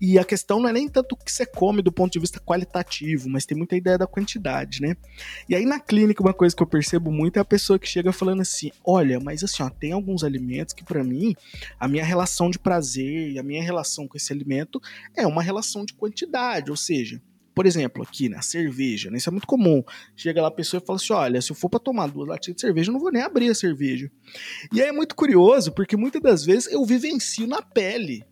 E 0.00 0.18
a 0.18 0.24
questão 0.24 0.58
não 0.58 0.68
é 0.68 0.72
nem 0.72 0.88
tanto 0.88 1.12
o 1.12 1.16
que 1.16 1.30
você 1.30 1.46
come 1.46 1.82
do 1.82 1.92
ponto 1.92 2.12
de 2.12 2.18
vista 2.18 2.40
qualitativo, 2.40 3.28
mas 3.28 3.46
tem 3.46 3.56
muita 3.56 3.76
ideia 3.76 3.96
da 3.96 4.08
quantidade, 4.08 4.82
né? 4.82 4.96
E 5.48 5.54
aí 5.54 5.64
na 5.64 5.78
clínica 5.78 6.20
uma 6.20 6.34
coisa 6.34 6.56
que 6.56 6.60
eu 6.60 6.66
percebo 6.66 7.12
muito 7.12 7.36
é 7.36 7.40
a 7.40 7.44
pessoa 7.44 7.78
que 7.78 7.86
chega 7.86 8.12
falando 8.12 8.42
assim: 8.42 8.72
"Olha, 8.84 9.20
mas 9.20 9.44
assim, 9.44 9.62
ó, 9.62 9.70
tem 9.70 9.92
alguns 9.92 10.24
alimentos 10.24 10.74
que 10.74 10.82
para 10.82 11.04
mim 11.04 11.36
a 11.78 11.86
minha 11.86 12.04
relação 12.04 12.50
de 12.50 12.58
prazer 12.58 13.30
e 13.30 13.38
a 13.38 13.42
minha 13.44 13.62
relação 13.62 14.08
com 14.08 14.16
esse 14.16 14.32
alimento 14.32 14.82
é 15.16 15.24
uma 15.28 15.44
relação 15.44 15.84
de 15.84 15.94
quantidade, 15.94 16.72
ou 16.72 16.76
seja, 16.76 17.22
por 17.60 17.66
exemplo, 17.66 18.02
aqui 18.02 18.26
na 18.26 18.40
cerveja, 18.40 19.10
né? 19.10 19.18
Isso 19.18 19.28
é 19.28 19.32
muito 19.32 19.46
comum. 19.46 19.84
Chega 20.16 20.40
lá 20.40 20.48
a 20.48 20.50
pessoa 20.50 20.80
e 20.82 20.86
fala 20.86 20.96
assim: 20.96 21.12
olha, 21.12 21.42
se 21.42 21.52
eu 21.52 21.54
for 21.54 21.68
para 21.68 21.78
tomar 21.78 22.06
duas 22.06 22.26
latinhas 22.26 22.54
de 22.54 22.62
cerveja, 22.62 22.88
eu 22.88 22.94
não 22.94 23.00
vou 23.00 23.12
nem 23.12 23.20
abrir 23.20 23.50
a 23.50 23.54
cerveja. 23.54 24.10
E 24.72 24.80
aí 24.80 24.88
é 24.88 24.92
muito 24.92 25.14
curioso, 25.14 25.70
porque 25.70 25.94
muitas 25.94 26.22
das 26.22 26.42
vezes 26.42 26.72
eu 26.72 26.82
vivencio 26.86 27.46
na 27.46 27.60
pele 27.60 28.24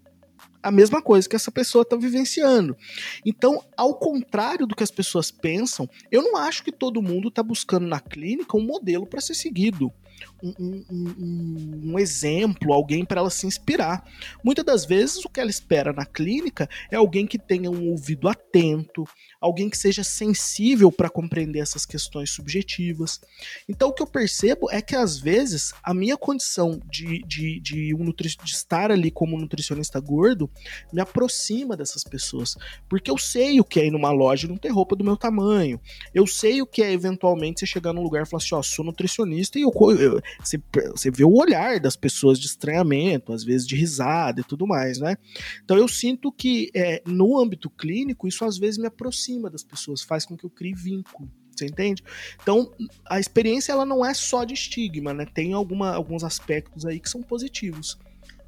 a 0.63 0.71
mesma 0.71 1.03
coisa 1.03 1.29
que 1.29 1.37
essa 1.37 1.51
pessoa 1.51 1.83
está 1.83 1.95
vivenciando. 1.95 2.75
Então, 3.23 3.63
ao 3.77 3.97
contrário 3.99 4.67
do 4.67 4.75
que 4.75 4.83
as 4.83 4.91
pessoas 4.91 5.31
pensam, 5.31 5.87
eu 6.11 6.23
não 6.23 6.39
acho 6.39 6.65
que 6.65 6.73
todo 6.73 7.03
mundo 7.03 7.29
está 7.29 7.43
buscando 7.43 7.87
na 7.87 8.01
clínica 8.01 8.57
um 8.57 8.65
modelo 8.65 9.07
para 9.07 9.21
ser 9.21 9.35
seguido 9.35 9.93
um, 10.43 10.85
um, 10.91 11.93
um 11.93 11.99
exemplo, 11.99 12.73
alguém 12.73 13.05
para 13.05 13.21
ela 13.21 13.31
se 13.31 13.47
inspirar. 13.47 14.05
Muitas 14.43 14.65
das 14.65 14.85
vezes 14.85 15.25
o 15.25 15.29
que 15.29 15.41
ela 15.41 15.51
espera 15.51 15.93
na 15.93 16.07
clínica 16.07 16.69
é 16.91 16.97
alguém 16.97 17.27
que 17.27 17.39
tenha 17.39 17.71
um 17.71 17.91
ouvido 17.91 18.29
atento, 18.29 19.05
alguém 19.41 19.71
que 19.71 19.79
seja 19.79 20.03
sensível 20.03 20.91
para 20.91 21.09
compreender 21.09 21.61
essas 21.61 21.87
questões 21.87 22.31
subjetivas. 22.31 23.21
Então 23.69 23.89
o 23.89 23.93
que 23.93 24.03
eu 24.03 24.07
percebo 24.07 24.71
é 24.71 24.83
que 24.83 24.97
às 24.97 25.19
vezes 25.19 25.73
a 25.83 25.95
minha 25.95 26.17
condição 26.17 26.81
de, 26.91 27.23
de, 27.25 27.61
de, 27.61 27.95
um 27.95 28.05
nutri 28.05 28.29
de 28.29 28.53
estar 28.53 28.91
ali 28.91 29.11
como 29.11 29.39
nutricionista 29.39 30.01
gordo 30.01 30.51
me 30.93 31.01
aproxima 31.01 31.77
dessas 31.77 32.03
pessoas, 32.03 32.57
porque 32.89 33.11
eu 33.11 33.17
sei 33.17 33.61
o 33.61 33.65
que 33.65 33.81
é 33.81 33.87
ir 33.87 33.91
numa 33.91 34.11
loja 34.11 34.47
e 34.47 34.49
não 34.49 34.57
ter 34.57 34.69
roupa 34.69 34.97
do 34.97 35.05
meu 35.05 35.17
tamanho, 35.17 35.81
eu 36.13 36.27
sei 36.27 36.61
o 36.61 36.67
que 36.67 36.83
é 36.83 36.93
eventualmente 36.93 37.61
você 37.61 37.67
chegar 37.67 37.93
num 37.93 38.03
lugar 38.03 38.25
e 38.25 38.27
falar 38.27 38.43
assim, 38.43 38.55
ó, 38.55 38.63
sou 38.63 38.85
nutricionista 38.85 39.59
e 39.59 39.63
eu, 39.63 39.73
eu 39.99 40.21
você, 40.41 40.61
você 40.91 41.11
vê 41.11 41.25
o 41.25 41.33
olhar 41.33 41.81
das 41.81 41.97
pessoas 41.97 42.39
de 42.39 42.47
estranhamento, 42.47 43.33
às 43.33 43.45
vezes 43.45 43.67
de 43.67 43.77
risada 43.77 44.41
e 44.41 44.45
tudo 44.45 44.67
mais, 44.67 44.99
né? 44.99 45.17
Então 45.65 45.79
eu 45.79 45.87
sinto 45.87 46.33
que 46.33 46.71
é, 46.75 47.03
no 47.07 47.41
âmbito 47.41 47.71
clínico 47.71 48.27
isso 48.27 48.45
às 48.45 48.59
vezes 48.59 48.79
me 48.79 48.87
aproxima 48.87 49.28
das 49.51 49.63
pessoas, 49.63 50.03
faz 50.03 50.25
com 50.25 50.37
que 50.37 50.45
eu 50.45 50.51
crie 50.51 50.75
vínculo. 50.75 51.29
Você 51.55 51.67
entende? 51.67 52.05
Então, 52.41 52.73
a 53.09 53.19
experiência 53.19 53.73
ela 53.73 53.85
não 53.85 54.05
é 54.07 54.15
só 54.15 54.45
de 54.45 54.55
estigma, 54.55 55.13
né? 55.13 55.27
Tem 55.27 55.53
alguma, 55.53 55.93
alguns 55.93 56.23
aspectos 56.23 56.87
aí 56.87 57.01
que 57.01 57.11
são 57.11 57.21
positivos. 57.23 57.99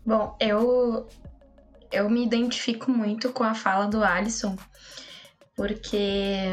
Bom, 0.06 0.36
eu 0.40 1.08
eu 1.92 2.08
me 2.08 2.24
identifico 2.24 2.90
muito 2.90 3.32
com 3.32 3.42
a 3.42 3.54
fala 3.54 3.86
do 3.86 4.02
Alisson, 4.04 4.56
porque 5.56 6.46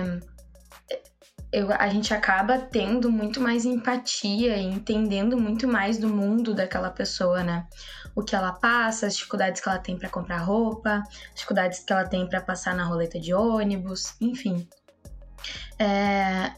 eu, 1.52 1.72
a 1.72 1.88
gente 1.90 2.14
acaba 2.14 2.58
tendo 2.58 3.12
muito 3.12 3.40
mais 3.40 3.66
empatia 3.66 4.58
e 4.58 4.66
entendendo 4.66 5.38
muito 5.38 5.68
mais 5.68 5.98
do 5.98 6.10
mundo 6.10 6.54
daquela 6.54 6.90
pessoa, 6.90 7.44
né? 7.44 7.66
O 8.16 8.24
que 8.24 8.36
ela 8.36 8.52
passa, 8.52 9.08
as 9.08 9.16
dificuldades 9.16 9.62
que 9.62 9.70
ela 9.70 9.80
tem 9.80 9.98
para 9.98 10.10
comprar 10.10 10.40
roupa, 10.40 11.04
as 11.30 11.36
dificuldades 11.36 11.80
que 11.80 11.94
ela 11.94 12.06
tem 12.06 12.28
para 12.28 12.42
passar 12.42 12.76
na 12.76 12.84
roleta 12.84 13.20
de 13.20 13.34
ônibus, 13.34 14.16
enfim. 14.20 14.68
É, 15.80 16.52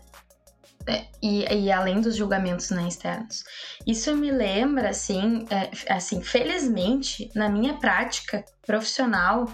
é, 0.87 1.05
e, 1.21 1.65
e, 1.65 1.71
além 1.71 2.01
dos 2.01 2.15
julgamentos 2.15 2.71
né, 2.71 2.87
externos. 2.87 3.43
Isso 3.85 4.15
me 4.15 4.31
lembra, 4.31 4.89
assim, 4.89 5.45
é, 5.51 5.93
assim, 5.93 6.21
felizmente, 6.23 7.29
na 7.35 7.47
minha 7.47 7.75
prática 7.75 8.43
profissional, 8.65 9.45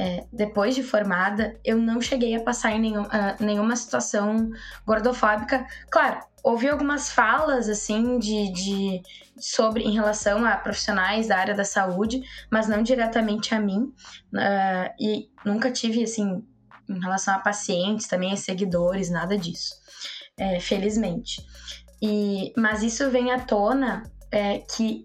é, 0.00 0.24
depois 0.32 0.74
de 0.74 0.82
formada, 0.82 1.60
eu 1.62 1.76
não 1.76 2.00
cheguei 2.00 2.34
a 2.34 2.40
passar 2.40 2.72
em 2.72 2.80
nenhum, 2.80 3.02
uh, 3.02 3.36
nenhuma 3.38 3.76
situação 3.76 4.50
gordofóbica. 4.86 5.66
Claro, 5.90 6.20
houve 6.42 6.70
algumas 6.70 7.10
falas 7.10 7.68
assim 7.68 8.18
de, 8.18 8.50
de, 8.50 9.02
sobre 9.38 9.82
em 9.82 9.92
relação 9.92 10.42
a 10.46 10.56
profissionais 10.56 11.28
da 11.28 11.36
área 11.36 11.54
da 11.54 11.66
saúde, 11.66 12.22
mas 12.50 12.66
não 12.66 12.82
diretamente 12.82 13.54
a 13.54 13.60
mim. 13.60 13.92
Uh, 14.32 14.90
e 14.98 15.28
nunca 15.44 15.70
tive 15.70 16.02
assim 16.02 16.42
em 16.88 16.98
relação 16.98 17.34
a 17.34 17.38
pacientes, 17.38 18.08
também 18.08 18.32
a 18.32 18.38
seguidores, 18.38 19.10
nada 19.10 19.36
disso. 19.36 19.74
É, 20.38 20.58
felizmente. 20.60 21.44
E, 22.00 22.54
mas 22.56 22.82
isso 22.82 23.10
vem 23.10 23.32
à 23.32 23.38
tona 23.38 24.10
é, 24.32 24.60
que 24.60 25.02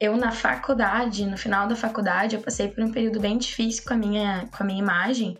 eu 0.00 0.16
na 0.16 0.30
faculdade, 0.30 1.26
no 1.26 1.36
final 1.36 1.66
da 1.66 1.74
faculdade, 1.74 2.36
eu 2.36 2.42
passei 2.42 2.68
por 2.68 2.82
um 2.84 2.92
período 2.92 3.18
bem 3.18 3.36
difícil 3.36 3.84
com 3.84 3.94
a 3.94 3.96
minha, 3.96 4.48
com 4.56 4.62
a 4.62 4.66
minha 4.66 4.78
imagem. 4.78 5.36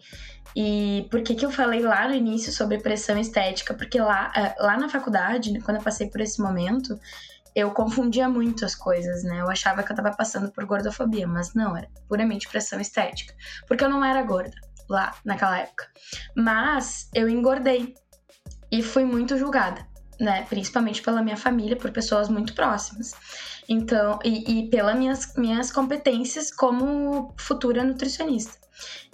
E 0.56 1.06
por 1.10 1.22
que, 1.22 1.34
que 1.34 1.46
eu 1.46 1.50
falei 1.50 1.80
lá 1.80 2.08
no 2.08 2.14
início 2.14 2.52
sobre 2.52 2.78
pressão 2.78 3.18
estética? 3.18 3.74
Porque 3.74 4.00
lá, 4.00 4.32
eh, 4.34 4.54
lá 4.58 4.76
na 4.76 4.88
faculdade, 4.88 5.60
quando 5.60 5.76
eu 5.76 5.82
passei 5.82 6.08
por 6.08 6.20
esse 6.20 6.40
momento, 6.40 6.98
eu 7.54 7.70
confundia 7.70 8.28
muito 8.28 8.64
as 8.64 8.74
coisas, 8.74 9.22
né? 9.22 9.40
Eu 9.40 9.50
achava 9.50 9.82
que 9.82 9.92
eu 9.92 9.96
tava 9.96 10.10
passando 10.12 10.50
por 10.50 10.64
gordofobia, 10.64 11.26
mas 11.26 11.54
não, 11.54 11.76
era 11.76 11.88
puramente 12.08 12.48
pressão 12.48 12.80
estética. 12.80 13.34
Porque 13.66 13.84
eu 13.84 13.88
não 13.88 14.04
era 14.04 14.22
gorda 14.22 14.56
lá 14.88 15.14
naquela 15.24 15.58
época. 15.58 15.86
Mas 16.36 17.08
eu 17.14 17.28
engordei 17.28 17.94
e 18.70 18.82
fui 18.82 19.04
muito 19.04 19.36
julgada, 19.36 19.86
né? 20.18 20.42
Principalmente 20.48 21.02
pela 21.02 21.22
minha 21.22 21.36
família, 21.36 21.76
por 21.76 21.90
pessoas 21.90 22.28
muito 22.28 22.54
próximas. 22.54 23.14
Então, 23.68 24.18
e, 24.24 24.60
e 24.60 24.70
pelas 24.70 24.96
minhas, 24.96 25.34
minhas 25.36 25.70
competências 25.70 26.50
como 26.50 27.34
futura 27.38 27.84
nutricionista. 27.84 28.56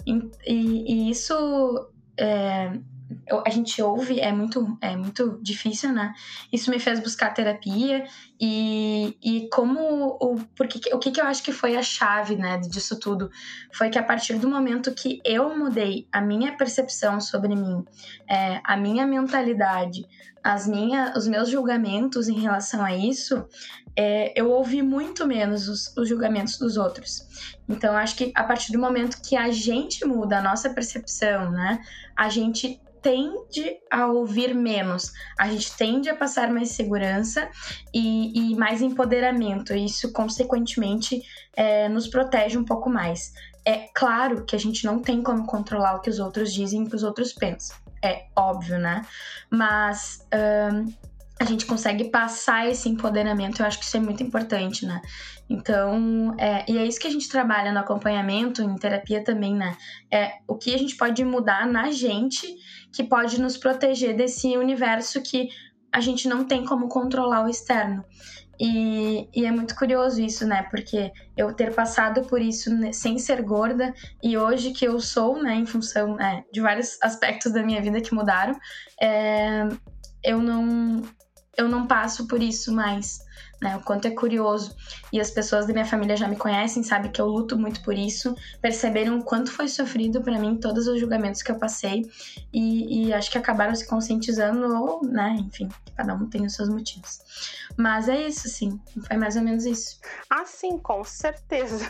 E, 0.05 0.13
e, 0.47 0.93
e 0.93 1.09
isso 1.09 1.89
é, 2.17 2.71
a 3.45 3.49
gente 3.49 3.81
ouve, 3.81 4.19
é 4.19 4.31
muito, 4.31 4.77
é 4.81 4.95
muito 4.95 5.39
difícil, 5.41 5.91
né? 5.91 6.13
Isso 6.51 6.69
me 6.69 6.79
fez 6.79 6.99
buscar 6.99 7.33
terapia 7.33 8.05
e, 8.39 9.17
e 9.21 9.49
como 9.49 10.17
o 10.19 10.39
porque 10.55 10.93
o 10.93 10.99
que, 10.99 11.11
que 11.11 11.21
eu 11.21 11.25
acho 11.25 11.43
que 11.43 11.51
foi 11.51 11.75
a 11.75 11.83
chave, 11.83 12.35
né, 12.35 12.57
disso 12.57 12.99
tudo 12.99 13.29
foi 13.73 13.89
que 13.89 13.97
a 13.97 14.03
partir 14.03 14.37
do 14.37 14.49
momento 14.49 14.93
que 14.93 15.21
eu 15.23 15.55
mudei 15.57 16.07
a 16.11 16.21
minha 16.21 16.55
percepção 16.57 17.19
sobre 17.19 17.55
mim, 17.55 17.83
é, 18.29 18.59
a 18.63 18.75
minha 18.77 19.05
mentalidade, 19.05 20.05
as 20.43 20.67
minha, 20.67 21.13
os 21.15 21.27
meus 21.27 21.49
julgamentos 21.49 22.27
em 22.27 22.39
relação 22.39 22.83
a 22.83 22.95
isso, 22.95 23.45
é, 23.97 24.33
eu 24.39 24.51
ouvi 24.51 24.81
muito 24.81 25.25
menos 25.25 25.69
os, 25.69 25.95
os, 25.95 26.09
julgamentos 26.09 26.57
dos 26.57 26.77
outros. 26.77 27.25
Então, 27.67 27.95
acho 27.95 28.15
que 28.15 28.31
a 28.35 28.43
partir 28.43 28.71
do 28.71 28.79
momento 28.79 29.21
que 29.21 29.35
a 29.35 29.49
gente 29.51 30.05
muda 30.05 30.39
a 30.39 30.41
nossa 30.41 30.69
percepção, 30.69 31.51
né, 31.51 31.81
a 32.15 32.29
gente 32.29 32.81
tende 33.01 33.77
a 33.91 34.07
ouvir 34.07 34.55
menos, 34.55 35.13
a 35.39 35.47
gente 35.47 35.71
tende 35.77 36.09
a 36.09 36.15
passar 36.15 36.51
mais 36.51 36.71
segurança 36.71 37.47
e, 37.93 38.51
e 38.51 38.55
mais 38.55 38.81
empoderamento. 38.81 39.73
E 39.73 39.85
isso, 39.85 40.11
consequentemente, 40.11 41.21
é, 41.55 41.87
nos 41.87 42.07
protege 42.07 42.57
um 42.57 42.65
pouco 42.65 42.89
mais. 42.89 43.31
É 43.63 43.87
claro 43.93 44.43
que 44.43 44.55
a 44.55 44.59
gente 44.59 44.85
não 44.85 44.99
tem 44.99 45.21
como 45.21 45.45
controlar 45.45 45.95
o 45.95 46.01
que 46.01 46.09
os 46.09 46.19
outros 46.19 46.51
dizem 46.51 46.81
e 46.81 46.85
o 46.85 46.89
que 46.89 46.95
os 46.95 47.03
outros 47.03 47.31
pensam. 47.31 47.77
é 48.03 48.25
óbvio, 48.35 48.77
né? 48.79 49.03
Mas 49.49 50.25
a 51.39 51.43
gente 51.43 51.65
consegue 51.65 52.05
passar 52.05 52.69
esse 52.69 52.87
empoderamento, 52.87 53.61
eu 53.61 53.65
acho 53.65 53.77
que 53.77 53.85
isso 53.85 53.97
é 53.97 53.99
muito 53.99 54.23
importante, 54.23 54.85
né? 54.85 55.01
Então, 55.49 56.33
é, 56.39 56.65
e 56.69 56.77
é 56.77 56.85
isso 56.85 56.99
que 56.99 57.07
a 57.07 57.11
gente 57.11 57.29
trabalha 57.29 57.71
no 57.71 57.79
acompanhamento, 57.79 58.61
em 58.61 58.75
terapia 58.75 59.23
também, 59.23 59.53
né? 59.53 59.75
É 60.11 60.31
o 60.47 60.55
que 60.55 60.73
a 60.73 60.77
gente 60.77 60.95
pode 60.95 61.23
mudar 61.25 61.67
na 61.67 61.91
gente 61.91 62.47
que 62.93 63.03
pode 63.03 63.39
nos 63.39 63.57
proteger 63.57 64.15
desse 64.15 64.57
universo 64.57 65.21
que 65.21 65.49
a 65.91 65.99
gente 65.99 66.27
não 66.27 66.45
tem 66.45 66.65
como 66.65 66.87
controlar 66.87 67.45
o 67.45 67.49
externo. 67.49 68.03
E, 68.59 69.27
e, 69.35 69.45
é 69.45 69.51
muito 69.51 69.75
curioso 69.75 70.21
isso, 70.21 70.47
né? 70.47 70.63
Porque 70.71 71.11
eu 71.35 71.53
ter 71.53 71.73
passado 71.75 72.21
por 72.21 72.41
isso 72.41 72.69
sem 72.93 73.17
ser 73.17 73.41
gorda 73.41 73.93
e 74.23 74.37
hoje 74.37 74.71
que 74.71 74.85
eu 74.85 74.99
sou, 75.01 75.41
né, 75.41 75.55
em 75.55 75.65
função 75.65 76.19
é, 76.19 76.43
de 76.53 76.61
vários 76.61 76.97
aspectos 77.03 77.51
da 77.51 77.61
minha 77.61 77.81
vida 77.81 77.99
que 77.99 78.13
mudaram, 78.13 78.57
é, 79.01 79.67
eu 80.23 80.39
não 80.41 81.01
eu 81.57 81.67
não 81.67 81.87
passo 81.87 82.27
por 82.27 82.41
isso 82.41 82.73
mais 82.73 83.25
né? 83.61 83.75
O 83.77 83.81
quanto 83.81 84.07
é 84.07 84.11
curioso. 84.11 84.75
E 85.11 85.19
as 85.19 85.31
pessoas 85.31 85.65
da 85.65 85.73
minha 85.73 85.85
família 85.85 86.15
já 86.15 86.27
me 86.27 86.35
conhecem, 86.35 86.83
sabem 86.83 87.11
que 87.11 87.21
eu 87.21 87.27
luto 87.27 87.57
muito 87.57 87.81
por 87.83 87.97
isso, 87.97 88.35
perceberam 88.61 89.19
o 89.19 89.23
quanto 89.23 89.51
foi 89.51 89.67
sofrido 89.67 90.21
para 90.21 90.37
mim 90.37 90.57
todos 90.57 90.87
os 90.87 90.99
julgamentos 90.99 91.41
que 91.41 91.51
eu 91.51 91.57
passei 91.57 92.09
e, 92.53 93.07
e, 93.07 93.13
acho 93.13 93.31
que 93.31 93.37
acabaram 93.37 93.75
se 93.75 93.87
conscientizando 93.87 94.65
ou, 94.75 95.03
né, 95.03 95.35
enfim, 95.39 95.69
cada 95.95 96.13
um 96.13 96.29
tem 96.29 96.45
os 96.45 96.53
seus 96.53 96.69
motivos. 96.69 97.19
Mas 97.77 98.09
é 98.09 98.27
isso, 98.27 98.47
sim, 98.47 98.79
foi 99.07 99.17
mais 99.17 99.35
ou 99.35 99.41
menos 99.41 99.65
isso. 99.65 99.99
Ah, 100.29 100.45
sim, 100.45 100.77
com 100.77 101.03
certeza. 101.03 101.85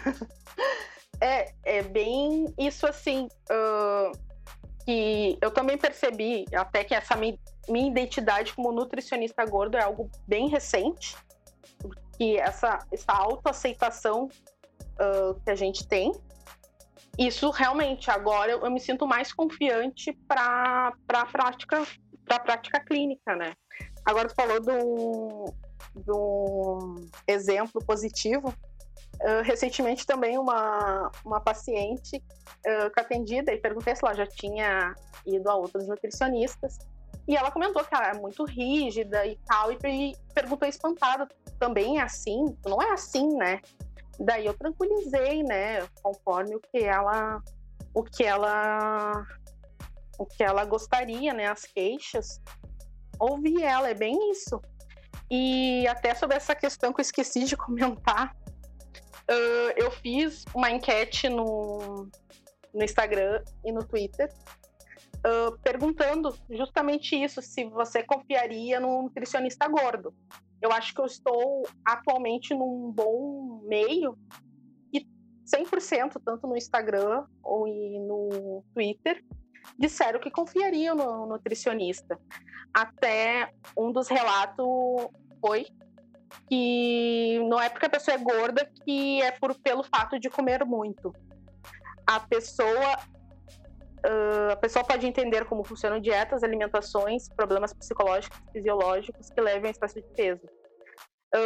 é, 1.20 1.54
é 1.64 1.84
bem 1.84 2.54
isso 2.58 2.86
assim. 2.88 3.28
Uh 3.50 4.35
que 4.86 5.38
eu 5.42 5.50
também 5.52 5.78
percebi 5.78 6.46
até 6.54 6.84
que 6.84 6.94
essa 6.94 7.16
minha, 7.16 7.38
identidade 7.68 8.54
como 8.54 8.72
nutricionista 8.72 9.44
gordo 9.46 9.78
é 9.78 9.82
algo 9.82 10.10
bem 10.28 10.48
recente 10.48 11.16
que 12.18 12.38
essa, 12.38 12.80
essa 12.92 13.12
autoaceitação 13.12 14.26
uh, 14.26 15.34
que 15.44 15.50
a 15.50 15.56
gente 15.56 15.88
tem, 15.88 16.14
isso 17.18 17.50
realmente 17.50 18.10
agora 18.12 18.52
eu, 18.52 18.62
eu 18.62 18.72
me 18.72 18.80
sinto 18.80 19.08
mais 19.08 19.34
confiante 19.34 20.14
para 20.28 20.94
a 21.10 21.26
prática, 21.26 21.84
pra 22.26 22.40
prática 22.40 22.80
clínica, 22.80 23.36
né? 23.36 23.54
Agora 24.06 24.28
tu 24.28 24.36
falou 24.36 24.60
de 24.60 26.12
um 26.12 26.96
exemplo 27.28 27.84
positivo. 27.84 28.54
Uh, 29.22 29.42
recentemente 29.44 30.06
também 30.06 30.38
uma, 30.38 31.10
uma 31.24 31.40
paciente 31.40 32.18
uh, 32.18 32.92
que 32.92 33.00
atendida 33.00 33.54
e 33.54 33.58
perguntei 33.58 33.96
se 33.96 34.04
ela 34.04 34.14
já 34.14 34.28
tinha 34.28 34.94
ido 35.26 35.50
a 35.50 35.56
outros 35.56 35.88
nutricionistas 35.88 36.78
e 37.28 37.36
ela 37.36 37.52
comentou 37.52 37.84
que 37.84 37.96
ela 37.96 38.10
é 38.10 38.14
muito 38.14 38.44
rígida 38.46 39.26
e 39.26 39.36
tal, 39.48 39.72
e 39.72 39.78
perguntou 40.34 40.68
espantada, 40.68 41.28
também 41.60 42.00
é 42.00 42.04
assim? 42.04 42.56
Não 42.66 42.82
é 42.82 42.92
assim, 42.92 43.36
né? 43.36 43.62
Daí 44.20 44.46
eu 44.46 44.54
tranquilizei, 44.54 45.44
né, 45.44 45.86
conforme 46.02 46.56
o 46.56 46.60
que 46.60 46.84
ela 46.84 47.42
o 47.94 48.04
que 48.04 48.24
ela 48.24 49.26
o 50.18 50.26
que 50.26 50.44
ela 50.44 50.64
gostaria, 50.66 51.34
né, 51.34 51.48
as 51.48 51.64
queixas. 51.64 52.40
Ouvi 53.20 53.62
ela, 53.64 53.90
é 53.90 53.94
bem 53.94 54.32
isso. 54.32 54.62
E 55.30 55.88
até 55.88 56.14
sobre 56.14 56.38
essa 56.38 56.56
questão 56.56 56.94
que 56.94 57.02
eu 57.02 57.04
esqueci 57.04 57.44
de 57.46 57.58
comentar, 57.58 58.36
uh, 59.30 59.74
eu 59.76 59.92
fiz 59.92 60.46
uma 60.54 60.70
enquete 60.70 61.30
no, 61.30 62.10
no 62.74 62.84
Instagram 62.84 63.44
e 63.64 63.72
no 63.72 63.84
Twitter 63.84 64.30
uh, 65.26 65.58
perguntando 65.60 66.36
justamente 66.50 67.16
isso, 67.16 67.42
se 67.42 67.66
você 67.66 68.04
confiaria 68.04 68.80
num 68.80 69.04
nutricionista 69.04 69.68
gordo. 69.68 70.14
Eu 70.62 70.72
acho 70.72 70.94
que 70.94 71.02
eu 71.02 71.06
estou 71.06 71.68
atualmente 71.84 72.54
num 72.54 72.92
bom 72.92 73.62
meio 73.68 74.18
e 74.94 75.06
100%, 75.46 76.22
tanto 76.24 76.48
no 76.48 76.56
Instagram 76.56 77.26
ou 77.44 77.68
no 77.68 78.64
Twitter, 78.74 79.24
disseram 79.78 80.20
que 80.20 80.32
confiariam 80.32 80.96
no 80.96 81.26
nutricionista. 81.26 82.20
Até 82.74 83.52
um 83.78 83.92
dos 83.92 84.08
relatos 84.08 84.66
foi 85.42 85.68
que 86.48 87.40
não 87.48 87.60
é 87.62 87.70
porque 87.70 87.86
a 87.86 87.90
pessoa 87.90 88.16
é 88.16 88.18
gorda 88.18 88.70
que 88.84 89.22
é 89.22 89.32
por, 89.32 89.56
pelo 89.56 89.84
fato 89.84 90.20
de 90.20 90.30
comer 90.30 90.66
muito. 90.66 91.14
A 92.06 92.20
pessoa 92.20 92.98
uh, 94.06 94.52
a 94.52 94.56
pessoa 94.56 94.86
pode 94.86 95.06
entender 95.08 95.46
como 95.46 95.64
funcionam 95.64 96.00
dietas, 96.00 96.44
alimentações, 96.44 97.28
problemas 97.30 97.74
psicológicos, 97.74 98.40
fisiológicos 98.52 99.30
que 99.30 99.42
levam 99.42 99.68
a 99.68 99.72
excesso 99.72 99.96
de 99.96 100.08
peso. 100.16 100.48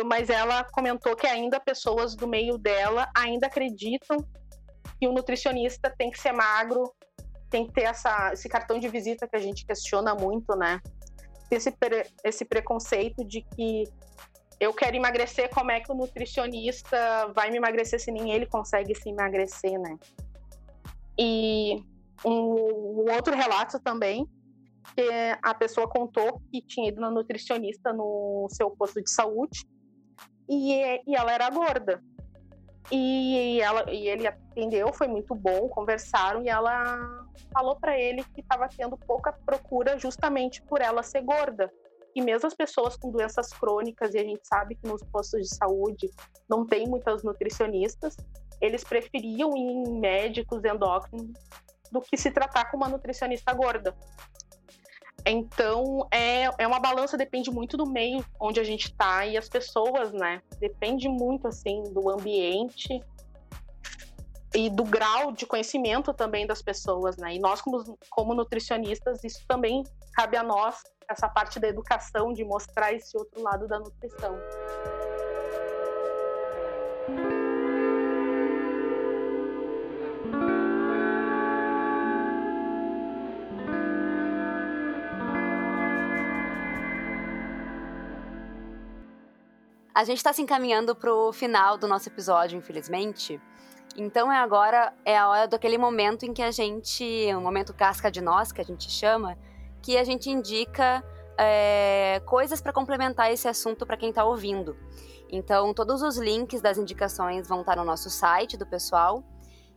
Mas 0.06 0.30
ela 0.30 0.64
comentou 0.66 1.16
que 1.16 1.26
ainda 1.26 1.60
pessoas 1.60 2.16
do 2.16 2.28
meio 2.28 2.60
dela 2.60 3.10
ainda 3.16 3.48
acreditam 3.48 4.18
que 5.00 5.08
o 5.08 5.12
nutricionista 5.12 5.94
tem 5.98 6.12
que 6.12 6.20
ser 6.20 6.32
magro, 6.32 6.94
tem 7.50 7.66
que 7.66 7.74
ter 7.74 7.84
essa, 7.84 8.32
esse 8.34 8.48
cartão 8.48 8.80
de 8.80 8.88
visita 8.88 9.28
que 9.28 9.36
a 9.36 9.40
gente 9.40 9.66
questiona 9.66 10.14
muito, 10.14 10.56
né? 10.56 10.80
Esse, 11.50 11.72
pre, 11.72 12.06
esse 12.24 12.46
preconceito 12.46 13.26
de 13.26 13.42
que 13.42 13.86
eu 14.60 14.74
quero 14.74 14.96
emagrecer, 14.96 15.50
como 15.50 15.72
é 15.72 15.80
que 15.80 15.92
o 15.92 15.96
nutricionista 15.96 17.32
vai 17.34 17.50
me 17.50 17.58
emagrecer 17.58 18.00
se 18.00 18.12
nem 18.12 18.32
ele 18.32 18.46
consegue 18.46 18.94
se 18.94 19.10
emagrecer, 19.10 19.80
né? 19.80 19.98
E 21.18 21.84
um, 22.26 22.32
um 22.32 23.14
outro 23.14 23.36
relato 23.36 23.80
também, 23.80 24.28
que 24.96 25.10
a 25.42 25.54
pessoa 25.54 25.88
contou 25.88 26.42
que 26.52 26.62
tinha 26.62 26.90
ido 26.90 27.00
na 27.00 27.10
nutricionista 27.10 27.94
no 27.94 28.48
seu 28.50 28.72
posto 28.72 29.02
de 29.02 29.10
saúde 29.10 29.66
e, 30.48 30.74
e 31.08 31.16
ela 31.16 31.32
era 31.32 31.50
gorda. 31.50 32.04
E, 32.92 33.62
ela, 33.62 33.86
e 33.94 34.08
ele 34.08 34.26
atendeu, 34.26 34.92
foi 34.92 35.08
muito 35.08 35.36
bom, 35.36 35.70
conversaram 35.70 36.42
e 36.42 36.50
ela 36.50 37.28
falou 37.54 37.76
para 37.76 38.00
ele 38.00 38.24
que 38.34 38.42
estava 38.42 38.68
tendo 38.68 38.98
pouca 38.98 39.32
procura 39.32 39.98
justamente 40.00 40.62
por 40.64 40.82
ela 40.82 41.04
ser 41.04 41.22
gorda. 41.22 41.72
E 42.16 42.22
mesmo 42.22 42.48
as 42.48 42.54
pessoas 42.54 42.98
com 42.98 43.12
doenças 43.12 43.52
crônicas, 43.54 44.14
e 44.14 44.20
a 44.20 44.24
gente 44.24 44.42
sabe 44.48 44.76
que 44.76 44.88
nos 44.88 45.04
postos 45.04 45.42
de 45.42 45.56
saúde 45.56 46.10
não 46.50 46.66
tem 46.66 46.88
muitas 46.88 47.24
nutricionistas, 47.24 48.18
eles 48.60 48.84
preferiam 48.84 49.56
ir 49.56 49.88
em 49.88 50.00
médicos 50.00 50.64
endócrinos 50.64 51.38
do 51.92 52.02
que 52.02 52.18
se 52.18 52.32
tratar 52.32 52.70
com 52.70 52.78
uma 52.78 52.90
nutricionista 52.90 53.54
gorda. 53.54 53.96
Então, 55.26 56.08
é, 56.12 56.50
é 56.58 56.68
uma 56.68 56.80
balança, 56.80 57.18
depende 57.18 57.52
muito 57.52 57.78
do 57.78 57.86
meio 57.86 58.26
onde 58.40 58.60
a 58.60 58.64
gente 58.64 58.86
está 58.86 59.26
e 59.26 59.38
as 59.38 59.50
pessoas, 59.50 60.12
né? 60.12 60.42
Depende 60.60 61.08
muito, 61.08 61.48
assim, 61.48 61.84
do 61.94 62.10
ambiente 62.10 63.02
e 64.54 64.70
do 64.70 64.84
grau 64.84 65.32
de 65.32 65.46
conhecimento 65.46 66.14
também 66.14 66.48
das 66.48 66.62
pessoas, 66.62 67.18
né? 67.18 67.36
E 67.36 67.40
nós, 67.40 67.62
como, 67.62 67.98
como 68.10 68.34
nutricionistas, 68.34 69.24
isso 69.24 69.44
também 69.48 69.84
cabe 70.14 70.38
a 70.38 70.44
nós, 70.44 70.82
essa 71.08 71.30
parte 71.30 71.60
da 71.60 71.68
educação, 71.68 72.34
de 72.34 72.44
mostrar 72.44 72.94
esse 72.94 73.16
outro 73.18 73.42
lado 73.42 73.68
da 73.68 73.80
nutrição. 73.80 74.38
A 89.94 90.06
gente 90.06 90.20
está 90.20 90.32
se 90.32 90.42
encaminhando 90.42 90.96
para 90.96 91.14
o 91.14 91.34
final 91.34 91.78
do 91.78 91.86
nosso 91.86 92.08
episódio, 92.08 92.58
infelizmente. 92.58 93.38
Então 93.98 94.32
é 94.32 94.38
agora 94.38 94.94
é 95.04 95.18
a 95.18 95.28
hora 95.28 95.48
daquele 95.48 95.78
momento 95.78 96.24
em 96.26 96.34
que 96.34 96.42
a 96.42 96.52
gente, 96.52 97.04
um 97.36 97.42
momento 97.42 97.74
casca 97.74 98.12
de 98.12 98.22
nós 98.22 98.52
que 98.52 98.62
a 98.62 98.64
gente 98.64 98.90
chama, 98.90 99.38
que 99.82 99.98
a 99.98 100.04
gente 100.04 100.30
indica 100.30 101.04
é, 101.38 102.22
coisas 102.26 102.62
para 102.62 102.72
complementar 102.72 103.32
esse 103.32 103.48
assunto 103.48 103.86
para 103.86 103.98
quem 103.98 104.10
está 104.10 104.24
ouvindo. 104.24 104.78
Então 105.32 105.74
todos 105.74 106.02
os 106.02 106.18
links 106.18 106.62
das 106.62 106.78
indicações 106.78 107.48
vão 107.48 107.62
estar 107.62 107.76
tá 107.76 107.80
no 107.80 107.86
nosso 107.86 108.10
site 108.10 108.58
do 108.58 108.66
pessoal 108.66 109.24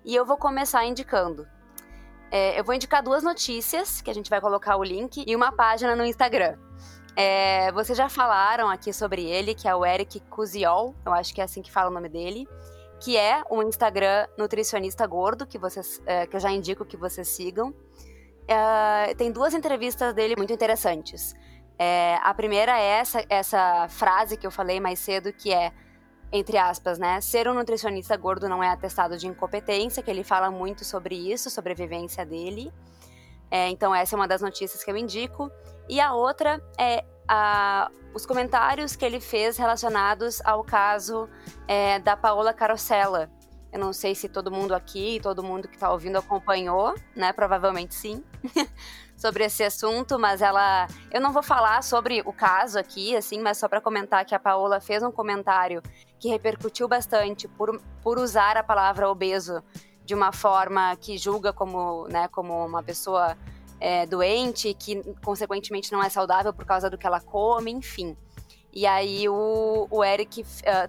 e 0.04 0.14
eu 0.14 0.24
vou 0.24 0.36
começar 0.36 0.84
indicando. 0.84 1.46
É, 2.30 2.58
eu 2.58 2.64
vou 2.64 2.74
indicar 2.74 3.02
duas 3.02 3.22
notícias 3.22 4.00
que 4.00 4.10
a 4.10 4.14
gente 4.14 4.30
vai 4.30 4.40
colocar 4.40 4.76
o 4.76 4.82
link 4.82 5.22
e 5.26 5.36
uma 5.36 5.52
página 5.52 5.94
no 5.94 6.04
Instagram. 6.04 6.56
É, 7.14 7.70
vocês 7.72 7.96
já 7.96 8.08
falaram 8.08 8.70
aqui 8.70 8.90
sobre 8.90 9.22
ele, 9.22 9.54
que 9.54 9.68
é 9.68 9.74
o 9.74 9.84
Eric 9.84 10.18
Cusiol, 10.30 10.94
eu 11.04 11.12
acho 11.12 11.34
que 11.34 11.42
é 11.42 11.44
assim 11.44 11.60
que 11.60 11.70
fala 11.70 11.90
o 11.90 11.92
nome 11.92 12.08
dele, 12.08 12.48
que 13.02 13.16
é 13.16 13.42
um 13.50 13.64
Instagram 13.64 14.28
nutricionista 14.38 15.04
gordo, 15.08 15.44
que, 15.44 15.58
vocês, 15.58 16.00
é, 16.06 16.24
que 16.24 16.36
eu 16.36 16.40
já 16.40 16.52
indico 16.52 16.84
que 16.84 16.96
vocês 16.96 17.26
sigam. 17.26 17.74
É, 18.46 19.12
tem 19.16 19.32
duas 19.32 19.54
entrevistas 19.54 20.14
dele 20.14 20.36
muito 20.36 20.52
interessantes. 20.52 21.34
É, 21.76 22.16
a 22.22 22.32
primeira 22.32 22.78
é 22.78 23.00
essa, 23.00 23.24
essa 23.28 23.88
frase 23.88 24.36
que 24.36 24.46
eu 24.46 24.52
falei 24.52 24.78
mais 24.78 25.00
cedo, 25.00 25.32
que 25.32 25.52
é, 25.52 25.72
entre 26.30 26.56
aspas, 26.56 26.96
né? 26.96 27.20
Ser 27.20 27.48
um 27.48 27.54
nutricionista 27.54 28.16
gordo 28.16 28.48
não 28.48 28.62
é 28.62 28.68
atestado 28.68 29.18
de 29.18 29.26
incompetência, 29.26 30.00
que 30.00 30.10
ele 30.10 30.22
fala 30.22 30.48
muito 30.48 30.84
sobre 30.84 31.16
isso, 31.16 31.50
sobre 31.50 31.72
a 31.72 31.74
vivência 31.74 32.24
dele. 32.24 32.72
É, 33.50 33.68
então, 33.68 33.92
essa 33.92 34.14
é 34.14 34.16
uma 34.16 34.28
das 34.28 34.40
notícias 34.40 34.84
que 34.84 34.90
eu 34.92 34.96
indico. 34.96 35.50
E 35.88 36.00
a 36.00 36.14
outra 36.14 36.62
é 36.78 37.04
a, 37.34 37.90
os 38.12 38.26
comentários 38.26 38.94
que 38.94 39.06
ele 39.06 39.18
fez 39.18 39.56
relacionados 39.56 40.42
ao 40.44 40.62
caso 40.62 41.30
é, 41.66 41.98
da 41.98 42.14
Paola 42.14 42.52
Carosella. 42.52 43.30
Eu 43.72 43.80
não 43.80 43.90
sei 43.90 44.14
se 44.14 44.28
todo 44.28 44.52
mundo 44.52 44.74
aqui, 44.74 45.18
todo 45.22 45.42
mundo 45.42 45.66
que 45.66 45.76
está 45.76 45.90
ouvindo 45.90 46.18
acompanhou, 46.18 46.94
né? 47.16 47.32
Provavelmente 47.32 47.94
sim, 47.94 48.22
sobre 49.16 49.44
esse 49.44 49.64
assunto, 49.64 50.18
mas 50.18 50.42
ela. 50.42 50.86
Eu 51.10 51.22
não 51.22 51.32
vou 51.32 51.42
falar 51.42 51.82
sobre 51.82 52.20
o 52.26 52.34
caso 52.34 52.78
aqui, 52.78 53.16
assim, 53.16 53.40
mas 53.40 53.56
só 53.56 53.66
para 53.66 53.80
comentar 53.80 54.26
que 54.26 54.34
a 54.34 54.38
Paola 54.38 54.78
fez 54.78 55.02
um 55.02 55.10
comentário 55.10 55.80
que 56.20 56.28
repercutiu 56.28 56.86
bastante 56.86 57.48
por, 57.48 57.80
por 58.02 58.18
usar 58.18 58.58
a 58.58 58.62
palavra 58.62 59.08
obeso 59.08 59.64
de 60.04 60.14
uma 60.14 60.32
forma 60.32 60.94
que 60.96 61.16
julga 61.16 61.50
como, 61.50 62.06
né, 62.08 62.28
como 62.28 62.66
uma 62.66 62.82
pessoa 62.82 63.38
é, 63.82 64.06
doente, 64.06 64.72
que 64.74 65.02
consequentemente 65.24 65.90
não 65.90 66.00
é 66.00 66.08
saudável 66.08 66.54
por 66.54 66.64
causa 66.64 66.88
do 66.88 66.96
que 66.96 67.04
ela 67.04 67.20
come, 67.20 67.72
enfim. 67.72 68.16
E 68.72 68.86
aí 68.86 69.28
o, 69.28 69.88
o 69.90 70.04
Eric 70.04 70.40
uh, 70.40 70.44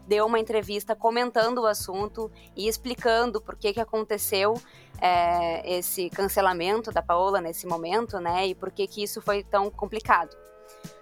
deu 0.08 0.28
uma 0.28 0.40
entrevista 0.40 0.96
comentando 0.96 1.58
o 1.58 1.66
assunto 1.66 2.32
e 2.56 2.68
explicando 2.68 3.42
por 3.42 3.58
que, 3.58 3.74
que 3.74 3.80
aconteceu 3.80 4.54
é, 5.02 5.78
esse 5.78 6.10
cancelamento 6.12 6.92
da 6.92 7.02
Paola 7.02 7.42
nesse 7.42 7.66
momento, 7.68 8.20
né? 8.20 8.48
E 8.48 8.56
por 8.56 8.72
que, 8.72 8.88
que 8.88 9.04
isso 9.04 9.22
foi 9.22 9.44
tão 9.44 9.70
complicado 9.72 10.38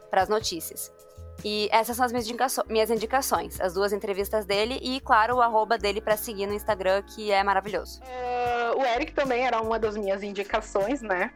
para 0.10 0.24
as 0.24 0.30
notícias. 0.30 0.92
E 1.44 1.68
essas 1.72 1.98
são 1.98 2.06
as 2.06 2.12
minhas, 2.12 2.26
indicações, 2.26 2.68
minhas 2.68 2.90
indicações, 2.90 3.60
as 3.60 3.74
duas 3.74 3.92
entrevistas 3.94 4.46
dele 4.46 4.80
e, 4.82 5.00
claro, 5.02 5.38
o 5.38 5.42
arroba 5.42 5.78
dele 5.78 6.00
para 6.00 6.16
seguir 6.16 6.48
no 6.48 6.54
Instagram, 6.54 7.02
que 7.02 7.32
é 7.32 7.44
maravilhoso. 7.44 8.00
Uh, 8.02 8.80
o 8.80 8.86
Eric 8.86 9.14
também 9.14 9.46
era 9.46 9.60
uma 9.62 9.78
das 9.78 9.98
minhas 9.98 10.24
indicações, 10.24 11.02
né? 11.02 11.32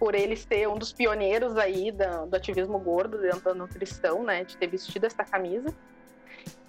Por 0.00 0.14
ele 0.14 0.34
ser 0.34 0.66
um 0.66 0.78
dos 0.78 0.94
pioneiros 0.94 1.58
aí 1.58 1.92
do, 1.92 2.34
ativismo 2.34 2.78
gordo 2.78 3.18
dentro 3.18 3.40
da 3.40 3.54
nutrição, 3.54 4.24
né? 4.24 4.44
De 4.44 4.56
ter 4.56 4.66
vestido 4.66 5.04
essa 5.04 5.22
camisa. 5.22 5.68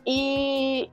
E, 0.06 0.91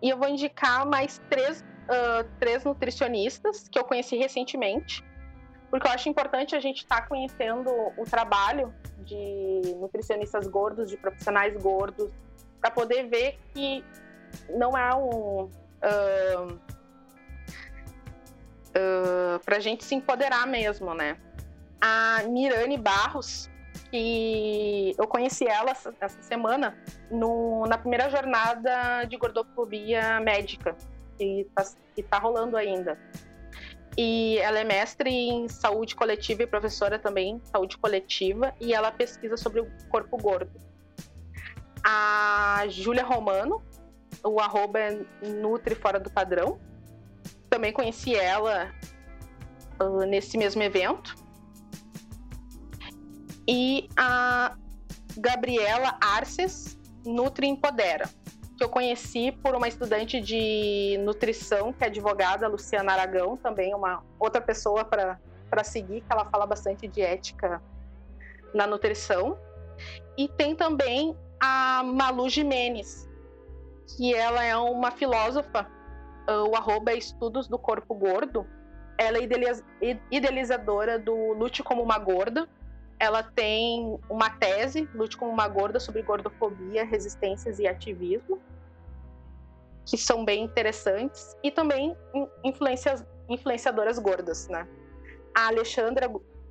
e 0.00 0.08
eu 0.08 0.16
vou 0.16 0.28
indicar 0.28 0.86
mais 0.86 1.20
três, 1.28 1.62
uh, 1.62 2.24
três 2.38 2.62
nutricionistas 2.62 3.68
que 3.68 3.76
eu 3.76 3.82
conheci 3.82 4.16
recentemente, 4.16 5.04
porque 5.68 5.84
eu 5.84 5.90
acho 5.90 6.08
importante 6.08 6.54
a 6.54 6.60
gente 6.60 6.78
estar 6.78 7.00
tá 7.00 7.08
conhecendo 7.08 7.68
o 7.96 8.04
trabalho 8.04 8.72
de 9.00 9.74
nutricionistas 9.74 10.46
gordos, 10.46 10.88
de 10.88 10.96
profissionais 10.96 11.60
gordos, 11.60 12.12
para 12.60 12.70
poder 12.70 13.08
ver 13.08 13.36
que 13.52 13.84
não 14.50 14.78
é 14.78 14.94
um. 14.94 15.50
Uh, 15.82 16.60
uh, 18.70 19.40
para 19.44 19.56
a 19.56 19.60
gente 19.60 19.84
se 19.84 19.96
empoderar 19.96 20.46
mesmo, 20.46 20.94
né? 20.94 21.16
A 21.80 22.22
Mirane 22.28 22.76
Barros, 22.76 23.48
que 23.90 24.94
eu 24.98 25.06
conheci 25.06 25.46
ela 25.46 25.72
essa 25.72 26.22
semana 26.22 26.76
no, 27.10 27.66
na 27.66 27.78
primeira 27.78 28.10
jornada 28.10 29.04
de 29.04 29.16
gordofobia 29.16 30.20
médica, 30.20 30.76
que 31.16 31.46
está 31.48 31.76
tá 32.08 32.18
rolando 32.18 32.56
ainda. 32.56 32.98
E 33.96 34.38
ela 34.38 34.60
é 34.60 34.64
mestre 34.64 35.10
em 35.10 35.48
saúde 35.48 35.96
coletiva 35.96 36.42
e 36.42 36.46
professora 36.46 36.98
também 36.98 37.34
em 37.34 37.40
saúde 37.44 37.76
coletiva, 37.76 38.54
e 38.60 38.72
ela 38.72 38.92
pesquisa 38.92 39.36
sobre 39.36 39.60
o 39.60 39.68
corpo 39.88 40.16
gordo. 40.16 40.52
A 41.82 42.64
Júlia 42.68 43.04
Romano, 43.04 43.62
o 44.22 44.38
arroba 44.38 44.78
é 44.78 45.00
Nutri 45.22 45.74
Fora 45.74 45.98
do 45.98 46.10
Padrão. 46.10 46.60
Também 47.48 47.72
conheci 47.72 48.14
ela 48.14 48.72
uh, 49.80 50.04
nesse 50.06 50.38
mesmo 50.38 50.62
evento 50.62 51.19
e 53.50 53.88
a 53.96 54.56
Gabriela 55.18 55.98
Arces, 56.00 56.78
Nutri 57.04 57.48
Empodera, 57.48 58.08
que 58.56 58.62
eu 58.62 58.68
conheci 58.68 59.32
por 59.32 59.56
uma 59.56 59.66
estudante 59.66 60.20
de 60.20 60.96
nutrição, 61.00 61.72
que 61.72 61.82
é 61.82 61.88
advogada, 61.88 62.46
Luciana 62.46 62.92
Aragão, 62.92 63.36
também 63.36 63.74
uma 63.74 64.04
outra 64.20 64.40
pessoa 64.40 64.84
para 64.84 65.64
seguir, 65.64 66.02
que 66.02 66.12
ela 66.12 66.24
fala 66.26 66.46
bastante 66.46 66.86
de 66.86 67.02
ética 67.02 67.60
na 68.54 68.68
nutrição. 68.68 69.36
E 70.16 70.28
tem 70.28 70.54
também 70.54 71.16
a 71.40 71.82
Malu 71.82 72.28
Jimenez, 72.28 73.08
que 73.96 74.14
ela 74.14 74.44
é 74.44 74.56
uma 74.56 74.92
filósofa, 74.92 75.66
o 76.48 76.54
arroba 76.54 76.92
é 76.92 76.98
Estudos 76.98 77.48
do 77.48 77.58
Corpo 77.58 77.96
Gordo. 77.96 78.46
Ela 78.96 79.18
é 79.18 79.98
idealizadora 80.08 81.00
do 81.00 81.32
Lute 81.32 81.64
como 81.64 81.82
uma 81.82 81.98
Gorda, 81.98 82.48
ela 83.00 83.22
tem 83.22 83.98
uma 84.10 84.28
tese, 84.28 84.86
Lute 84.94 85.16
como 85.16 85.32
uma 85.32 85.48
Gorda, 85.48 85.80
sobre 85.80 86.02
gordofobia, 86.02 86.84
resistências 86.84 87.58
e 87.58 87.66
ativismo, 87.66 88.38
que 89.86 89.96
são 89.96 90.22
bem 90.22 90.44
interessantes, 90.44 91.34
e 91.42 91.50
também 91.50 91.96
influenciadoras 93.28 93.98
gordas, 93.98 94.46
né? 94.48 94.68
A 95.34 95.46
Alexandra 95.46 96.08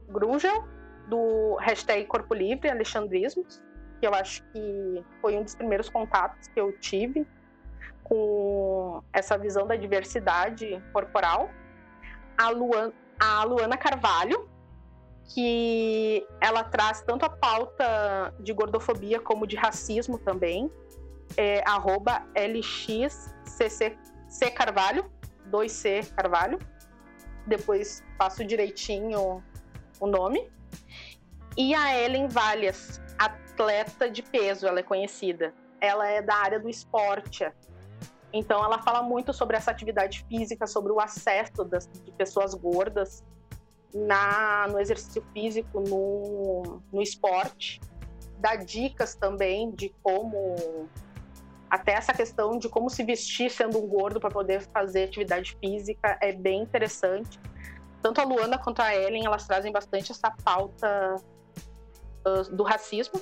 Grungel, 0.09 0.67
do 1.07 1.55
hashtag 1.61 2.05
Corpo 2.05 2.33
Livre, 2.33 2.67
Alexandrismos, 2.69 3.61
que 3.99 4.07
eu 4.07 4.13
acho 4.13 4.43
que 4.51 5.05
foi 5.21 5.37
um 5.37 5.43
dos 5.43 5.53
primeiros 5.53 5.87
contatos 5.87 6.47
que 6.47 6.59
eu 6.59 6.71
tive 6.79 7.27
com 8.03 9.03
essa 9.13 9.37
visão 9.37 9.67
da 9.67 9.75
diversidade 9.75 10.81
corporal. 10.91 11.49
A, 12.37 12.49
Luan, 12.49 12.91
a 13.19 13.43
Luana 13.43 13.77
Carvalho, 13.77 14.49
que 15.29 16.25
ela 16.41 16.63
traz 16.63 17.01
tanto 17.01 17.23
a 17.23 17.29
pauta 17.29 18.33
de 18.39 18.51
gordofobia 18.51 19.19
como 19.19 19.45
de 19.45 19.55
racismo 19.55 20.17
também. 20.17 20.71
É 21.37 21.63
arroba 21.67 22.25
LXCC 22.35 23.95
Carvalho, 24.55 25.09
2C 25.49 26.11
Carvalho. 26.15 26.57
Depois 27.45 28.03
passo 28.17 28.43
direitinho 28.43 29.43
o 29.99 30.07
nome. 30.07 30.49
E 31.55 31.75
a 31.75 31.95
Ellen 31.95 32.27
Valles, 32.27 32.99
atleta 33.17 34.09
de 34.09 34.23
peso, 34.23 34.67
ela 34.67 34.79
é 34.79 34.83
conhecida. 34.83 35.53
Ela 35.79 36.07
é 36.07 36.21
da 36.21 36.35
área 36.35 36.59
do 36.59 36.69
esporte. 36.69 37.49
Então 38.33 38.63
ela 38.63 38.79
fala 38.81 39.03
muito 39.03 39.31
sobre 39.31 39.57
essa 39.57 39.69
atividade 39.69 40.25
física, 40.27 40.65
sobre 40.65 40.91
o 40.91 40.99
acesso 40.99 41.63
das, 41.63 41.87
de 41.87 42.11
pessoas 42.13 42.53
gordas 42.55 43.23
na, 43.93 44.67
no 44.69 44.79
exercício 44.79 45.23
físico, 45.33 45.79
no, 45.79 46.81
no 46.91 47.01
esporte, 47.01 47.79
dá 48.37 48.55
dicas 48.55 49.15
também 49.15 49.71
de 49.71 49.89
como 50.01 50.87
até 51.69 51.93
essa 51.93 52.13
questão 52.13 52.57
de 52.57 52.67
como 52.67 52.89
se 52.89 53.03
vestir 53.03 53.51
sendo 53.51 53.77
um 53.77 53.87
gordo 53.87 54.19
para 54.19 54.29
poder 54.29 54.61
fazer 54.73 55.03
atividade 55.03 55.55
física 55.61 56.17
é 56.21 56.31
bem 56.31 56.63
interessante. 56.63 57.39
Tanto 58.01 58.21
a 58.21 58.23
Luana 58.23 58.57
quanto 58.57 58.81
a 58.81 58.95
Ellen, 58.95 59.25
elas 59.25 59.45
trazem 59.45 59.71
bastante 59.71 60.11
essa 60.11 60.31
pauta 60.43 61.15
uh, 62.25 62.55
do 62.55 62.63
racismo. 62.63 63.21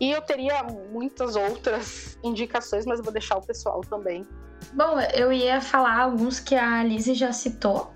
E 0.00 0.12
eu 0.12 0.22
teria 0.22 0.62
muitas 0.62 1.34
outras 1.36 2.18
indicações, 2.22 2.86
mas 2.86 3.00
eu 3.00 3.04
vou 3.04 3.12
deixar 3.12 3.36
o 3.36 3.42
pessoal 3.42 3.80
também. 3.82 4.24
Bom, 4.72 4.98
eu 5.14 5.32
ia 5.32 5.60
falar 5.60 5.98
alguns 5.98 6.40
que 6.40 6.54
a 6.54 6.82
Lizzie 6.82 7.14
já 7.14 7.32
citou, 7.32 7.90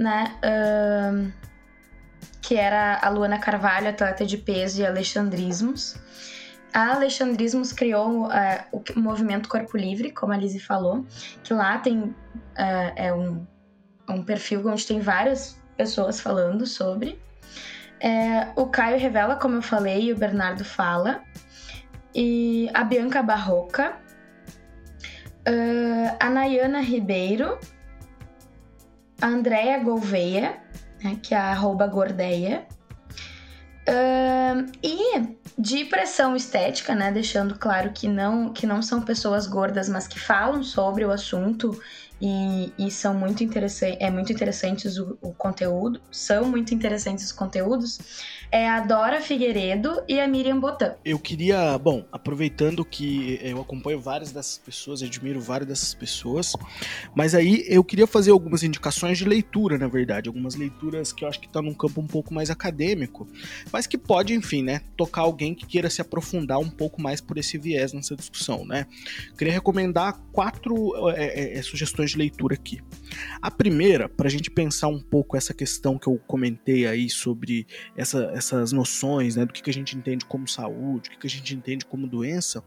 né? 0.00 0.34
Que 2.40 2.56
era 2.56 2.98
a 3.00 3.08
Luana 3.10 3.38
Carvalho, 3.38 3.88
atleta 3.88 4.24
de 4.24 4.36
peso 4.36 4.80
e 4.80 4.86
Alexandrismos. 4.86 5.96
A 6.72 6.94
Alexandrismos 6.94 7.72
criou 7.72 8.26
uh, 8.26 8.30
o 8.72 9.00
movimento 9.00 9.48
Corpo 9.48 9.76
Livre, 9.76 10.12
como 10.12 10.32
a 10.32 10.36
Lizzie 10.36 10.60
falou, 10.60 11.04
que 11.42 11.52
lá 11.52 11.78
tem 11.78 11.98
uh, 12.00 12.14
é 12.94 13.12
um, 13.12 13.44
um 14.08 14.22
perfil 14.22 14.66
onde 14.68 14.86
tem 14.86 15.00
várias 15.00 15.58
pessoas 15.76 16.20
falando 16.20 16.66
sobre. 16.66 17.20
É, 17.98 18.48
o 18.56 18.66
Caio 18.66 18.98
revela, 18.98 19.36
como 19.36 19.56
eu 19.56 19.62
falei, 19.62 20.04
e 20.04 20.12
o 20.12 20.16
Bernardo 20.16 20.64
fala. 20.64 21.22
E 22.14 22.70
a 22.72 22.84
Bianca 22.84 23.22
Barroca. 23.22 23.96
Uh, 25.40 26.16
a 26.20 26.30
Nayana 26.30 26.80
Ribeiro, 26.80 27.58
a 29.20 29.26
Andrea 29.26 29.78
Gouveia, 29.82 30.58
né, 31.02 31.18
que 31.22 31.34
é 31.34 31.38
arroba 31.38 31.86
gordeia. 31.86 32.66
Uh, 33.88 34.70
e 34.82 35.36
de 35.58 35.84
pressão 35.86 36.36
estética, 36.36 36.94
né, 36.94 37.10
deixando 37.10 37.58
claro 37.58 37.90
que 37.92 38.08
não, 38.08 38.52
que 38.52 38.66
não 38.66 38.80
são 38.82 39.02
pessoas 39.02 39.46
gordas, 39.46 39.88
mas 39.88 40.06
que 40.06 40.18
falam 40.18 40.62
sobre 40.62 41.04
o 41.04 41.10
assunto 41.10 41.78
e, 42.20 42.72
e 42.78 42.90
são 42.90 43.14
muito 43.14 43.42
interessantes, 43.42 43.98
é 44.00 44.10
muito 44.10 44.32
interessantes 44.32 44.98
o, 44.98 45.18
o, 45.20 45.32
conteúdo, 45.32 46.00
são 46.10 46.44
muito 46.44 46.74
interessantes 46.74 47.24
os 47.26 47.32
conteúdos, 47.32 47.98
é 48.52 48.68
a 48.68 48.80
Dora 48.80 49.20
Figueiredo 49.20 50.02
e 50.08 50.18
a 50.18 50.26
Miriam 50.26 50.58
Botan. 50.58 50.96
Eu 51.04 51.18
queria, 51.18 51.78
bom, 51.78 52.04
aproveitando 52.10 52.84
que 52.84 53.38
eu 53.42 53.60
acompanho 53.60 54.00
várias 54.00 54.32
dessas 54.32 54.58
pessoas, 54.58 55.02
admiro 55.02 55.40
várias 55.40 55.68
dessas 55.68 55.94
pessoas, 55.94 56.52
mas 57.14 57.34
aí 57.34 57.64
eu 57.68 57.84
queria 57.84 58.06
fazer 58.06 58.32
algumas 58.32 58.62
indicações 58.62 59.18
de 59.18 59.24
leitura, 59.24 59.78
na 59.78 59.86
verdade, 59.86 60.28
algumas 60.28 60.56
leituras 60.56 61.12
que 61.12 61.24
eu 61.24 61.28
acho 61.28 61.40
que 61.40 61.48
tá 61.48 61.62
num 61.62 61.74
campo 61.74 62.00
um 62.00 62.06
pouco 62.06 62.34
mais 62.34 62.50
acadêmico, 62.50 63.28
mas 63.72 63.86
que 63.86 63.96
pode, 63.96 64.34
enfim, 64.34 64.62
né, 64.62 64.80
tocar 64.96 65.22
alguém 65.22 65.54
que 65.54 65.66
queira 65.66 65.88
se 65.88 66.00
aprofundar 66.00 66.58
um 66.58 66.70
pouco 66.70 67.00
mais 67.00 67.20
por 67.20 67.38
esse 67.38 67.56
viés 67.56 67.92
nessa 67.92 68.16
discussão, 68.16 68.64
né. 68.64 68.86
Queria 69.38 69.52
recomendar 69.52 70.18
quatro 70.32 70.92
é, 71.10 71.58
é 71.58 71.62
sugestões 71.62 72.10
de 72.10 72.18
leitura 72.18 72.54
aqui. 72.54 72.80
A 73.40 73.50
primeira, 73.50 74.08
para 74.08 74.26
a 74.26 74.30
gente 74.30 74.50
pensar 74.50 74.88
um 74.88 75.00
pouco 75.00 75.36
essa 75.36 75.54
questão 75.54 75.98
que 75.98 76.06
eu 76.06 76.18
comentei 76.26 76.86
aí 76.86 77.08
sobre 77.08 77.66
essa, 77.96 78.30
essas 78.40 78.72
noções, 78.72 79.36
né, 79.36 79.44
do 79.44 79.52
que, 79.52 79.62
que 79.62 79.70
a 79.70 79.72
gente 79.72 79.96
entende 79.96 80.24
como 80.24 80.48
saúde, 80.48 81.08
o 81.08 81.12
que, 81.12 81.18
que 81.18 81.26
a 81.26 81.30
gente 81.30 81.54
entende 81.54 81.84
como 81.84 82.06
doença, 82.06 82.64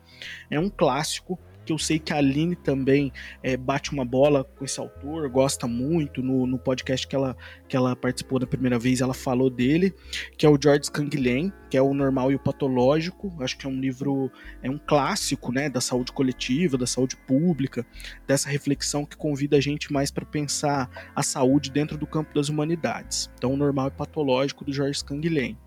é 0.49 0.59
um 0.59 0.69
clássico 0.69 1.37
que 1.65 1.71
eu 1.71 1.77
sei 1.77 1.99
que 1.99 2.13
a 2.13 2.17
Aline 2.17 2.55
também 2.55 3.11
é, 3.41 3.55
bate 3.55 3.91
uma 3.91 4.05
bola 4.05 4.43
com 4.43 4.65
esse 4.65 4.79
autor, 4.79 5.29
gosta 5.29 5.67
muito. 5.67 6.21
No, 6.21 6.45
no 6.45 6.57
podcast 6.57 7.07
que 7.07 7.15
ela, 7.15 7.35
que 7.67 7.75
ela 7.75 7.95
participou 7.95 8.39
da 8.39 8.47
primeira 8.47 8.77
vez, 8.77 9.01
ela 9.01 9.13
falou 9.13 9.49
dele, 9.49 9.93
que 10.37 10.45
é 10.45 10.49
o 10.49 10.57
George 10.61 10.91
Canguilhem, 10.91 11.51
que 11.69 11.77
é 11.77 11.81
o 11.81 11.93
Normal 11.93 12.31
e 12.31 12.35
o 12.35 12.39
Patológico. 12.39 13.33
Acho 13.39 13.57
que 13.57 13.65
é 13.65 13.69
um 13.69 13.79
livro, 13.79 14.31
é 14.61 14.69
um 14.69 14.77
clássico 14.77 15.51
né, 15.51 15.69
da 15.69 15.81
saúde 15.81 16.11
coletiva, 16.11 16.77
da 16.77 16.87
saúde 16.87 17.15
pública, 17.15 17.85
dessa 18.27 18.49
reflexão 18.49 19.05
que 19.05 19.15
convida 19.15 19.57
a 19.57 19.61
gente 19.61 19.91
mais 19.91 20.11
para 20.11 20.25
pensar 20.25 20.89
a 21.15 21.23
saúde 21.23 21.71
dentro 21.71 21.97
do 21.97 22.05
campo 22.05 22.33
das 22.33 22.49
humanidades. 22.49 23.29
Então, 23.37 23.53
o 23.53 23.57
Normal 23.57 23.87
e 23.87 23.91
Patológico, 23.91 24.65
do 24.65 24.73
George 24.73 25.03
Canguilhem. 25.03 25.57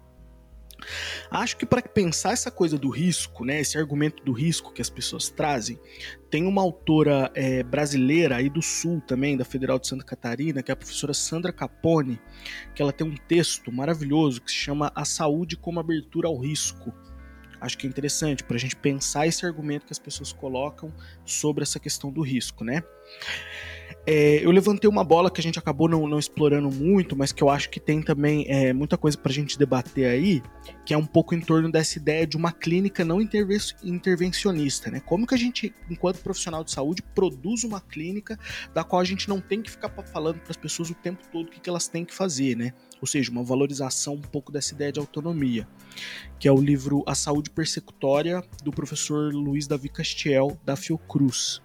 Acho 1.31 1.57
que 1.57 1.67
para 1.67 1.83
pensar 1.83 2.33
essa 2.33 2.51
coisa 2.51 2.79
do 2.79 2.91
risco, 2.91 3.45
né, 3.45 3.61
esse 3.61 3.79
argumento 3.79 4.23
do 4.23 4.33
risco 4.33 4.73
que 4.73 4.83
as 4.83 4.91
pessoas 4.91 5.29
trazem, 5.29 5.79
tem 6.31 6.47
uma 6.47 6.63
autora 6.63 7.31
é, 7.35 7.63
brasileira 7.63 8.37
aí 8.37 8.49
do 8.49 8.63
Sul 8.63 9.01
também, 9.01 9.37
da 9.37 9.45
Federal 9.45 9.79
de 9.79 9.89
Santa 9.89 10.05
Catarina, 10.05 10.63
que 10.63 10.71
é 10.71 10.75
a 10.75 10.77
professora 10.77 11.15
Sandra 11.15 11.53
Capone, 11.53 12.21
que 12.75 12.83
ela 12.83 12.93
tem 12.93 13.07
um 13.07 13.17
texto 13.17 13.73
maravilhoso 13.73 14.41
que 14.41 14.51
se 14.51 14.57
chama 14.57 14.93
A 14.95 15.05
Saúde 15.05 15.57
como 15.57 15.81
Abertura 15.81 16.29
ao 16.29 16.39
Risco. 16.39 16.93
Acho 17.61 17.79
que 17.79 17.87
é 17.87 17.91
interessante 17.91 18.45
para 18.45 18.57
a 18.57 18.61
gente 18.61 18.77
pensar 18.77 19.27
esse 19.27 19.47
argumento 19.47 19.87
que 19.87 19.93
as 19.93 19.99
pessoas 19.99 20.33
colocam 20.33 20.93
sobre 21.25 21.63
essa 21.63 21.81
questão 21.81 22.13
do 22.13 22.21
risco, 22.21 22.63
né? 22.63 22.83
É, 24.07 24.45
eu 24.45 24.51
levantei 24.53 24.89
uma 24.89 25.03
bola 25.03 25.31
que 25.31 25.41
a 25.41 25.43
gente 25.43 25.59
acabou 25.59 25.89
não, 25.89 26.07
não 26.07 26.19
explorando 26.19 26.71
muito, 26.71 27.17
mas 27.17 27.33
que 27.33 27.43
eu 27.43 27.51
acho 27.51 27.69
que 27.69 27.81
tem 27.81 28.01
também 28.01 28.47
é, 28.49 28.73
muita 28.73 28.97
coisa 28.97 29.19
para 29.19 29.33
a 29.33 29.35
gente 29.35 29.59
debater 29.59 30.07
aí, 30.07 30.43
que 30.85 30.95
é 30.95 30.97
um 30.97 31.05
pouco 31.05 31.35
em 31.35 31.41
torno 31.41 31.71
dessa 31.71 31.99
ideia 31.99 32.27
de 32.27 32.37
uma 32.37 32.53
clínica 32.53 33.05
não 33.05 33.21
intervencionista, 33.21 34.91
né? 34.91 35.01
Como 35.01 35.27
que 35.27 35.35
a 35.35 35.39
gente, 35.39 35.75
enquanto 35.91 36.21
profissional 36.21 36.63
de 36.63 36.71
saúde, 36.71 37.03
produz 37.15 37.65
uma 37.65 37.81
clínica 37.81 38.39
da 38.73 38.85
qual 38.85 39.01
a 39.01 39.05
gente 39.05 39.29
não 39.29 39.41
tem 39.41 39.61
que 39.61 39.71
ficar 39.71 39.91
falando 40.13 40.39
para 40.39 40.51
as 40.51 40.57
pessoas 40.57 40.91
o 40.91 40.95
tempo 40.95 41.23
todo 41.33 41.47
o 41.47 41.51
que, 41.51 41.61
que 41.61 41.69
elas 41.69 41.89
têm 41.89 42.05
que 42.05 42.15
fazer, 42.15 42.57
né? 42.57 42.73
Ou 43.01 43.07
seja, 43.09 43.31
uma 43.31 43.43
valorização 43.43 44.15
um 44.15 44.21
pouco 44.21 44.53
dessa 44.53 44.73
ideia 44.73 44.93
de 44.93 45.01
autonomia, 45.01 45.67
que 46.39 46.47
é 46.47 46.53
o 46.53 46.61
livro 46.61 47.03
A 47.07 47.15
Saúde 47.15 47.51
Persecutória, 47.51 48.43
do 48.63 48.71
professor 48.71 49.33
Luiz 49.35 49.67
Davi 49.67 49.89
Castiel, 49.89 50.59
da 50.65 50.77
Fiocruz. 50.77 51.61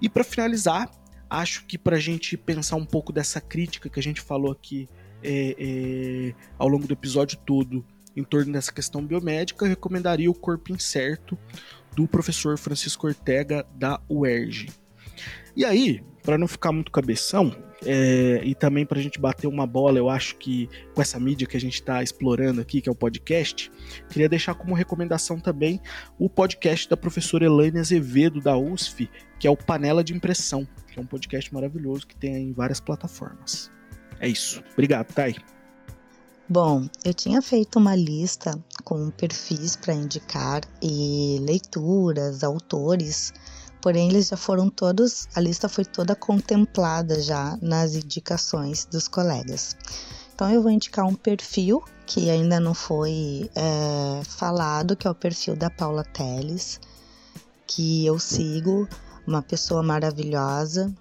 E 0.00 0.08
para 0.08 0.24
finalizar, 0.24 0.90
acho 1.28 1.64
que 1.66 1.76
para 1.76 1.96
a 1.96 2.00
gente 2.00 2.36
pensar 2.36 2.76
um 2.76 2.84
pouco 2.84 3.12
dessa 3.12 3.40
crítica 3.40 3.88
que 3.88 3.98
a 3.98 4.02
gente 4.02 4.20
falou 4.20 4.52
aqui 4.52 4.88
é, 5.22 5.56
é, 5.58 6.34
ao 6.58 6.68
longo 6.68 6.86
do 6.86 6.92
episódio 6.92 7.38
todo 7.44 7.84
em 8.16 8.24
torno 8.24 8.52
dessa 8.52 8.72
questão 8.72 9.04
biomédica, 9.04 9.64
eu 9.64 9.68
recomendaria 9.68 10.30
o 10.30 10.34
Corpo 10.34 10.72
Incerto 10.72 11.36
do 11.94 12.08
professor 12.08 12.56
Francisco 12.56 13.06
Ortega 13.06 13.66
da 13.74 14.00
UERJ. 14.08 14.68
E 15.54 15.64
aí, 15.64 16.02
para 16.22 16.38
não 16.38 16.48
ficar 16.48 16.72
muito 16.72 16.90
cabeção, 16.90 17.54
é, 17.84 18.40
e 18.42 18.54
também 18.54 18.86
para 18.86 18.98
a 18.98 19.02
gente 19.02 19.20
bater 19.20 19.46
uma 19.46 19.66
bola, 19.66 19.98
eu 19.98 20.08
acho 20.08 20.36
que 20.36 20.68
com 20.94 21.02
essa 21.02 21.20
mídia 21.20 21.46
que 21.46 21.56
a 21.56 21.60
gente 21.60 21.74
está 21.74 22.02
explorando 22.02 22.60
aqui, 22.60 22.80
que 22.80 22.88
é 22.88 22.92
o 22.92 22.94
podcast, 22.94 23.70
queria 24.08 24.28
deixar 24.28 24.54
como 24.54 24.74
recomendação 24.74 25.38
também 25.38 25.80
o 26.18 26.28
podcast 26.28 26.88
da 26.88 26.96
professora 26.96 27.44
Elaine 27.44 27.78
Azevedo, 27.78 28.40
da 28.40 28.56
USF, 28.56 29.10
que 29.38 29.46
é 29.46 29.50
o 29.50 29.56
Panela 29.56 30.02
de 30.02 30.14
Impressão, 30.14 30.66
que 30.96 31.00
é 31.00 31.02
um 31.02 31.06
podcast 31.06 31.52
maravilhoso 31.52 32.06
que 32.06 32.16
tem 32.16 32.48
em 32.48 32.52
várias 32.54 32.80
plataformas. 32.80 33.70
É 34.18 34.26
isso. 34.26 34.64
Obrigado, 34.72 35.12
Thay. 35.12 35.36
Bom, 36.48 36.88
eu 37.04 37.12
tinha 37.12 37.42
feito 37.42 37.78
uma 37.78 37.94
lista 37.94 38.58
com 38.82 39.10
perfis 39.10 39.76
para 39.76 39.92
indicar 39.92 40.62
e 40.80 41.38
leituras, 41.40 42.42
autores 42.42 43.34
porém 43.86 44.08
eles 44.08 44.28
já 44.28 44.36
foram 44.36 44.68
todos, 44.68 45.28
a 45.36 45.40
lista 45.40 45.68
foi 45.68 45.84
toda 45.84 46.16
contemplada 46.16 47.20
já 47.22 47.56
nas 47.62 47.94
indicações 47.94 48.84
dos 48.84 49.06
colegas. 49.06 49.76
Então 50.34 50.50
eu 50.50 50.60
vou 50.60 50.72
indicar 50.72 51.06
um 51.06 51.14
perfil 51.14 51.80
que 52.04 52.28
ainda 52.28 52.58
não 52.58 52.74
foi 52.74 53.48
é, 53.54 54.24
falado, 54.24 54.96
que 54.96 55.06
é 55.06 55.10
o 55.10 55.14
perfil 55.14 55.54
da 55.54 55.70
Paula 55.70 56.02
Teles, 56.02 56.80
que 57.64 58.04
eu 58.04 58.18
sigo, 58.18 58.88
uma 59.26 59.42
pessoa 59.42 59.82
maravilhosa. 59.82 60.92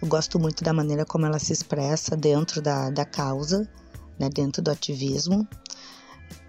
Eu 0.00 0.08
gosto 0.08 0.38
muito 0.38 0.62
da 0.62 0.72
maneira 0.72 1.04
como 1.04 1.26
ela 1.26 1.38
se 1.38 1.52
expressa 1.52 2.16
dentro 2.16 2.60
da, 2.60 2.90
da 2.90 3.04
causa, 3.04 3.68
né, 4.18 4.28
dentro 4.28 4.60
do 4.60 4.70
ativismo. 4.70 5.46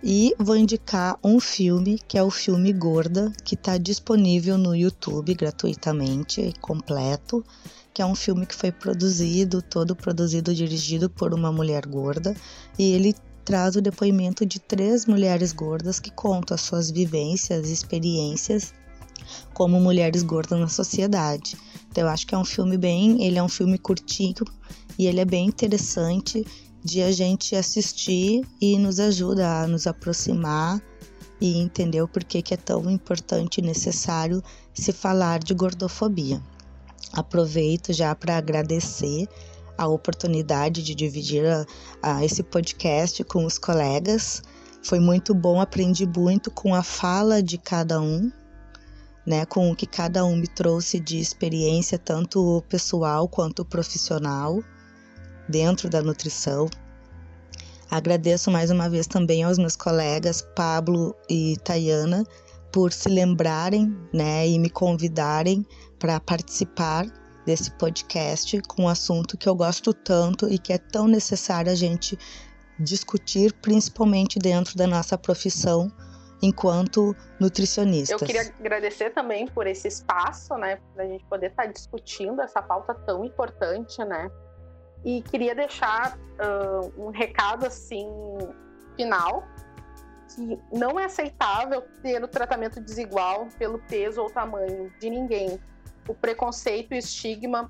E 0.03 0.35
vou 0.37 0.55
indicar 0.55 1.17
um 1.23 1.39
filme 1.39 1.99
que 2.07 2.17
é 2.17 2.23
o 2.23 2.29
filme 2.29 2.71
Gorda, 2.73 3.31
que 3.43 3.55
está 3.55 3.77
disponível 3.77 4.57
no 4.57 4.75
YouTube 4.75 5.33
gratuitamente, 5.33 6.53
completo, 6.61 7.43
que 7.93 8.01
é 8.01 8.05
um 8.05 8.13
filme 8.13 8.45
que 8.45 8.53
foi 8.53 8.71
produzido, 8.71 9.61
todo 9.61 9.95
produzido 9.95 10.51
e 10.51 10.55
dirigido 10.55 11.09
por 11.09 11.33
uma 11.33 11.51
mulher 11.51 11.85
gorda, 11.85 12.35
e 12.77 12.91
ele 12.91 13.15
traz 13.45 13.75
o 13.77 13.81
depoimento 13.81 14.45
de 14.45 14.59
três 14.59 15.05
mulheres 15.05 15.53
gordas 15.53 15.99
que 15.99 16.11
contam 16.11 16.55
as 16.55 16.61
suas 16.61 16.91
vivências 16.91 17.69
e 17.69 17.73
experiências 17.73 18.73
como 19.53 19.79
mulheres 19.79 20.23
gordas 20.23 20.59
na 20.59 20.67
sociedade. 20.67 21.57
Então 21.89 22.03
eu 22.03 22.09
acho 22.09 22.27
que 22.27 22.35
é 22.35 22.37
um 22.37 22.45
filme 22.45 22.77
bem, 22.77 23.23
ele 23.23 23.37
é 23.37 23.43
um 23.43 23.49
filme 23.49 23.77
curtinho 23.77 24.45
e 24.97 25.07
ele 25.07 25.19
é 25.19 25.25
bem 25.25 25.47
interessante 25.47 26.45
de 26.83 27.01
a 27.01 27.11
gente 27.11 27.55
assistir 27.55 28.45
e 28.61 28.77
nos 28.77 28.99
ajuda 28.99 29.63
a 29.63 29.67
nos 29.67 29.87
aproximar 29.87 30.81
e 31.41 31.57
entender 31.57 32.01
o 32.01 32.07
porquê 32.07 32.41
que 32.41 32.53
é 32.53 32.57
tão 32.57 32.89
importante 32.89 33.57
e 33.57 33.63
necessário 33.63 34.43
se 34.73 34.91
falar 34.91 35.39
de 35.39 35.53
gordofobia. 35.53 36.41
Aproveito 37.11 37.93
já 37.93 38.13
para 38.13 38.37
agradecer 38.37 39.27
a 39.77 39.87
oportunidade 39.87 40.83
de 40.83 40.95
dividir 40.95 41.45
a, 41.45 41.65
a 42.01 42.25
esse 42.25 42.43
podcast 42.43 43.23
com 43.23 43.45
os 43.45 43.57
colegas. 43.57 44.41
Foi 44.83 44.99
muito 44.99 45.33
bom, 45.33 45.59
aprendi 45.59 46.05
muito 46.05 46.51
com 46.51 46.75
a 46.75 46.83
fala 46.83 47.41
de 47.41 47.57
cada 47.57 47.99
um, 48.01 48.31
né, 49.25 49.45
com 49.45 49.71
o 49.71 49.75
que 49.75 49.87
cada 49.87 50.23
um 50.23 50.35
me 50.35 50.47
trouxe 50.47 50.99
de 50.99 51.19
experiência, 51.19 51.97
tanto 51.97 52.63
pessoal 52.69 53.27
quanto 53.27 53.65
profissional 53.65 54.63
dentro 55.49 55.89
da 55.89 56.01
nutrição. 56.01 56.69
Agradeço 57.89 58.51
mais 58.51 58.71
uma 58.71 58.89
vez 58.89 59.07
também 59.07 59.43
aos 59.43 59.57
meus 59.57 59.75
colegas 59.75 60.41
Pablo 60.55 61.15
e 61.29 61.57
Tayana 61.63 62.23
por 62.71 62.91
se 62.91 63.07
lembrarem 63.07 63.95
né, 64.13 64.47
e 64.47 64.59
me 64.59 64.69
convidarem 64.69 65.65
para 65.97 66.19
participar 66.19 67.05
desse 67.45 67.71
podcast 67.71 68.59
com 68.63 68.83
um 68.83 68.89
assunto 68.89 69.37
que 69.37 69.47
eu 69.47 69.55
gosto 69.55 69.93
tanto 69.93 70.51
e 70.51 70.57
que 70.57 70.73
é 70.73 70.77
tão 70.77 71.07
necessário 71.07 71.71
a 71.71 71.75
gente 71.75 72.17
discutir, 72.79 73.53
principalmente 73.61 74.39
dentro 74.39 74.75
da 74.75 74.87
nossa 74.87 75.17
profissão 75.17 75.91
enquanto 76.41 77.15
nutricionistas. 77.39 78.21
Eu 78.21 78.25
queria 78.25 78.53
agradecer 78.59 79.11
também 79.11 79.47
por 79.47 79.67
esse 79.67 79.87
espaço, 79.87 80.55
né, 80.55 80.79
para 80.93 81.03
a 81.03 81.07
gente 81.07 81.23
poder 81.25 81.47
estar 81.47 81.63
tá 81.63 81.71
discutindo 81.71 82.41
essa 82.41 82.61
pauta 82.61 82.93
tão 82.93 83.23
importante, 83.23 84.03
né, 84.03 84.29
e 85.03 85.21
queria 85.21 85.53
deixar 85.53 86.17
uh, 86.17 87.03
um 87.03 87.09
recado 87.09 87.65
assim 87.65 88.07
final 88.95 89.43
que 90.35 90.59
não 90.71 90.99
é 90.99 91.05
aceitável 91.05 91.83
ter 92.01 92.23
o 92.23 92.27
tratamento 92.27 92.81
desigual 92.81 93.47
pelo 93.57 93.79
peso 93.79 94.21
ou 94.21 94.29
tamanho 94.29 94.91
de 94.99 95.09
ninguém. 95.09 95.59
O 96.07 96.13
preconceito 96.13 96.93
e 96.93 96.97
o 96.97 96.99
estigma 96.99 97.69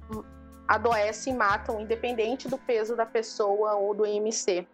adoecem 0.67 1.33
e 1.33 1.37
matam, 1.37 1.79
independente 1.79 2.47
do 2.47 2.57
peso 2.57 2.95
da 2.95 3.05
pessoa 3.05 3.75
ou 3.75 3.93
do 3.93 4.05
IMC. 4.05 4.67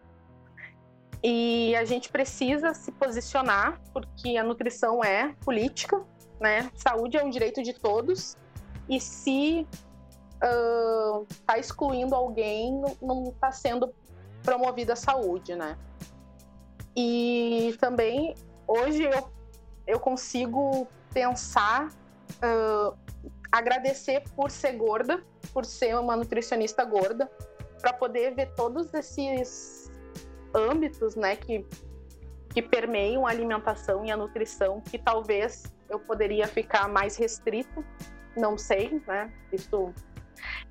E 1.24 1.76
a 1.76 1.86
gente 1.86 2.10
precisa 2.10 2.74
se 2.74 2.92
posicionar, 2.92 3.80
porque 3.94 4.38
a 4.38 4.44
nutrição 4.44 5.04
é 5.04 5.36
política, 5.46 6.02
né? 6.40 6.72
Saúde 6.76 7.18
é 7.18 7.24
um 7.24 7.30
direito 7.30 7.62
de 7.62 7.74
todos. 7.74 8.36
E 8.90 9.00
se 9.00 9.68
uh, 10.44 11.26
tá 11.46 11.60
excluindo 11.60 12.16
alguém 12.16 12.82
não 13.02 13.30
está 13.30 13.52
sendo 13.52 13.94
promovida 14.44 14.94
a 14.94 14.96
saúde, 14.96 15.56
né? 15.56 15.78
E 16.96 17.78
também 17.80 18.36
hoje 18.68 19.04
eu, 19.04 19.32
eu 19.86 20.00
consigo 20.00 20.88
pensar, 21.14 21.88
uh, 21.88 22.98
agradecer 23.52 24.24
por 24.36 24.50
ser 24.50 24.74
gorda, 24.74 25.24
por 25.54 25.66
ser 25.66 25.96
uma 25.98 26.16
nutricionista 26.16 26.84
gorda, 26.84 27.32
para 27.80 27.94
poder 27.94 28.34
ver 28.34 28.54
todos 28.56 28.94
esses 28.94 29.81
âmbitos, 30.54 31.16
né, 31.16 31.36
que, 31.36 31.66
que 32.54 32.62
permeiam 32.62 33.26
a 33.26 33.30
alimentação 33.30 34.06
e 34.06 34.12
a 34.12 34.18
nutrição, 34.18 34.82
que 34.82 34.98
talvez 34.98 35.64
eu 35.90 36.00
poderia 36.00 36.48
ficar 36.48 36.88
mais 36.88 37.18
restrito, 37.18 37.84
não 38.36 38.58
sei, 38.58 39.02
né, 39.08 39.32
isso 39.52 39.94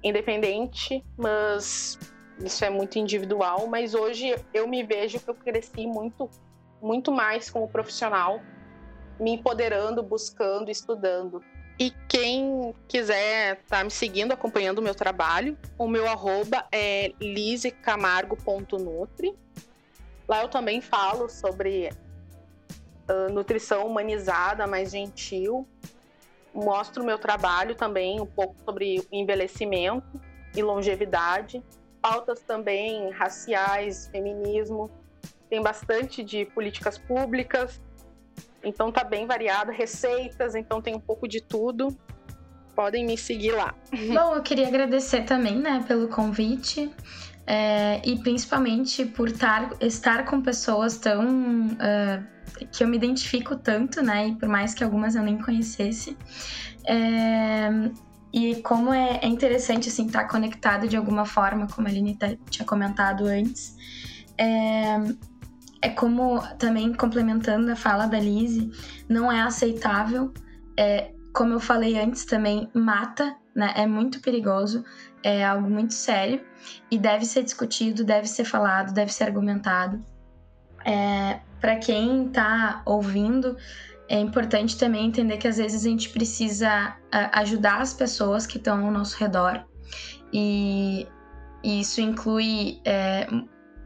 independente, 0.03 1.05
mas 1.17 1.99
isso 2.39 2.65
é 2.65 2.71
muito 2.71 2.99
individual, 2.99 3.67
mas 3.67 3.95
hoje 3.95 4.35
eu 4.53 4.67
me 4.67 4.83
vejo 4.83 5.21
que 5.21 5.29
eu 5.29 5.35
cresci 5.35 5.87
muito, 5.87 6.29
muito 6.81 7.13
mais 7.13 7.51
como 7.51 7.69
profissional, 7.69 8.41
me 9.19 9.33
empoderando, 9.33 10.03
buscando, 10.03 10.71
estudando. 10.71 11.45
E 11.79 11.91
quem 12.09 12.75
quiser 12.89 13.61
estar 13.63 13.79
tá 13.79 13.85
me 13.85 13.91
seguindo, 13.91 14.33
acompanhando 14.33 14.81
o 14.81 14.83
meu 14.83 14.95
trabalho, 14.95 15.57
o 15.79 15.89
meu 15.89 16.07
arroba 16.07 16.67
é 16.71 17.15
lisecamargo.nutri. 17.19 19.35
Lá 20.31 20.43
eu 20.43 20.49
também 20.49 20.81
falo 20.81 21.29
sobre 21.29 21.91
uh, 23.11 23.33
nutrição 23.33 23.85
humanizada, 23.85 24.65
mais 24.65 24.93
gentil. 24.93 25.67
Mostro 26.55 27.03
o 27.03 27.07
meu 27.07 27.19
trabalho 27.19 27.75
também, 27.75 28.21
um 28.21 28.27
pouco 28.27 28.55
sobre 28.65 29.05
envelhecimento 29.11 30.21
e 30.55 30.63
longevidade. 30.63 31.61
Pautas 32.01 32.39
também 32.43 33.11
raciais, 33.11 34.07
feminismo. 34.07 34.89
Tem 35.49 35.61
bastante 35.61 36.23
de 36.23 36.45
políticas 36.45 36.97
públicas, 36.97 37.83
então 38.63 38.93
tá 38.93 39.03
bem 39.03 39.27
variado, 39.27 39.73
receitas, 39.73 40.55
então 40.55 40.81
tem 40.81 40.95
um 40.95 41.01
pouco 41.01 41.27
de 41.27 41.41
tudo. 41.41 41.89
Podem 42.77 43.05
me 43.05 43.19
seguir 43.19 43.51
lá. 43.51 43.75
Bom, 43.91 44.37
eu 44.37 44.43
queria 44.43 44.69
agradecer 44.69 45.23
também, 45.23 45.59
né, 45.59 45.85
pelo 45.89 46.07
convite. 46.07 46.89
É, 47.47 48.01
e 48.09 48.19
principalmente 48.19 49.05
por 49.05 49.33
tar, 49.33 49.71
estar 49.81 50.25
com 50.25 50.41
pessoas 50.41 50.99
tão. 50.99 51.67
Uh, 51.67 52.41
que 52.73 52.85
eu 52.85 52.89
me 52.89 52.97
identifico 52.97 53.57
tanto, 53.57 54.03
né? 54.03 54.29
E 54.29 54.35
por 54.35 54.49
mais 54.49 54.75
que 54.75 54.85
algumas 54.85 55.15
eu 55.15 55.23
nem 55.23 55.39
conhecesse. 55.39 56.17
É, 56.87 57.71
e 58.33 58.57
como 58.57 58.93
é, 58.93 59.21
é, 59.23 59.27
interessante, 59.27 59.89
assim, 59.89 60.07
estar 60.07 60.25
conectado 60.29 60.87
de 60.87 60.97
alguma 60.97 61.25
forma, 61.25 61.67
como 61.67 61.89
a 61.89 61.91
Aline 61.91 62.17
tá, 62.17 62.29
tinha 62.49 62.67
comentado 62.67 63.27
antes. 63.27 63.77
É, 64.39 64.99
é 65.83 65.89
como, 65.89 66.41
também 66.59 66.93
complementando 66.93 67.71
a 67.73 67.77
fala 67.77 68.07
da 68.07 68.19
Lise, 68.19 68.71
não 69.09 69.31
é 69.31 69.41
aceitável, 69.41 70.33
é, 70.77 71.13
como 71.33 71.53
eu 71.55 71.61
falei 71.61 71.99
antes 71.99 72.25
também, 72.25 72.69
mata, 72.75 73.37
né? 73.55 73.73
É 73.77 73.87
muito 73.87 74.21
perigoso, 74.21 74.85
é 75.23 75.45
algo 75.45 75.69
muito 75.69 75.95
sério 75.95 76.50
e 76.91 76.99
deve 76.99 77.25
ser 77.25 77.43
discutido, 77.43 78.05
deve 78.05 78.27
ser 78.27 78.45
falado, 78.45 78.93
deve 78.93 79.13
ser 79.13 79.25
argumentado. 79.25 80.05
É, 80.85 81.41
Para 81.61 81.77
quem 81.77 82.27
está 82.27 82.83
ouvindo, 82.85 83.57
é 84.09 84.19
importante 84.19 84.77
também 84.77 85.07
entender 85.07 85.37
que 85.37 85.47
às 85.47 85.57
vezes 85.57 85.85
a 85.85 85.89
gente 85.89 86.09
precisa 86.11 86.97
ajudar 87.33 87.81
as 87.81 87.95
pessoas 87.95 88.47
que 88.47 88.59
estão 88.59 88.85
ao 88.85 88.91
nosso 88.91 89.17
redor 89.17 89.65
e, 90.33 91.07
isso 91.63 92.01
inclui 92.01 92.81
é, 92.85 93.27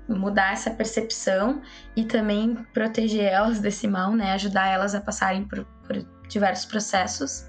mudar 0.08 0.52
essa 0.52 0.70
percepção 0.70 1.60
e 1.96 2.04
também 2.04 2.54
proteger 2.72 3.24
elas 3.24 3.58
desse 3.58 3.88
mal, 3.88 4.12
né? 4.14 4.32
Ajudar 4.32 4.68
elas 4.68 4.94
a 4.94 5.00
passarem 5.00 5.44
por, 5.44 5.64
por 5.86 5.96
diversos 6.28 6.66
processos. 6.66 7.44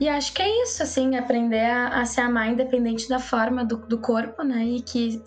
E 0.00 0.08
acho 0.08 0.32
que 0.32 0.40
é 0.40 0.62
isso, 0.62 0.82
assim, 0.82 1.14
aprender 1.14 1.66
a, 1.66 2.00
a 2.00 2.06
se 2.06 2.22
amar 2.22 2.48
independente 2.48 3.06
da 3.06 3.18
forma 3.18 3.62
do, 3.62 3.76
do, 3.76 3.98
corpo, 3.98 4.42
né? 4.42 4.64
E 4.64 4.80
que 4.80 5.22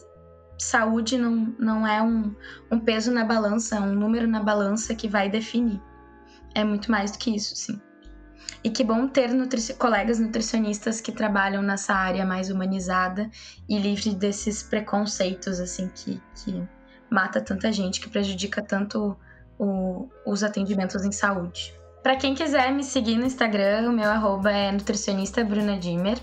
saúde 0.58 1.16
não, 1.16 1.54
não 1.60 1.88
é 1.88 2.02
um, 2.02 2.36
um 2.72 2.80
peso 2.80 3.12
na 3.12 3.24
balança, 3.24 3.80
um 3.80 3.94
número 3.94 4.28
na 4.28 4.42
balança 4.42 4.96
que 4.96 5.08
vai 5.08 5.30
definir. 5.30 5.80
É 6.56 6.64
muito 6.64 6.90
mais 6.90 7.12
do 7.12 7.20
que 7.20 7.36
isso, 7.36 7.56
sim. 7.56 7.80
E 8.64 8.70
que 8.72 8.84
bom 8.84 9.08
ter 9.08 9.30
colegas 9.78 10.20
nutricionistas 10.20 11.00
que 11.00 11.12
trabalham 11.12 11.62
nessa 11.62 11.94
área 11.94 12.26
mais 12.26 12.50
humanizada 12.50 13.30
e 13.70 13.78
livre 13.78 14.16
desses 14.16 14.64
preconceitos, 14.64 15.60
assim, 15.60 15.88
que, 15.94 16.20
que 16.36 16.68
mata 17.12 17.40
tanta 17.40 17.72
gente, 17.72 18.02
que 18.02 18.10
prejudica 18.10 18.60
tanto 18.60 19.16
o, 19.60 20.10
os 20.26 20.44
atendimentos 20.44 21.06
em 21.06 21.12
saúde. 21.12 21.76
Para 22.04 22.18
quem 22.18 22.36
quiser 22.36 22.70
me 22.74 22.84
seguir 22.84 23.16
no 23.16 23.26
Instagram, 23.26 23.90
o 23.90 23.94
meu 23.94 24.12
arroba 24.12 24.52
é 24.52 24.72
nutricionista 24.72 25.42
Bruna 25.44 25.78
Dimmer. 25.78 26.20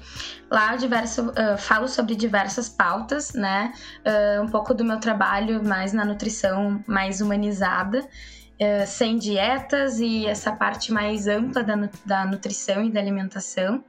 Lá 0.50 0.74
eu 0.74 0.78
diverso, 0.78 1.30
uh, 1.30 1.56
falo 1.56 1.88
sobre 1.88 2.14
diversas 2.14 2.68
pautas, 2.68 3.32
né? 3.32 3.72
Uh, 4.04 4.42
um 4.42 4.48
pouco 4.48 4.74
do 4.74 4.84
meu 4.84 5.00
trabalho 5.00 5.64
mais 5.64 5.94
na 5.94 6.04
nutrição 6.04 6.84
mais 6.86 7.22
humanizada. 7.22 8.06
Eh, 8.62 8.84
sem 8.84 9.16
dietas 9.16 10.00
e 10.00 10.26
essa 10.26 10.52
parte 10.52 10.92
mais 10.92 11.26
ampla 11.26 11.64
da, 11.64 11.88
da 12.04 12.26
nutrição 12.26 12.84
e 12.84 12.92
da 12.92 13.00
alimentação. 13.00 13.82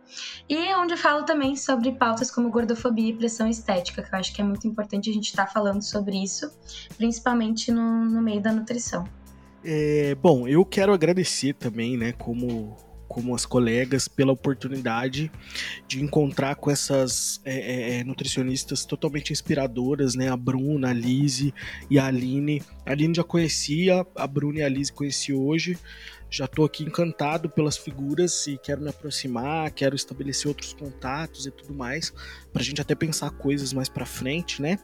E 0.48 0.74
onde 0.76 0.94
eu 0.94 0.98
falo 0.98 1.26
também 1.26 1.58
sobre 1.58 1.92
pautas 1.92 2.32
como 2.32 2.50
gordofobia 2.50 3.10
e 3.10 3.18
pressão 3.18 3.50
estética, 3.50 4.02
que 4.02 4.16
eu 4.16 4.18
acho 4.18 4.34
que 4.34 4.42
é 4.42 4.46
muito 4.46 4.66
importante 4.66 5.10
a 5.10 5.14
gente 5.14 5.26
estar 5.26 5.46
tá 5.46 5.52
falando 5.52 5.82
sobre 5.82 6.24
isso, 6.24 6.50
principalmente 6.96 7.70
no, 7.70 8.06
no 8.06 8.22
meio 8.22 8.42
da 8.42 8.54
nutrição. 8.54 9.04
É, 9.64 10.16
bom, 10.16 10.48
eu 10.48 10.66
quero 10.66 10.94
agradecer 10.94 11.54
também, 11.54 11.96
né, 11.98 12.14
como 12.14 12.76
como 13.12 13.36
as 13.36 13.46
colegas, 13.46 14.08
pela 14.08 14.32
oportunidade 14.32 15.30
de 15.86 16.02
encontrar 16.02 16.56
com 16.56 16.72
essas 16.72 17.42
é, 17.44 17.56
é, 17.56 18.00
é, 18.00 18.04
nutricionistas 18.06 18.86
totalmente 18.86 19.34
inspiradoras, 19.34 20.16
né? 20.16 20.30
A 20.30 20.38
Bruna, 20.38 20.92
a 20.92 20.94
Lise 20.94 21.54
e 21.90 22.00
a 22.00 22.06
Aline. 22.06 22.64
A 22.86 22.92
Aline 22.92 23.14
já 23.14 23.24
conhecia, 23.24 24.08
a 24.16 24.26
Bruna 24.26 24.60
e 24.60 24.64
a 24.64 24.70
Lise 24.70 24.94
conheci 24.94 25.34
hoje. 25.34 25.78
Já 26.30 26.46
estou 26.46 26.64
aqui 26.64 26.86
encantado 26.86 27.50
pelas 27.50 27.76
figuras 27.76 28.48
e 28.48 28.58
quero 28.58 28.82
me 28.82 28.88
aproximar, 28.88 29.70
quero 29.72 29.94
estabelecer 29.94 30.48
outros 30.48 30.72
contatos 30.72 31.46
e 31.46 31.52
tudo 31.52 31.74
mais, 31.74 32.14
para 32.54 32.62
a 32.62 32.66
gente 32.66 32.80
até 32.80 32.96
pensar 32.96 33.30
coisas 33.32 33.74
mais 33.74 33.90
para 33.90 34.06
frente, 34.06 34.62
né? 34.62 34.80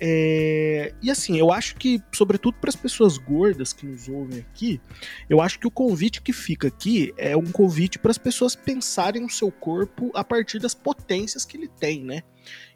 É, 0.00 0.92
e 1.00 1.10
assim, 1.10 1.38
eu 1.38 1.52
acho 1.52 1.76
que, 1.76 2.02
sobretudo 2.12 2.56
para 2.58 2.68
as 2.68 2.76
pessoas 2.76 3.16
gordas 3.16 3.72
que 3.72 3.86
nos 3.86 4.08
ouvem 4.08 4.40
aqui, 4.40 4.80
eu 5.28 5.40
acho 5.40 5.58
que 5.58 5.66
o 5.66 5.70
convite 5.70 6.20
que 6.20 6.32
fica 6.32 6.68
aqui 6.68 7.14
é 7.16 7.36
um 7.36 7.46
convite 7.46 7.98
para 7.98 8.10
as 8.10 8.18
pessoas 8.18 8.56
pensarem 8.56 9.22
no 9.22 9.30
seu 9.30 9.50
corpo 9.50 10.10
a 10.14 10.24
partir 10.24 10.58
das 10.58 10.74
potências 10.74 11.44
que 11.44 11.56
ele 11.56 11.68
tem, 11.68 12.02
né? 12.04 12.22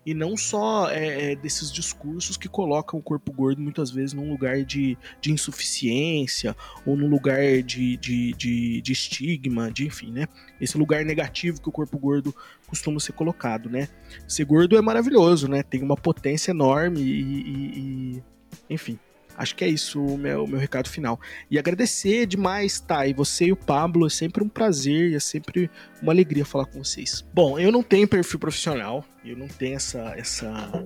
e 0.09 0.15
não 0.15 0.39
só 0.39 0.89
é, 0.91 1.33
é, 1.33 1.37
desses 1.37 1.71
discursos 1.71 2.39
que 2.39 2.49
colocam 2.49 2.99
o 2.99 3.03
corpo 3.03 3.31
gordo 3.31 3.61
muitas 3.61 3.91
vezes 3.91 4.15
num 4.15 4.31
lugar 4.31 4.65
de, 4.65 4.97
de 5.21 5.31
insuficiência 5.31 6.57
ou 6.87 6.97
num 6.97 7.09
lugar 7.09 7.63
de, 7.63 7.95
de, 7.99 8.33
de, 8.33 8.81
de 8.81 8.93
estigma, 8.93 9.71
de 9.71 9.87
enfim, 9.87 10.11
né? 10.11 10.27
Esse 10.59 10.79
lugar 10.79 11.05
negativo 11.05 11.61
que 11.61 11.69
o 11.69 11.73
corpo 11.73 11.99
gordo 11.99 12.35
costuma 12.69 13.01
ser 13.01 13.13
colocado, 13.13 13.69
né? 13.69 13.89
Ser 14.29 14.45
gordo 14.45 14.77
é 14.77 14.81
maravilhoso, 14.81 15.49
né? 15.49 15.63
Tem 15.63 15.83
uma 15.83 15.97
potência 15.97 16.53
enorme 16.53 17.01
e, 17.01 17.23
e, 17.23 17.79
e 17.79 18.23
enfim. 18.71 18.99
Acho 19.37 19.55
que 19.55 19.65
é 19.65 19.69
isso 19.69 20.05
o 20.05 20.19
meu, 20.19 20.49
meu 20.49 20.59
recado 20.59 20.89
final. 20.89 21.19
E 21.49 21.59
agradecer 21.59 22.27
demais, 22.27 22.81
tá? 22.81 23.07
E 23.07 23.15
você 23.15 23.47
e 23.47 23.53
o 23.53 23.57
Pablo, 23.57 24.05
é 24.05 24.11
sempre 24.11 24.43
um 24.43 24.49
prazer 24.49 25.11
e 25.11 25.15
é 25.15 25.21
sempre 25.21 25.71
uma 26.03 26.13
alegria 26.13 26.45
falar 26.45 26.67
com 26.67 26.83
vocês. 26.83 27.25
Bom, 27.33 27.57
eu 27.57 27.71
não 27.71 27.83
tenho 27.83 28.09
perfil 28.09 28.41
profissional, 28.41 29.05
eu 29.25 29.37
não 29.37 29.47
tenho 29.47 29.77
essa, 29.77 30.13
essa, 30.17 30.85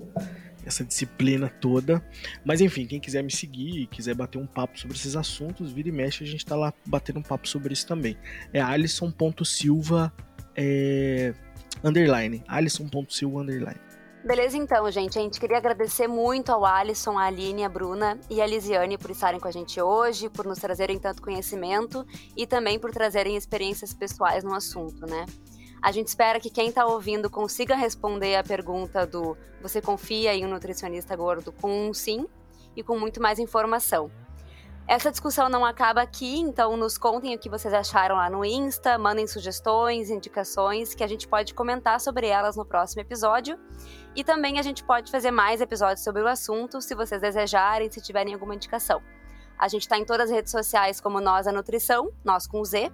essa 0.66 0.84
disciplina 0.84 1.48
toda. 1.48 2.06
Mas 2.44 2.60
enfim, 2.60 2.84
quem 2.84 3.00
quiser 3.00 3.22
me 3.22 3.32
seguir 3.32 3.86
quiser 3.86 4.14
bater 4.14 4.36
um 4.36 4.46
papo 4.46 4.78
sobre 4.78 4.98
esses 4.98 5.16
assuntos, 5.16 5.72
vira 5.72 5.88
e 5.88 5.92
mexe, 5.92 6.22
a 6.22 6.26
gente 6.26 6.44
tá 6.44 6.54
lá 6.54 6.74
batendo 6.84 7.20
um 7.20 7.22
papo 7.22 7.48
sobre 7.48 7.72
isso 7.72 7.86
também. 7.86 8.18
É 8.52 8.60
alisson.silva 8.60 10.12
é, 10.54 11.32
underline. 11.84 12.42
alisson.silva 12.48 13.40
underline. 13.40 13.80
Beleza, 14.24 14.56
então, 14.56 14.88
gente. 14.90 15.18
A 15.18 15.22
gente 15.22 15.40
queria 15.40 15.56
agradecer 15.56 16.06
muito 16.06 16.50
ao 16.50 16.64
Alisson, 16.64 17.18
a 17.18 17.24
Aline, 17.24 17.64
a 17.64 17.68
Bruna 17.68 18.20
e 18.30 18.40
a 18.40 18.46
Lisiane 18.46 18.96
por 18.96 19.10
estarem 19.10 19.40
com 19.40 19.48
a 19.48 19.50
gente 19.50 19.80
hoje, 19.80 20.28
por 20.28 20.46
nos 20.46 20.60
trazerem 20.60 20.96
tanto 20.98 21.20
conhecimento 21.20 22.06
e 22.36 22.46
também 22.46 22.78
por 22.78 22.92
trazerem 22.92 23.36
experiências 23.36 23.92
pessoais 23.92 24.44
no 24.44 24.54
assunto, 24.54 25.06
né? 25.06 25.26
A 25.82 25.90
gente 25.90 26.06
espera 26.06 26.38
que 26.38 26.48
quem 26.48 26.68
está 26.68 26.86
ouvindo 26.86 27.28
consiga 27.28 27.74
responder 27.74 28.36
a 28.36 28.44
pergunta 28.44 29.04
do 29.04 29.36
você 29.60 29.82
confia 29.82 30.32
em 30.32 30.46
um 30.46 30.48
nutricionista 30.48 31.16
gordo 31.16 31.50
com 31.50 31.88
um 31.88 31.92
sim 31.92 32.24
e 32.76 32.82
com 32.84 32.96
muito 32.96 33.20
mais 33.20 33.40
informação. 33.40 34.08
Essa 34.86 35.10
discussão 35.10 35.48
não 35.48 35.64
acaba 35.64 36.02
aqui, 36.02 36.38
então 36.38 36.76
nos 36.76 36.98
contem 36.98 37.34
o 37.34 37.38
que 37.38 37.48
vocês 37.48 37.72
acharam 37.72 38.16
lá 38.16 38.28
no 38.28 38.44
Insta, 38.44 38.98
mandem 38.98 39.26
sugestões, 39.26 40.10
indicações, 40.10 40.94
que 40.94 41.02
a 41.04 41.06
gente 41.06 41.28
pode 41.28 41.54
comentar 41.54 42.00
sobre 42.00 42.26
elas 42.26 42.56
no 42.56 42.64
próximo 42.64 43.00
episódio. 43.00 43.58
E 44.14 44.24
também 44.24 44.58
a 44.58 44.62
gente 44.62 44.84
pode 44.84 45.10
fazer 45.10 45.30
mais 45.30 45.60
episódios 45.60 46.04
sobre 46.04 46.20
o 46.20 46.26
assunto, 46.26 46.82
se 46.82 46.94
vocês 46.94 47.20
desejarem, 47.20 47.90
se 47.90 48.02
tiverem 48.02 48.34
alguma 48.34 48.54
indicação. 48.54 49.00
A 49.58 49.68
gente 49.68 49.82
está 49.82 49.96
em 49.96 50.04
todas 50.04 50.28
as 50.28 50.34
redes 50.34 50.50
sociais 50.50 51.00
como 51.00 51.20
Nós 51.20 51.46
a 51.46 51.52
Nutrição, 51.52 52.10
nós 52.24 52.48
com 52.48 52.64
Z, 52.64 52.90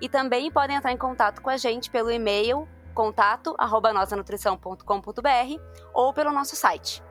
e 0.00 0.08
também 0.08 0.50
podem 0.50 0.76
entrar 0.76 0.92
em 0.92 0.96
contato 0.96 1.42
com 1.42 1.50
a 1.50 1.56
gente 1.56 1.90
pelo 1.90 2.10
e-mail 2.10 2.68
contato@nosanutrição.com.br 2.94 5.60
ou 5.92 6.12
pelo 6.12 6.30
nosso 6.32 6.54
site. 6.54 7.02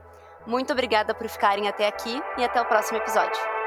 Muito 0.47 0.71
obrigada 0.71 1.13
por 1.13 1.27
ficarem 1.27 1.67
até 1.67 1.85
aqui 1.87 2.21
e 2.37 2.43
até 2.43 2.61
o 2.61 2.65
próximo 2.65 2.97
episódio. 2.97 3.62